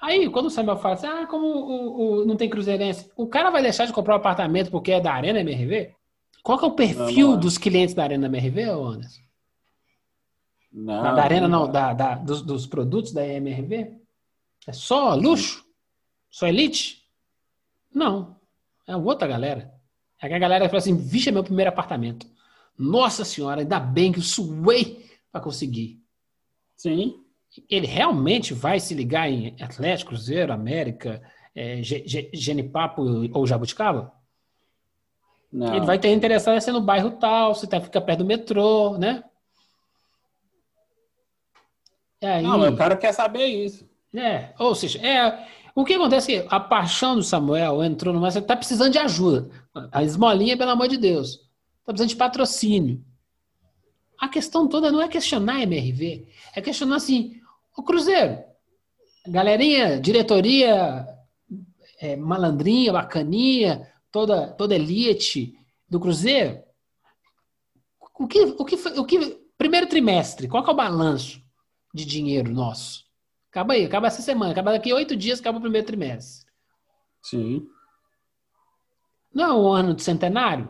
Aí, 0.00 0.28
quando 0.30 0.46
o 0.46 0.50
Samuel 0.50 0.76
fala 0.76 0.94
assim, 0.94 1.06
ah, 1.06 1.26
como 1.26 1.46
o, 1.46 2.20
o, 2.20 2.24
não 2.24 2.36
tem 2.36 2.48
cruzeirense, 2.48 3.10
o 3.16 3.26
cara 3.26 3.50
vai 3.50 3.62
deixar 3.62 3.86
de 3.86 3.92
comprar 3.92 4.14
um 4.14 4.18
apartamento 4.18 4.70
porque 4.70 4.92
é 4.92 5.00
da 5.00 5.12
Arena 5.12 5.40
MRV? 5.40 5.94
Qual 6.42 6.58
que 6.58 6.64
é 6.64 6.68
o 6.68 6.72
perfil 6.72 7.30
não, 7.32 7.40
dos 7.40 7.58
clientes 7.58 7.94
da 7.94 8.04
Arena 8.04 8.26
MRV, 8.26 8.62
Anderson? 8.62 9.20
Não. 10.72 11.02
Da, 11.02 11.14
da 11.14 11.22
Arena, 11.22 11.48
não, 11.48 11.70
da, 11.70 11.92
da 11.92 12.14
dos, 12.14 12.42
dos, 12.42 12.66
produtos 12.66 13.12
da 13.12 13.26
MRV? 13.26 13.92
É 14.66 14.72
só 14.72 15.14
luxo? 15.14 15.64
Só 16.30 16.46
elite? 16.46 17.04
Não. 17.92 18.36
É 18.86 18.96
outra 18.96 19.26
galera. 19.28 19.72
É 20.20 20.34
a 20.34 20.38
galera 20.38 20.64
que 20.64 20.70
fala 20.70 20.78
assim: 20.78 20.96
vixe, 20.96 21.28
é 21.28 21.32
meu 21.32 21.44
primeiro 21.44 21.70
apartamento. 21.70 22.26
Nossa 22.78 23.24
senhora, 23.24 23.60
ainda 23.60 23.80
bem 23.80 24.12
que 24.12 24.18
eu 24.18 24.22
suei 24.22 25.06
para 25.32 25.40
conseguir. 25.40 26.00
Sim. 26.76 27.24
Ele 27.68 27.86
realmente 27.86 28.54
vai 28.54 28.78
se 28.78 28.94
ligar 28.94 29.28
em 29.28 29.56
Atlético, 29.60 30.10
Cruzeiro, 30.10 30.52
América, 30.52 31.20
é, 31.54 31.80
Genipapo 31.82 33.02
ou 33.32 33.46
Jabuticaba? 33.46 34.12
Não. 35.52 35.74
Ele 35.74 35.86
vai 35.86 35.98
ter 35.98 36.12
interessado 36.12 36.56
em 36.56 36.60
ser 36.60 36.72
no 36.72 36.80
bairro 36.80 37.12
tal, 37.12 37.54
se 37.54 37.66
tá, 37.66 37.80
fica 37.80 38.00
perto 38.00 38.18
do 38.18 38.24
metrô, 38.24 38.98
né? 38.98 39.24
Aí, 42.22 42.42
não, 42.42 42.68
o 42.68 42.76
cara 42.76 42.96
quer 42.96 43.12
saber 43.12 43.46
isso. 43.46 43.88
É, 44.14 44.52
ou 44.58 44.74
seja, 44.74 44.98
é, 45.06 45.46
o 45.80 45.84
que 45.84 45.94
acontece 45.94 46.34
é 46.34 46.42
que 46.42 46.48
a 46.52 46.58
paixão 46.58 47.14
do 47.14 47.22
Samuel 47.22 47.84
entrou 47.84 48.12
numa. 48.12 48.28
Você 48.28 48.40
está 48.40 48.56
precisando 48.56 48.90
de 48.90 48.98
ajuda. 48.98 49.48
A 49.92 50.02
esmolinha, 50.02 50.56
pelo 50.56 50.72
amor 50.72 50.88
de 50.88 50.96
Deus. 50.96 51.34
Está 51.34 51.92
precisando 51.92 52.08
de 52.08 52.16
patrocínio. 52.16 53.04
A 54.18 54.28
questão 54.28 54.66
toda 54.66 54.90
não 54.90 55.00
é 55.00 55.06
questionar 55.06 55.54
a 55.54 55.62
MRV, 55.62 56.26
é 56.56 56.60
questionar 56.60 56.96
assim: 56.96 57.40
o 57.76 57.84
Cruzeiro, 57.84 58.42
galerinha, 59.28 60.00
diretoria, 60.00 61.06
é, 62.00 62.16
malandrinha, 62.16 62.92
bacaninha, 62.92 63.88
toda, 64.10 64.48
toda 64.48 64.74
elite 64.74 65.54
do 65.88 66.00
Cruzeiro. 66.00 66.60
O 68.18 68.26
que, 68.26 68.40
o 68.40 68.64
que, 68.64 68.74
o 68.74 69.04
que, 69.04 69.40
primeiro 69.56 69.86
trimestre, 69.86 70.48
qual 70.48 70.66
é 70.66 70.70
o 70.70 70.74
balanço 70.74 71.40
de 71.94 72.04
dinheiro 72.04 72.52
nosso? 72.52 73.07
Acaba 73.50 73.74
aí, 73.74 73.84
acaba 73.84 74.06
essa 74.06 74.22
semana, 74.22 74.52
acaba 74.52 74.72
daqui 74.72 74.92
oito 74.92 75.16
dias, 75.16 75.40
acaba 75.40 75.58
o 75.58 75.60
primeiro 75.60 75.86
trimestre. 75.86 76.50
Sim. 77.22 77.66
Não 79.34 79.44
é 79.44 79.52
um 79.54 79.68
ano 79.68 79.94
de 79.94 80.02
centenário? 80.02 80.68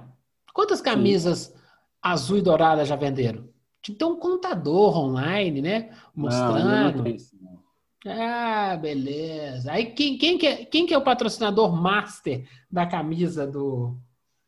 Quantas 0.53 0.81
camisas 0.81 1.39
Sim. 1.39 1.55
azul 2.03 2.39
e 2.39 2.43
dourada 2.43 2.85
já 2.85 2.97
venderam? 2.97 3.49
Tinha 3.81 3.95
que 3.95 3.99
ter 3.99 4.05
um 4.05 4.17
contador 4.17 4.97
online, 4.97 5.63
né? 5.63 5.97
Mostrando. 6.15 7.05
Não, 7.05 7.05
não 7.05 7.59
ah, 8.07 8.77
beleza. 8.81 9.73
Aí 9.73 9.87
quem, 9.93 10.17
quem, 10.17 10.39
que 10.39 10.47
é, 10.47 10.65
quem 10.65 10.87
que 10.87 10.95
é 10.95 10.99
o 10.99 11.05
patrocinador 11.05 11.75
master 11.75 12.49
da 12.71 12.87
camisa 12.87 13.47
do, 13.47 13.97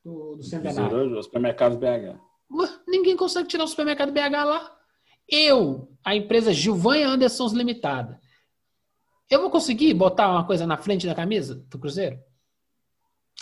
do, 0.05 0.37
do 0.37 0.43
centenário? 0.43 1.19
O 1.19 1.23
supermercado 1.23 1.77
BH. 1.77 2.19
Ninguém 2.87 3.17
consegue 3.17 3.49
tirar 3.49 3.65
o 3.65 3.69
supermercado 3.69 4.13
BH 4.13 4.45
lá. 4.45 4.80
Eu, 5.31 5.89
a 6.05 6.17
empresa 6.17 6.53
Gilvanha 6.53 7.09
Andersons 7.09 7.53
Limitada, 7.53 8.21
eu 9.31 9.41
vou 9.41 9.51
conseguir 9.51 9.95
botar 9.95 10.29
uma 10.29 10.45
coisa 10.45 10.67
na 10.67 10.77
frente 10.77 11.07
da 11.07 11.15
camisa 11.15 11.55
do 11.55 11.79
Cruzeiro? 11.79 12.19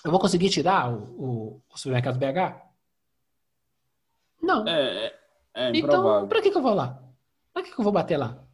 Eu 0.04 0.10
vou 0.10 0.20
conseguir 0.20 0.50
tirar 0.50 0.92
o, 0.92 1.02
o, 1.02 1.62
o 1.72 1.78
supermercado 1.78 2.18
BH? 2.18 2.62
Não. 4.42 4.68
É, 4.68 5.06
é, 5.06 5.14
é 5.54 5.70
então, 5.74 6.28
para 6.28 6.42
que, 6.42 6.50
que 6.50 6.58
eu 6.58 6.62
vou 6.62 6.74
lá? 6.74 7.02
Para 7.52 7.62
que, 7.62 7.72
que 7.72 7.80
eu 7.80 7.84
vou 7.84 7.92
bater 7.92 8.18
lá? 8.18 8.44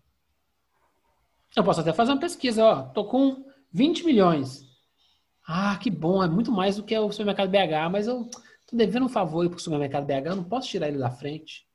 Eu 1.57 1.65
posso 1.65 1.81
até 1.81 1.93
fazer 1.93 2.13
uma 2.13 2.21
pesquisa, 2.21 2.65
ó. 2.65 2.83
Tô 2.83 3.05
com 3.05 3.45
20 3.73 4.05
milhões. 4.05 4.65
Ah, 5.47 5.77
que 5.77 5.91
bom, 5.91 6.23
é 6.23 6.29
muito 6.29 6.51
mais 6.51 6.77
do 6.77 6.85
que 6.85 6.97
o 6.97 7.11
supermercado 7.11 7.51
BH, 7.51 7.91
mas 7.91 8.07
eu 8.07 8.31
tô 8.67 8.77
devendo 8.77 9.07
um 9.07 9.09
favor 9.09 9.43
aí 9.43 9.49
pro 9.49 9.59
supermercado 9.59 10.07
BH, 10.07 10.27
eu 10.27 10.37
não 10.37 10.45
posso 10.45 10.69
tirar 10.69 10.89
ele 10.89 10.99
da 10.99 11.11
frente. 11.11 11.67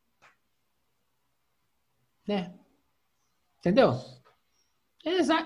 Né? 2.30 2.54
Entendeu? 3.58 4.00
Exa- 5.04 5.44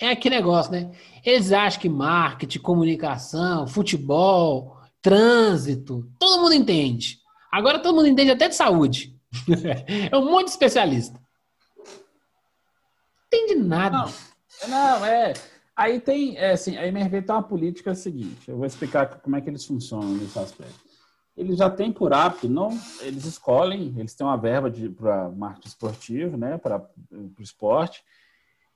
É, 0.00 0.06
é 0.06 0.10
aquele 0.12 0.36
negócio, 0.36 0.72
né? 0.72 0.90
Eles 1.22 1.52
acham 1.52 1.78
que 1.78 1.88
marketing, 1.90 2.58
comunicação, 2.60 3.66
futebol, 3.66 4.78
trânsito, 5.02 6.10
todo 6.18 6.40
mundo 6.40 6.54
entende. 6.54 7.18
Agora 7.52 7.78
todo 7.80 7.94
mundo 7.96 8.08
entende 8.08 8.30
até 8.30 8.48
de 8.48 8.54
saúde. 8.54 9.14
É 10.10 10.16
um 10.16 10.30
monte 10.30 10.44
de 10.46 10.50
especialista. 10.52 11.20
Não 13.32 13.38
entende 13.40 13.54
nada. 13.56 14.10
Não, 14.62 14.68
não, 14.68 15.04
é. 15.04 15.34
Aí 15.76 16.00
tem, 16.00 16.36
é 16.38 16.52
assim, 16.52 16.76
a 16.78 16.86
MRV 16.86 17.22
tem 17.22 17.34
uma 17.34 17.42
política 17.42 17.94
seguinte. 17.94 18.48
Eu 18.48 18.56
vou 18.56 18.66
explicar 18.66 19.20
como 19.20 19.36
é 19.36 19.40
que 19.42 19.50
eles 19.50 19.64
funcionam 19.66 20.08
nesse 20.14 20.38
aspecto. 20.38 20.91
Eles 21.36 21.56
já 21.56 21.70
têm 21.70 21.90
por 21.92 22.12
hábito, 22.12 22.48
não, 22.48 22.68
eles 23.00 23.24
escolhem, 23.24 23.94
eles 23.96 24.14
têm 24.14 24.26
uma 24.26 24.36
verba 24.36 24.70
para 24.96 25.30
marketing 25.30 25.68
esportivo, 25.68 26.36
né, 26.36 26.58
para 26.58 26.86
o 27.10 27.42
esporte, 27.42 28.04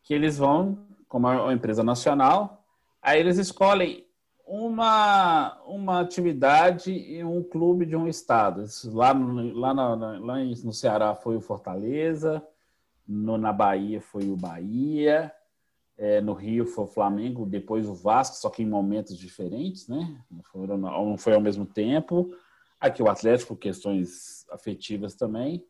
que 0.02 0.14
eles 0.14 0.38
vão, 0.38 0.78
como 1.06 1.28
é 1.28 1.40
uma 1.40 1.52
empresa 1.52 1.82
nacional, 1.84 2.64
aí 3.02 3.20
eles 3.20 3.36
escolhem 3.36 4.06
uma, 4.46 5.60
uma 5.66 6.00
atividade 6.00 6.92
em 6.92 7.24
um 7.24 7.42
clube 7.42 7.84
de 7.84 7.94
um 7.96 8.08
estado. 8.08 8.64
Lá 8.86 9.12
no, 9.12 9.52
lá, 9.58 9.74
na- 9.74 9.94
lá 10.18 10.38
no 10.38 10.72
Ceará 10.72 11.14
foi 11.14 11.36
o 11.36 11.40
Fortaleza, 11.40 12.42
no, 13.06 13.36
na 13.36 13.52
Bahia 13.52 14.00
foi 14.00 14.28
o 14.30 14.36
Bahia, 14.36 15.30
é, 15.98 16.20
no 16.20 16.32
Rio 16.32 16.64
foi 16.66 16.84
o 16.84 16.88
Flamengo, 16.88 17.44
depois 17.46 17.88
o 17.88 17.94
Vasco, 17.94 18.36
só 18.36 18.48
que 18.48 18.62
em 18.62 18.66
momentos 18.66 19.16
diferentes, 19.18 19.88
né? 19.88 20.20
Não, 20.30 20.42
foram, 20.42 20.76
não 20.78 21.18
foi 21.18 21.34
ao 21.34 21.40
mesmo 21.40 21.64
tempo. 21.66 22.30
Aqui 22.80 23.02
o 23.02 23.08
Atlético, 23.08 23.56
questões 23.56 24.46
afetivas 24.50 25.14
também. 25.14 25.64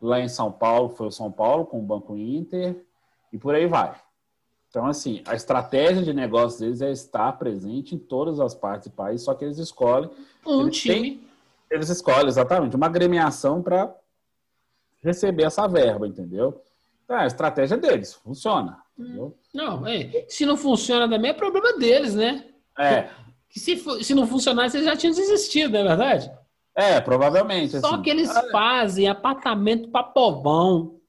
Lá 0.00 0.20
em 0.20 0.28
São 0.28 0.50
Paulo 0.52 0.90
foi 0.90 1.06
o 1.08 1.12
São 1.12 1.30
Paulo 1.30 1.66
com 1.66 1.78
o 1.78 1.82
Banco 1.82 2.16
Inter 2.16 2.84
e 3.32 3.38
por 3.38 3.54
aí 3.54 3.66
vai. 3.66 3.94
Então, 4.68 4.86
assim, 4.86 5.22
a 5.26 5.34
estratégia 5.34 6.02
de 6.02 6.12
negócio 6.12 6.60
deles 6.60 6.80
é 6.82 6.90
estar 6.90 7.32
presente 7.38 7.94
em 7.94 7.98
todas 7.98 8.38
as 8.38 8.54
partes 8.54 8.88
do 8.88 8.94
país, 8.94 9.22
só 9.22 9.34
que 9.34 9.44
eles 9.44 9.58
escolhem, 9.58 10.10
Um 10.46 10.62
Eles 10.62 10.76
time. 10.76 11.26
eles 11.70 11.88
escolhem 11.88 12.28
exatamente 12.28 12.76
uma 12.76 12.86
agremiação 12.86 13.62
para 13.62 13.94
receber 15.02 15.44
essa 15.44 15.66
verba, 15.66 16.06
entendeu? 16.06 16.62
Então, 17.04 17.16
é 17.16 17.22
a 17.22 17.26
estratégia 17.26 17.78
deles, 17.78 18.12
funciona, 18.14 18.78
entendeu? 18.98 19.34
Não, 19.54 19.86
é, 19.86 20.26
se 20.28 20.44
não 20.44 20.56
funciona 20.56 21.08
também 21.08 21.30
é 21.30 21.34
problema 21.34 21.72
deles, 21.78 22.14
né? 22.14 22.44
É, 22.78 23.08
Que 23.48 23.58
se, 23.58 23.76
se 24.04 24.14
não 24.14 24.26
funcionasse, 24.26 24.76
eles 24.76 24.86
já 24.86 24.94
tinham 24.96 25.14
desistido, 25.14 25.72
não 25.72 25.80
é 25.80 25.84
verdade? 25.84 26.30
É, 26.78 27.00
provavelmente. 27.00 27.80
Só 27.80 27.94
assim. 27.94 28.02
que 28.02 28.10
eles 28.10 28.30
fazem 28.50 29.08
apartamento 29.08 29.90
pra 29.90 30.02
povão. 30.02 31.00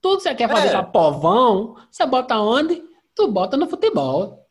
Tudo 0.00 0.16
que 0.16 0.22
você 0.22 0.34
quer 0.34 0.48
fazer 0.48 0.68
É. 0.68 0.70
pra 0.70 0.82
povão, 0.82 1.76
você 1.90 2.06
bota 2.06 2.38
onde? 2.38 2.82
Tu 3.14 3.28
bota 3.28 3.56
no 3.56 3.68
futebol. 3.68 4.46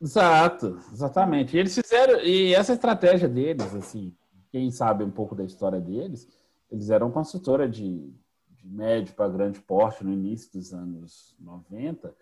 Exato, 0.00 0.78
exatamente. 0.92 1.56
E 1.56 1.60
eles 1.60 1.74
fizeram, 1.74 2.20
e 2.20 2.54
essa 2.54 2.72
estratégia 2.72 3.28
deles, 3.28 3.74
assim, 3.74 4.14
quem 4.50 4.70
sabe 4.70 5.04
um 5.04 5.10
pouco 5.10 5.34
da 5.34 5.44
história 5.44 5.80
deles, 5.80 6.28
eles 6.70 6.90
eram 6.90 7.10
construtora 7.10 7.68
de, 7.68 8.12
de 8.50 8.66
médio 8.66 9.14
para 9.14 9.28
grande 9.28 9.60
porte 9.60 10.04
no 10.04 10.12
início 10.12 10.50
dos 10.52 10.72
anos 10.72 11.36
90, 11.40 12.14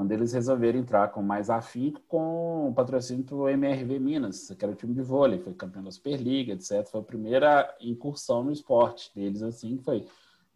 quando 0.00 0.12
eles 0.12 0.32
resolveram 0.32 0.78
entrar 0.78 1.08
com 1.08 1.20
mais 1.20 1.50
afinco 1.50 2.00
com 2.08 2.70
o 2.70 2.72
patrocínio 2.72 3.22
do 3.22 3.46
MRV 3.46 3.98
Minas, 3.98 4.50
que 4.58 4.64
era 4.64 4.72
o 4.72 4.74
time 4.74 4.94
de 4.94 5.02
vôlei, 5.02 5.38
foi 5.38 5.52
campeão 5.52 5.84
da 5.84 5.90
Superliga, 5.90 6.54
etc. 6.54 6.86
Foi 6.86 7.00
a 7.00 7.04
primeira 7.04 7.76
incursão 7.82 8.42
no 8.42 8.50
esporte 8.50 9.14
deles, 9.14 9.42
assim, 9.42 9.76
foi, 9.76 10.06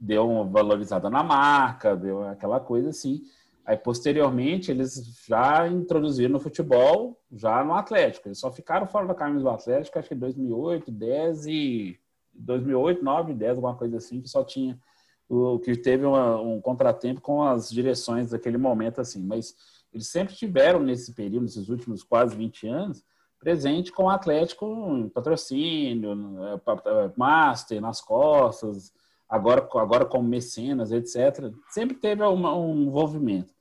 deu 0.00 0.26
uma 0.30 0.44
valorizada 0.44 1.10
na 1.10 1.22
marca, 1.22 1.94
deu 1.94 2.26
aquela 2.26 2.58
coisa 2.58 2.88
assim. 2.88 3.20
Aí, 3.66 3.76
posteriormente, 3.76 4.70
eles 4.70 5.14
já 5.28 5.68
introduziram 5.68 6.32
no 6.32 6.40
futebol, 6.40 7.20
já 7.30 7.62
no 7.62 7.74
Atlético. 7.74 8.28
Eles 8.28 8.38
só 8.38 8.50
ficaram 8.50 8.86
fora 8.86 9.06
da 9.06 9.14
camisa 9.14 9.42
do 9.42 9.50
Atlético, 9.50 9.98
acho 9.98 10.08
que 10.08 10.14
em 10.14 10.18
2008, 10.18 10.90
10 10.90 11.46
e... 11.48 12.00
2008, 12.32 13.04
9, 13.04 13.34
10, 13.34 13.56
alguma 13.56 13.76
coisa 13.76 13.98
assim, 13.98 14.22
que 14.22 14.28
só 14.30 14.42
tinha 14.42 14.80
o 15.28 15.58
que 15.58 15.76
teve 15.76 16.04
uma- 16.04 16.40
um 16.40 16.60
contratempo 16.60 17.20
com 17.20 17.42
as 17.42 17.70
direções 17.70 18.30
daquele 18.30 18.58
momento, 18.58 19.00
assim. 19.00 19.22
Mas 19.22 19.54
eles 19.92 20.08
sempre 20.08 20.34
tiveram, 20.34 20.80
nesse 20.80 21.12
período, 21.14 21.44
nesses 21.44 21.68
últimos 21.68 22.02
quase 22.02 22.36
20 22.36 22.66
anos, 22.66 23.02
presente 23.38 23.92
com 23.92 24.04
o 24.04 24.10
Atlético 24.10 24.64
em 24.96 25.08
patrocínio, 25.08 26.16
pa- 26.64 26.82
eh, 26.86 27.12
master 27.16 27.80
nas 27.80 28.00
costas, 28.00 28.92
agora, 29.28 29.66
agora 29.74 30.04
como 30.06 30.28
mecenas, 30.28 30.90
etc. 30.92 31.52
Sempre 31.68 31.96
teve 31.96 32.22
uma- 32.22 32.56
um 32.56 32.82
envolvimento. 32.82 33.52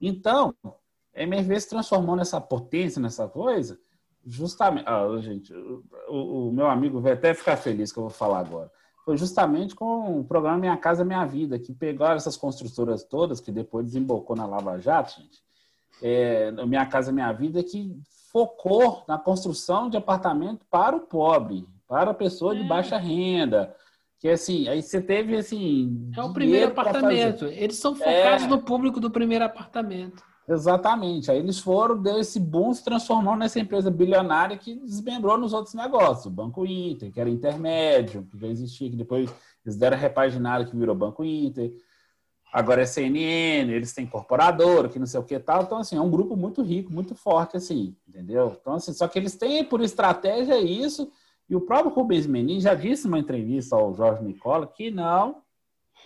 Então, 0.00 0.54
a 1.14 1.22
MRV 1.22 1.60
se 1.60 1.68
transformou 1.68 2.16
nessa 2.16 2.40
potência, 2.40 3.00
nessa 3.00 3.28
coisa, 3.28 3.78
justamente. 4.24 4.84
Ah, 4.86 5.06
gente, 5.20 5.52
o, 6.08 6.48
o 6.48 6.52
meu 6.52 6.66
amigo 6.66 7.00
vai 7.00 7.12
até 7.12 7.34
ficar 7.34 7.56
feliz 7.56 7.92
que 7.92 7.98
eu 7.98 8.04
vou 8.04 8.10
falar 8.10 8.38
agora. 8.40 8.70
Foi 9.04 9.16
justamente 9.16 9.74
com 9.74 10.20
o 10.20 10.24
programa 10.24 10.58
Minha 10.58 10.76
Casa 10.76 11.04
Minha 11.04 11.24
Vida, 11.24 11.58
que 11.58 11.72
pegaram 11.72 12.16
essas 12.16 12.36
construtoras 12.36 13.02
todas, 13.02 13.40
que 13.40 13.50
depois 13.50 13.86
desembocou 13.86 14.36
na 14.36 14.46
Lava 14.46 14.78
Jato, 14.78 15.20
gente. 15.20 15.40
É, 16.02 16.50
Minha 16.66 16.86
Casa 16.86 17.10
Minha 17.12 17.32
Vida, 17.32 17.62
que 17.62 17.96
focou 18.32 19.02
na 19.08 19.18
construção 19.18 19.88
de 19.90 19.96
apartamento 19.96 20.64
para 20.70 20.94
o 20.96 21.00
pobre, 21.00 21.66
para 21.88 22.12
a 22.12 22.14
pessoa 22.14 22.54
de 22.54 22.62
É. 22.62 22.66
baixa 22.66 22.96
renda. 22.96 23.74
Que 24.20 24.28
assim, 24.28 24.68
aí 24.68 24.82
você 24.82 25.00
teve 25.00 25.34
assim. 25.36 26.10
É 26.14 26.22
o 26.22 26.32
primeiro 26.32 26.68
apartamento. 26.68 27.46
Eles 27.46 27.78
são 27.78 27.94
focados 27.94 28.44
É. 28.44 28.46
no 28.46 28.60
público 28.60 29.00
do 29.00 29.10
primeiro 29.10 29.44
apartamento. 29.46 30.22
Exatamente. 30.48 31.30
Aí 31.30 31.38
eles 31.38 31.58
foram, 31.58 32.00
deu 32.00 32.18
esse 32.18 32.40
boom, 32.40 32.72
se 32.74 32.82
transformou 32.82 33.36
nessa 33.36 33.60
empresa 33.60 33.90
bilionária 33.90 34.56
que 34.56 34.74
desmembrou 34.74 35.38
nos 35.38 35.52
outros 35.52 35.74
negócios. 35.74 36.26
O 36.26 36.30
Banco 36.30 36.66
Inter, 36.66 37.12
que 37.12 37.20
era 37.20 37.30
intermédio, 37.30 38.24
que 38.24 38.38
já 38.38 38.48
existia, 38.48 38.90
que 38.90 38.96
depois 38.96 39.32
eles 39.64 39.76
deram 39.76 39.96
repaginada 39.96 40.64
que 40.64 40.76
virou 40.76 40.94
Banco 40.94 41.24
Inter. 41.24 41.72
Agora 42.52 42.82
é 42.82 42.86
CNN, 42.86 43.72
eles 43.72 43.92
têm 43.92 44.04
incorporadora, 44.04 44.88
que 44.88 44.98
não 44.98 45.06
sei 45.06 45.20
o 45.20 45.24
que 45.24 45.38
tal. 45.38 45.62
Então, 45.62 45.78
assim, 45.78 45.96
é 45.96 46.00
um 46.00 46.10
grupo 46.10 46.34
muito 46.34 46.62
rico, 46.62 46.92
muito 46.92 47.14
forte, 47.14 47.56
assim, 47.56 47.94
entendeu? 48.08 48.56
Então, 48.60 48.74
assim, 48.74 48.92
só 48.92 49.06
que 49.06 49.18
eles 49.18 49.36
têm 49.36 49.64
por 49.64 49.80
estratégia 49.80 50.58
isso. 50.58 51.10
E 51.48 51.54
o 51.54 51.60
próprio 51.60 51.92
Rubens 51.92 52.26
Menin 52.26 52.60
já 52.60 52.74
disse 52.74 53.04
numa 53.04 53.18
entrevista 53.18 53.76
ao 53.76 53.94
Jorge 53.94 54.24
Nicola 54.24 54.66
que 54.66 54.90
não 54.90 55.42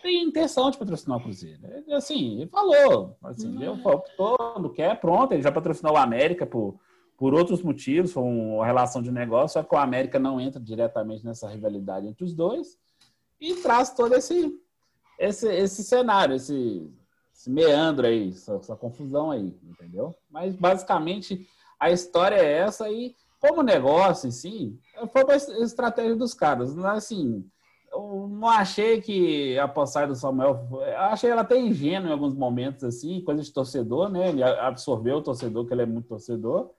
tem 0.05 0.22
intenção 0.22 0.70
de 0.70 0.76
patrocinar 0.76 1.16
o 1.16 1.22
Cruzeiro. 1.22 1.61
Ele, 1.66 1.94
assim, 1.94 2.42
ele 2.42 2.46
falou, 2.46 3.16
assim, 3.24 3.57
ele 3.57 3.68
optou, 3.68 4.36
não 4.61 4.68
quer, 4.68 5.00
pronto, 5.00 5.32
ele 5.32 5.42
já 5.42 5.50
patrocinou 5.50 5.94
o 5.94 5.96
América 5.96 6.44
por, 6.44 6.78
por 7.16 7.32
outros 7.32 7.62
motivos, 7.62 8.12
foi 8.12 8.22
uma 8.22 8.66
relação 8.66 9.00
de 9.00 9.11
negócio, 9.11 9.55
só 9.55 9.62
que 9.62 9.74
o 9.74 9.78
América 9.78 10.18
não 10.18 10.38
entra 10.38 10.61
diretamente 10.61 11.24
nessa 11.24 11.48
rivalidade 11.48 12.07
entre 12.07 12.22
os 12.22 12.34
dois 12.34 12.76
e 13.40 13.55
traz 13.55 13.94
todo 13.94 14.14
esse, 14.14 14.55
esse, 15.18 15.48
esse 15.48 15.82
cenário, 15.82 16.36
esse, 16.36 16.86
esse 17.34 17.48
meandro 17.48 18.07
aí, 18.07 18.28
essa, 18.28 18.57
essa 18.57 18.76
confusão 18.76 19.30
aí, 19.30 19.59
entendeu? 19.62 20.14
Mas 20.30 20.55
basicamente 20.55 21.48
a 21.80 21.90
história 21.90 22.36
é 22.36 22.59
essa 22.59 22.90
e 22.90 23.16
como 23.40 23.62
negócio 23.62 24.28
em 24.28 24.32
si, 24.32 24.78
foi 25.11 25.24
uma 25.24 25.34
estratégia 25.34 26.14
dos 26.14 26.34
caras, 26.34 26.74
não 26.74 26.86
é 26.90 26.92
assim, 26.92 27.42
eu 27.95 28.28
não 28.28 28.49
achei 28.49 29.01
que 29.01 29.59
a 29.59 29.68
passagem 29.68 30.09
do 30.09 30.16
Samuel. 30.16 30.68
Eu 30.72 30.99
achei 30.99 31.30
ela 31.30 31.42
até 31.42 31.59
ingênua 31.59 32.09
em 32.09 32.12
alguns 32.12 32.34
momentos, 32.34 32.84
assim, 32.84 33.20
coisa 33.20 33.42
de 33.42 33.53
torcedor, 33.53 34.09
né? 34.09 34.28
Ele 34.28 34.42
absorveu 34.42 35.16
o 35.16 35.22
torcedor, 35.22 35.66
que 35.66 35.72
ele 35.72 35.82
é 35.82 35.86
muito 35.86 36.09
torcedor. 36.09 36.70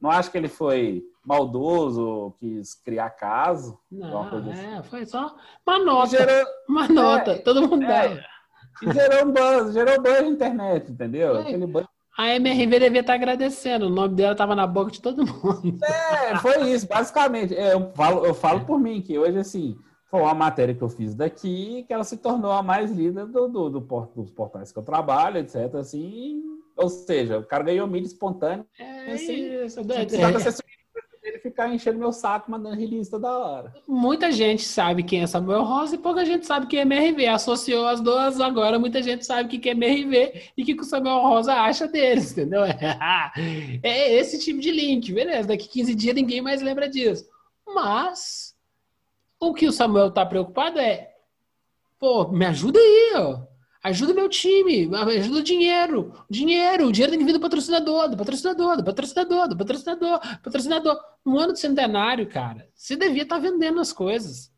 Não 0.00 0.10
acho 0.10 0.30
que 0.30 0.38
ele 0.38 0.48
foi 0.48 1.04
maldoso, 1.24 2.32
quis 2.38 2.74
criar 2.74 3.10
caso. 3.10 3.78
Não, 3.90 4.22
assim. 4.22 4.76
é, 4.76 4.82
foi 4.82 5.04
só 5.04 5.34
uma 5.66 5.78
nota. 5.78 6.10
gerou, 6.10 6.46
Uma 6.68 6.88
nota. 6.88 7.38
Todo 7.40 7.68
mundo 7.68 7.84
é. 7.84 7.86
dá. 7.86 8.24
e 8.82 8.92
gerou 8.92 9.26
um 9.26 9.32
buzz, 9.32 9.74
gerou 9.74 10.00
buzz 10.00 10.22
na 10.22 10.28
internet, 10.28 10.90
entendeu? 10.90 11.36
É. 11.36 11.40
Aquele 11.42 11.66
buzz. 11.66 11.86
A 12.16 12.34
MRV 12.34 12.80
devia 12.80 13.00
estar 13.00 13.14
agradecendo. 13.14 13.86
O 13.86 13.90
nome 13.90 14.16
dela 14.16 14.32
estava 14.32 14.56
na 14.56 14.66
boca 14.66 14.90
de 14.90 15.00
todo 15.00 15.24
mundo. 15.24 15.78
É, 15.84 16.36
foi 16.38 16.70
isso, 16.72 16.88
basicamente. 16.88 17.54
É, 17.54 17.74
eu, 17.74 17.92
falo, 17.94 18.26
eu 18.26 18.34
falo 18.34 18.64
por 18.64 18.78
mim, 18.80 19.00
que 19.00 19.16
hoje, 19.16 19.38
assim, 19.38 19.78
foi 20.10 20.20
uma 20.20 20.34
matéria 20.34 20.74
que 20.74 20.82
eu 20.82 20.88
fiz 20.88 21.14
daqui, 21.14 21.84
que 21.86 21.92
ela 21.92 22.04
se 22.04 22.16
tornou 22.16 22.50
a 22.52 22.62
mais 22.62 22.90
lida 22.90 23.26
do, 23.26 23.48
do, 23.48 23.70
do 23.70 23.82
port- 23.82 24.14
dos 24.14 24.30
portais 24.30 24.72
que 24.72 24.78
eu 24.78 24.82
trabalho, 24.82 25.38
etc. 25.38 25.74
Assim, 25.74 26.42
ou 26.76 26.88
seja, 26.88 27.38
o 27.38 27.44
cara 27.44 27.64
ganhou 27.64 27.86
mídia 27.86 28.06
espontânea. 28.08 28.64
É 28.78 29.16
Sim. 29.16 29.64
isso. 29.64 29.80
É, 29.80 30.50
subir 30.50 30.78
ele 31.22 31.38
ficar 31.40 31.68
enchendo 31.68 31.98
meu 31.98 32.10
saco, 32.10 32.50
mandando 32.50 32.76
release 32.76 33.10
toda 33.10 33.28
hora. 33.30 33.74
Muita 33.86 34.32
gente 34.32 34.62
sabe 34.62 35.02
quem 35.02 35.22
é 35.22 35.26
Samuel 35.26 35.62
Rosa 35.62 35.94
e 35.94 35.98
pouca 35.98 36.24
gente 36.24 36.46
sabe 36.46 36.66
quem 36.66 36.78
é 36.78 36.82
MRV. 36.82 37.26
Associou 37.26 37.86
as 37.86 38.00
duas, 38.00 38.40
agora 38.40 38.78
muita 38.78 39.02
gente 39.02 39.26
sabe 39.26 39.42
o 39.44 39.60
que 39.60 39.68
é 39.68 39.72
MRV 39.72 40.52
e 40.56 40.62
o 40.62 40.64
que 40.64 40.74
o 40.80 40.84
Samuel 40.84 41.18
Rosa 41.20 41.52
acha 41.52 41.86
deles, 41.86 42.32
entendeu? 42.32 42.62
É 43.82 44.14
esse 44.14 44.38
tipo 44.38 44.58
de 44.60 44.70
link, 44.70 45.12
beleza. 45.12 45.48
Daqui 45.48 45.68
15 45.68 45.94
dias 45.94 46.14
ninguém 46.14 46.40
mais 46.40 46.62
lembra 46.62 46.88
disso. 46.88 47.26
Mas 47.66 48.54
o 49.40 49.54
que 49.54 49.66
o 49.66 49.72
Samuel 49.72 50.10
tá 50.10 50.24
preocupado 50.26 50.78
é, 50.78 51.10
pô, 51.98 52.28
me 52.28 52.44
ajuda 52.46 52.78
aí, 52.78 53.12
ó. 53.16 53.48
Ajuda 53.80 54.12
meu 54.12 54.28
time, 54.28 54.90
ajuda 54.92 55.38
o 55.38 55.42
dinheiro. 55.42 56.12
Dinheiro, 56.28 56.88
o 56.88 56.92
dinheiro 56.92 57.12
tem 57.12 57.18
que 57.20 57.24
vir 57.24 57.32
do 57.32 57.40
patrocinador, 57.40 58.08
do 58.10 58.16
patrocinador, 58.16 58.76
do 58.76 58.84
patrocinador, 58.84 59.48
do 59.48 59.56
patrocinador, 59.56 60.20
patrocinador. 60.42 61.00
No 61.24 61.38
ano 61.38 61.52
de 61.52 61.60
centenário, 61.60 62.28
cara, 62.28 62.68
você 62.74 62.96
devia 62.96 63.22
estar 63.22 63.38
vendendo 63.38 63.80
as 63.80 63.92
coisas. 63.92 64.52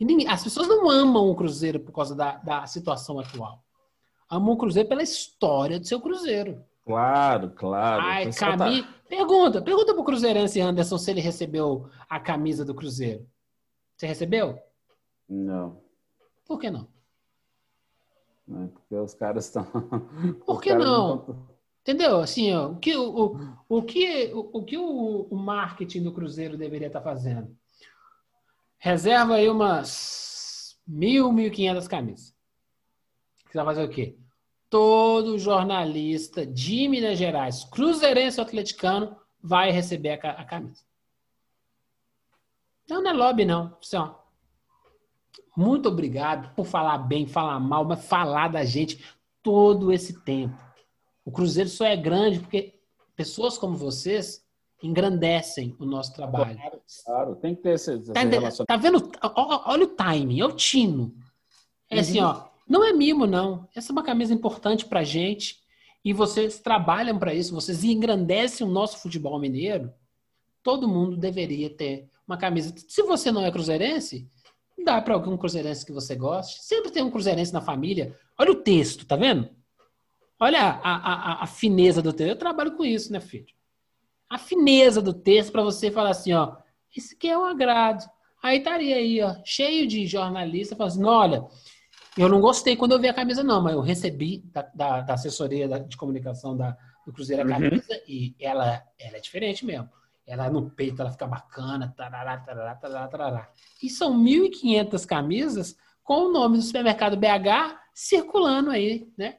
Ninguém- 0.00 0.26
as 0.28 0.42
pessoas 0.42 0.66
não 0.66 0.88
amam 0.90 1.28
o 1.30 1.36
Cruzeiro 1.36 1.78
por 1.80 1.92
causa 1.92 2.14
da, 2.16 2.36
da 2.38 2.66
situação 2.66 3.20
atual. 3.20 3.62
Amam 4.28 4.54
o 4.54 4.56
Cruzeiro 4.56 4.88
pela 4.88 5.02
história 5.02 5.78
do 5.78 5.86
seu 5.86 6.00
Cruzeiro. 6.00 6.64
Claro, 6.86 7.50
claro. 7.54 8.02
Ai, 8.02 8.30
tá- 8.32 8.56
cami... 8.56 8.86
Pergunta, 9.06 9.60
pergunta 9.62 9.92
pro 9.94 10.02
Cruzeirense 10.02 10.60
Anderson 10.60 10.96
se 10.98 11.10
ele 11.10 11.20
recebeu 11.20 11.88
a 12.08 12.18
camisa 12.18 12.64
do 12.64 12.74
Cruzeiro. 12.74 13.26
Você 13.96 14.06
recebeu? 14.06 14.58
Não, 15.28 15.80
Por 16.44 16.58
que 16.58 16.70
não? 16.70 16.88
não 18.46 18.64
é 18.64 18.68
porque 18.68 18.94
os 18.94 19.14
caras 19.14 19.46
estão. 19.46 19.64
Por 20.44 20.60
que 20.60 20.74
não? 20.74 21.48
Entendeu? 21.80 22.20
Assim, 22.20 22.52
ó, 22.54 22.68
o 22.68 22.76
que 22.76 22.96
o, 22.96 23.36
o, 23.68 23.82
que, 23.82 24.32
o, 24.32 24.50
o, 24.52 24.64
que 24.64 24.76
o, 24.78 25.28
o 25.30 25.36
marketing 25.36 26.02
do 26.02 26.12
Cruzeiro 26.12 26.56
deveria 26.56 26.86
estar 26.86 27.00
fazendo? 27.00 27.54
Reserva 28.78 29.36
aí 29.36 29.48
umas 29.48 30.78
mil, 30.86 31.32
mil 31.32 31.46
e 31.46 31.50
quinhentas 31.50 31.88
camisas. 31.88 32.34
Você 33.46 33.58
vai 33.58 33.64
fazer 33.66 33.84
o 33.84 33.88
quê? 33.88 34.16
Todo 34.68 35.38
jornalista 35.38 36.44
de 36.44 36.88
Minas 36.88 37.18
Gerais, 37.18 37.64
cruzeirense 37.64 38.40
ou 38.40 38.46
atleticano, 38.46 39.16
vai 39.42 39.70
receber 39.70 40.18
a, 40.24 40.30
a 40.32 40.44
camisa. 40.44 40.82
Não, 42.88 43.02
não 43.02 43.10
é 43.10 43.14
lobby, 43.14 43.44
não. 43.44 43.76
Muito 45.56 45.88
obrigado 45.88 46.54
por 46.54 46.66
falar 46.66 46.98
bem, 46.98 47.26
falar 47.26 47.60
mal, 47.60 47.84
mas 47.84 48.04
falar 48.04 48.48
da 48.48 48.64
gente 48.64 49.02
todo 49.42 49.92
esse 49.92 50.20
tempo. 50.24 50.56
O 51.24 51.30
Cruzeiro 51.30 51.70
só 51.70 51.84
é 51.84 51.96
grande 51.96 52.40
porque 52.40 52.74
pessoas 53.16 53.56
como 53.56 53.76
vocês 53.76 54.44
engrandecem 54.82 55.74
o 55.78 55.84
nosso 55.84 56.12
trabalho. 56.12 56.56
Claro, 56.56 56.82
claro, 57.04 57.36
tem 57.36 57.54
que 57.54 57.62
ter 57.62 57.74
esse, 57.74 57.94
esse 57.94 58.12
Tá, 58.12 58.20
relacionamento. 58.20 58.66
Tá 58.66 58.76
vendo? 58.76 59.10
Olha 59.34 59.84
o 59.84 59.88
timing, 59.88 60.40
é 60.40 60.44
o 60.44 60.52
tino. 60.52 61.14
É 61.90 62.00
assim, 62.00 62.20
ó. 62.20 62.44
Não 62.68 62.84
é 62.84 62.92
mimo, 62.92 63.26
não. 63.26 63.68
Essa 63.74 63.92
é 63.92 63.92
uma 63.92 64.02
camisa 64.02 64.34
importante 64.34 64.84
pra 64.84 65.04
gente. 65.04 65.62
E 66.04 66.12
vocês 66.12 66.58
trabalham 66.58 67.18
para 67.18 67.32
isso, 67.32 67.54
vocês 67.54 67.82
engrandecem 67.82 68.66
o 68.66 68.70
nosso 68.70 68.98
futebol 68.98 69.38
mineiro. 69.38 69.92
Todo 70.62 70.88
mundo 70.88 71.16
deveria 71.16 71.70
ter 71.70 72.10
uma 72.26 72.36
camisa. 72.36 72.74
Se 72.88 73.02
você 73.02 73.30
não 73.30 73.44
é 73.44 73.50
cruzeirense, 73.50 74.28
dá 74.84 75.00
para 75.00 75.14
algum 75.14 75.36
cruzeirense 75.36 75.84
que 75.84 75.92
você 75.92 76.14
goste. 76.14 76.62
Sempre 76.64 76.90
tem 76.90 77.02
um 77.02 77.10
cruzeirense 77.10 77.52
na 77.52 77.60
família. 77.60 78.18
Olha 78.38 78.52
o 78.52 78.56
texto, 78.62 79.06
tá 79.06 79.16
vendo? 79.16 79.48
Olha 80.40 80.60
a, 80.60 80.94
a, 80.96 81.42
a- 81.44 81.46
fineza 81.46 82.02
do 82.02 82.12
texto. 82.12 82.30
Eu 82.30 82.36
trabalho 82.38 82.76
com 82.76 82.84
isso, 82.84 83.12
né, 83.12 83.20
filho? 83.20 83.46
A 84.28 84.38
fineza 84.38 85.00
do 85.00 85.12
texto 85.14 85.52
para 85.52 85.62
você 85.62 85.90
falar 85.90 86.10
assim, 86.10 86.32
ó, 86.32 86.56
esse 86.96 87.14
aqui 87.14 87.28
é 87.28 87.38
um 87.38 87.44
agrado. 87.44 88.04
Aí 88.42 88.58
estaria 88.58 88.96
aí, 88.96 89.22
ó, 89.22 89.34
cheio 89.44 89.86
de 89.86 90.06
jornalistas 90.06 90.76
falando 90.76 90.92
assim, 90.92 91.04
olha, 91.04 91.44
eu 92.18 92.28
não 92.28 92.40
gostei 92.40 92.76
quando 92.76 92.92
eu 92.92 93.00
vi 93.00 93.08
a 93.08 93.14
camisa, 93.14 93.42
não, 93.44 93.62
mas 93.62 93.74
eu 93.74 93.80
recebi 93.80 94.38
da, 94.52 94.62
da- 94.74 95.00
da 95.02 95.14
assessoria 95.14 95.68
de 95.80 95.96
comunicação 95.96 96.56
da, 96.56 96.76
do 97.06 97.12
Cruzeiro 97.12 97.42
a 97.42 97.44
Uhum. 97.44 97.50
camisa 97.70 98.02
e 98.08 98.34
ela, 98.40 98.82
ela 98.98 99.16
é 99.16 99.20
diferente 99.20 99.64
mesmo. 99.64 99.88
Ela 100.26 100.48
no 100.48 100.70
peito, 100.70 101.02
ela 101.02 101.10
fica 101.10 101.26
bacana, 101.26 101.92
tarará, 101.96 102.38
tarará, 102.38 102.74
tarará, 102.74 103.08
tarará. 103.08 103.50
E 103.82 103.90
são 103.90 104.16
1.500 104.18 105.06
camisas 105.06 105.76
com 106.02 106.26
o 106.26 106.32
nome 106.32 106.56
do 106.56 106.62
supermercado 106.62 107.16
BH 107.16 107.78
circulando 107.92 108.70
aí, 108.70 109.12
né? 109.16 109.38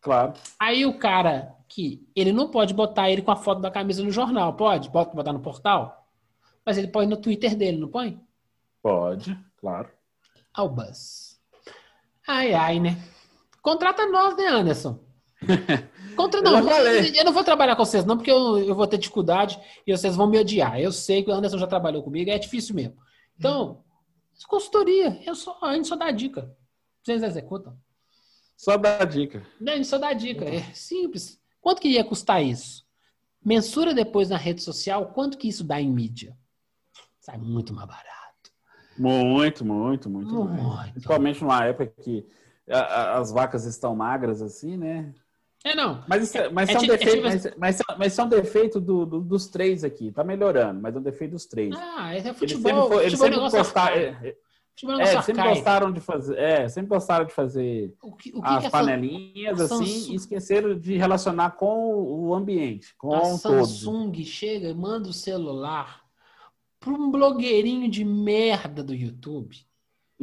Claro. 0.00 0.34
Aí 0.58 0.84
o 0.84 0.98
cara 0.98 1.56
que 1.68 2.06
ele 2.14 2.32
não 2.32 2.50
pode 2.50 2.74
botar 2.74 3.10
ele 3.10 3.22
com 3.22 3.30
a 3.30 3.36
foto 3.36 3.60
da 3.60 3.70
camisa 3.70 4.02
no 4.02 4.10
jornal, 4.10 4.54
pode? 4.54 4.90
Bota 4.90 5.14
botar 5.14 5.32
no 5.32 5.40
portal? 5.40 6.06
Mas 6.66 6.76
ele 6.76 6.88
põe 6.88 7.06
no 7.06 7.16
Twitter 7.16 7.56
dele, 7.56 7.78
não 7.78 7.88
põe? 7.88 8.20
Pode, 8.82 9.38
claro. 9.56 9.88
Albus. 10.52 11.40
Ai, 12.28 12.52
ai, 12.52 12.78
né? 12.78 12.96
Contrata 13.62 14.06
nós, 14.06 14.36
né, 14.36 14.48
Anderson? 14.48 14.98
Contra, 16.16 16.40
Eu 16.40 16.44
não, 16.44 16.64
falei. 16.64 17.18
eu 17.18 17.24
não 17.24 17.32
vou 17.32 17.42
trabalhar 17.42 17.74
com 17.74 17.84
vocês, 17.84 18.04
não, 18.04 18.16
porque 18.16 18.30
eu, 18.30 18.58
eu 18.58 18.74
vou 18.74 18.86
ter 18.86 18.98
dificuldade 18.98 19.58
e 19.86 19.96
vocês 19.96 20.14
vão 20.14 20.28
me 20.28 20.38
odiar. 20.38 20.78
Eu 20.78 20.92
sei 20.92 21.22
que 21.22 21.30
o 21.30 21.34
Anderson 21.34 21.58
já 21.58 21.66
trabalhou 21.66 22.02
comigo, 22.02 22.30
é 22.30 22.38
difícil 22.38 22.74
mesmo. 22.74 22.96
Então, 23.38 23.82
consultoria, 24.46 25.20
eu 25.24 25.34
só, 25.34 25.58
a 25.62 25.74
gente 25.74 25.88
só 25.88 25.96
dá 25.96 26.10
dica. 26.10 26.54
Vocês 27.02 27.22
executam. 27.22 27.76
Só 28.56 28.76
dá 28.76 29.04
dica. 29.04 29.44
Não, 29.60 29.72
a 29.72 29.76
gente 29.76 29.88
só 29.88 29.98
dá 29.98 30.12
dica. 30.12 30.44
É 30.44 30.60
simples. 30.74 31.40
Quanto 31.60 31.80
que 31.80 31.88
ia 31.88 32.04
custar 32.04 32.42
isso? 32.42 32.84
Mensura 33.44 33.94
depois 33.94 34.28
na 34.28 34.36
rede 34.36 34.62
social 34.62 35.06
quanto 35.12 35.38
que 35.38 35.48
isso 35.48 35.64
dá 35.64 35.80
em 35.80 35.90
mídia. 35.90 36.36
Sai 37.20 37.38
muito 37.38 37.72
mais 37.72 37.88
barato. 37.88 38.12
Muito, 38.98 39.64
muito, 39.64 40.10
muito. 40.10 40.44
Muito. 40.44 40.92
Principalmente 40.92 41.40
numa 41.40 41.64
época 41.64 41.92
que 42.02 42.26
as 42.68 43.32
vacas 43.32 43.64
estão 43.64 43.96
magras 43.96 44.40
assim, 44.42 44.76
né? 44.76 45.12
É, 45.64 45.74
não. 45.76 46.02
Mas 46.08 46.24
isso, 46.24 46.36
é- 46.38 46.48
mas 46.50 46.68
É 46.68 46.72
é 46.72 46.78
um 46.78 46.82
é 46.82 46.86
defeito, 46.88 47.10
tipo 47.12 47.22
mas, 47.22 47.56
mas, 47.56 47.74
isso- 47.76 47.84
mas 47.98 48.18
é 48.18 48.22
um 48.24 48.28
defeito 48.28 48.80
do- 48.80 49.06
do- 49.06 49.20
dos 49.20 49.46
três 49.46 49.84
aqui. 49.84 50.10
Tá 50.10 50.24
melhorando, 50.24 50.80
mas 50.80 50.94
é 50.94 50.98
um 50.98 51.02
defeito 51.02 51.30
dos 51.32 51.46
três. 51.46 51.74
Ah, 51.76 52.12
é 52.14 52.34
futebol. 52.34 53.00
eles 53.00 53.18
sempre 53.18 53.38
arcaico. 53.58 54.26
é, 54.26 54.36
Futebol 54.74 55.06
sempre 55.06 55.32
arcaico. 55.32 55.54
gostaram 55.54 55.92
de 55.92 56.00
fazer, 56.00 56.38
é, 56.38 56.68
sempre 56.68 56.88
gostaram 56.88 57.24
de 57.26 57.32
fazer 57.32 57.94
O 58.02 58.12
que, 58.16 58.30
o 58.34 58.40
que 58.42 58.48
as 58.48 58.64
que 58.64 58.70
panelinhas 58.70 59.60
assim 59.60 59.86
Samsung- 59.86 60.12
e 60.12 60.14
esqueceram 60.16 60.78
de 60.78 60.96
relacionar 60.96 61.50
com 61.52 61.94
o 61.94 62.34
ambiente, 62.34 62.94
com 62.96 63.14
a. 63.14 63.24
Samsung 63.36 64.24
chega 64.24 64.68
e 64.70 64.74
manda 64.74 65.08
o 65.10 65.12
celular 65.12 66.02
para 66.80 66.92
um 66.92 67.08
blogueirinho 67.10 67.88
de 67.88 68.04
merda 68.04 68.82
do 68.82 68.92
YouTube 68.94 69.56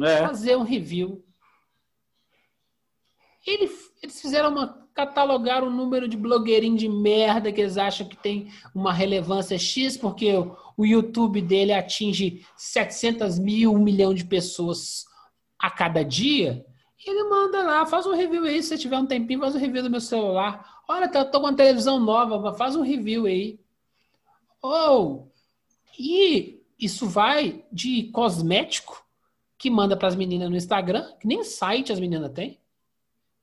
É, 0.02 0.18
fazer 0.26 0.56
um 0.56 0.62
review. 0.64 1.24
Ele- 3.46 3.70
eles 4.02 4.20
fizeram 4.20 4.50
uma 4.50 4.86
catalogar 5.00 5.64
o 5.64 5.70
número 5.70 6.06
de 6.06 6.16
blogueirinho 6.16 6.76
de 6.76 6.88
merda 6.88 7.50
que 7.50 7.60
eles 7.60 7.78
acham 7.78 8.06
que 8.06 8.16
tem 8.16 8.52
uma 8.74 8.92
relevância 8.92 9.58
X, 9.58 9.96
porque 9.96 10.30
o, 10.76 10.84
YouTube 10.84 11.40
dele 11.40 11.72
atinge 11.72 12.44
700 12.56 13.38
mil, 13.38 13.72
um 13.72 13.78
milhão 13.78 14.12
de 14.12 14.24
pessoas 14.24 15.06
a 15.58 15.70
cada 15.70 16.02
dia. 16.02 16.64
Ele 17.06 17.24
manda 17.24 17.62
lá, 17.62 17.86
faz 17.86 18.06
um 18.06 18.14
review 18.14 18.44
aí, 18.44 18.62
se 18.62 18.76
tiver 18.76 18.98
um 18.98 19.06
tempinho, 19.06 19.40
faz 19.40 19.54
um 19.54 19.58
review 19.58 19.82
do 19.82 19.90
meu 19.90 20.00
celular. 20.00 20.82
Olha, 20.88 21.08
tá- 21.08 21.24
tô 21.24 21.40
com 21.40 21.46
uma 21.46 21.56
televisão 21.56 21.98
nova, 21.98 22.52
faz 22.54 22.76
um 22.76 22.82
review 22.82 23.24
aí. 23.24 23.58
Ou, 24.60 25.32
e 25.98 26.62
isso 26.78 27.06
vai 27.06 27.64
de 27.72 28.04
cosmético 28.12 29.02
que 29.56 29.70
manda 29.70 29.96
para 29.96 30.08
as 30.08 30.16
meninas 30.16 30.50
no 30.50 30.56
Instagram, 30.56 31.10
que 31.18 31.26
nem 31.26 31.42
site 31.42 31.92
as 31.92 32.00
meninas 32.00 32.32
têm. 32.32 32.58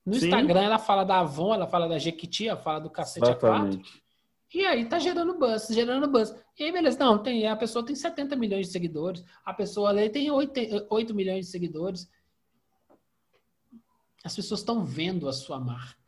No 0.08 0.14
Sim. 0.14 0.26
Instagram 0.26 0.62
ela 0.62 0.78
fala 0.78 1.04
da 1.04 1.20
Avon, 1.20 1.52
ela 1.52 1.66
fala 1.66 1.86
da 1.86 1.98
Jequiti, 1.98 2.48
ela 2.48 2.58
fala 2.58 2.78
do 2.80 2.88
cacete 2.88 3.30
a 3.30 3.34
quatro. 3.34 3.68
exatamente. 3.68 4.02
E 4.54 4.64
aí 4.64 4.86
tá 4.86 4.98
gerando 4.98 5.38
buzz, 5.38 5.68
gerando 5.68 6.08
buzz. 6.08 6.34
E 6.58 6.64
aí, 6.64 6.72
beleza, 6.72 6.98
não, 6.98 7.18
tem, 7.18 7.46
a 7.46 7.54
pessoa 7.54 7.84
tem 7.84 7.94
70 7.94 8.34
milhões 8.34 8.66
de 8.66 8.72
seguidores, 8.72 9.22
a 9.44 9.52
pessoa 9.52 9.90
ali 9.90 10.08
tem 10.08 10.30
8, 10.30 10.86
8 10.88 11.14
milhões 11.14 11.44
de 11.44 11.52
seguidores. 11.52 12.10
As 14.24 14.34
pessoas 14.34 14.60
estão 14.60 14.82
vendo 14.82 15.28
a 15.28 15.32
sua 15.32 15.60
marca. 15.60 15.98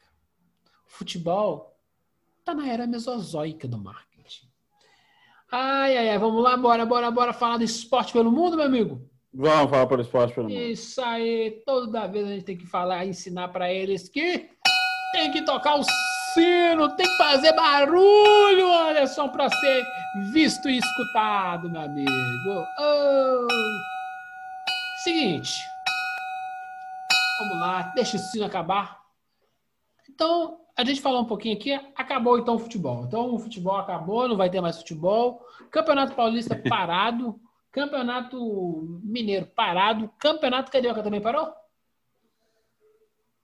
O 0.87 0.91
futebol 0.91 1.79
tá 2.43 2.55
na 2.55 2.67
era 2.67 2.87
mesozoica 2.87 3.69
do 3.69 3.77
marketing. 3.77 4.49
Ai, 5.53 5.99
ai, 5.99 6.09
ai, 6.09 6.19
vamos 6.19 6.43
lá, 6.43 6.57
bora, 6.57 6.87
bora, 6.87 7.11
bora 7.11 7.33
falar 7.35 7.59
do 7.59 7.65
esporte 7.65 8.15
pelo 8.15 8.33
mundo, 8.33 8.57
meu 8.57 8.65
amigo? 8.65 9.10
Vamos 9.33 9.71
falar 9.71 9.87
pelo 9.87 10.03
esporte 10.03 10.35
pelo 10.35 10.49
mundo. 10.49 10.61
Isso 10.61 11.01
aí, 11.01 11.63
toda 11.65 12.07
vez 12.07 12.27
a 12.27 12.33
gente 12.33 12.45
tem 12.45 12.57
que 12.57 12.67
falar, 12.67 13.07
ensinar 13.07 13.49
para 13.49 13.73
eles 13.73 14.09
que 14.09 14.51
tem 15.13 15.31
que 15.31 15.43
tocar 15.43 15.77
o 15.79 15.85
sino, 16.35 16.95
tem 16.97 17.07
que 17.07 17.17
fazer 17.17 17.53
barulho, 17.53 18.73
Anderson, 18.73 19.29
para 19.29 19.49
ser 19.49 19.85
visto 20.33 20.69
e 20.69 20.79
escutado, 20.79 21.71
meu 21.71 21.81
amigo. 21.81 22.67
Oh. 22.79 23.47
Seguinte, 25.05 25.65
vamos 27.39 27.61
lá, 27.61 27.83
deixa 27.95 28.17
o 28.17 28.21
sino 28.21 28.45
acabar. 28.45 29.01
Então, 30.09 30.61
a 30.77 30.85
gente 30.85 31.01
falou 31.01 31.23
um 31.23 31.27
pouquinho 31.27 31.57
aqui, 31.57 31.73
acabou 31.95 32.39
então 32.39 32.57
o 32.57 32.59
futebol. 32.59 33.05
Então 33.05 33.35
o 33.35 33.39
futebol 33.39 33.77
acabou, 33.77 34.29
não 34.29 34.37
vai 34.37 34.51
ter 34.51 34.61
mais 34.61 34.79
futebol. 34.79 35.45
Campeonato 35.71 36.15
Paulista 36.15 36.61
parado. 36.69 37.39
Campeonato 37.73 39.01
Mineiro 39.03 39.47
parado. 39.47 40.11
Campeonato 40.19 40.71
Carioca 40.71 41.03
também 41.03 41.21
parou? 41.21 41.53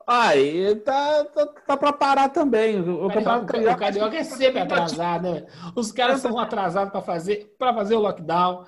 Aí 0.07 0.77
tá, 0.77 1.25
tá, 1.25 1.47
tá 1.47 1.77
pra 1.77 1.93
parar 1.93 2.29
também. 2.29 2.81
O, 2.81 3.09
Campeonato 3.09 3.47
Carioca, 3.47 3.75
o 3.75 3.79
Carioca 3.79 4.17
é 4.17 4.25
sempre 4.25 4.61
atrasado. 4.61 5.33
né? 5.33 5.47
Os 5.75 5.91
caras 5.91 6.21
são 6.21 6.39
atrasados 6.39 6.93
para 6.93 7.03
fazer, 7.03 7.57
pra 7.59 7.75
fazer 7.75 7.97
o 7.97 8.01
lockdown. 8.01 8.65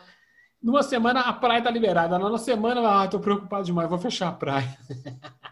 Numa 0.60 0.82
semana 0.82 1.20
a 1.20 1.32
praia 1.32 1.62
tá 1.62 1.70
liberada. 1.70 2.18
Na 2.18 2.24
outra 2.24 2.39
semana, 2.39 3.02
ah, 3.02 3.06
tô 3.06 3.20
preocupado 3.20 3.64
demais, 3.64 3.89
vou 3.89 3.98
fechar 3.98 4.28
a 4.28 4.32
praia. 4.32 4.76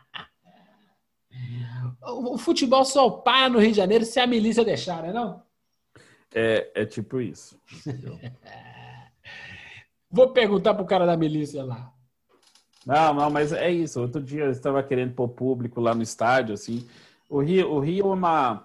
O 2.09 2.35
o 2.35 2.39
futebol 2.39 2.85
só 2.85 3.11
para 3.11 3.49
no 3.49 3.59
Rio 3.59 3.73
de 3.73 3.77
Janeiro 3.79 4.05
se 4.05 4.21
a 4.21 4.27
milícia 4.29 4.65
deixar, 4.65 5.03
né? 5.03 5.13
Não? 5.13 5.43
É, 6.33 6.71
é 6.75 6.87
tipo 6.87 7.21
isso. 7.21 7.61
Vou 10.11 10.31
perguntar 10.31 10.75
pro 10.75 10.85
cara 10.85 11.07
da 11.07 11.17
milícia 11.17 11.65
lá. 11.65 11.93
Não, 12.87 13.13
não, 13.13 13.31
mas 13.31 13.53
é 13.53 13.71
isso. 13.71 14.01
Outro 14.01 14.23
dia 14.23 14.45
eu 14.45 14.51
estava 14.51 14.83
querendo 14.83 15.15
pôr 15.15 15.29
público 15.29 15.81
lá 15.81 15.95
no 15.95 16.03
estádio, 16.03 16.55
assim. 16.55 16.87
O 17.29 17.41
Rio, 17.41 17.73
o 17.73 17.81
Rio 17.81 18.07
é 18.07 18.15
uma. 18.15 18.65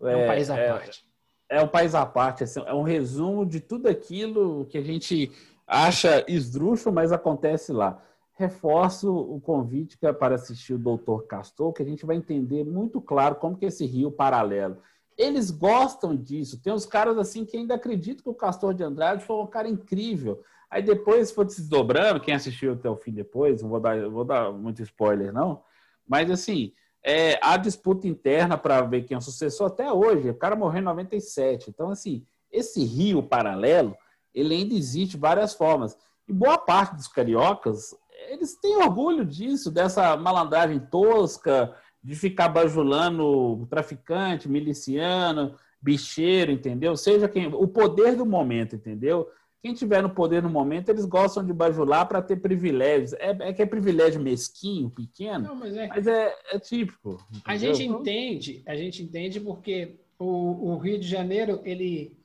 É 0.00 0.16
um 0.16 0.26
país 0.26 0.48
à 0.48 0.56
é, 0.56 0.72
parte. 0.72 1.04
é 1.50 1.62
um 1.62 1.68
país 1.68 1.94
à 1.94 2.06
parte, 2.06 2.44
assim, 2.44 2.62
é 2.64 2.72
um 2.72 2.82
resumo 2.82 3.44
de 3.44 3.60
tudo 3.60 3.88
aquilo 3.88 4.64
que 4.66 4.78
a 4.78 4.82
gente 4.82 5.30
acha 5.66 6.24
esdrúxulo, 6.26 6.94
mas 6.94 7.12
acontece 7.12 7.72
lá. 7.72 8.02
Reforço 8.32 9.12
o 9.12 9.40
convite 9.40 9.98
é 10.00 10.12
para 10.12 10.36
assistir 10.36 10.72
o 10.72 10.78
Doutor 10.78 11.26
Castor, 11.26 11.72
que 11.72 11.82
a 11.82 11.84
gente 11.84 12.06
vai 12.06 12.16
entender 12.16 12.64
muito 12.64 13.00
claro 13.00 13.34
como 13.34 13.56
que 13.56 13.64
é 13.64 13.68
esse 13.68 13.84
rio 13.84 14.12
paralelo. 14.12 14.78
Eles 15.16 15.50
gostam 15.50 16.14
disso. 16.14 16.62
Tem 16.62 16.72
uns 16.72 16.86
caras 16.86 17.18
assim 17.18 17.44
que 17.44 17.56
ainda 17.56 17.74
acreditam 17.74 18.22
que 18.22 18.30
o 18.30 18.34
Castor 18.34 18.72
de 18.72 18.84
Andrade 18.84 19.24
foi 19.24 19.36
um 19.36 19.46
cara 19.46 19.68
incrível. 19.68 20.40
Aí 20.70 20.82
depois 20.82 21.30
foi 21.30 21.48
se 21.48 21.62
desdobrando, 21.62 22.20
quem 22.20 22.34
assistiu 22.34 22.74
até 22.74 22.88
o 22.90 22.96
fim 22.96 23.12
depois, 23.12 23.62
não 23.62 23.70
vou 23.70 23.80
dar, 23.80 24.08
vou 24.08 24.24
dar 24.24 24.52
muito 24.52 24.82
spoiler, 24.82 25.32
não. 25.32 25.62
Mas 26.06 26.30
assim, 26.30 26.72
é, 27.02 27.38
a 27.42 27.56
disputa 27.56 28.06
interna 28.06 28.58
para 28.58 28.82
ver 28.82 29.02
quem 29.02 29.14
é 29.14 29.18
o 29.18 29.22
sucessor 29.22 29.68
até 29.68 29.90
hoje. 29.90 30.30
O 30.30 30.34
cara 30.34 30.56
morreu 30.56 30.80
em 30.80 30.84
97. 30.84 31.70
Então, 31.70 31.90
assim, 31.90 32.24
esse 32.50 32.84
rio 32.84 33.22
paralelo, 33.22 33.96
ele 34.34 34.54
ainda 34.54 34.74
existe 34.74 35.12
de 35.12 35.20
várias 35.20 35.54
formas. 35.54 35.96
E 36.26 36.32
boa 36.32 36.58
parte 36.58 36.96
dos 36.96 37.08
cariocas, 37.08 37.94
eles 38.28 38.54
têm 38.60 38.76
orgulho 38.76 39.24
disso, 39.24 39.70
dessa 39.70 40.16
malandragem 40.16 40.78
tosca, 40.78 41.74
de 42.02 42.14
ficar 42.14 42.48
bajulando 42.48 43.66
traficante, 43.70 44.48
miliciano, 44.48 45.54
bicheiro, 45.80 46.52
entendeu? 46.52 46.96
Seja 46.96 47.28
quem. 47.28 47.46
O 47.54 47.66
poder 47.66 48.16
do 48.16 48.26
momento, 48.26 48.76
entendeu? 48.76 49.28
Quem 49.60 49.74
tiver 49.74 50.02
no 50.02 50.10
poder 50.10 50.42
no 50.42 50.48
momento, 50.48 50.88
eles 50.88 51.04
gostam 51.04 51.44
de 51.44 51.52
bajular 51.52 52.06
para 52.06 52.22
ter 52.22 52.36
privilégios. 52.36 53.12
É, 53.14 53.30
é 53.48 53.52
que 53.52 53.60
é 53.60 53.66
privilégio 53.66 54.20
mesquinho, 54.20 54.88
pequeno, 54.88 55.48
Não, 55.48 55.54
mas 55.56 55.76
é. 55.76 55.88
mas 55.88 56.06
é, 56.06 56.34
é 56.52 56.58
típico. 56.60 57.18
A 57.44 57.56
entendeu? 57.56 57.74
gente 57.74 57.88
entende, 57.92 58.62
a 58.66 58.76
gente 58.76 59.02
entende 59.02 59.40
porque 59.40 59.98
o, 60.18 60.70
o 60.72 60.78
Rio 60.78 60.98
de 61.00 61.08
Janeiro 61.08 61.60
ele, 61.64 62.16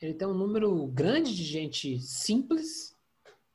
ele 0.00 0.12
tem 0.14 0.28
um 0.28 0.34
número 0.34 0.86
grande 0.88 1.34
de 1.34 1.42
gente 1.44 1.98
simples, 2.00 2.94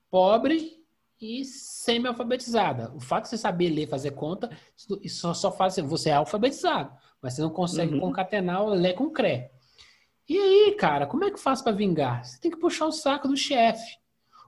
pobre 0.10 0.80
e 1.22 1.44
semi-alfabetizada. 1.46 2.92
O 2.96 3.00
fato 3.00 3.24
de 3.26 3.30
você 3.30 3.38
saber 3.38 3.70
ler, 3.70 3.88
fazer 3.88 4.12
conta, 4.12 4.50
isso 5.04 5.20
só, 5.22 5.34
só 5.34 5.52
faz 5.52 5.76
você 5.78 6.10
é 6.10 6.14
alfabetizado, 6.14 6.92
mas 7.22 7.34
você 7.34 7.42
não 7.42 7.50
consegue 7.50 7.94
Uhum. 7.94 8.00
concatenar 8.00 8.64
o 8.64 8.70
lé 8.74 8.94
com 8.94 9.10
cré. 9.12 9.52
E 10.30 10.38
aí, 10.38 10.76
cara, 10.78 11.08
como 11.08 11.26
é 11.26 11.32
que 11.32 11.40
faz 11.40 11.60
para 11.62 11.72
vingar? 11.72 12.24
Você 12.24 12.40
tem 12.40 12.52
que 12.52 12.58
puxar 12.58 12.86
o 12.86 12.92
saco 12.92 13.28
do 13.28 13.36
chefe. 13.36 13.98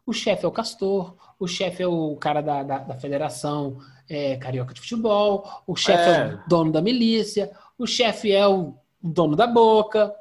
O 0.06 0.14
chefe 0.14 0.46
é 0.46 0.48
o 0.48 0.52
Castor, 0.52 1.16
o 1.40 1.48
chefe 1.48 1.82
é 1.82 1.88
o 1.88 2.16
cara 2.18 2.42
da, 2.42 2.62
da, 2.64 2.78
da 2.80 2.96
federação 2.96 3.80
é, 4.08 4.36
carioca 4.38 4.74
de 4.74 4.82
futebol, 4.82 5.48
o 5.66 5.76
chefe 5.76 6.04
é. 6.10 6.18
É. 6.18 6.34
o 6.36 6.48
dono 6.48 6.72
da 6.72 6.82
milícia, 6.82 7.52
o 7.78 7.88
chefe 7.88 8.32
é 8.32 8.46
o 8.48 8.76
dono 9.02 9.36
da 9.36 9.48
boca. 9.48 10.14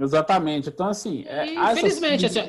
Exatamente. 0.00 0.68
Então, 0.68 0.88
assim. 0.88 1.24
É, 1.26 1.46
E, 1.52 1.56
há 1.56 1.64
essas- 1.72 1.78
infelizmente, 1.78 2.26
assim, 2.26 2.40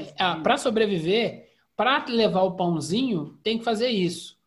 para 0.41 0.57
sobreviver, 0.57 1.51
para 1.75 2.03
levar 2.07 2.41
o 2.43 2.55
pãozinho, 2.55 3.37
tem 3.43 3.57
que 3.59 3.63
fazer 3.63 3.89
isso. 3.89 4.37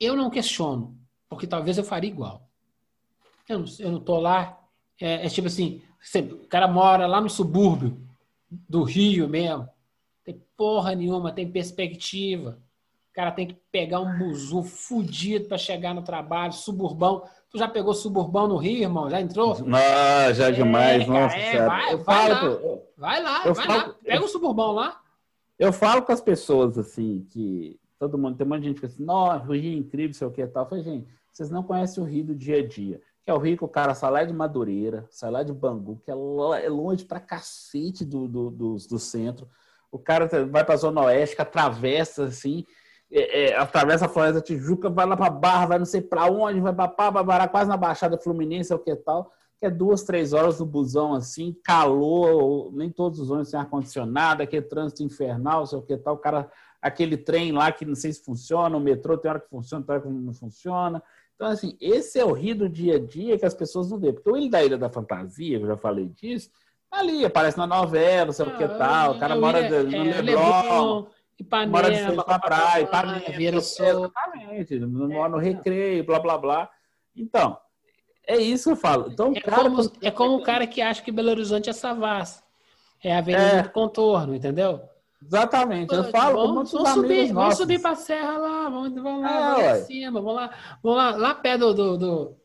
Eu 0.00 0.14
não 0.16 0.30
questiono, 0.30 0.96
porque 1.28 1.46
talvez 1.46 1.78
eu 1.78 1.84
faria 1.84 2.10
igual. 2.10 2.48
Eu 3.48 3.60
não, 3.60 3.66
eu 3.78 3.92
não 3.92 4.00
tô 4.00 4.18
lá. 4.18 4.57
É, 5.00 5.26
é 5.26 5.28
tipo 5.28 5.46
assim: 5.46 5.80
você- 6.00 6.20
o 6.20 6.46
cara 6.48 6.66
mora 6.68 7.06
lá 7.06 7.20
no 7.20 7.28
subúrbio 7.30 7.96
do 8.68 8.82
Rio 8.82 9.28
mesmo. 9.28 9.68
Tem 10.24 10.42
porra 10.56 10.94
nenhuma, 10.94 11.32
tem 11.32 11.50
perspectiva. 11.50 12.58
O 13.10 13.14
cara 13.14 13.30
tem 13.32 13.46
que 13.48 13.56
pegar 13.72 14.00
um 14.00 14.18
buzu 14.18 14.62
fudido 14.62 15.46
para 15.46 15.58
chegar 15.58 15.94
no 15.94 16.02
trabalho, 16.02 16.52
suburbão. 16.52 17.24
Tu 17.50 17.58
já 17.58 17.66
pegou 17.66 17.94
suburbão 17.94 18.46
no 18.46 18.56
Rio, 18.58 18.82
irmão? 18.82 19.08
Já 19.08 19.20
entrou? 19.20 19.58
Não, 19.60 20.34
já 20.34 20.50
demais, 20.50 21.02
É, 21.02 21.06
cara, 21.06 21.20
nossa. 21.22 21.36
é, 21.36 21.66
vai- 21.66 21.92
eu, 21.94 21.98
vai 22.04 22.28
falo, 22.28 22.52
lá. 22.52 22.56
com- 22.60 22.82
Vai 22.96 23.22
lá, 23.22 23.46
Eu 23.46 23.54
vai 23.54 23.66
falo- 23.66 23.88
lá. 23.88 23.94
Pega 24.04 24.24
o 24.24 24.28
suburbão 24.28 24.72
lá. 24.72 25.00
eu 25.58 25.72
falo 25.72 26.02
com 26.02 26.12
as 26.12 26.20
pessoas, 26.20 26.76
assim, 26.78 27.26
que 27.30 27.78
todo 27.98 28.16
mundo, 28.18 28.36
tem 28.36 28.46
um 28.46 28.50
monte 28.50 28.60
de 28.60 28.66
gente 28.68 28.74
que 28.76 28.80
fala 28.82 28.92
assim, 28.92 29.04
nossa, 29.04 29.48
o 29.50 29.54
Rio 29.56 29.72
é 29.72 29.76
incrível, 29.76 30.14
sei 30.14 30.26
o 30.26 30.30
que 30.30 30.42
e 30.42 30.46
tal. 30.46 30.64
Eu 30.64 30.68
falei, 30.68 30.84
gente, 30.84 31.08
vocês 31.32 31.50
não 31.50 31.62
conhecem 31.64 32.02
o 32.02 32.06
Rio 32.06 32.24
do 32.26 32.34
dia 32.34 32.58
a 32.58 32.66
dia. 32.66 33.00
É 33.30 33.34
o 33.34 33.38
Rio 33.38 33.58
que 33.58 33.64
o 33.64 33.68
cara 33.68 33.94
sai 33.94 34.10
lá 34.10 34.24
de 34.24 34.32
Madureira, 34.32 35.06
sai 35.10 35.30
lá 35.30 35.42
de 35.42 35.52
Bangu, 35.52 36.00
que 36.02 36.10
é, 36.10 36.14
é 36.14 36.68
longe 36.70 37.04
pra 37.04 37.20
cacete 37.20 38.02
do, 38.04 38.26
do, 38.26 38.50
do, 38.50 38.76
do 38.76 38.98
centro. 38.98 39.46
O 39.92 39.98
cara 39.98 40.26
tá- 40.26 40.44
vai 40.44 40.64
pra 40.64 40.76
Zona 40.76 41.02
Oeste, 41.02 41.36
que 41.36 41.42
atravessa, 41.42 42.24
assim, 42.24 42.64
é, 43.12 43.50
é, 43.50 43.56
atravessa 43.56 44.06
a 44.06 44.08
Floresta 44.08 44.40
Tijuca, 44.40 44.88
vai 44.88 45.04
lá 45.04 45.14
pra 45.16 45.28
Barra, 45.28 45.66
vai 45.66 45.78
não 45.78 45.84
sei 45.84 46.00
pra 46.00 46.24
onde, 46.26 46.58
vai 46.60 46.72
pra 46.72 46.88
parar 46.88 47.48
quase 47.48 47.68
na 47.68 47.76
Baixada 47.76 48.16
Fluminense, 48.18 48.72
é 48.72 48.76
o 48.76 48.78
que 48.78 48.96
tal. 48.96 49.30
Que 49.60 49.66
é 49.66 49.70
duas, 49.70 50.04
três 50.04 50.32
horas 50.32 50.58
no 50.60 50.64
busão, 50.66 51.12
assim, 51.12 51.54
calor, 51.64 52.72
nem 52.72 52.90
todos 52.90 53.18
os 53.18 53.28
ônibus 53.30 53.50
têm 53.50 53.58
ar-condicionado, 53.60 54.42
aquele 54.42 54.62
trânsito 54.62 55.02
infernal, 55.02 55.66
sei 55.66 55.78
o 55.78 55.82
que 55.82 55.96
tal. 55.98 56.14
O 56.14 56.18
cara, 56.18 56.50
aquele 56.80 57.16
trem 57.16 57.52
lá 57.52 57.70
que 57.72 57.84
não 57.84 57.94
sei 57.94 58.12
se 58.12 58.22
funciona, 58.24 58.74
o 58.76 58.80
metrô 58.80 59.18
tem 59.18 59.30
hora 59.30 59.40
que 59.40 59.48
funciona, 59.50 59.84
tem 59.84 59.94
hora 59.94 60.02
que 60.02 60.08
não 60.08 60.32
funciona. 60.32 61.02
Então, 61.38 61.46
assim, 61.52 61.76
esse 61.80 62.18
é 62.18 62.24
o 62.24 62.32
rio 62.32 62.56
do 62.56 62.68
dia 62.68 62.96
a 62.96 62.98
dia 62.98 63.38
que 63.38 63.46
as 63.46 63.54
pessoas 63.54 63.88
não 63.88 63.96
veem. 63.96 64.12
Porque 64.12 64.28
o 64.28 64.36
Ilha 64.36 64.50
da 64.50 64.64
Ilha 64.64 64.76
da 64.76 64.90
Fantasia, 64.90 65.56
eu 65.56 65.64
já 65.68 65.76
falei 65.76 66.06
disso, 66.08 66.50
tá 66.90 66.98
ali, 66.98 67.24
aparece 67.24 67.56
na 67.56 67.64
novela, 67.64 68.32
sei 68.32 68.44
o 68.44 68.56
que 68.56 68.66
tal. 68.66 69.12
O 69.14 69.18
cara 69.20 69.36
Eu 69.36 69.40
mora 69.40 69.62
de- 69.62 69.96
no 69.96 70.10
é, 70.10 70.20
Leblon, 70.20 71.06
Ipanema, 71.38 71.70
mora 71.70 71.90
de 71.92 71.98
frente 72.02 72.24
pra 72.24 72.38
praia, 72.40 72.82
Ipanema, 72.82 73.60
Sol. 73.60 73.86
Exatamente, 73.86 74.80
mora 74.80 75.28
no 75.28 75.38
recreio, 75.38 76.02
blá, 76.04 76.18
blá, 76.18 76.36
blá. 76.36 76.70
Então, 77.14 77.56
é 78.26 78.36
isso 78.38 78.64
que 78.64 78.72
eu 78.72 78.76
falo. 78.76 79.08
Então, 79.12 79.32
É 79.36 79.40
cara... 79.40 79.62
como, 79.70 79.92
é 80.02 80.10
como 80.10 80.34
o 80.38 80.42
cara 80.42 80.66
que 80.66 80.82
acha 80.82 81.00
que 81.02 81.12
Belo 81.12 81.30
Horizonte 81.30 81.70
é 81.70 81.72
Savassi. 81.72 82.42
É 83.04 83.14
a 83.14 83.18
Avenida 83.18 83.44
É. 83.44 83.62
do 83.62 83.70
Contorno, 83.70 84.34
entendeu? 84.34 84.80
Exatamente, 85.24 85.92
eu 85.92 86.04
falo 86.04 86.46
vamos, 86.46 86.70
vamos 86.70 86.90
subir, 86.90 87.32
vamos 87.32 87.56
subir 87.56 87.80
pra 87.80 87.94
serra 87.96 88.38
lá, 88.38 88.68
vamos, 88.68 88.94
vamos 88.94 89.22
lá, 89.22 89.30
É, 89.30 89.42
vamos 89.50 89.64
lá 89.66 89.74
cima, 89.84 90.20
vamos 90.20 90.34
lá, 90.36 90.50
vamos 90.82 90.98
lá, 90.98 91.16
lá 91.16 91.34
perto 91.34 91.74
do, 91.74 91.98
do, 91.98 91.98
do 91.98 92.36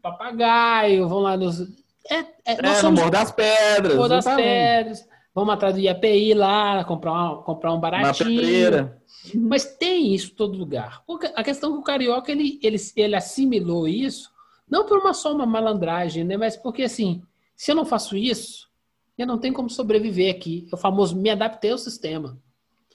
papagaio, 0.00 1.08
vamos 1.08 1.24
lá 1.24 1.36
nos. 1.36 1.60
É, 2.08 2.24
é, 2.44 2.62
nós 2.62 2.72
É, 2.72 2.74
no 2.74 2.80
somos 2.80 3.00
Morro 3.00 3.10
das 3.10 3.32
Pedras. 3.32 3.96
Pôr 3.96 4.08
das. 4.08 4.24
Pedras, 4.24 5.08
vamos 5.34 5.52
atrás 5.54 5.74
do 5.74 5.80
IAPI 5.80 6.34
lá, 6.34 6.84
comprar, 6.84 7.12
uma, 7.12 7.42
comprar 7.42 7.72
um 7.72 7.80
baratinho. 7.80 8.40
pedreira. 8.40 9.02
Mas 9.34 9.64
tem 9.76 10.14
isso 10.14 10.32
em 10.32 10.34
todo 10.36 10.56
lugar. 10.56 11.02
A 11.34 11.42
questão 11.44 11.70
é 11.70 11.72
que 11.74 11.78
o 11.80 11.84
carioca 11.84 12.30
ele, 12.32 12.58
ele, 12.62 12.76
ele 12.96 13.16
assimilou 13.16 13.86
isso, 13.86 14.30
não 14.68 14.86
por 14.86 14.98
uma 14.98 15.12
só 15.12 15.32
uma 15.34 15.44
malandragem, 15.44 16.24
né? 16.24 16.36
Mas 16.36 16.56
porque 16.56 16.84
assim, 16.84 17.22
se 17.56 17.70
eu 17.72 17.74
não 17.74 17.84
faço 17.84 18.16
isso, 18.16 18.69
eu 19.18 19.26
não 19.26 19.38
tenho 19.38 19.54
como 19.54 19.68
sobreviver 19.70 20.34
aqui. 20.34 20.66
É 20.70 20.74
o 20.74 20.78
famoso 20.78 21.16
me 21.16 21.30
adaptei 21.30 21.70
ao 21.70 21.78
sistema. 21.78 22.38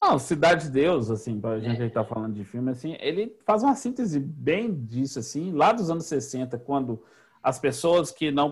Não, 0.01 0.19
Cidade 0.19 0.65
de 0.65 0.71
Deus, 0.71 1.09
assim, 1.09 1.39
pra 1.39 1.55
É. 1.57 1.61
gente 1.61 1.77
que 1.77 1.89
tá 1.89 2.03
falando 2.03 2.33
de 2.33 2.43
filme, 2.43 2.69
assim, 2.71 2.95
ele 2.99 3.35
faz 3.45 3.63
uma 3.63 3.75
síntese 3.75 4.19
bem 4.19 4.73
disso, 4.73 5.19
assim, 5.19 5.51
lá 5.51 5.71
dos 5.71 5.89
anos 5.89 6.05
60, 6.05 6.57
quando 6.59 7.01
as 7.41 7.59
pessoas 7.59 8.11
que 8.11 8.29
não 8.31 8.51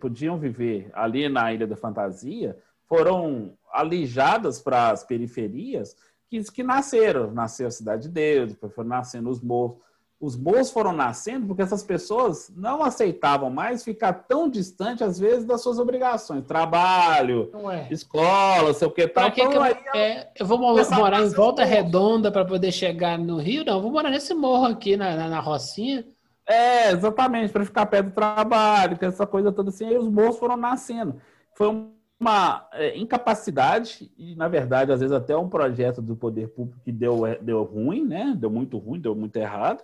podiam 0.00 0.38
viver 0.38 0.90
ali 0.94 1.28
na 1.28 1.52
Ilha 1.52 1.66
da 1.66 1.76
Fantasia 1.76 2.56
foram 2.88 3.52
alijadas 3.72 4.60
para 4.60 4.90
as 4.90 5.04
periferias, 5.04 5.96
que, 6.28 6.42
que 6.44 6.62
nasceram. 6.62 7.30
Nasceu 7.32 7.66
a 7.66 7.70
Cidade 7.70 8.04
de 8.04 8.08
Deus, 8.08 8.52
depois 8.52 8.72
foram 8.74 8.88
nascendo 8.88 9.28
os 9.30 9.40
morros. 9.40 9.78
Os 10.20 10.36
morros 10.36 10.70
foram 10.70 10.92
nascendo 10.92 11.46
porque 11.46 11.62
essas 11.62 11.82
pessoas 11.82 12.50
não 12.56 12.82
aceitavam 12.82 13.50
mais 13.50 13.84
ficar 13.84 14.12
tão 14.12 14.48
distante, 14.48 15.04
às 15.04 15.18
vezes, 15.18 15.44
das 15.44 15.60
suas 15.60 15.78
obrigações. 15.78 16.44
Trabalho, 16.44 17.50
é. 17.70 17.92
escola, 17.92 18.72
sei 18.72 18.88
o 18.88 18.90
que 18.90 19.06
tal. 19.06 19.30
Que 19.30 19.32
que 19.32 19.42
Então, 19.42 19.54
eu, 19.54 19.62
aí 19.62 19.76
é, 19.94 20.30
eu 20.38 20.46
vou 20.46 20.58
morar 20.58 21.20
em 21.20 21.28
Volta 21.28 21.62
os 21.62 21.68
morros. 21.68 21.68
Redonda 21.68 22.30
para 22.32 22.44
poder 22.44 22.72
chegar 22.72 23.18
no 23.18 23.36
Rio? 23.36 23.64
Não, 23.64 23.74
eu 23.74 23.82
vou 23.82 23.90
morar 23.90 24.10
nesse 24.10 24.32
morro 24.32 24.66
aqui 24.66 24.96
na, 24.96 25.14
na, 25.16 25.28
na 25.28 25.40
Rocinha. 25.40 26.06
É, 26.46 26.90
exatamente, 26.90 27.52
para 27.52 27.64
ficar 27.64 27.86
perto 27.86 28.06
do 28.06 28.14
trabalho, 28.14 28.98
que 28.98 29.04
essa 29.04 29.26
coisa 29.26 29.50
toda 29.50 29.70
assim, 29.70 29.86
aí 29.86 29.96
os 29.96 30.08
morros 30.08 30.38
foram 30.38 30.56
nascendo. 30.56 31.16
Foi 31.54 31.68
uma 32.20 32.68
é, 32.72 32.96
incapacidade, 32.96 34.10
e 34.16 34.34
na 34.36 34.46
verdade, 34.46 34.92
às 34.92 35.00
vezes 35.00 35.14
até 35.14 35.36
um 35.36 35.48
projeto 35.48 36.02
do 36.02 36.14
poder 36.14 36.48
público 36.48 36.80
que 36.84 36.92
deu, 36.92 37.22
deu 37.40 37.62
ruim, 37.62 38.04
né? 38.04 38.34
Deu 38.36 38.50
muito 38.50 38.76
ruim, 38.78 39.00
deu 39.00 39.14
muito 39.14 39.36
errado, 39.36 39.82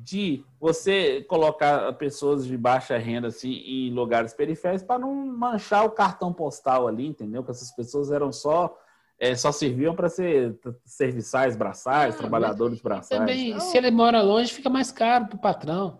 de 0.00 0.44
você 0.60 1.22
colocar 1.28 1.92
pessoas 1.94 2.46
de 2.46 2.56
baixa 2.56 2.96
renda 2.96 3.28
assim 3.28 3.50
em 3.52 3.90
lugares 3.92 4.32
periféricos 4.32 4.86
para 4.86 5.00
não 5.00 5.12
manchar 5.12 5.84
o 5.84 5.90
cartão 5.90 6.32
postal 6.32 6.86
ali, 6.86 7.06
entendeu? 7.06 7.42
Que 7.42 7.50
essas 7.50 7.72
pessoas 7.74 8.12
eram 8.12 8.30
só 8.32 8.76
é, 9.20 9.34
só 9.34 9.50
serviam 9.50 9.96
para 9.96 10.08
ser 10.08 10.56
serviçais 10.84 11.56
braçais, 11.56 12.14
Ah, 12.14 12.18
trabalhadores 12.18 12.80
braçais. 12.80 13.18
Também, 13.20 13.48
Então, 13.48 13.60
se 13.60 13.76
ele 13.76 13.90
mora 13.90 14.22
longe, 14.22 14.52
fica 14.54 14.70
mais 14.70 14.92
caro 14.92 15.26
pro 15.26 15.38
patrão. 15.38 15.98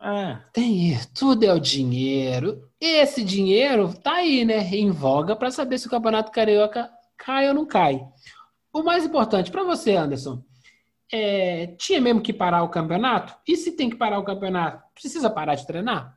é, 0.00 0.38
Tem 0.52 0.92
isso, 0.92 1.08
tudo 1.12 1.42
é 1.44 1.52
o 1.52 1.58
dinheiro. 1.58 2.68
Esse 2.80 3.24
dinheiro 3.24 3.92
tá 3.92 4.12
aí, 4.14 4.44
né? 4.44 4.58
Em 4.72 4.92
voga 4.92 5.34
para 5.34 5.50
saber 5.50 5.78
se 5.78 5.88
o 5.88 5.90
Campeonato 5.90 6.30
Carioca 6.30 6.88
cai 7.18 7.48
ou 7.48 7.54
não 7.54 7.66
cai. 7.66 8.06
O 8.72 8.84
mais 8.84 9.04
importante 9.04 9.50
para 9.50 9.64
você, 9.64 9.96
Anderson, 9.96 10.40
é, 11.12 11.68
tinha 11.78 12.00
mesmo 12.00 12.20
que 12.20 12.32
parar 12.32 12.62
o 12.62 12.68
campeonato? 12.68 13.36
E 13.46 13.56
se 13.56 13.72
tem 13.72 13.90
que 13.90 13.96
parar 13.96 14.18
o 14.18 14.24
campeonato, 14.24 14.82
precisa 14.94 15.28
parar 15.28 15.54
de 15.54 15.66
treinar? 15.66 16.16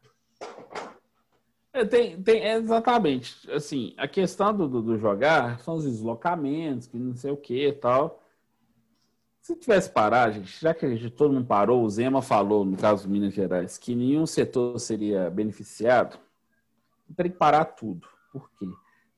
É, 1.73 1.83
tem, 1.83 2.21
tem, 2.21 2.45
exatamente. 2.45 3.49
Assim, 3.51 3.95
a 3.97 4.07
questão 4.07 4.55
do, 4.55 4.67
do, 4.67 4.81
do 4.81 4.97
jogar 4.97 5.59
são 5.59 5.75
os 5.75 5.85
deslocamentos, 5.85 6.85
que 6.85 6.97
não 6.97 7.15
sei 7.15 7.31
o 7.31 7.37
que 7.37 7.67
e 7.67 7.73
tal. 7.73 8.21
Se 9.41 9.55
tivesse 9.55 9.89
parar, 9.89 10.31
gente, 10.31 10.61
já 10.61 10.73
que 10.73 10.95
gente, 10.95 11.09
todo 11.09 11.33
mundo 11.33 11.47
parou, 11.47 11.83
o 11.83 11.89
Zema 11.89 12.21
falou, 12.21 12.63
no 12.63 12.77
caso 12.77 13.03
de 13.03 13.09
Minas 13.09 13.33
Gerais, 13.33 13.77
que 13.77 13.95
nenhum 13.95 14.25
setor 14.25 14.79
seria 14.79 15.29
beneficiado, 15.29 16.17
teria 17.13 17.31
que 17.31 17.37
parar 17.37 17.65
tudo. 17.65 18.07
Por 18.31 18.49
quê? 18.51 18.67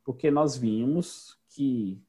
Porque 0.03 0.31
nós 0.31 0.57
vimos 0.57 1.37
que 1.49 2.01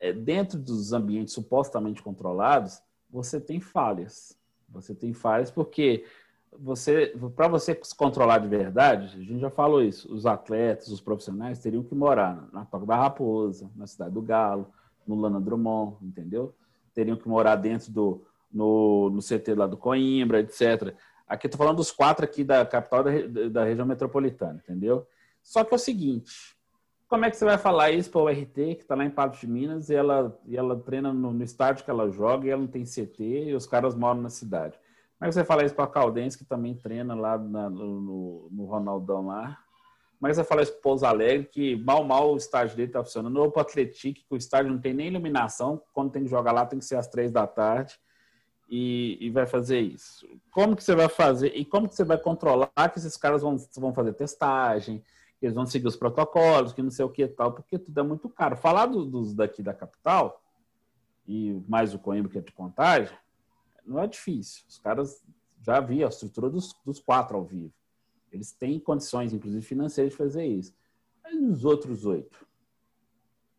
é, 0.00 0.12
dentro 0.12 0.58
dos 0.58 0.92
ambientes 0.92 1.32
supostamente 1.32 2.02
controlados, 2.02 2.82
você 3.10 3.40
tem 3.40 3.60
falhas. 3.60 4.36
Você 4.68 4.94
tem 4.94 5.12
falhas 5.12 5.50
porque 5.50 6.04
você, 6.52 7.14
para 7.36 7.48
você 7.48 7.78
se 7.82 7.94
controlar 7.94 8.38
de 8.38 8.48
verdade, 8.48 9.06
a 9.06 9.22
gente 9.22 9.38
já 9.38 9.50
falou 9.50 9.82
isso, 9.82 10.12
os 10.12 10.26
atletas, 10.26 10.88
os 10.88 11.00
profissionais 11.00 11.58
teriam 11.58 11.82
que 11.82 11.94
morar 11.94 12.48
na 12.52 12.64
Toca 12.64 12.86
da 12.86 12.96
Raposa, 12.96 13.70
na 13.76 13.86
Cidade 13.86 14.12
do 14.12 14.22
Galo, 14.22 14.68
no 15.06 15.14
Lana 15.14 15.40
Drummond, 15.40 15.96
entendeu? 16.02 16.54
Teriam 16.94 17.16
que 17.16 17.28
morar 17.28 17.56
dentro 17.56 17.92
do 17.92 18.22
no, 18.52 19.10
no 19.10 19.20
CT 19.20 19.54
lá 19.54 19.66
do 19.66 19.76
Coimbra, 19.76 20.40
etc. 20.40 20.94
Aqui 21.26 21.48
tô 21.48 21.58
falando 21.58 21.76
dos 21.76 21.90
quatro 21.90 22.24
aqui 22.24 22.42
da 22.42 22.64
capital 22.64 23.04
da, 23.04 23.10
da 23.50 23.64
região 23.64 23.86
metropolitana, 23.86 24.60
entendeu? 24.64 25.06
Só 25.42 25.62
que 25.62 25.72
é 25.72 25.76
o 25.76 25.78
seguinte, 25.78 26.56
como 27.08 27.24
é 27.24 27.30
que 27.30 27.36
você 27.36 27.44
vai 27.44 27.56
falar 27.58 27.90
isso 27.90 28.10
para 28.10 28.20
o 28.20 28.28
RT, 28.28 28.54
que 28.76 28.82
está 28.82 28.94
lá 28.94 29.04
em 29.04 29.10
Patos 29.10 29.40
de 29.40 29.46
Minas, 29.46 29.88
e 29.88 29.94
ela, 29.94 30.38
e 30.46 30.56
ela 30.56 30.76
treina 30.78 31.12
no, 31.12 31.32
no 31.32 31.42
estádio 31.42 31.84
que 31.84 31.90
ela 31.90 32.10
joga, 32.10 32.46
e 32.46 32.50
ela 32.50 32.60
não 32.60 32.68
tem 32.68 32.84
CT, 32.84 33.24
e 33.48 33.54
os 33.54 33.66
caras 33.66 33.94
moram 33.94 34.20
na 34.20 34.28
cidade? 34.30 34.78
Como 35.18 35.26
é 35.26 35.28
que 35.28 35.34
você 35.34 35.44
fala 35.44 35.64
isso 35.64 35.74
para 35.74 35.84
a 35.84 35.88
Caldense, 35.88 36.36
que 36.38 36.44
também 36.44 36.74
treina 36.76 37.14
lá 37.14 37.36
na- 37.38 37.70
no, 37.70 38.48
no- 38.50 38.64
Ronaldão 38.66 39.26
lá? 39.26 39.58
Como 40.18 40.28
é 40.28 40.30
que 40.30 40.34
você 40.36 40.44
fala 40.44 40.62
isso 40.62 40.72
para 40.72 40.82
Pouso 40.82 41.06
Alegre, 41.06 41.46
que 41.50 41.76
mal, 41.76 42.04
mal 42.04 42.32
o 42.32 42.36
estádio 42.36 42.76
dele 42.76 42.88
está 42.88 43.02
funcionando? 43.02 43.36
Ou 43.40 43.50
para 43.50 43.60
o 43.60 43.62
Atlético, 43.62 44.20
que 44.20 44.34
o 44.34 44.36
estádio 44.36 44.70
não 44.70 44.80
tem 44.80 44.92
nem 44.92 45.08
iluminação, 45.08 45.80
quando 45.94 46.10
tem 46.12 46.24
que 46.24 46.28
jogar 46.30 46.52
lá 46.52 46.66
tem 46.66 46.78
que 46.78 46.84
ser 46.84 46.96
às 46.96 47.08
três 47.08 47.32
da 47.32 47.46
tarde, 47.46 47.98
e, 48.68 49.16
e 49.20 49.30
vai 49.30 49.46
fazer 49.46 49.80
isso. 49.80 50.26
Como 50.50 50.76
que 50.76 50.84
você 50.84 50.94
vai 50.94 51.08
fazer? 51.08 51.52
E 51.56 51.64
como 51.64 51.88
que 51.88 51.94
você 51.94 52.04
vai 52.04 52.18
controlar 52.18 52.68
que 52.92 52.98
esses 52.98 53.16
caras 53.16 53.40
vão, 53.42 53.56
vão 53.78 53.94
fazer 53.94 54.12
testagem, 54.12 55.02
que 55.38 55.46
eles 55.46 55.54
vão 55.54 55.66
seguir 55.66 55.86
os 55.86 55.96
protocolos, 55.96 56.72
que 56.72 56.82
não 56.82 56.90
sei 56.90 57.04
o 57.04 57.08
que 57.10 57.22
e 57.22 57.28
tal, 57.28 57.52
porque 57.52 57.78
tudo 57.78 57.98
é 57.98 58.02
muito 58.02 58.28
caro. 58.28 58.56
Falar 58.56 58.86
do- 58.86 59.04
dos 59.04 59.34
daqui 59.34 59.62
da 59.62 59.72
capital, 59.72 60.42
e 61.26 61.62
mais 61.68 61.94
o 61.94 61.98
Coimbra 61.98 62.30
que 62.32 62.38
é 62.38 62.40
de 62.40 62.52
contagem, 62.52 63.16
não 63.84 64.00
é 64.00 64.06
difícil. 64.06 64.64
Os 64.68 64.78
caras 64.78 65.22
já 65.60 65.80
vi 65.80 66.02
a 66.04 66.08
estrutura 66.08 66.50
dos, 66.50 66.74
dos 66.84 66.98
quatro 66.98 67.36
ao 67.36 67.44
vivo. 67.44 67.72
Eles 68.32 68.52
têm 68.52 68.78
condições, 68.80 69.32
inclusive 69.32 69.64
financeiras, 69.64 70.12
de 70.12 70.18
fazer 70.18 70.44
isso. 70.44 70.74
Mas 71.22 71.34
os 71.34 71.64
outros 71.64 72.04
oito? 72.04 72.46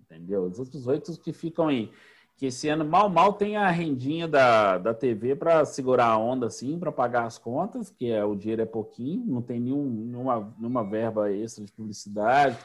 Entendeu? 0.01 0.43
Os 0.43 0.59
outros 0.59 0.87
oito 0.87 1.17
que 1.19 1.31
ficam 1.31 1.69
em. 1.71 1.91
Que 2.39 2.45
esse 2.45 2.69
ano 2.69 2.85
mal, 2.85 3.09
mal 3.09 3.33
tem 3.33 3.57
a 3.57 3.69
rendinha 3.69 4.25
da, 4.25 4.77
da 4.77 4.93
TV 4.93 5.35
para 5.35 5.65
segurar 5.65 6.05
a 6.05 6.17
onda, 6.17 6.47
assim, 6.47 6.79
para 6.79 6.89
pagar 6.89 7.25
as 7.25 7.37
contas, 7.37 7.89
que 7.89 8.09
é 8.09 8.23
o 8.23 8.33
dinheiro 8.33 8.61
é 8.61 8.65
pouquinho, 8.65 9.25
não 9.25 9.41
tem 9.41 9.59
nenhum, 9.59 9.83
nenhuma, 9.89 10.55
nenhuma 10.57 10.81
verba 10.85 11.29
extra 11.29 11.65
de 11.65 11.71
publicidade, 11.73 12.57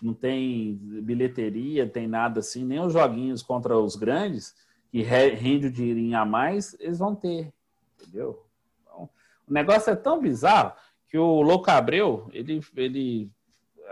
não 0.00 0.14
tem 0.14 0.76
bilheteria, 1.02 1.86
tem 1.86 2.08
nada 2.08 2.40
assim, 2.40 2.64
nem 2.64 2.80
os 2.80 2.94
joguinhos 2.94 3.42
contra 3.42 3.78
os 3.78 3.96
grandes, 3.96 4.54
que 4.90 5.02
re- 5.02 5.34
rende 5.34 5.66
o 5.66 5.70
dinheirinho 5.70 6.16
a 6.16 6.24
mais, 6.24 6.74
eles 6.80 6.98
vão 6.98 7.14
ter, 7.14 7.52
entendeu? 8.00 8.46
Então, 8.80 9.10
o 9.46 9.52
negócio 9.52 9.90
é 9.92 9.96
tão 9.96 10.18
bizarro 10.18 10.72
que 11.06 11.18
o 11.18 11.42
Louco 11.42 11.70
Abreu, 11.70 12.30
ele, 12.32 12.62
ele, 12.74 13.30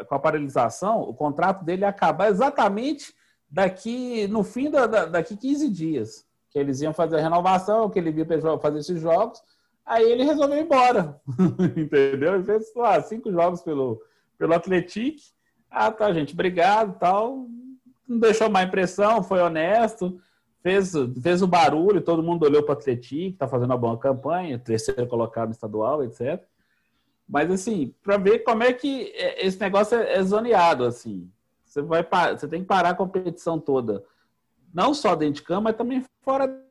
com 0.08 0.14
a 0.14 0.18
paralisação, 0.18 1.02
o 1.02 1.12
contrato 1.12 1.62
dele 1.62 1.82
ia 1.82 1.90
acabar 1.90 2.30
exatamente 2.30 3.14
daqui, 3.56 4.26
no 4.28 4.44
fim 4.44 4.70
da, 4.70 4.86
da- 4.86 5.06
daqui 5.06 5.34
15 5.34 5.70
dias, 5.70 6.26
que 6.50 6.58
eles 6.58 6.82
iam 6.82 6.92
fazer 6.92 7.16
a 7.16 7.22
renovação, 7.22 7.88
que 7.88 7.98
ele 7.98 8.12
via 8.12 8.26
para 8.26 8.58
fazer 8.58 8.80
esses 8.80 9.00
jogos, 9.00 9.42
aí 9.84 10.04
ele 10.12 10.24
resolveu 10.24 10.58
ir 10.58 10.64
embora, 10.64 11.18
entendeu? 11.74 12.34
Ele 12.34 12.44
fez 12.44 12.74
lá, 12.76 13.00
cinco 13.00 13.32
jogos 13.32 13.62
pelo, 13.62 13.98
pelo 14.36 14.52
Atlético, 14.54 15.22
ah, 15.70 15.90
tá, 15.90 16.12
gente, 16.12 16.34
obrigado, 16.34 16.98
tal, 16.98 17.46
não 18.06 18.18
deixou 18.18 18.50
má 18.50 18.62
impressão, 18.62 19.22
foi 19.22 19.40
honesto, 19.40 20.20
fez, 20.62 20.92
fez 21.22 21.40
o 21.40 21.46
barulho, 21.46 22.02
todo 22.02 22.22
mundo 22.22 22.44
olhou 22.44 22.62
para 22.62 22.74
o 22.74 22.78
Atlético, 22.78 23.38
tá 23.38 23.48
fazendo 23.48 23.70
uma 23.70 23.78
boa 23.78 23.96
campanha, 23.98 24.58
terceiro 24.58 25.06
colocado 25.06 25.46
no 25.46 25.52
estadual, 25.52 26.04
etc. 26.04 26.42
Mas 27.26 27.50
assim, 27.50 27.94
para 28.02 28.18
ver 28.18 28.40
como 28.40 28.62
é 28.62 28.72
que 28.74 29.12
é- 29.14 29.46
esse 29.46 29.58
negócio 29.58 29.96
é, 29.96 30.12
é 30.18 30.22
zoneado, 30.22 30.84
assim. 30.84 31.30
Você 31.76 31.82
vai 31.82 32.06
você 32.34 32.48
tem 32.48 32.62
que 32.62 32.66
parar 32.66 32.90
a 32.90 32.94
competição 32.94 33.58
toda, 33.60 34.02
não 34.72 34.94
só 34.94 35.14
dentro 35.14 35.34
de 35.34 35.42
campo, 35.42 35.64
mas 35.64 35.76
também 35.76 36.02
fora 36.22 36.62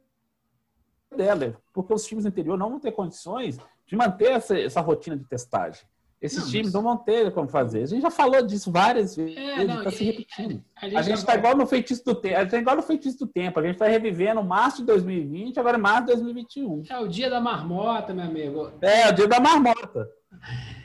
dela, 1.16 1.56
porque 1.72 1.94
os 1.94 2.06
times 2.06 2.24
do 2.24 2.30
interior 2.30 2.58
não 2.58 2.72
vão 2.72 2.80
ter 2.80 2.92
condições 2.92 3.60
de 3.86 3.96
manter 3.96 4.32
essa, 4.32 4.60
essa 4.60 4.82
rotina 4.82 5.16
de 5.16 5.24
testagem. 5.26 5.84
Esses 6.20 6.40
Não, 6.46 6.50
times 6.50 6.68
mas- 6.68 6.74
não 6.74 6.82
vão 6.82 6.98
ter 6.98 7.32
como 7.34 7.48
fazer. 7.48 7.84
A 7.84 7.86
gente 7.86 8.02
já 8.02 8.10
falou 8.10 8.42
disso 8.42 8.72
várias 8.72 9.16
vezes, 9.16 9.38
É, 9.38 9.64
está 9.64 9.92
se 9.92 10.04
repetindo. 10.06 10.64
A 10.76 10.86
A 10.86 11.02
gente 11.04 11.18
está 11.18 11.36
igual 11.36 11.56
no 11.56 11.68
feitiço 11.68 12.04
do 12.04 12.16
tempo. 12.16 12.36
A 12.38 12.42
gente 12.42 12.52
tá 12.52 12.58
igual 12.58 12.76
no 12.78 12.82
feitiço 12.82 13.20
do 13.20 13.28
tempo. 13.28 13.60
A 13.60 13.62
gente 13.64 13.74
está 13.74 13.86
revivendo 13.88 14.42
março 14.44 14.78
de 14.80 14.86
2020, 14.86 15.60
agora 15.60 15.78
é 15.78 15.80
março 15.80 16.02
de 16.08 16.14
2021. 16.14 16.82
É 16.90 17.00
o 17.00 17.08
dia 17.08 17.30
da 17.30 17.40
marmota, 17.40 18.12
meu 18.12 18.26
amigo. 18.26 18.72
É, 18.82 19.10
o 19.10 19.14
dia 19.14 19.28
da 19.28 19.40
marmota. 19.40 20.10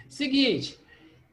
Seguinte, 0.08 0.78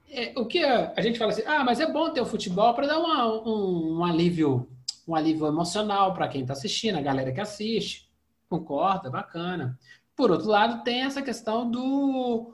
é, 0.09 0.34
o 0.35 0.45
que 0.45 0.63
a, 0.63 0.93
a 0.95 1.01
gente 1.01 1.19
fala 1.19 1.31
assim, 1.31 1.43
ah, 1.45 1.63
mas 1.63 1.79
é 1.79 1.91
bom 1.91 2.09
ter 2.09 2.21
o 2.21 2.25
futebol 2.25 2.73
para 2.73 2.88
dar 2.88 2.99
uma- 2.99 3.47
um, 3.47 3.97
um 3.99 4.03
alívio, 4.05 4.69
um 5.07 5.15
alívio 5.15 5.47
emocional 5.47 6.13
para 6.13 6.27
quem 6.27 6.41
está 6.41 6.53
assistindo, 6.53 6.97
a 6.97 7.01
galera 7.01 7.31
que 7.31 7.41
assiste. 7.41 8.09
Concorda, 8.49 9.09
bacana. 9.09 9.77
Por 10.15 10.31
outro 10.31 10.47
lado, 10.47 10.84
tem 10.84 11.01
essa 11.01 11.21
questão 11.21 11.69
do 11.69 12.53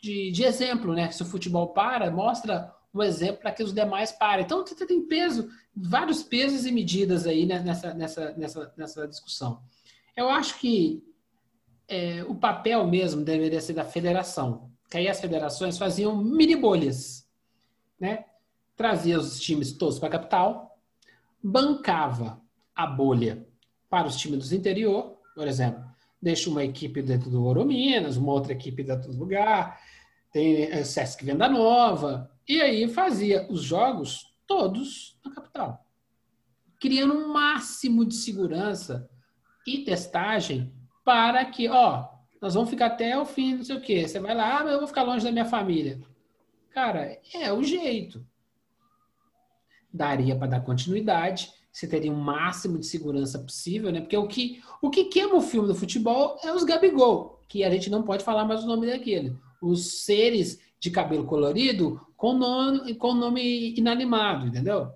de, 0.00 0.30
de 0.30 0.44
exemplo, 0.44 0.94
né? 0.94 1.10
Se 1.10 1.22
o 1.22 1.26
futebol 1.26 1.68
para, 1.68 2.10
mostra 2.10 2.74
um 2.92 3.02
exemplo 3.02 3.42
para 3.42 3.52
que 3.52 3.62
os 3.62 3.72
demais 3.72 4.12
parem. 4.12 4.44
Então, 4.44 4.66
você 4.66 4.86
tem 4.86 5.06
peso, 5.06 5.48
vários 5.76 6.22
pesos 6.22 6.66
e 6.66 6.72
medidas 6.72 7.26
aí 7.26 7.46
nessa, 7.46 7.94
nessa, 7.94 8.32
nessa, 8.32 8.72
nessa 8.76 9.08
discussão. 9.08 9.60
Eu 10.16 10.28
acho 10.28 10.58
que 10.58 11.02
é, 11.88 12.24
o 12.24 12.34
papel 12.34 12.86
mesmo 12.86 13.22
deveria 13.24 13.60
ser 13.60 13.74
da 13.74 13.84
federação, 13.84 14.69
que 14.90 14.98
aí 14.98 15.08
as 15.08 15.20
federações 15.20 15.78
faziam 15.78 16.16
mini 16.16 16.56
bolhas, 16.56 17.24
né? 17.98 18.24
Trazia 18.76 19.18
os 19.18 19.40
times 19.40 19.72
todos 19.72 20.00
para 20.00 20.08
a 20.08 20.12
capital, 20.12 20.76
bancava 21.42 22.42
a 22.74 22.86
bolha 22.86 23.46
para 23.88 24.08
os 24.08 24.16
times 24.16 24.48
do 24.48 24.54
interior, 24.56 25.16
por 25.34 25.46
exemplo, 25.46 25.84
deixa 26.20 26.50
uma 26.50 26.64
equipe 26.64 27.00
dentro 27.02 27.30
do 27.30 27.44
Ouro 27.44 27.64
Minas, 27.64 28.16
uma 28.16 28.32
outra 28.32 28.52
equipe 28.52 28.82
dentro 28.82 29.12
do 29.12 29.18
lugar, 29.18 29.80
tem 30.32 30.64
é, 30.64 30.82
Sesc 30.82 31.24
Venda 31.24 31.48
Nova, 31.48 32.30
e 32.48 32.60
aí 32.60 32.88
fazia 32.88 33.46
os 33.48 33.62
jogos 33.62 34.34
todos 34.46 35.18
na 35.24 35.32
capital, 35.32 35.86
criando 36.80 37.14
um 37.14 37.32
máximo 37.32 38.04
de 38.04 38.14
segurança 38.14 39.08
e 39.66 39.84
testagem 39.84 40.72
para 41.04 41.44
que, 41.44 41.68
ó, 41.68 42.08
nós 42.40 42.54
vamos 42.54 42.70
ficar 42.70 42.86
até 42.86 43.18
o 43.18 43.24
fim, 43.24 43.56
não 43.56 43.64
sei 43.64 43.76
o 43.76 43.80
quê. 43.80 44.06
Você 44.06 44.18
vai 44.18 44.34
lá, 44.34 44.58
ah, 44.58 44.64
mas 44.64 44.72
eu 44.72 44.78
vou 44.78 44.88
ficar 44.88 45.02
longe 45.02 45.24
da 45.24 45.32
minha 45.32 45.44
família. 45.44 46.00
Cara, 46.70 47.18
é 47.34 47.52
o 47.52 47.62
jeito. 47.62 48.24
Daria 49.92 50.36
para 50.36 50.46
dar 50.46 50.60
continuidade 50.60 51.52
você 51.72 51.86
teria 51.86 52.12
o 52.12 52.16
máximo 52.16 52.78
de 52.78 52.86
segurança 52.86 53.38
possível, 53.38 53.92
né? 53.92 54.00
Porque 54.00 54.16
o 54.16 54.26
que, 54.26 54.60
o 54.82 54.90
que 54.90 55.04
queima 55.04 55.36
o 55.36 55.40
filme 55.40 55.68
do 55.68 55.74
futebol 55.74 56.36
é 56.42 56.52
os 56.52 56.64
Gabigol, 56.64 57.40
que 57.48 57.62
a 57.62 57.70
gente 57.70 57.88
não 57.88 58.02
pode 58.02 58.24
falar 58.24 58.44
mais 58.44 58.64
o 58.64 58.66
nome 58.66 58.86
daquele. 58.86 59.36
Os 59.62 60.02
seres 60.04 60.60
de 60.80 60.90
cabelo 60.90 61.24
colorido 61.24 62.00
com 62.16 62.32
nome, 62.32 62.94
com 62.94 63.14
nome 63.14 63.74
inanimado, 63.76 64.46
entendeu? 64.46 64.90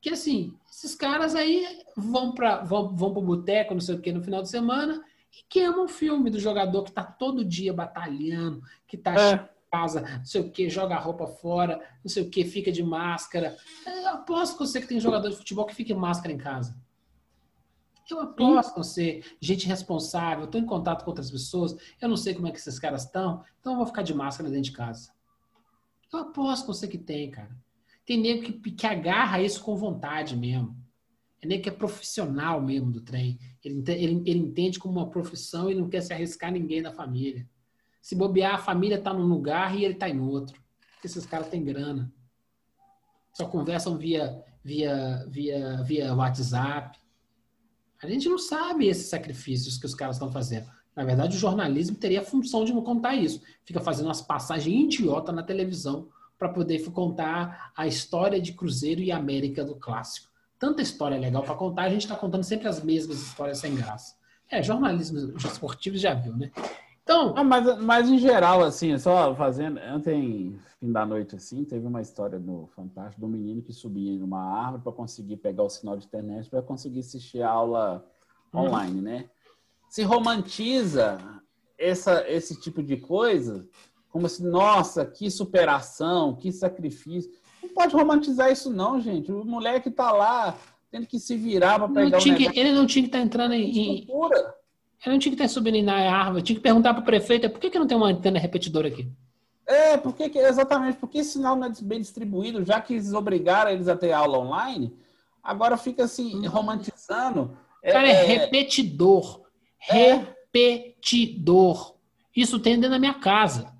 Que 0.00 0.10
assim, 0.10 0.54
esses 0.70 0.94
caras 0.94 1.34
aí 1.34 1.66
vão 1.96 2.32
para 2.32 2.62
vão, 2.62 2.94
vão 2.94 3.12
pro 3.12 3.22
boteco, 3.22 3.74
não 3.74 3.80
sei 3.80 3.94
o 3.94 4.00
que, 4.00 4.12
no 4.12 4.22
final 4.22 4.42
de 4.42 4.50
semana 4.50 5.02
e 5.32 5.44
queimam 5.48 5.84
o 5.84 5.88
filme 5.88 6.30
do 6.30 6.38
jogador 6.38 6.84
que 6.84 6.92
tá 6.92 7.04
todo 7.04 7.44
dia 7.44 7.72
batalhando, 7.72 8.62
que 8.86 8.96
tá 8.96 9.14
É. 9.14 9.48
casa, 9.70 10.00
não 10.00 10.24
sei 10.24 10.40
o 10.40 10.50
que, 10.50 10.70
joga 10.70 10.94
a 10.94 10.98
roupa 10.98 11.26
fora, 11.26 11.78
não 12.02 12.10
sei 12.10 12.22
o 12.22 12.30
que, 12.30 12.44
fica 12.44 12.72
de 12.72 12.82
máscara. 12.82 13.56
Eu 13.86 14.08
aposto 14.08 14.56
com 14.56 14.64
você 14.66 14.80
que 14.80 14.86
tem 14.86 14.98
jogador 14.98 15.28
de 15.28 15.36
futebol 15.36 15.66
que 15.66 15.74
fica 15.74 15.92
em 15.92 15.96
máscara 15.96 16.32
em 16.32 16.38
casa. 16.38 16.74
Eu 18.10 18.20
aposto 18.20 18.72
com 18.72 18.82
você, 18.82 19.22
gente 19.38 19.66
responsável, 19.66 20.46
estou 20.46 20.58
em 20.58 20.64
contato 20.64 21.04
com 21.04 21.10
outras 21.10 21.30
pessoas, 21.30 21.76
eu 22.00 22.08
não 22.08 22.16
sei 22.16 22.34
como 22.34 22.46
é 22.46 22.50
que 22.50 22.56
esses 22.56 22.78
caras 22.78 23.04
estão, 23.04 23.44
então 23.60 23.72
eu 23.72 23.76
vou 23.76 23.86
ficar 23.86 24.00
de 24.00 24.14
máscara 24.14 24.48
dentro 24.48 24.64
de 24.64 24.72
casa. 24.72 25.12
Eu 26.10 26.20
aposto 26.20 26.64
com 26.64 26.72
você 26.72 26.88
que 26.88 26.96
tem, 26.96 27.30
cara. 27.30 27.54
Tem 28.06 28.18
nego 28.18 28.42
que, 28.44 28.70
que 28.70 28.86
agarra 28.86 29.42
isso 29.42 29.62
com 29.62 29.76
vontade 29.76 30.34
mesmo. 30.34 30.74
É 31.40 31.46
nego 31.46 31.62
que 31.62 31.68
é 31.68 31.72
profissional 31.72 32.60
mesmo 32.60 32.90
do 32.90 33.00
trem. 33.00 33.38
Ele, 33.64 33.82
ele, 33.86 34.22
ele 34.26 34.38
entende 34.38 34.78
como 34.78 34.98
uma 34.98 35.08
profissão 35.08 35.70
e 35.70 35.74
não 35.74 35.88
quer 35.88 36.00
se 36.00 36.12
arriscar 36.12 36.50
ninguém 36.50 36.82
da 36.82 36.92
família. 36.92 37.48
Se 38.00 38.14
bobear, 38.14 38.54
a 38.54 38.58
família 38.58 39.00
tá 39.00 39.12
num 39.12 39.26
lugar 39.26 39.78
e 39.78 39.84
ele 39.84 39.94
tá 39.94 40.08
em 40.08 40.20
outro. 40.20 40.60
Porque 40.92 41.06
esses 41.06 41.26
caras 41.26 41.48
têm 41.48 41.64
grana. 41.64 42.12
Só 43.32 43.46
conversam 43.46 43.96
via, 43.96 44.42
via, 44.64 45.24
via, 45.28 45.82
via 45.82 46.14
WhatsApp. 46.14 46.98
A 48.02 48.08
gente 48.08 48.28
não 48.28 48.38
sabe 48.38 48.88
esses 48.88 49.08
sacrifícios 49.08 49.78
que 49.78 49.86
os 49.86 49.94
caras 49.94 50.16
estão 50.16 50.30
fazendo. 50.30 50.68
Na 50.94 51.04
verdade, 51.04 51.36
o 51.36 51.38
jornalismo 51.38 51.96
teria 51.96 52.20
a 52.20 52.24
função 52.24 52.64
de 52.64 52.72
não 52.72 52.82
contar 52.82 53.14
isso. 53.14 53.40
Fica 53.64 53.80
fazendo 53.80 54.06
umas 54.06 54.20
passagens 54.20 54.94
idiota 54.94 55.30
na 55.30 55.44
televisão 55.44 56.08
para 56.36 56.48
poder 56.48 56.82
contar 56.90 57.72
a 57.76 57.86
história 57.86 58.40
de 58.40 58.52
Cruzeiro 58.52 59.00
e 59.00 59.12
América 59.12 59.64
do 59.64 59.76
clássico. 59.76 60.28
Tanta 60.58 60.82
história 60.82 61.18
legal 61.18 61.42
para 61.42 61.54
contar, 61.54 61.82
a 61.82 61.90
gente 61.90 62.02
está 62.02 62.16
contando 62.16 62.42
sempre 62.42 62.66
as 62.68 62.82
mesmas 62.82 63.20
histórias 63.20 63.58
sem 63.58 63.74
graça. 63.74 64.16
É, 64.50 64.62
jornalismo 64.62 65.36
esportivo 65.38 65.96
já 65.96 66.14
viu, 66.14 66.36
né? 66.36 66.50
Então, 67.02 67.32
Não, 67.34 67.44
mas, 67.44 67.78
mas 67.80 68.08
em 68.08 68.18
geral, 68.18 68.62
assim, 68.62 68.98
só 68.98 69.34
fazendo. 69.34 69.80
Ontem, 69.94 70.58
fim 70.78 70.92
da 70.92 71.06
noite, 71.06 71.36
assim, 71.36 71.64
teve 71.64 71.86
uma 71.86 72.02
história 72.02 72.38
no 72.38 72.66
Fantástico 72.74 73.20
do 73.20 73.28
menino 73.28 73.62
que 73.62 73.72
subia 73.72 74.12
em 74.12 74.22
uma 74.22 74.42
árvore 74.42 74.82
para 74.82 74.92
conseguir 74.92 75.36
pegar 75.38 75.62
o 75.62 75.70
sinal 75.70 75.96
de 75.96 76.04
internet 76.04 76.50
para 76.50 76.60
conseguir 76.60 77.00
assistir 77.00 77.42
a 77.42 77.50
aula 77.50 78.04
Uhum. 78.52 78.62
online, 78.62 79.00
né? 79.02 79.30
Se 79.90 80.02
romantiza 80.02 81.18
essa, 81.78 82.28
esse 82.28 82.58
tipo 82.58 82.82
de 82.82 82.96
coisa 82.96 83.68
como 84.08 84.28
se, 84.28 84.42
nossa, 84.42 85.04
que 85.04 85.30
superação, 85.30 86.34
que 86.34 86.50
sacrifício. 86.50 87.30
Não 87.68 87.74
pode 87.74 87.94
romantizar 87.94 88.50
isso, 88.50 88.70
não, 88.70 89.00
gente. 89.00 89.30
O 89.30 89.44
moleque 89.44 89.90
tá 89.90 90.10
lá 90.10 90.56
tendo 90.90 91.06
que 91.06 91.18
se 91.20 91.36
virar 91.36 91.78
para 91.78 91.88
não 91.88 91.94
pegar 91.94 92.16
o 92.16 92.20
tinha 92.20 92.34
que- 92.36 92.58
ele 92.58 92.72
não 92.72 92.86
tinha 92.86 93.02
que 93.02 93.08
estar 93.08 93.20
entrando 93.20 93.52
em, 93.54 93.70
Estrutura. 94.00 94.54
Ele 95.04 95.12
não 95.14 95.18
tinha 95.20 95.30
que 95.36 95.42
estar 95.42 95.48
subindo 95.48 95.80
na 95.84 95.94
árvore, 95.94 96.42
tinha 96.42 96.56
que 96.56 96.62
perguntar 96.62 96.92
para 96.94 97.02
o 97.02 97.04
prefeito 97.04 97.48
por 97.50 97.60
que, 97.60 97.70
que 97.70 97.78
não 97.78 97.86
tem 97.86 97.96
uma 97.96 98.08
antena 98.08 98.38
repetidora 98.38 98.88
aqui? 98.88 99.08
É, 99.66 99.96
porque 99.98 100.28
que- 100.30 100.38
exatamente, 100.38 100.96
porque 100.98 101.18
esse 101.18 101.32
sinal 101.32 101.54
não 101.54 101.66
é 101.68 101.72
bem 101.82 102.00
distribuído, 102.00 102.64
já 102.64 102.80
que 102.80 102.94
eles 102.94 103.12
obrigaram 103.12 103.70
eles 103.70 103.86
a 103.86 103.96
ter 103.96 104.12
aula 104.12 104.38
online, 104.38 104.96
agora 105.42 105.76
fica 105.76 106.04
assim, 106.04 106.44
romantizando. 106.46 107.56
Cara, 107.82 108.08
é, 108.08 108.24
repetidor. 108.24 109.42
É. 109.88 110.14
Repetidor. 110.14 111.94
Isso 112.34 112.58
tem 112.58 112.74
dentro 112.76 112.90
da 112.90 112.98
minha 112.98 113.14
casa. 113.14 113.72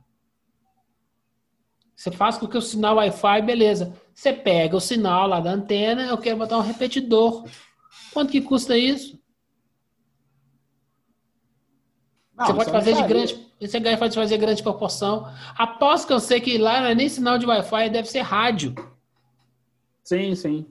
Você 1.99 2.13
faz 2.13 2.39
com 2.39 2.47
que 2.47 2.57
o 2.57 2.63
sinal 2.63 2.95
Wi-Fi, 2.95 3.43
beleza. 3.43 3.93
Você 4.15 4.33
pega 4.33 4.77
o 4.77 4.81
sinal 4.81 5.27
lá 5.27 5.41
da 5.41 5.51
antena, 5.51 6.03
eu 6.07 6.17
quero 6.17 6.39
botar 6.39 6.57
um 6.57 6.61
repetidor. 6.61 7.45
Quanto 8.13 8.31
que 8.31 8.41
custa 8.41 8.79
isso? 8.79 9.21
Não, 12.37 12.47
você 12.47 12.53
pode 12.55 12.71
é 12.71 12.73
fazer 12.73 12.95
de 12.95 13.03
grande. 13.03 13.49
Você 13.61 13.81
ganha- 13.81 13.99
pode 13.99 14.15
fazer 14.15 14.39
grande 14.39 14.63
proporção. 14.63 15.27
Após 15.57 16.05
que 16.05 16.13
eu 16.13 16.21
sei 16.21 16.41
que 16.41 16.57
lá 16.57 16.81
não 16.81 16.87
é 16.87 16.95
nem 16.95 17.09
sinal 17.09 17.37
de 17.37 17.45
Wi-Fi, 17.47 17.91
deve 17.91 18.09
ser 18.09 18.21
rádio. 18.21 18.77
Sim, 20.05 20.37
sim. 20.37 20.67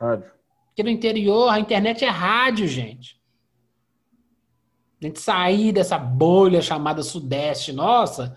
Rádio. 0.00 0.32
Porque 0.66 0.82
no 0.82 0.90
interior 0.90 1.48
a 1.48 1.60
internet 1.60 2.04
é 2.04 2.08
rádio, 2.08 2.66
gente. 2.66 3.20
A 5.00 5.06
gente 5.06 5.20
sair 5.20 5.70
dessa 5.70 5.96
bolha 5.96 6.60
chamada 6.60 7.04
Sudeste, 7.04 7.72
nossa. 7.72 8.36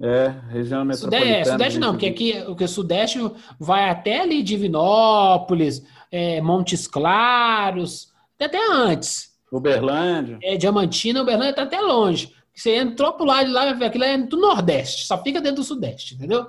É, 0.00 0.28
região 0.50 0.84
metropolitana. 0.84 1.24
Sudeste, 1.24 1.48
é, 1.48 1.52
Sudeste 1.52 1.78
não, 1.78 1.92
porque 1.92 2.06
aqui 2.06 2.44
o 2.46 2.54
que 2.54 2.66
Sudeste 2.66 3.18
vai 3.58 3.88
até 3.88 4.20
ali 4.20 4.42
Divinópolis, 4.42 5.82
é, 6.10 6.40
Montes 6.40 6.86
Claros, 6.86 8.12
até 8.38 8.58
antes. 8.70 9.34
Uberlândia. 9.50 10.38
É, 10.42 10.56
Diamantina, 10.56 11.22
Uberlândia 11.22 11.54
tá 11.54 11.62
até 11.62 11.80
longe. 11.80 12.34
Você 12.54 12.76
entrou 12.76 13.12
pro 13.14 13.24
lado 13.24 13.46
de 13.46 13.52
lá, 13.52 13.70
aquilo 13.70 14.04
é 14.04 14.18
do 14.18 14.36
Nordeste, 14.36 15.06
só 15.06 15.22
fica 15.22 15.40
dentro 15.40 15.62
do 15.62 15.64
Sudeste, 15.64 16.14
entendeu? 16.14 16.46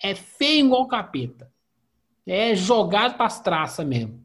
É 0.00 0.14
feio 0.14 0.66
igual 0.66 0.86
capeta. 0.86 1.50
É 2.26 2.54
jogado 2.54 3.16
pras 3.16 3.40
traças 3.40 3.86
mesmo. 3.86 4.22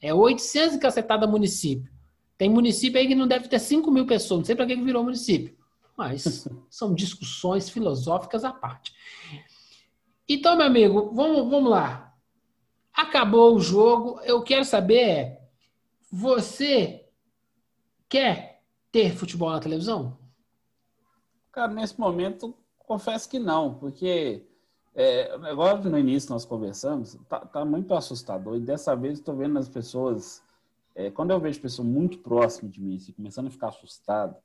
É 0.00 0.14
800 0.14 0.76
e 0.76 0.78
cacetada 0.78 1.26
município. 1.26 1.90
Tem 2.38 2.48
município 2.48 2.98
aí 2.98 3.06
que 3.06 3.14
não 3.14 3.26
deve 3.26 3.48
ter 3.48 3.58
5 3.58 3.90
mil 3.90 4.06
pessoas, 4.06 4.40
não 4.40 4.44
sei 4.44 4.56
que 4.56 4.66
que 4.66 4.82
virou 4.82 5.04
município. 5.04 5.54
Mas 5.96 6.48
são 6.70 6.94
discussões 6.94 7.68
filosóficas 7.68 8.44
à 8.44 8.52
parte. 8.52 8.92
Então, 10.28 10.56
meu 10.56 10.66
amigo, 10.66 11.10
vamos, 11.12 11.50
vamos 11.50 11.70
lá. 11.70 12.14
Acabou 12.92 13.54
o 13.54 13.60
jogo. 13.60 14.20
Eu 14.22 14.42
quero 14.42 14.64
saber 14.64 15.38
você 16.10 17.06
quer 18.08 18.62
ter 18.90 19.14
futebol 19.14 19.50
na 19.50 19.58
televisão? 19.58 20.18
Cara, 21.50 21.72
nesse 21.72 21.98
momento, 21.98 22.54
confesso 22.78 23.28
que 23.28 23.38
não, 23.38 23.74
porque 23.74 24.46
é, 24.94 25.36
negócio 25.38 25.90
no 25.90 25.98
início 25.98 26.30
nós 26.30 26.44
conversamos, 26.44 27.18
tá, 27.28 27.40
tá 27.40 27.64
muito 27.64 27.94
assustador. 27.94 28.56
E 28.56 28.60
dessa 28.60 28.94
vez 28.94 29.18
estou 29.18 29.34
vendo 29.34 29.58
as 29.58 29.68
pessoas. 29.68 30.42
é, 30.94 31.10
quando 31.10 31.30
eu 31.30 31.40
vejo 31.40 31.60
pessoas 31.60 31.88
muito 31.88 32.18
próximas 32.18 32.72
de 32.72 32.80
mim, 32.80 32.96
assim, 32.96 33.12
começando 33.12 33.46
a 33.46 33.50
ficar 33.50 33.68
assustado, 33.68 34.36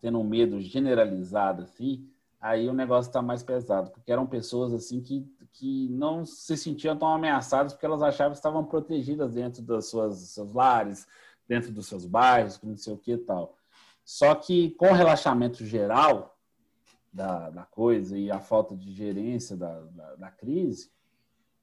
tendo 0.00 0.18
um 0.18 0.24
medo 0.24 0.60
generalizado, 0.60 1.62
assim, 1.62 2.08
aí 2.40 2.68
o 2.68 2.74
negócio 2.74 3.08
está 3.08 3.20
mais 3.20 3.42
pesado, 3.42 3.90
porque 3.90 4.10
eram 4.10 4.26
pessoas 4.26 4.72
assim 4.72 5.00
que, 5.00 5.26
que 5.52 5.88
não 5.90 6.24
se 6.24 6.56
sentiam 6.56 6.96
tão 6.96 7.08
ameaçadas 7.08 7.72
porque 7.72 7.86
elas 7.86 8.02
achavam 8.02 8.32
que 8.32 8.38
estavam 8.38 8.64
protegidas 8.64 9.34
dentro 9.34 9.62
das 9.62 9.88
suas 9.88 10.16
seus 10.18 10.52
lares, 10.52 11.06
dentro 11.48 11.72
dos 11.72 11.86
seus 11.86 12.06
bairros, 12.06 12.60
não 12.62 12.76
sei 12.76 12.94
o 12.94 12.98
que 12.98 13.12
e 13.12 13.18
tal. 13.18 13.56
Só 14.04 14.34
que 14.34 14.70
com 14.72 14.88
o 14.88 14.94
relaxamento 14.94 15.64
geral 15.64 16.38
da, 17.12 17.50
da 17.50 17.62
coisa 17.64 18.16
e 18.16 18.30
a 18.30 18.40
falta 18.40 18.76
de 18.76 18.92
gerência 18.92 19.56
da, 19.56 19.80
da, 19.80 20.14
da 20.16 20.30
crise, 20.30 20.90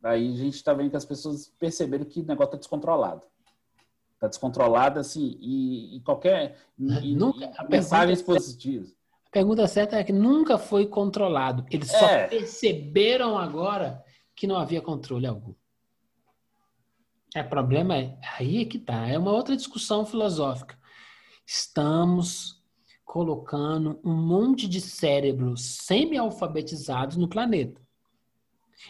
aí 0.01 0.33
a 0.33 0.37
gente 0.37 0.55
está 0.55 0.73
vendo 0.73 0.89
que 0.89 0.97
as 0.97 1.05
pessoas 1.05 1.47
perceberam 1.59 2.05
que 2.05 2.21
o 2.21 2.25
negócio 2.25 2.49
está 2.49 2.57
descontrolado. 2.57 3.21
Está 4.23 4.29
descontrolado, 4.29 5.01
assim, 5.01 5.37
e, 5.41 5.97
e 5.97 5.99
qualquer. 5.99 6.57
E, 6.79 7.13
Nunca- 7.13 7.43
e 7.45 7.51
a 7.57 7.67
mensagens 7.67 8.21
pergunta 8.21 8.37
é- 8.37 8.41
positivas. 8.41 8.95
A 9.27 9.29
pergunta 9.29 9.67
certa 9.67 9.97
é 9.97 10.03
que 10.03 10.13
nunca 10.13 10.57
foi 10.57 10.85
controlado. 10.87 11.65
Eles 11.69 11.91
só 11.91 12.07
É. 12.07 12.27
perceberam 12.27 13.37
agora 13.37 14.01
que 14.33 14.47
não 14.47 14.55
havia 14.55 14.79
controle 14.81 15.27
algum. 15.27 15.53
É, 17.35 17.41
o 17.41 17.49
problema 17.49 17.97
é, 17.97 18.17
aí 18.39 18.61
é 18.61 18.65
que 18.65 18.79
tá, 18.79 19.07
é 19.09 19.17
uma 19.17 19.31
outra 19.31 19.57
discussão 19.57 20.05
filosófica. 20.05 20.77
Estamos 21.45 22.63
colocando 23.03 23.99
um 24.05 24.13
monte 24.15 24.69
de 24.69 24.79
cérebros 24.79 25.65
semi-alfabetizados 25.83 27.17
no 27.17 27.27
planeta. 27.27 27.81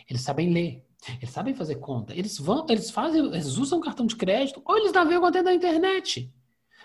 Eles 0.07 0.21
sabem 0.21 0.51
ler, 0.53 0.82
eles 1.17 1.29
sabem 1.29 1.53
fazer 1.53 1.75
conta, 1.75 2.13
eles 2.13 2.37
vão, 2.37 2.65
eles 2.69 2.89
fazem, 2.89 3.25
eles 3.25 3.57
usam 3.57 3.81
cartão 3.81 4.05
de 4.05 4.15
crédito, 4.15 4.61
ou 4.63 4.77
eles 4.77 4.93
navegam 4.93 5.21
conteúdo 5.21 5.45
da 5.45 5.53
internet. 5.53 6.33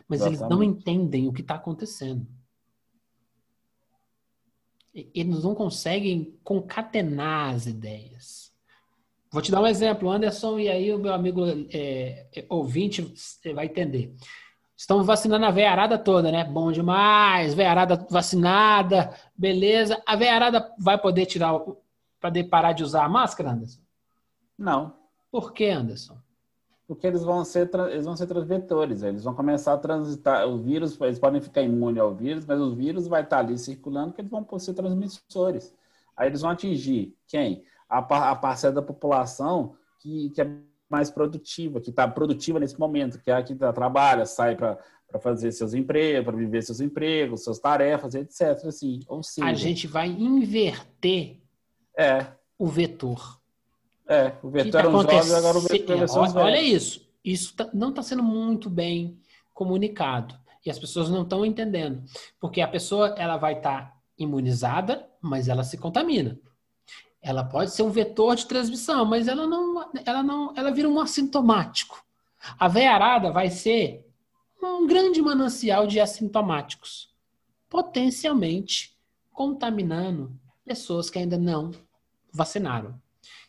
Mas 0.08 0.22
eles 0.22 0.40
não 0.40 0.62
Exatamente. 0.62 0.80
entendem 0.80 1.28
o 1.28 1.32
que 1.32 1.42
está 1.42 1.54
acontecendo. 1.54 2.26
Eles 4.94 5.44
não 5.44 5.54
conseguem 5.54 6.36
concatenar 6.42 7.54
as 7.54 7.66
ideias. 7.66 8.52
Vou 9.30 9.42
te 9.42 9.50
dar 9.50 9.60
um 9.60 9.66
exemplo, 9.66 10.10
Anderson, 10.10 10.58
e 10.58 10.68
aí 10.68 10.92
o 10.92 10.98
meu 10.98 11.12
amigo 11.12 11.44
é, 11.70 12.26
é, 12.34 12.46
ouvinte 12.48 13.14
vai 13.54 13.66
entender. 13.66 14.14
Estamos 14.74 15.06
vacinando 15.06 15.44
a 15.44 15.50
veiarada 15.50 15.98
toda, 15.98 16.32
né? 16.32 16.44
Bom 16.44 16.72
demais, 16.72 17.52
veiarada 17.52 18.06
vacinada, 18.08 19.14
beleza. 19.36 20.02
A 20.06 20.16
veiarada 20.16 20.72
vai 20.78 20.96
poder 20.96 21.26
tirar, 21.26 21.52
poder 22.18 22.44
parar 22.44 22.72
de 22.72 22.82
usar 22.82 23.04
a 23.04 23.08
máscara, 23.08 23.50
Anderson? 23.50 23.87
Não. 24.58 24.94
Por 25.30 25.52
que, 25.52 25.66
Anderson? 25.66 26.18
porque 26.88 27.06
eles 27.06 27.22
vão 27.22 27.44
ser 27.44 27.68
eles 27.90 28.06
vão 28.06 28.16
ser 28.16 28.26
transvetores, 28.26 29.02
eles 29.02 29.22
vão 29.22 29.34
começar 29.34 29.74
a 29.74 29.76
transitar, 29.76 30.48
o 30.48 30.56
vírus, 30.56 30.98
eles 31.02 31.18
podem 31.18 31.38
ficar 31.38 31.60
imunes 31.60 32.00
ao 32.00 32.14
vírus, 32.14 32.46
mas 32.46 32.58
o 32.58 32.74
vírus 32.74 33.06
vai 33.06 33.22
estar 33.22 33.40
ali 33.40 33.58
circulando, 33.58 34.14
que 34.14 34.22
eles 34.22 34.30
vão 34.30 34.46
ser 34.58 34.72
transmissores. 34.72 35.74
Aí 36.16 36.28
eles 36.28 36.40
vão 36.40 36.50
atingir 36.50 37.14
quem? 37.26 37.62
A, 37.86 37.98
a 38.30 38.34
parcela 38.34 38.72
da 38.76 38.82
população 38.82 39.76
que, 40.00 40.30
que 40.30 40.40
é 40.40 40.50
mais 40.88 41.10
produtiva, 41.10 41.78
que 41.78 41.90
está 41.90 42.08
produtiva 42.08 42.58
nesse 42.58 42.80
momento, 42.80 43.20
que 43.20 43.30
é 43.30 43.34
a 43.34 43.42
que 43.42 43.54
tá- 43.54 43.70
trabalha, 43.70 44.24
sai 44.24 44.56
para 44.56 44.78
fazer 45.20 45.52
seus 45.52 45.74
empregos, 45.74 46.24
para 46.24 46.36
viver 46.36 46.62
seus 46.62 46.80
empregos, 46.80 47.44
suas 47.44 47.58
tarefas, 47.58 48.14
etc. 48.14 48.64
Assim. 48.64 49.00
Ou 49.06 49.22
seja, 49.22 49.46
A 49.46 49.52
gente 49.52 49.86
vai 49.86 50.08
inverter 50.08 51.36
é, 51.98 52.26
o 52.58 52.66
vetor. 52.66 53.37
É, 54.08 54.32
o 54.42 54.48
vetor 54.48 54.72
tá 54.72 54.78
era 54.78 54.88
um 54.88 55.02
jovem, 55.02 55.34
agora 55.34 55.58
o 55.58 55.60
ser 55.60 56.02
os 56.02 56.16
olha, 56.16 56.40
olha 56.40 56.62
isso. 56.62 57.06
Isso 57.22 57.54
tá- 57.54 57.68
não 57.74 57.90
está 57.90 58.02
sendo 58.02 58.22
muito 58.22 58.70
bem 58.70 59.18
comunicado. 59.52 60.34
E 60.64 60.70
as 60.70 60.78
pessoas 60.78 61.10
não 61.10 61.22
estão 61.22 61.44
entendendo. 61.44 62.02
Porque 62.40 62.60
a 62.60 62.68
pessoa 62.68 63.14
ela 63.18 63.36
vai 63.36 63.58
estar 63.58 63.96
imunizada, 64.18 65.06
mas 65.20 65.48
ela 65.48 65.62
se 65.62 65.76
contamina. 65.76 66.38
Ela 67.20 67.44
pode 67.44 67.72
ser 67.72 67.82
um 67.82 67.90
vetor 67.90 68.34
de 68.34 68.46
transmissão, 68.46 69.04
mas 69.04 69.28
ela 69.28 69.46
não, 69.46 69.90
ela 70.06 70.22
não, 70.22 70.54
ela 70.56 70.70
vira 70.70 70.88
um 70.88 71.00
assintomático. 71.00 72.02
A 72.58 72.66
veiarada 72.68 73.30
vai 73.30 73.50
ser 73.50 74.06
um 74.62 74.86
grande 74.86 75.20
manancial 75.20 75.86
de 75.86 76.00
assintomáticos, 76.00 77.12
potencialmente 77.68 78.96
contaminando 79.32 80.32
pessoas 80.64 81.10
que 81.10 81.18
ainda 81.18 81.36
não 81.36 81.72
vacinaram. 82.32 83.00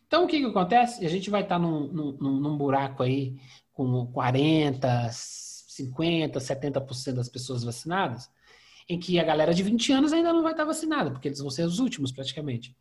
Então, 0.10 0.24
o 0.24 0.28
que, 0.28 0.40
que 0.40 0.46
acontece? 0.48 1.06
A 1.06 1.10
gente 1.10 1.30
vai 1.30 1.44
estar 1.44 1.60
num, 1.60 1.82
num, 1.88 2.40
num 2.40 2.58
buraco 2.58 3.04
aí 3.04 3.40
com 3.72 4.08
40, 4.08 5.08
50, 5.12 6.40
70% 6.40 7.14
das 7.14 7.30
pessoas 7.30 7.64
vacinadas, 7.64 8.28
em 8.90 9.00
que 9.00 9.20
a 9.20 9.24
galera 9.24 9.54
de 9.54 9.62
20 9.62 9.94
anos 9.94 10.12
ainda 10.12 10.34
não 10.34 10.42
vai 10.42 10.54
estar 10.54 10.66
vacinada, 10.66 11.12
porque 11.12 11.28
eles 11.28 11.40
vão 11.40 11.52
ser 11.52 11.62
os 11.62 11.78
últimos 11.78 12.12
praticamente. 12.12 12.76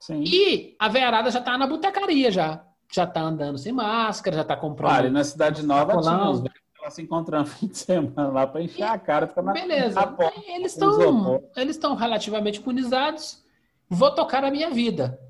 Sim. 0.00 0.24
E 0.26 0.74
a 0.78 0.88
veiarada 0.88 1.30
já 1.30 1.38
está 1.38 1.58
na 1.58 1.66
botecaria 1.66 2.30
já. 2.30 2.64
Já 2.90 3.04
está 3.04 3.20
andando 3.20 3.58
sem 3.58 3.72
máscara, 3.72 4.36
já 4.36 4.42
está 4.42 4.56
comprando. 4.56 4.92
Ali 4.92 5.10
na 5.10 5.22
Cidade 5.22 5.62
Nova 5.62 6.00
tinha 6.00 6.16
velhos 6.16 6.40
que 6.40 6.90
se 6.90 7.02
encontrando 7.02 7.44
fim 7.60 7.66
de 7.66 7.76
semana 7.76 8.28
lá 8.28 8.46
para 8.46 8.62
encher 8.62 8.84
a 8.84 8.98
cara, 8.98 9.26
ficar 9.26 9.42
na 9.42 9.52
Beleza. 9.52 10.00
na 10.00 10.06
porta. 10.06 10.40
Eles 10.46 10.72
estão 10.72 11.42
eles 11.56 11.76
estão 11.76 11.94
relativamente 11.94 12.58
imunizados. 12.60 13.44
Vou 13.86 14.10
tocar 14.14 14.42
a 14.44 14.50
minha 14.50 14.70
vida. 14.70 15.20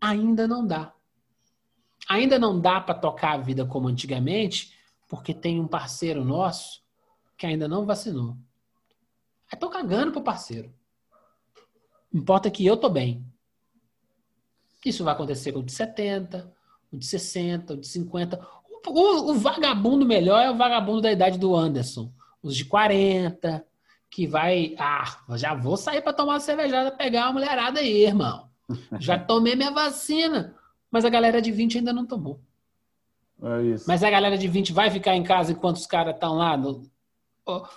Ainda 0.00 0.46
não 0.46 0.66
dá. 0.66 0.92
Ainda 2.08 2.38
não 2.38 2.58
dá 2.60 2.80
para 2.80 2.94
tocar 2.94 3.32
a 3.34 3.38
vida 3.38 3.66
como 3.66 3.88
antigamente, 3.88 4.72
porque 5.08 5.34
tem 5.34 5.60
um 5.60 5.66
parceiro 5.68 6.24
nosso 6.24 6.82
que 7.36 7.46
ainda 7.46 7.68
não 7.68 7.84
vacinou. 7.84 8.36
Eu 9.52 9.58
tô 9.58 9.68
cagando 9.68 10.12
pro 10.12 10.22
parceiro. 10.22 10.72
Importa 12.12 12.50
que 12.50 12.64
eu 12.64 12.76
tô 12.76 12.88
bem. 12.88 13.24
Isso 14.84 15.04
vai 15.04 15.12
acontecer 15.14 15.52
com 15.52 15.58
o 15.60 15.62
de 15.62 15.72
70, 15.72 16.50
o 16.90 16.96
de 16.96 17.04
60, 17.06 17.74
o 17.74 17.76
de 17.76 17.86
50. 17.86 18.40
O, 18.86 18.90
o- 18.90 19.30
o 19.32 19.34
vagabundo 19.34 20.06
melhor 20.06 20.40
é 20.40 20.50
o 20.50 20.56
vagabundo 20.56 21.02
da 21.02 21.12
idade 21.12 21.38
do 21.38 21.54
Anderson. 21.54 22.10
Os 22.42 22.56
de 22.56 22.64
40, 22.64 23.66
que 24.10 24.26
vai. 24.26 24.74
Ah, 24.78 25.18
já 25.36 25.54
vou 25.54 25.76
sair 25.76 26.00
para 26.00 26.12
tomar 26.12 26.34
uma 26.34 26.40
cervejada, 26.40 26.90
pegar 26.92 27.26
uma 27.26 27.34
mulherada 27.34 27.80
aí, 27.80 28.04
irmão. 28.06 28.47
Já 28.98 29.18
tomei 29.18 29.54
minha 29.56 29.70
vacina. 29.70 30.54
Mas 30.90 31.04
a 31.04 31.10
galera 31.10 31.40
de 31.42 31.50
20 31.52 31.78
ainda 31.78 31.92
não 31.92 32.06
tomou. 32.06 32.40
É 33.42 33.62
isso. 33.62 33.84
Mas 33.86 34.02
a 34.02 34.10
galera 34.10 34.36
de 34.38 34.48
20 34.48 34.72
vai 34.72 34.90
ficar 34.90 35.14
em 35.14 35.22
casa 35.22 35.52
enquanto 35.52 35.76
os 35.76 35.86
caras 35.86 36.14
estão 36.14 36.34
lá? 36.34 36.56
no- 36.56 36.82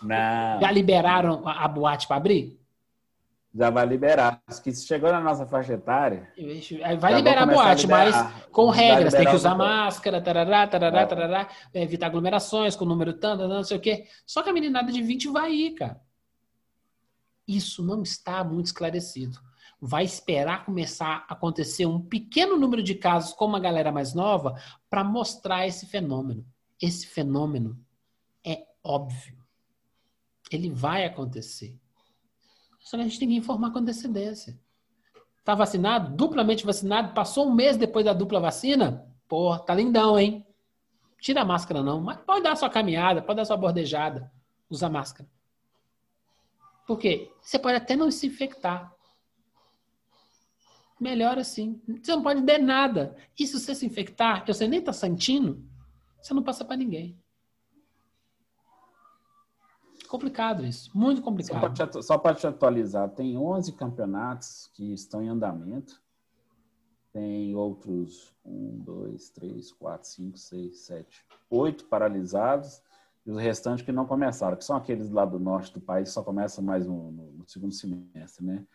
Não, 0.01 0.59
Já 0.59 0.71
liberaram 0.71 1.47
a, 1.47 1.63
a 1.65 1.67
boate 1.67 2.07
para 2.07 2.17
abrir? 2.17 2.57
já 3.53 3.69
vai 3.69 3.85
liberar. 3.85 4.41
Acho 4.47 4.63
que 4.63 4.71
se 4.71 4.87
chegou 4.87 5.11
na 5.11 5.19
nossa 5.19 5.45
faixa 5.45 5.73
etária. 5.73 6.31
Vai 6.99 7.13
liberar 7.15 7.43
a 7.43 7.45
boate, 7.45 7.85
mas 7.85 8.07
liberar- 8.15 8.49
com 8.49 8.67
vai 8.67 8.77
regras. 8.77 9.13
Tem 9.13 9.25
que 9.25 9.35
usar 9.35 9.55
máscara, 9.55 10.21
tarará, 10.21 10.65
tarará, 10.67 11.01
É. 11.01 11.05
tarará, 11.05 11.49
evitar 11.73 12.05
aglomerações 12.07 12.77
com 12.77 12.85
número 12.85 13.11
tanto, 13.13 13.47
não 13.49 13.61
sei 13.63 13.75
o 13.77 13.81
quê. 13.81 14.07
Só 14.25 14.41
que 14.41 14.49
a 14.49 14.53
meninada 14.53 14.89
de 14.89 15.01
20 15.01 15.27
vai 15.29 15.51
ir, 15.53 15.71
cara. 15.71 15.99
Isso 17.47 17.83
não 17.85 18.01
está 18.03 18.41
muito 18.43 18.67
esclarecido. 18.67 19.37
Vai 19.81 20.03
esperar 20.03 20.63
começar 20.63 21.25
a 21.27 21.33
acontecer 21.33 21.87
um 21.87 21.99
pequeno 21.99 22.55
número 22.55 22.83
de 22.83 22.93
casos 22.93 23.33
com 23.33 23.45
uma 23.45 23.59
galera 23.59 23.91
mais 23.91 24.13
nova 24.13 24.55
para 24.87 25.03
mostrar 25.03 25.65
esse 25.65 25.87
fenômeno. 25.87 26.45
Esse 26.79 27.07
fenômeno 27.07 27.83
é 28.45 28.63
óbvio. 28.83 29.37
Ele 30.51 30.69
vai 30.69 31.03
acontecer. 31.03 31.75
Só 32.79 32.95
que 32.95 33.01
a 33.01 33.07
gente 33.07 33.17
tem 33.17 33.29
que 33.29 33.35
informar 33.35 33.71
com 33.71 33.79
antecedência. 33.79 34.59
Tá 35.43 35.55
vacinado? 35.55 36.15
Duplamente 36.15 36.65
vacinado? 36.65 37.13
Passou 37.13 37.47
um 37.47 37.53
mês 37.53 37.75
depois 37.75 38.05
da 38.05 38.13
dupla 38.13 38.39
vacina? 38.39 39.07
Pô, 39.27 39.57
tá 39.57 39.73
lindão, 39.73 40.19
hein? 40.19 40.45
Tira 41.19 41.41
a 41.41 41.45
máscara 41.45 41.81
não, 41.81 42.01
mas 42.01 42.19
pode 42.21 42.43
dar 42.43 42.55
sua 42.55 42.69
caminhada, 42.69 43.21
pode 43.21 43.37
dar 43.37 43.45
sua 43.45 43.57
bordejada. 43.57 44.31
Usa 44.69 44.89
máscara. 44.89 45.29
Por 46.85 46.97
quê? 46.97 47.31
Você 47.41 47.57
pode 47.57 47.77
até 47.77 47.95
não 47.95 48.11
se 48.11 48.27
infectar. 48.27 48.93
Melhor 51.01 51.39
assim. 51.39 51.81
Você 51.99 52.15
não 52.15 52.21
pode 52.21 52.43
ter 52.43 52.59
nada. 52.59 53.15
E 53.37 53.47
se 53.47 53.59
você 53.59 53.73
se 53.73 53.83
infectar, 53.87 54.45
que 54.45 54.53
você 54.53 54.67
nem 54.67 54.79
tá 54.79 54.93
sentindo, 54.93 55.65
você 56.21 56.31
não 56.31 56.43
passa 56.43 56.63
para 56.63 56.77
ninguém. 56.77 57.19
Complicado 60.07 60.63
isso. 60.63 60.91
Muito 60.93 61.17
Só 61.17 61.23
complicado. 61.23 61.73
para 61.73 61.87
te, 61.87 62.03
só 62.03 62.33
te 62.35 62.45
atualizar, 62.45 63.09
tem 63.09 63.35
11 63.35 63.71
campeonatos 63.73 64.69
que 64.75 64.93
estão 64.93 65.23
em 65.23 65.29
andamento. 65.29 65.99
Tem 67.11 67.55
outros 67.55 68.31
1, 68.45 68.77
2, 68.83 69.29
3, 69.31 69.71
4, 69.73 70.07
5, 70.07 70.37
6, 70.37 70.79
7, 70.85 71.25
8 71.49 71.85
paralisados. 71.85 72.79
E 73.25 73.31
os 73.31 73.39
restantes 73.39 73.83
que 73.83 73.91
não 73.91 74.05
começaram, 74.05 74.55
que 74.55 74.63
são 74.63 74.75
aqueles 74.75 75.09
lá 75.09 75.25
do 75.25 75.39
norte 75.39 75.73
do 75.73 75.81
país, 75.81 76.09
só 76.11 76.23
começam 76.23 76.63
mais 76.63 76.85
no, 76.85 77.11
no- 77.11 77.31
no 77.33 77.47
segundo 77.49 77.73
semestre, 77.73 78.45
né? 78.45 78.65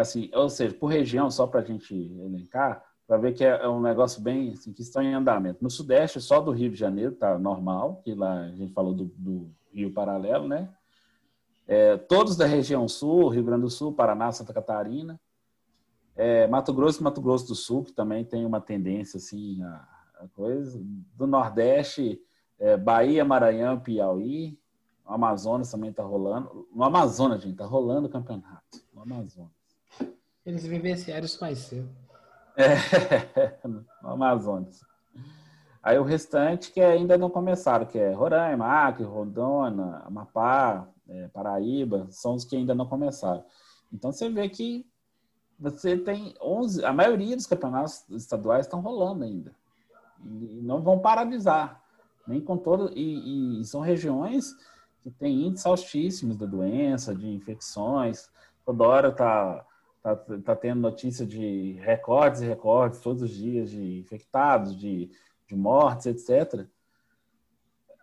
Assim, 0.00 0.30
ou 0.34 0.48
seja, 0.48 0.74
por 0.74 0.86
região, 0.86 1.30
só 1.30 1.46
para 1.46 1.60
a 1.60 1.64
gente 1.64 1.94
elencar, 1.94 2.84
para 3.06 3.18
ver 3.18 3.34
que 3.34 3.44
é, 3.44 3.62
é 3.62 3.68
um 3.68 3.80
negócio 3.80 4.22
bem 4.22 4.52
assim, 4.52 4.72
que 4.72 4.82
estão 4.82 5.02
em 5.02 5.14
andamento. 5.14 5.62
No 5.62 5.70
sudeste, 5.70 6.20
só 6.20 6.40
do 6.40 6.52
Rio 6.52 6.70
de 6.70 6.76
Janeiro 6.76 7.14
tá 7.14 7.38
normal, 7.38 8.00
que 8.04 8.14
lá 8.14 8.40
a 8.44 8.50
gente 8.52 8.72
falou 8.72 8.94
do, 8.94 9.06
do 9.16 9.50
Rio 9.72 9.92
Paralelo, 9.92 10.48
né? 10.48 10.68
É, 11.66 11.96
todos 11.96 12.36
da 12.36 12.46
região 12.46 12.88
sul, 12.88 13.28
Rio 13.28 13.44
Grande 13.44 13.62
do 13.62 13.70
Sul, 13.70 13.92
Paraná, 13.92 14.32
Santa 14.32 14.52
Catarina, 14.52 15.20
É, 16.16 16.46
Mato 16.48 16.72
Grosso 16.72 17.00
e 17.00 17.04
Mato 17.04 17.20
Grosso 17.20 17.46
do 17.46 17.54
Sul, 17.54 17.84
que 17.84 17.92
também 17.92 18.24
tem 18.24 18.44
uma 18.44 18.60
tendência 18.60 19.16
assim 19.16 19.62
a, 19.62 19.88
a 20.22 20.28
coisa. 20.34 20.78
Do 21.14 21.26
Nordeste, 21.26 22.20
é, 22.58 22.76
Bahia, 22.76 23.24
Maranhão, 23.24 23.80
Piauí, 23.80 24.58
o 25.04 25.12
Amazonas 25.12 25.70
também 25.70 25.90
está 25.90 26.02
rolando. 26.02 26.68
No 26.74 26.84
Amazonas, 26.84 27.42
gente, 27.42 27.52
está 27.52 27.64
rolando 27.64 28.06
o 28.06 28.10
campeonato. 28.10 28.82
No 28.92 29.02
Amazonas. 29.02 29.59
Eles 30.50 30.66
vivenciaram 30.66 31.24
isso 31.24 31.40
mais 31.40 31.58
cedo. 31.58 31.88
É, 32.56 33.56
Amazonas. 34.02 34.84
Aí 35.80 35.96
o 35.96 36.02
restante 36.02 36.72
que 36.72 36.80
ainda 36.80 37.16
não 37.16 37.30
começaram, 37.30 37.86
que 37.86 37.96
é 37.96 38.12
Roraima, 38.12 38.66
Acre, 38.66 39.04
Rondônia, 39.04 40.02
Amapá, 40.04 40.88
é, 41.08 41.28
Paraíba, 41.28 42.08
são 42.10 42.34
os 42.34 42.44
que 42.44 42.56
ainda 42.56 42.74
não 42.74 42.84
começaram. 42.84 43.44
Então 43.92 44.10
você 44.10 44.28
vê 44.28 44.48
que 44.48 44.84
você 45.56 45.96
tem 45.96 46.34
11, 46.42 46.84
a 46.84 46.92
maioria 46.92 47.36
dos 47.36 47.46
campeonatos 47.46 48.04
estaduais 48.10 48.66
estão 48.66 48.80
rolando 48.80 49.22
ainda. 49.22 49.54
E 50.24 50.60
não 50.62 50.82
vão 50.82 50.98
paralisar, 50.98 51.80
nem 52.26 52.40
com 52.40 52.56
todo 52.56 52.90
e, 52.92 53.60
e 53.60 53.64
são 53.64 53.80
regiões 53.80 54.52
que 55.00 55.10
têm 55.12 55.46
índices 55.46 55.64
altíssimos 55.64 56.36
da 56.36 56.44
doença, 56.44 57.14
de 57.14 57.28
infecções. 57.28 58.28
Toda 58.66 58.84
hora 58.84 59.12
tá 59.12 59.64
tá, 60.02 60.16
tá 60.16 60.56
tendo 60.56 60.80
notícia 60.80 61.26
de 61.26 61.72
recordes 61.80 62.40
e 62.40 62.46
recordes 62.46 63.00
todos 63.00 63.22
os 63.22 63.30
dias 63.30 63.70
de 63.70 63.98
infectados, 63.98 64.76
de, 64.76 65.10
de 65.46 65.54
mortes, 65.54 66.06
etc. 66.06 66.66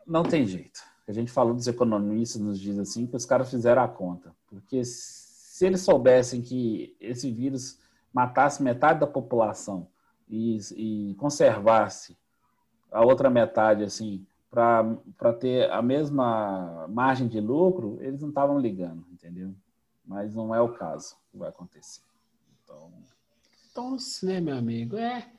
Não 0.06 0.24
tem 0.24 0.46
jeito. 0.46 0.80
A 1.08 1.14
gente 1.14 1.32
falou 1.32 1.54
dos 1.54 1.68
economistas 1.68 2.42
nos 2.42 2.60
dias 2.60 2.78
assim 2.78 3.08
que 3.08 3.16
os 3.16 3.26
caras 3.26 3.50
fizeram 3.50 3.82
a 3.82 3.88
conta, 3.88 4.36
porque 4.48 4.84
se 4.84 5.66
eles 5.66 5.82
soubessem 5.82 6.42
que 6.42 6.96
esse 7.00 7.32
vírus 7.32 7.80
matasse 8.14 8.62
metade 8.62 9.00
da 9.00 9.08
população 9.08 9.88
e, 10.28 10.58
e 10.76 11.16
conservasse 11.16 12.18
a 12.92 13.06
outra 13.06 13.30
metade 13.30 13.84
assim 13.84 14.26
para 14.50 15.34
ter 15.40 15.70
a 15.72 15.82
mesma 15.82 16.88
margem 16.90 17.28
de 17.28 17.40
lucro, 17.40 17.98
eles 18.02 18.22
não 18.22 18.30
estavam 18.30 18.60
ligando, 18.60 19.06
entendeu? 19.12 19.54
Mas 20.08 20.34
não 20.34 20.56
é 20.56 20.62
o 20.62 20.74
caso 20.74 21.16
que 21.30 21.38
vai 21.38 21.50
acontecer. 21.50 22.02
Então, 22.64 22.92
Então, 23.72 23.98
né, 24.24 24.40
meu 24.40 24.58
amigo? 24.58 24.98
É. 24.98 25.30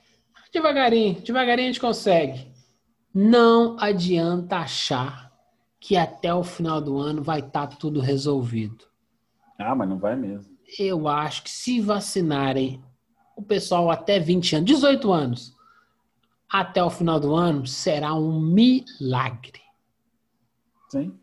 Devagarinho, 0.53 1.21
devagarinho 1.23 1.69
a 1.69 1.73
gente 1.73 1.81
consegue. 1.81 2.53
Não 3.13 3.79
adianta 3.81 4.59
achar 4.59 5.33
que 5.81 5.97
até 5.97 6.33
o 6.33 6.45
final 6.45 6.81
do 6.81 6.99
ano 6.99 7.23
vai 7.23 7.41
estar 7.41 7.67
tudo 7.67 8.01
resolvido. 8.01 8.85
Ah, 9.59 9.75
mas 9.75 9.89
não 9.89 9.99
vai 9.99 10.15
mesmo. 10.15 10.57
Eu 10.79 11.09
acho 11.09 11.43
que 11.43 11.51
se 11.51 11.81
vacinarem 11.81 12.83
o 13.37 13.43
pessoal 13.43 13.91
até 13.91 14.19
20 14.21 14.57
anos, 14.57 14.67
18 14.67 15.13
anos, 15.13 15.57
até 16.49 16.83
o 16.83 16.91
final 16.91 17.19
do 17.19 17.35
ano, 17.35 17.67
será 17.67 18.15
um 18.15 18.41
milagre. 18.41 19.63
Sim. 20.89 21.19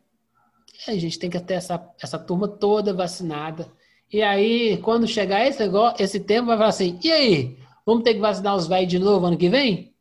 A 0.87 0.91
gente 0.93 1.19
tem 1.19 1.29
que 1.29 1.39
ter 1.39 1.55
essa, 1.55 1.81
essa 2.01 2.19
turma 2.19 2.47
toda 2.47 2.93
vacinada. 2.93 3.67
E 4.11 4.21
aí, 4.21 4.77
quando 4.77 5.07
chegar 5.07 5.45
esse, 5.45 5.59
negócio, 5.59 6.03
esse 6.03 6.19
tempo, 6.19 6.47
vai 6.47 6.57
falar 6.57 6.69
assim: 6.69 6.99
e 7.03 7.11
aí? 7.11 7.57
Vamos 7.85 8.03
ter 8.03 8.15
que 8.15 8.19
vacinar 8.19 8.55
os 8.55 8.67
velhos 8.67 8.89
de 8.89 8.97
novo 8.97 9.25
ano 9.27 9.37
que 9.37 9.47
vem? 9.47 9.93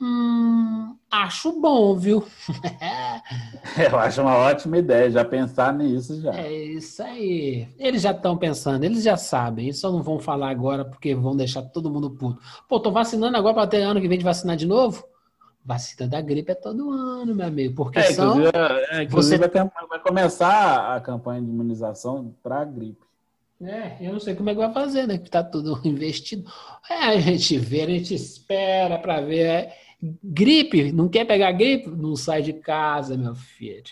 Hum, 0.00 0.96
acho 1.08 1.60
bom, 1.60 1.96
viu? 1.96 2.26
Eu 3.78 3.96
acho 3.96 4.20
uma 4.20 4.36
ótima 4.36 4.78
ideia 4.78 5.08
já 5.08 5.24
pensar 5.24 5.72
nisso 5.72 6.20
já. 6.20 6.34
É 6.34 6.52
isso 6.52 7.00
aí. 7.00 7.68
Eles 7.78 8.02
já 8.02 8.10
estão 8.10 8.36
pensando, 8.36 8.82
eles 8.82 9.04
já 9.04 9.16
sabem. 9.16 9.66
Eles 9.66 9.78
só 9.78 9.92
não 9.92 10.02
vão 10.02 10.18
falar 10.18 10.50
agora 10.50 10.84
porque 10.84 11.14
vão 11.14 11.36
deixar 11.36 11.62
todo 11.62 11.90
mundo 11.90 12.10
puto. 12.10 12.40
Pô, 12.68 12.80
tô 12.80 12.90
vacinando 12.90 13.36
agora 13.36 13.54
para 13.54 13.66
ter 13.68 13.82
ano 13.82 14.00
que 14.00 14.08
vem 14.08 14.18
de 14.18 14.24
vacinar 14.24 14.56
de 14.56 14.66
novo? 14.66 15.04
Vacina 15.64 16.08
da 16.08 16.20
gripe 16.20 16.50
é 16.50 16.54
todo 16.56 16.90
ano, 16.90 17.34
meu 17.34 17.46
amigo. 17.46 17.74
Porque 17.74 17.98
É, 17.98 18.12
são. 18.12 18.30
inclusive, 18.30 18.50
é, 18.90 19.02
inclusive 19.02 19.38
você- 19.48 19.64
vai, 19.88 19.98
começar 20.00 20.96
a 20.96 21.00
campanha 21.00 21.40
de 21.42 21.48
imunização 21.48 22.34
para 22.42 22.64
gripe. 22.64 23.00
É, 23.62 23.96
eu 24.00 24.12
não 24.12 24.18
sei 24.18 24.34
como 24.34 24.50
é 24.50 24.54
que 24.54 24.58
vai 24.58 24.72
fazer, 24.72 25.06
né? 25.06 25.18
Que 25.18 25.30
tá 25.30 25.42
tudo 25.44 25.80
investido. 25.86 26.50
É, 26.90 26.94
a 26.94 27.20
gente 27.20 27.56
vê, 27.58 27.82
a 27.82 27.86
gente 27.86 28.12
espera 28.14 28.98
para 28.98 29.20
ver. 29.20 29.46
É, 29.46 29.76
gripe, 30.22 30.90
não 30.90 31.08
quer 31.08 31.24
pegar 31.24 31.52
gripe? 31.52 31.88
Não 31.88 32.16
sai 32.16 32.42
de 32.42 32.52
casa, 32.54 33.16
meu 33.16 33.36
filho. 33.36 33.84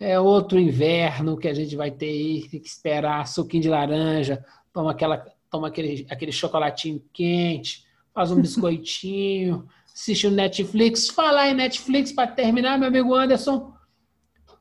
É 0.00 0.18
outro 0.18 0.58
inverno 0.58 1.36
que 1.36 1.46
a 1.48 1.52
gente 1.54 1.76
vai 1.76 1.90
ter 1.90 2.06
aí, 2.08 2.48
tem 2.48 2.60
que 2.60 2.66
esperar 2.68 3.26
suquinho 3.28 3.62
de 3.62 3.68
laranja, 3.68 4.42
toma, 4.72 4.90
aquela, 4.90 5.24
toma 5.50 5.68
aquele, 5.68 6.06
aquele 6.10 6.32
chocolatinho 6.32 7.00
quente, 7.12 7.84
faz 8.12 8.30
um 8.32 8.40
biscoitinho, 8.42 9.66
assiste 9.94 10.26
o 10.26 10.30
Netflix. 10.30 11.08
Falar 11.08 11.48
em 11.48 11.54
Netflix 11.54 12.12
para 12.12 12.26
terminar, 12.26 12.78
meu 12.78 12.88
amigo 12.88 13.14
Anderson. 13.14 13.72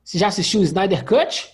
Você 0.03 0.17
já 0.17 0.27
assistiu 0.27 0.61
o 0.61 0.63
Snyder 0.63 1.03
Cut? 1.05 1.51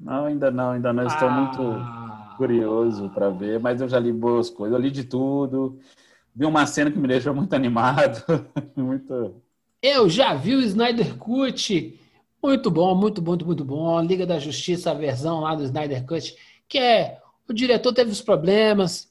Não, 0.00 0.26
ainda 0.26 0.50
não, 0.50 0.70
ainda 0.72 0.92
não 0.92 1.06
estou 1.06 1.30
muito 1.30 1.62
Ah. 1.62 2.34
curioso 2.36 3.08
para 3.10 3.30
ver, 3.30 3.60
mas 3.60 3.80
eu 3.80 3.88
já 3.88 3.98
li 3.98 4.12
boas 4.12 4.50
coisas, 4.50 4.76
eu 4.76 4.82
li 4.82 4.90
de 4.90 5.04
tudo. 5.04 5.78
Vi 6.34 6.44
uma 6.44 6.66
cena 6.66 6.90
que 6.90 6.98
me 6.98 7.06
deixou 7.06 7.32
muito 7.34 7.54
animado, 7.54 8.22
muito. 8.76 9.40
Eu 9.80 10.08
já 10.08 10.34
vi 10.34 10.56
o 10.56 10.60
Snyder 10.60 11.16
Cut. 11.16 12.00
Muito 12.42 12.70
bom, 12.70 12.94
muito 12.94 13.22
bom, 13.22 13.30
muito, 13.32 13.46
muito 13.46 13.64
bom. 13.64 14.00
Liga 14.02 14.26
da 14.26 14.38
Justiça, 14.38 14.90
a 14.90 14.94
versão 14.94 15.40
lá 15.40 15.54
do 15.54 15.62
Snyder 15.62 16.04
Cut, 16.04 16.34
que 16.68 16.78
é 16.78 17.18
o 17.48 17.52
diretor 17.52 17.92
teve 17.92 18.10
os 18.10 18.20
problemas, 18.20 19.08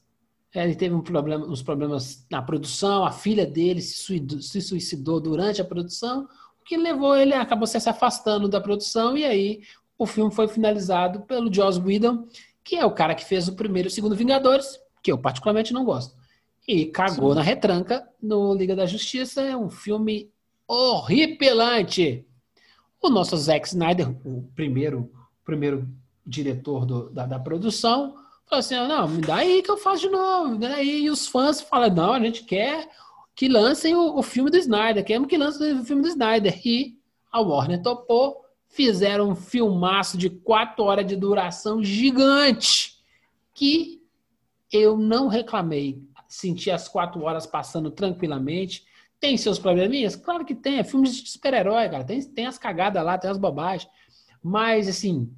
ele 0.54 0.74
teve 0.74 0.94
um 0.94 1.00
problema, 1.00 1.44
uns 1.46 1.62
problemas 1.62 2.24
na 2.30 2.40
produção, 2.40 3.04
a 3.04 3.10
filha 3.10 3.44
dele 3.44 3.80
se 3.80 3.94
suicidou, 3.96 4.40
se 4.40 4.60
suicidou 4.60 5.20
durante 5.20 5.60
a 5.60 5.64
produção, 5.64 6.28
o 6.60 6.64
que 6.64 6.76
levou 6.76 7.16
ele, 7.16 7.34
acabou 7.34 7.66
se 7.66 7.76
afastando 7.88 8.48
da 8.48 8.60
produção, 8.60 9.16
e 9.16 9.24
aí 9.24 9.62
o 9.98 10.06
filme 10.06 10.32
foi 10.32 10.46
finalizado 10.48 11.22
pelo 11.22 11.52
Joss 11.52 11.80
Whedon, 11.80 12.26
que 12.62 12.76
é 12.76 12.84
o 12.86 12.90
cara 12.92 13.14
que 13.14 13.24
fez 13.24 13.48
o 13.48 13.54
primeiro 13.54 13.88
e 13.88 13.90
o 13.90 13.92
segundo 13.92 14.16
Vingadores, 14.16 14.78
que 15.02 15.12
eu 15.12 15.18
particularmente 15.18 15.72
não 15.72 15.84
gosto. 15.84 16.14
E 16.66 16.86
cagou 16.86 17.30
Sim. 17.30 17.36
na 17.36 17.42
retranca 17.42 18.08
no 18.22 18.54
Liga 18.54 18.74
da 18.74 18.86
Justiça. 18.86 19.42
É 19.42 19.54
um 19.54 19.68
filme 19.68 20.30
horripilante. 20.66 22.24
O 23.02 23.10
nosso 23.10 23.36
Zack 23.36 23.68
Snyder, 23.68 24.08
o 24.24 24.42
primeiro, 24.56 25.12
primeiro 25.44 25.86
diretor 26.26 26.86
do- 26.86 27.10
da, 27.10 27.26
da 27.26 27.38
produção, 27.38 28.16
falou 28.46 28.60
assim: 28.60 28.74
"Ah, 28.74 28.88
não, 28.88 29.08
me 29.08 29.20
dá 29.20 29.36
aí 29.36 29.62
que 29.62 29.70
eu 29.70 29.76
faço 29.76 30.02
de 30.02 30.08
novo. 30.08 30.64
Aí. 30.66 31.02
E 31.02 31.10
os 31.10 31.26
fãs 31.26 31.60
falam: 31.60 31.94
não, 31.94 32.12
a 32.12 32.20
gente 32.20 32.44
quer 32.44 32.88
que 33.34 33.48
lancem 33.48 33.94
o, 33.94 34.16
o 34.16 34.22
filme 34.22 34.50
do 34.50 34.56
Snyder, 34.56 35.04
queremos 35.04 35.28
que 35.28 35.36
lancem 35.36 35.72
o 35.72 35.84
filme 35.84 36.02
do 36.02 36.08
Snyder. 36.08 36.60
E 36.64 36.96
a 37.32 37.40
Warner 37.40 37.82
topou, 37.82 38.44
fizeram 38.68 39.30
um 39.30 39.34
filmaço 39.34 40.16
de 40.16 40.30
quatro 40.30 40.84
horas 40.84 41.06
de 41.06 41.16
duração 41.16 41.82
gigante, 41.82 42.98
que 43.52 44.00
eu 44.72 44.96
não 44.96 45.28
reclamei. 45.28 46.02
Senti 46.28 46.70
as 46.70 46.88
quatro 46.88 47.22
horas 47.22 47.46
passando 47.46 47.90
tranquilamente. 47.90 48.84
Tem 49.20 49.36
seus 49.36 49.58
probleminhas? 49.58 50.16
Claro 50.16 50.44
que 50.44 50.54
tem. 50.54 50.78
É 50.78 50.84
filme 50.84 51.08
de 51.08 51.28
super-herói, 51.28 51.88
cara. 51.88 52.04
Tem, 52.04 52.20
tem 52.22 52.46
as 52.46 52.58
cagadas 52.58 53.04
lá, 53.04 53.16
tem 53.16 53.30
as 53.30 53.38
bobagens. 53.38 53.90
Mas, 54.42 54.88
assim, 54.88 55.32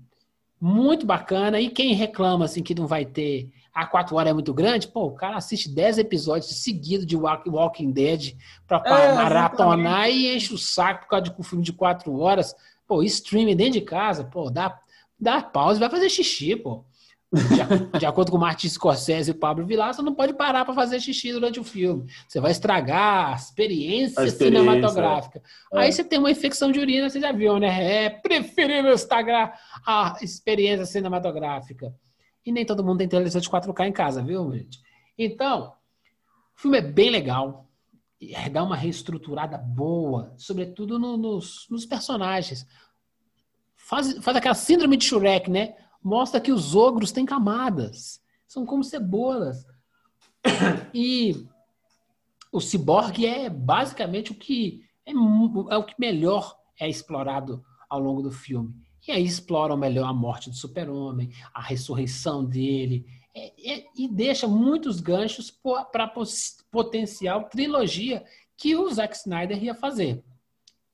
muito 0.60 1.04
bacana. 1.06 1.60
E 1.60 1.68
quem 1.70 1.92
reclama, 1.94 2.44
assim, 2.44 2.62
que 2.62 2.74
não 2.74 2.86
vai 2.86 3.04
ter... 3.04 3.50
A 3.74 3.84
quatro 3.84 4.16
horas 4.16 4.30
é 4.30 4.32
muito 4.32 4.54
grande, 4.54 4.88
pô, 4.88 5.04
o 5.04 5.10
cara 5.14 5.36
assiste 5.36 5.68
10 5.68 5.98
episódios 5.98 6.62
seguidos 6.62 7.04
de 7.06 7.14
Walk- 7.14 7.46
Walking 7.50 7.90
Dead 7.92 8.34
pra 8.66 8.78
É, 8.86 9.12
maratonar 9.14 10.08
e 10.08 10.34
enche 10.34 10.54
o 10.54 10.56
saco 10.56 11.02
por 11.02 11.08
causa 11.08 11.24
de 11.26 11.34
um 11.38 11.42
filme 11.42 11.62
de 11.62 11.74
quatro 11.74 12.18
horas. 12.18 12.54
Pô, 12.88 13.02
streaming 13.02 13.54
dentro 13.54 13.74
de 13.74 13.82
casa, 13.82 14.24
pô, 14.24 14.48
dá, 14.48 14.78
dá 15.20 15.42
pausa 15.42 15.76
e 15.78 15.80
vai 15.80 15.90
fazer 15.90 16.08
xixi, 16.08 16.56
pô. 16.56 16.85
De, 17.32 17.98
de 17.98 18.06
acordo 18.06 18.30
com 18.30 18.36
o 18.36 18.40
Martin 18.40 18.68
Scorsese 18.68 19.30
e 19.30 19.34
o 19.34 19.38
Pablo 19.38 19.66
Vilar, 19.66 19.92
você 19.92 20.00
não 20.00 20.14
pode 20.14 20.32
parar 20.34 20.64
para 20.64 20.72
fazer 20.74 21.00
xixi 21.00 21.32
durante 21.32 21.58
o 21.58 21.64
filme. 21.64 22.10
Você 22.28 22.40
vai 22.40 22.52
estragar 22.52 23.32
a 23.32 23.36
experiência, 23.36 24.22
A 24.22 24.26
experiência, 24.26 24.64
cinematográfica. 24.64 25.42
é. 25.72 25.78
Aí 25.80 25.92
você 25.92 26.04
tem 26.04 26.18
uma 26.18 26.30
infecção 26.30 26.70
de 26.70 26.78
urina, 26.78 27.10
você 27.10 27.20
já 27.20 27.32
viu, 27.32 27.58
né? 27.58 28.04
É 28.04 28.10
preferível 28.10 28.92
estragar 28.94 29.58
a 29.84 30.16
experiência 30.22 30.86
cinematográfica. 30.86 31.92
E 32.44 32.52
nem 32.52 32.64
todo 32.64 32.84
mundo 32.84 32.98
tem 32.98 33.08
televisão 33.08 33.40
de 33.40 33.50
4K 33.50 33.88
em 33.88 33.92
casa, 33.92 34.22
viu, 34.22 34.52
gente? 34.52 34.78
Então, 35.18 35.72
o 36.56 36.60
filme 36.60 36.78
é 36.78 36.82
bem 36.82 37.10
legal. 37.10 37.66
E 38.20 38.34
é, 38.34 38.48
Dá 38.48 38.62
uma 38.62 38.76
reestruturada 38.76 39.58
boa, 39.58 40.32
sobretudo 40.38 40.96
no- 40.98 41.16
nos, 41.16 41.66
nos 41.68 41.84
personagens. 41.84 42.64
Faz, 43.74 44.16
faz 44.18 44.36
aquela 44.36 44.54
síndrome 44.54 44.96
de 44.96 45.04
Shrek, 45.04 45.50
né? 45.50 45.74
Mostra 46.06 46.40
que 46.40 46.52
os 46.52 46.76
ogros 46.76 47.10
têm 47.10 47.26
camadas. 47.26 48.22
São 48.46 48.64
como 48.64 48.84
cebolas. 48.84 49.66
E 50.94 51.48
o 52.52 52.60
ciborgue 52.60 53.26
é 53.26 53.50
basicamente 53.50 54.30
o 54.30 54.34
que 54.36 54.84
é, 55.04 55.10
é 55.10 55.76
o 55.76 55.82
que 55.82 55.96
melhor 55.98 56.56
é 56.78 56.88
explorado 56.88 57.64
ao 57.90 57.98
longo 57.98 58.22
do 58.22 58.30
filme. 58.30 58.72
E 59.08 59.10
aí 59.10 59.24
exploram 59.24 59.76
melhor 59.76 60.08
a 60.08 60.12
morte 60.12 60.48
do 60.48 60.54
super-homem, 60.54 61.32
a 61.52 61.60
ressurreição 61.60 62.44
dele, 62.44 63.04
é- 63.34 63.72
é- 63.72 63.86
e 63.96 64.06
deixa 64.06 64.46
muitos 64.46 65.00
ganchos 65.00 65.50
para 65.90 66.14
potencial 66.70 67.48
trilogia 67.48 68.24
que 68.56 68.76
o 68.76 68.88
Zack 68.92 69.16
Snyder 69.16 69.60
ia 69.60 69.74
fazer. 69.74 70.24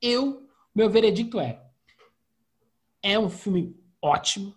Eu, 0.01 0.49
meu 0.73 0.89
veredicto 0.89 1.39
é: 1.39 1.63
é 3.03 3.19
um 3.19 3.29
filme 3.29 3.75
ótimo, 4.01 4.55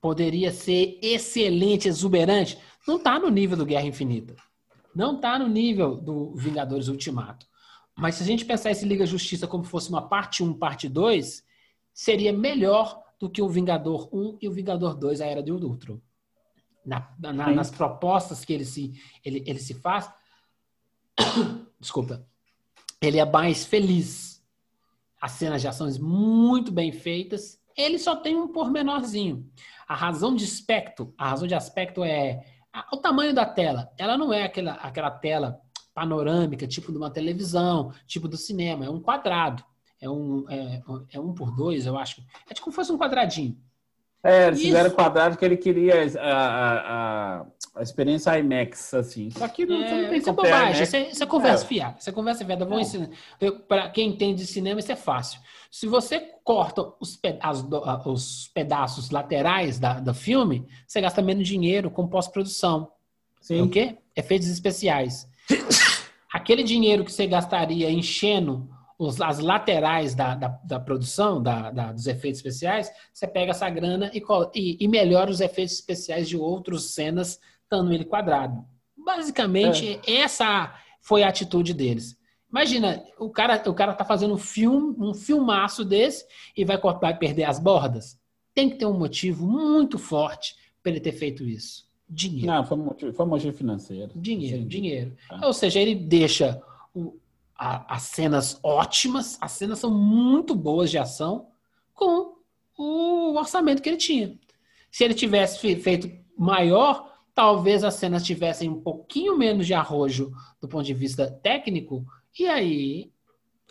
poderia 0.00 0.52
ser 0.52 0.98
excelente, 1.02 1.88
exuberante. 1.88 2.58
Não 2.86 2.96
está 2.96 3.18
no 3.18 3.28
nível 3.28 3.56
do 3.56 3.66
Guerra 3.66 3.86
Infinita. 3.86 4.34
Não 4.94 5.16
está 5.16 5.38
no 5.38 5.48
nível 5.48 5.96
do 5.96 6.34
Vingadores 6.34 6.88
Ultimato. 6.88 7.46
Mas 7.96 8.14
se 8.16 8.22
a 8.22 8.26
gente 8.26 8.44
pensar 8.44 8.70
esse 8.70 8.84
Liga 8.86 9.04
Justiça 9.06 9.46
como 9.46 9.64
fosse 9.64 9.88
uma 9.88 10.08
parte 10.08 10.42
1, 10.42 10.54
parte 10.54 10.88
2, 10.88 11.42
seria 11.92 12.32
melhor 12.32 13.02
do 13.18 13.28
que 13.28 13.42
o 13.42 13.48
Vingador 13.48 14.08
1 14.12 14.38
e 14.40 14.48
o 14.48 14.52
Vingador 14.52 14.94
2, 14.94 15.20
a 15.20 15.26
Era 15.26 15.42
de 15.42 15.50
Ultron. 15.52 16.00
Na- 16.86 17.12
na- 17.18 17.32
nas 17.56 17.70
propostas 17.70 18.44
que 18.44 18.52
ele 18.52 18.64
se, 18.64 18.92
ele, 19.24 19.42
ele 19.46 19.58
se 19.58 19.74
faz, 19.74 20.08
desculpa, 21.80 22.24
ele 23.00 23.18
é 23.18 23.24
mais 23.24 23.64
feliz. 23.64 24.42
As 25.20 25.32
cenas 25.32 25.60
de 25.60 25.68
ações 25.68 25.98
muito 25.98 26.70
bem 26.70 26.92
feitas. 26.92 27.60
Ele 27.76 27.98
só 27.98 28.14
tem 28.16 28.36
um 28.36 28.48
pormenorzinho. 28.48 29.48
A 29.88 29.94
razão 29.94 30.34
de 30.36 30.44
aspecto, 30.44 31.14
a 31.16 31.30
razão 31.30 31.48
de 31.48 31.54
aspecto 31.54 32.04
é 32.04 32.44
o 32.92 32.98
tamanho 32.98 33.34
da 33.34 33.46
tela. 33.46 33.90
Ela 33.96 34.18
não 34.18 34.32
é 34.32 34.44
aquela, 34.44 34.72
aquela 34.74 35.10
tela 35.10 35.60
panorâmica, 35.94 36.66
tipo 36.66 36.92
de 36.92 36.98
uma 36.98 37.10
televisão, 37.10 37.92
tipo 38.06 38.28
do 38.28 38.36
cinema. 38.36 38.84
É 38.84 38.90
um 38.90 39.00
quadrado. 39.00 39.64
É 40.00 40.08
um, 40.08 40.48
é, 40.48 40.82
é 41.12 41.18
um 41.18 41.34
por 41.34 41.50
dois, 41.50 41.86
eu 41.86 41.98
acho. 41.98 42.22
É 42.48 42.54
tipo 42.54 42.64
como 42.64 42.72
se 42.72 42.76
fosse 42.76 42.92
um 42.92 42.98
quadradinho. 42.98 43.56
É, 44.22 44.48
eles 44.48 44.58
Isso. 44.58 44.66
fizeram 44.68 44.90
quadrado 44.90 45.36
que 45.36 45.44
ele 45.44 45.56
queria 45.56 45.94
a, 46.20 46.28
a, 46.28 47.38
a, 47.40 47.46
a 47.76 47.82
experiência 47.82 48.36
IMAX, 48.36 48.92
assim. 48.92 49.30
Só 49.30 49.46
que 49.46 49.64
não, 49.64 49.76
você 49.78 49.90
não 49.94 49.98
É, 50.00 50.08
tem 50.08 50.18
isso 50.18 50.28
é 50.28 50.32
bobagem, 50.32 50.82
isso 50.82 50.96
é, 50.96 51.10
isso 51.10 51.22
é 51.22 51.26
conversa 51.26 51.64
É. 51.64 51.68
fiada, 51.68 51.96
isso 52.00 52.10
é 52.10 52.12
conversa 52.12 52.44
fiada. 52.44 52.64
Vou 52.64 52.78
É. 52.78 52.82
ensinar. 52.82 53.08
Para 53.68 53.88
quem 53.90 54.08
entende 54.08 54.42
de 54.42 54.46
cinema, 54.46 54.80
isso 54.80 54.90
é 54.90 54.96
fácil. 54.96 55.40
Se 55.70 55.86
você 55.86 56.18
corta 56.42 56.84
os, 56.98 57.16
pe- 57.16 57.38
as 57.40 57.64
os 58.06 58.48
pedaços 58.52 59.10
laterais 59.10 59.78
da, 59.78 60.00
do 60.00 60.12
filme, 60.12 60.66
você 60.86 61.00
gasta 61.00 61.22
menos 61.22 61.46
dinheiro 61.46 61.88
com 61.90 62.08
pós-produção. 62.08 62.90
É 63.50 63.54
o 63.54 63.64
Sim. 63.64 63.68
quê? 63.68 63.96
Efeitos 64.16 64.48
especiais. 64.48 65.28
aquele 66.32 66.62
dinheiro 66.64 67.04
que 67.04 67.12
você 67.12 67.26
gastaria 67.26 67.88
enchendo 67.90 68.68
os- 68.98 69.20
as 69.20 69.38
laterais 69.38 70.14
da, 70.14 70.34
da, 70.34 70.48
da 70.64 70.80
produção, 70.80 71.40
da, 71.42 71.70
da- 71.70 71.92
dos 71.92 72.06
efeitos 72.06 72.38
especiais, 72.40 72.90
você 73.12 73.26
pega 73.26 73.52
essa 73.52 73.70
grana 73.70 74.10
e, 74.12 74.22
e, 74.54 74.76
e 74.84 74.88
melhora 74.88 75.30
os 75.30 75.40
efeitos 75.40 75.74
especiais 75.74 76.28
de 76.28 76.36
outras 76.36 76.90
cenas, 76.90 77.38
estando 77.62 77.92
ele 77.92 78.04
quadrado. 78.04 78.64
Basicamente, 78.96 80.00
essa 80.06 80.74
foi 81.00 81.22
a 81.22 81.28
atitude 81.28 81.72
deles. 81.72 82.16
Imagina, 82.50 83.02
o 83.18 83.30
cara, 83.30 83.62
o 83.68 83.74
cara 83.74 83.92
tá 83.94 84.04
fazendo 84.04 84.34
um 84.34 84.38
filme, 84.38 84.94
um 84.98 85.14
filmaço 85.14 85.84
desse 85.84 86.24
e 86.56 86.64
vai 86.64 86.78
cortar 86.78 87.10
e 87.10 87.18
perder 87.18 87.44
as 87.44 87.58
bordas. 87.58 88.18
Tem 88.54 88.68
que 88.70 88.76
ter 88.76 88.86
um 88.86 88.98
motivo 88.98 89.46
muito 89.46 89.98
forte 89.98 90.56
para 90.82 90.90
ele 90.92 91.00
ter 91.00 91.12
feito 91.12 91.44
isso. 91.44 91.86
Dinheiro. 92.08 92.46
Não, 92.46 92.64
foi 92.64 92.78
um 92.78 92.84
motivo, 92.84 93.12
foi 93.12 93.26
um 93.26 93.28
motivo 93.28 93.56
financeiro. 93.56 94.10
Dinheiro, 94.16 94.62
Sim. 94.62 94.68
dinheiro. 94.68 95.16
Ah. 95.30 95.46
Ou 95.46 95.52
seja, 95.52 95.78
ele 95.78 95.94
deixa 95.94 96.60
o- 96.94 97.16
as 97.58 98.02
cenas 98.02 98.60
ótimas, 98.62 99.36
as 99.40 99.52
cenas 99.52 99.80
são 99.80 99.90
muito 99.90 100.54
boas 100.54 100.90
de 100.90 100.98
ação, 100.98 101.48
com 101.92 102.36
o 102.78 103.34
orçamento 103.36 103.82
que 103.82 103.88
ele 103.88 103.96
tinha. 103.96 104.38
Se 104.90 105.02
ele 105.02 105.14
tivesse 105.14 105.58
fe- 105.58 105.76
feito 105.76 106.08
maior, 106.38 107.12
talvez 107.34 107.82
as 107.82 107.94
cenas 107.94 108.24
tivessem 108.24 108.70
um 108.70 108.80
pouquinho 108.80 109.36
menos 109.36 109.66
de 109.66 109.74
arrojo 109.74 110.32
do 110.60 110.68
ponto 110.68 110.84
de 110.84 110.94
vista 110.94 111.30
técnico, 111.30 112.06
e 112.38 112.46
aí. 112.46 113.12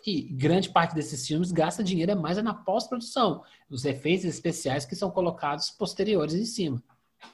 E 0.06 0.22
grande 0.22 0.70
parte 0.70 0.94
desses 0.94 1.26
filmes 1.26 1.52
gasta 1.52 1.82
dinheiro 1.84 2.12
é 2.12 2.14
mais 2.14 2.42
na 2.42 2.54
pós-produção, 2.54 3.42
os 3.68 3.84
efeitos 3.84 4.24
especiais 4.24 4.86
que 4.86 4.96
são 4.96 5.10
colocados 5.10 5.70
posteriores 5.70 6.34
em 6.34 6.44
cima. 6.46 6.82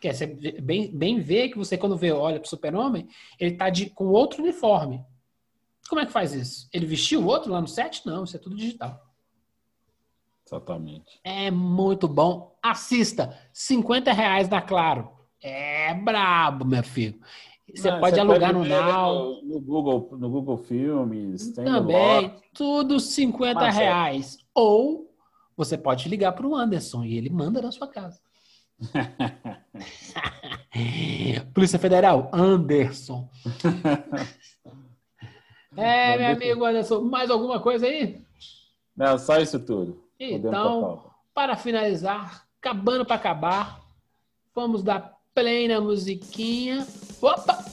Que 0.01 0.09
é, 0.09 0.27
bem, 0.61 0.91
bem 0.97 1.21
vê 1.21 1.49
que 1.49 1.59
você, 1.59 1.77
quando 1.77 1.97
vê, 1.97 2.11
olha 2.11 2.41
pro 2.41 2.49
Super-Homem, 2.49 3.07
ele 3.39 3.57
tá 3.57 3.69
de, 3.71 3.91
com 3.91 4.07
outro 4.07 4.43
uniforme. 4.43 5.05
Como 5.89 6.01
é 6.01 6.07
que 6.07 6.13
faz 6.13 6.33
isso? 6.33 6.69
Ele 6.73 6.87
vestiu 6.87 7.21
o 7.23 7.27
outro 7.27 7.53
lá 7.53 7.61
no 7.61 7.69
set? 7.69 8.05
Não, 8.07 8.25
isso 8.25 8.37
é 8.37 8.41
tudo 8.41 8.57
digital. 8.57 9.01
Exatamente. 10.47 11.21
É 11.25 11.51
muito 11.51 12.07
bom. 12.07 12.57
Assista. 12.63 13.39
50 13.53 14.13
reais 14.13 14.49
da 14.49 14.61
Claro. 14.61 15.11
É 15.43 15.93
brabo, 15.95 16.65
meu 16.65 16.83
filho. 16.83 17.21
Você 17.75 17.91
Não, 17.91 18.01
pode 18.01 18.19
alugar 18.21 18.53
no 18.53 18.63
ver 18.63 18.69
Now. 18.69 19.43
No, 19.43 19.55
no 19.55 19.61
Google, 19.61 20.09
no 20.19 20.31
Google 20.31 20.57
Filmes, 20.59 21.53
Também. 21.53 22.35
Tudo 22.53 23.01
50 23.01 23.55
Marcelo. 23.55 23.85
reais. 23.85 24.39
Ou 24.55 25.15
você 25.57 25.77
pode 25.77 26.09
ligar 26.09 26.33
para 26.33 26.47
o 26.47 26.55
Anderson 26.55 27.05
e 27.05 27.17
ele 27.17 27.31
manda 27.31 27.61
na 27.61 27.73
sua 27.73 27.89
casa. 27.89 28.21
Polícia 31.55 31.79
Federal, 31.79 32.31
Anderson. 32.33 33.31
É, 35.77 36.17
meu 36.17 36.33
amigo 36.33 36.65
Anderson, 36.65 37.01
mais 37.01 37.31
alguma 37.31 37.61
coisa 37.61 37.87
aí? 37.87 38.21
Não, 38.97 39.19
só 39.19 39.39
isso 39.39 39.59
tudo. 39.59 40.03
Então, 40.19 41.05
para 41.35 41.57
finalizar, 41.57 42.47
acabando 42.61 43.05
para 43.05 43.17
acabar, 43.17 43.81
vamos 44.55 44.83
dar 44.83 45.19
play 45.35 45.67
na 45.67 45.81
musiquinha. 45.81 46.87
Opa! 47.21 47.65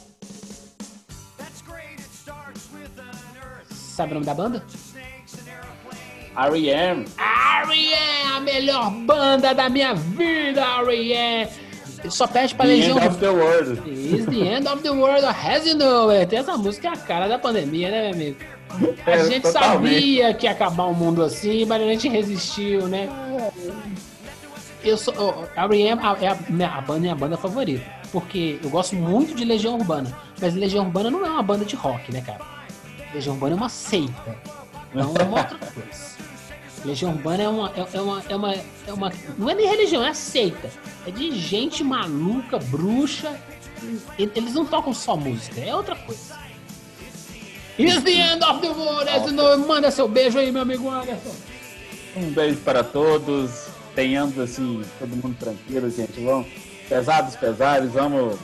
That's 1.37 1.61
great, 1.61 1.99
it 1.99 2.09
starts 2.11 2.69
with 2.73 2.99
an 2.99 3.37
earth, 3.37 3.71
Sabe 3.71 4.11
o 4.11 4.13
nome 4.15 4.25
da 4.25 4.33
banda? 4.33 4.63
R.E.M. 6.35 7.05
R.E.M., 7.17 8.31
a 8.33 8.39
melhor 8.39 8.89
banda 8.91 9.53
da 9.53 9.69
minha 9.69 9.93
vida, 9.93 10.61
R.E.M. 10.79 11.51
Só 12.11 12.27
pede 12.27 12.53
pra 12.55 12.65
The 12.65 12.71
Legião 12.73 12.97
End 12.97 13.07
of 13.07 13.17
the 13.17 13.29
World. 13.29 13.89
Is 13.89 14.25
the 14.25 14.41
end 14.47 14.67
of 14.67 14.81
the 14.83 14.89
world 14.91 15.25
as 15.25 15.65
you 15.65 15.75
know 15.75 16.09
it. 16.09 16.35
Essa 16.35 16.57
música 16.57 16.89
é 16.89 16.91
a 16.91 16.97
cara 16.97 17.27
da 17.27 17.39
pandemia, 17.39 17.89
né, 17.89 18.01
meu 18.03 18.11
amigo? 18.13 18.37
A 19.05 19.11
É, 19.11 19.23
gente 19.25 19.41
totalmente. 19.43 19.93
sabia 19.93 20.33
que 20.33 20.45
ia 20.45 20.51
acabar 20.51 20.83
o 20.85 20.93
mundo 20.93 21.23
assim, 21.23 21.65
mas 21.65 21.81
a 21.81 21.85
gente 21.85 22.07
resistiu, 22.07 22.87
né? 22.87 23.09
Eu 24.83 24.97
sou, 24.97 25.13
a 25.55 25.63
R.E.M. 25.65 26.01
a- 26.01 26.17
é 26.21 26.27
a, 26.29 26.37
minha- 26.49 26.69
a 26.69 26.81
banda 26.81 26.97
é 26.97 27.01
minha 27.01 27.15
banda 27.15 27.37
favorita, 27.37 27.85
porque 28.11 28.59
eu 28.63 28.69
gosto 28.69 28.95
muito 28.95 29.35
de 29.35 29.45
Legião 29.45 29.75
Urbana, 29.77 30.11
mas 30.41 30.55
Legião 30.55 30.85
Urbana 30.85 31.11
não 31.11 31.23
é 31.25 31.29
uma 31.29 31.43
banda 31.43 31.63
de 31.65 31.75
rock, 31.75 32.11
né, 32.11 32.21
cara? 32.21 32.39
Legião 33.13 33.33
Urbana 33.35 33.53
é 33.55 33.57
uma 33.57 33.69
seita, 33.69 34.35
então 34.89 35.13
é 35.19 35.23
uma 35.23 35.37
outra 35.39 35.57
coisa. 35.57 36.30
Legião 36.83 37.11
Urbana 37.11 37.43
é 37.43 37.47
uma, 37.47 37.69
é, 37.75 37.87
é 37.93 38.01
uma, 38.01 38.23
é 38.29 38.35
uma, 38.35 38.53
é 38.87 38.93
uma. 38.93 39.13
Não 39.37 39.49
é 39.49 39.55
nem 39.55 39.67
religião, 39.67 40.03
é 40.03 40.13
seita. 40.13 40.69
É 41.05 41.11
de 41.11 41.31
gente 41.37 41.83
maluca, 41.83 42.57
bruxa. 42.57 43.39
Eles 44.17 44.53
não 44.53 44.65
tocam 44.65 44.93
só 44.93 45.15
música, 45.15 45.59
é 45.59 45.75
outra 45.75 45.95
coisa. 45.95 46.39
It's 47.79 48.03
the 48.03 48.11
end 48.11 48.43
of 48.43 48.61
the 48.61 48.69
world, 48.69 49.33
know. 49.33 49.57
Manda 49.57 49.89
seu 49.89 50.07
beijo 50.07 50.37
aí, 50.37 50.51
meu 50.51 50.61
amigo 50.61 50.89
Anderson. 50.89 51.35
Um 52.15 52.29
beijo 52.31 52.57
para 52.57 52.83
todos. 52.83 53.67
Tenhamos 53.95 54.37
assim, 54.39 54.83
todo 54.99 55.09
mundo 55.09 55.35
tranquilo, 55.37 55.89
gente. 55.89 56.23
Vamos, 56.23 56.47
pesados, 56.87 57.35
pesares, 57.35 57.91
vamos 57.91 58.37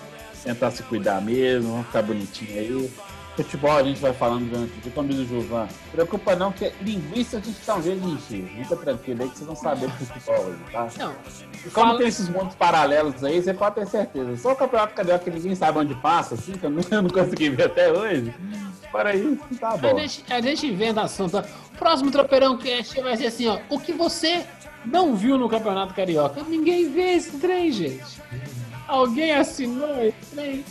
tentar 0.43 0.71
se 0.71 0.83
cuidar 0.83 1.21
mesmo, 1.21 1.71
vamos 1.71 1.87
ficar 1.87 2.01
bonitinho 2.01 2.59
aí. 2.59 2.91
Futebol 3.37 3.71
a 3.77 3.83
gente 3.83 3.99
vai 4.01 4.11
falando 4.13 4.49
durante 4.49 4.73
o 4.77 4.81
dia, 4.81 4.91
como 4.93 5.07
diz 5.09 5.19
o 5.19 5.25
Gilvan. 5.27 5.67
Preocupa 5.91 6.35
não, 6.35 6.51
que 6.51 6.71
linguiça 6.81 7.37
a 7.37 7.39
gente 7.39 7.59
dá 7.65 7.75
um 7.75 7.81
jeito 7.83 8.01
de 8.01 8.09
encher. 8.09 8.45
Fica 8.63 8.75
tranquilo 8.75 9.21
aí 9.23 9.29
que 9.29 9.37
vocês 9.37 9.45
vão 9.47 9.55
saber 9.55 9.87
do 9.87 10.05
futebol 10.05 10.47
aí, 10.47 10.71
tá? 10.71 10.87
Não, 10.97 11.11
E 11.53 11.69
como 11.69 11.85
fala- 11.87 11.97
tem 11.99 12.07
esses 12.07 12.27
mundos 12.29 12.55
paralelos 12.55 13.23
aí, 13.23 13.39
você 13.41 13.53
pode 13.53 13.75
ter 13.75 13.85
certeza. 13.87 14.35
Só 14.37 14.53
o 14.53 14.55
campeonato 14.55 14.95
carioca 14.95 15.23
que 15.23 15.29
ninguém 15.29 15.53
sabe 15.53 15.77
onde 15.77 15.93
passa, 15.95 16.33
assim, 16.33 16.53
que 16.53 16.65
eu 16.65 16.69
não, 16.71 16.81
eu 16.89 17.01
não 17.03 17.09
consegui 17.11 17.49
ver 17.49 17.65
até 17.65 17.91
hoje. 17.91 18.33
Para 18.91 19.15
isso, 19.15 19.37
tá 19.59 19.69
a 19.73 19.77
bom. 19.77 19.99
gente, 19.99 20.23
a 20.33 20.41
gente 20.41 20.65
inventa 20.65 21.01
assunto. 21.01 21.43
Próximo 21.77 22.09
Tropeirão 22.09 22.57
Cast 22.57 22.99
vai 23.01 23.15
ser 23.17 23.27
assim, 23.27 23.47
ó. 23.47 23.59
O 23.69 23.79
que 23.79 23.93
você 23.93 24.43
não 24.83 25.15
viu 25.15 25.37
no 25.37 25.47
Campeonato 25.47 25.93
Carioca? 25.93 26.41
Ninguém 26.47 26.89
vê 26.89 27.13
esse 27.13 27.37
trem, 27.37 27.71
gente. 27.71 28.03
Alguém 28.87 29.33
assinou 29.33 30.01
esse 30.03 30.15
trem? 30.33 30.65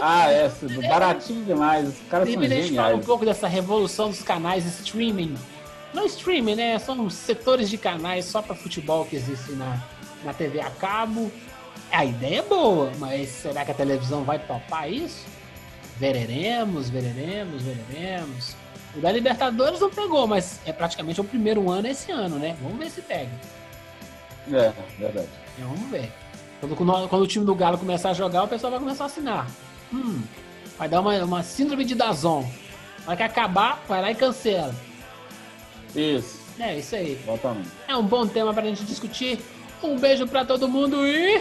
Ah, 0.00 0.30
é, 0.30 0.50
baratinho 0.88 1.44
demais. 1.44 1.88
Os 1.88 1.94
caras 2.08 2.26
De 2.28 2.34
são 2.34 2.42
a 2.42 2.44
gente 2.48 2.54
fala 2.54 2.64
um 2.64 2.66
geniais. 2.90 3.06
pouco 3.06 3.24
dessa 3.24 3.46
revolução 3.48 4.08
dos 4.10 4.22
canais 4.22 4.64
streaming. 4.66 5.36
Não 5.92 6.06
streaming, 6.06 6.54
né? 6.54 6.78
São 6.78 7.08
setores 7.10 7.68
de 7.68 7.76
canais 7.76 8.24
só 8.24 8.40
para 8.40 8.54
futebol 8.54 9.04
que 9.04 9.16
existem 9.16 9.56
na, 9.56 9.78
na 10.24 10.32
TV 10.32 10.60
a 10.60 10.70
cabo. 10.70 11.30
A 11.92 12.04
ideia 12.04 12.38
é 12.38 12.42
boa, 12.42 12.92
mas 12.98 13.28
será 13.28 13.64
que 13.64 13.72
a 13.72 13.74
televisão 13.74 14.22
vai 14.22 14.38
topar 14.38 14.90
isso? 14.90 15.26
Vereremos, 15.98 16.88
vereremos, 16.88 17.62
vereremos. 17.62 18.56
O 18.96 19.00
da 19.00 19.10
Libertadores 19.12 19.80
não 19.80 19.90
pegou, 19.90 20.26
mas 20.26 20.60
é 20.64 20.72
praticamente 20.72 21.20
o 21.20 21.24
primeiro 21.24 21.68
ano 21.70 21.88
esse 21.88 22.10
ano, 22.10 22.38
né? 22.38 22.56
Vamos 22.62 22.78
ver 22.78 22.90
se 22.90 23.02
pega. 23.02 23.30
É, 24.52 24.72
verdade. 24.98 25.28
É, 25.58 25.62
vamos 25.62 25.90
ver. 25.90 26.10
Quando- 26.60 27.08
quando 27.08 27.22
o 27.22 27.26
time 27.26 27.44
do 27.44 27.54
Galo 27.54 27.78
começar 27.78 28.10
a 28.10 28.14
jogar, 28.14 28.44
o 28.44 28.48
pessoal 28.48 28.70
vai 28.70 28.80
começar 28.80 29.04
a 29.04 29.06
assinar. 29.06 29.46
Hum, 29.92 30.22
vai 30.78 30.88
dar 30.88 31.00
uma, 31.00 31.14
uma 31.24 31.42
síndrome 31.42 31.84
de 31.84 31.94
Dazon. 31.94 32.48
Vai 33.06 33.16
que 33.16 33.22
acabar, 33.22 33.82
vai 33.88 34.00
lá 34.00 34.10
e 34.10 34.14
cancela. 34.14 34.74
Isso, 35.94 36.38
É, 36.58 36.78
isso 36.78 36.94
aí. 36.94 37.18
exatamente. 37.22 37.68
É 37.88 37.96
um 37.96 38.02
bom 38.04 38.26
tema 38.26 38.52
pra 38.54 38.62
gente 38.62 38.84
discutir. 38.84 39.40
Um 39.82 39.98
beijo 39.98 40.26
pra 40.26 40.44
todo 40.44 40.68
mundo 40.68 41.06
e. 41.06 41.36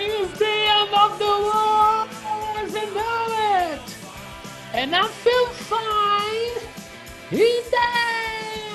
It's 0.00 0.38
the 0.38 0.44
end 0.44 0.94
of 0.94 1.18
the 1.18 1.24
world, 1.24 2.10
know 2.94 3.72
it. 3.72 3.96
And 4.74 4.94
I 4.94 5.08
feel 5.08 5.46
fine 5.48 6.60
in 7.32 7.62
the 7.70 8.67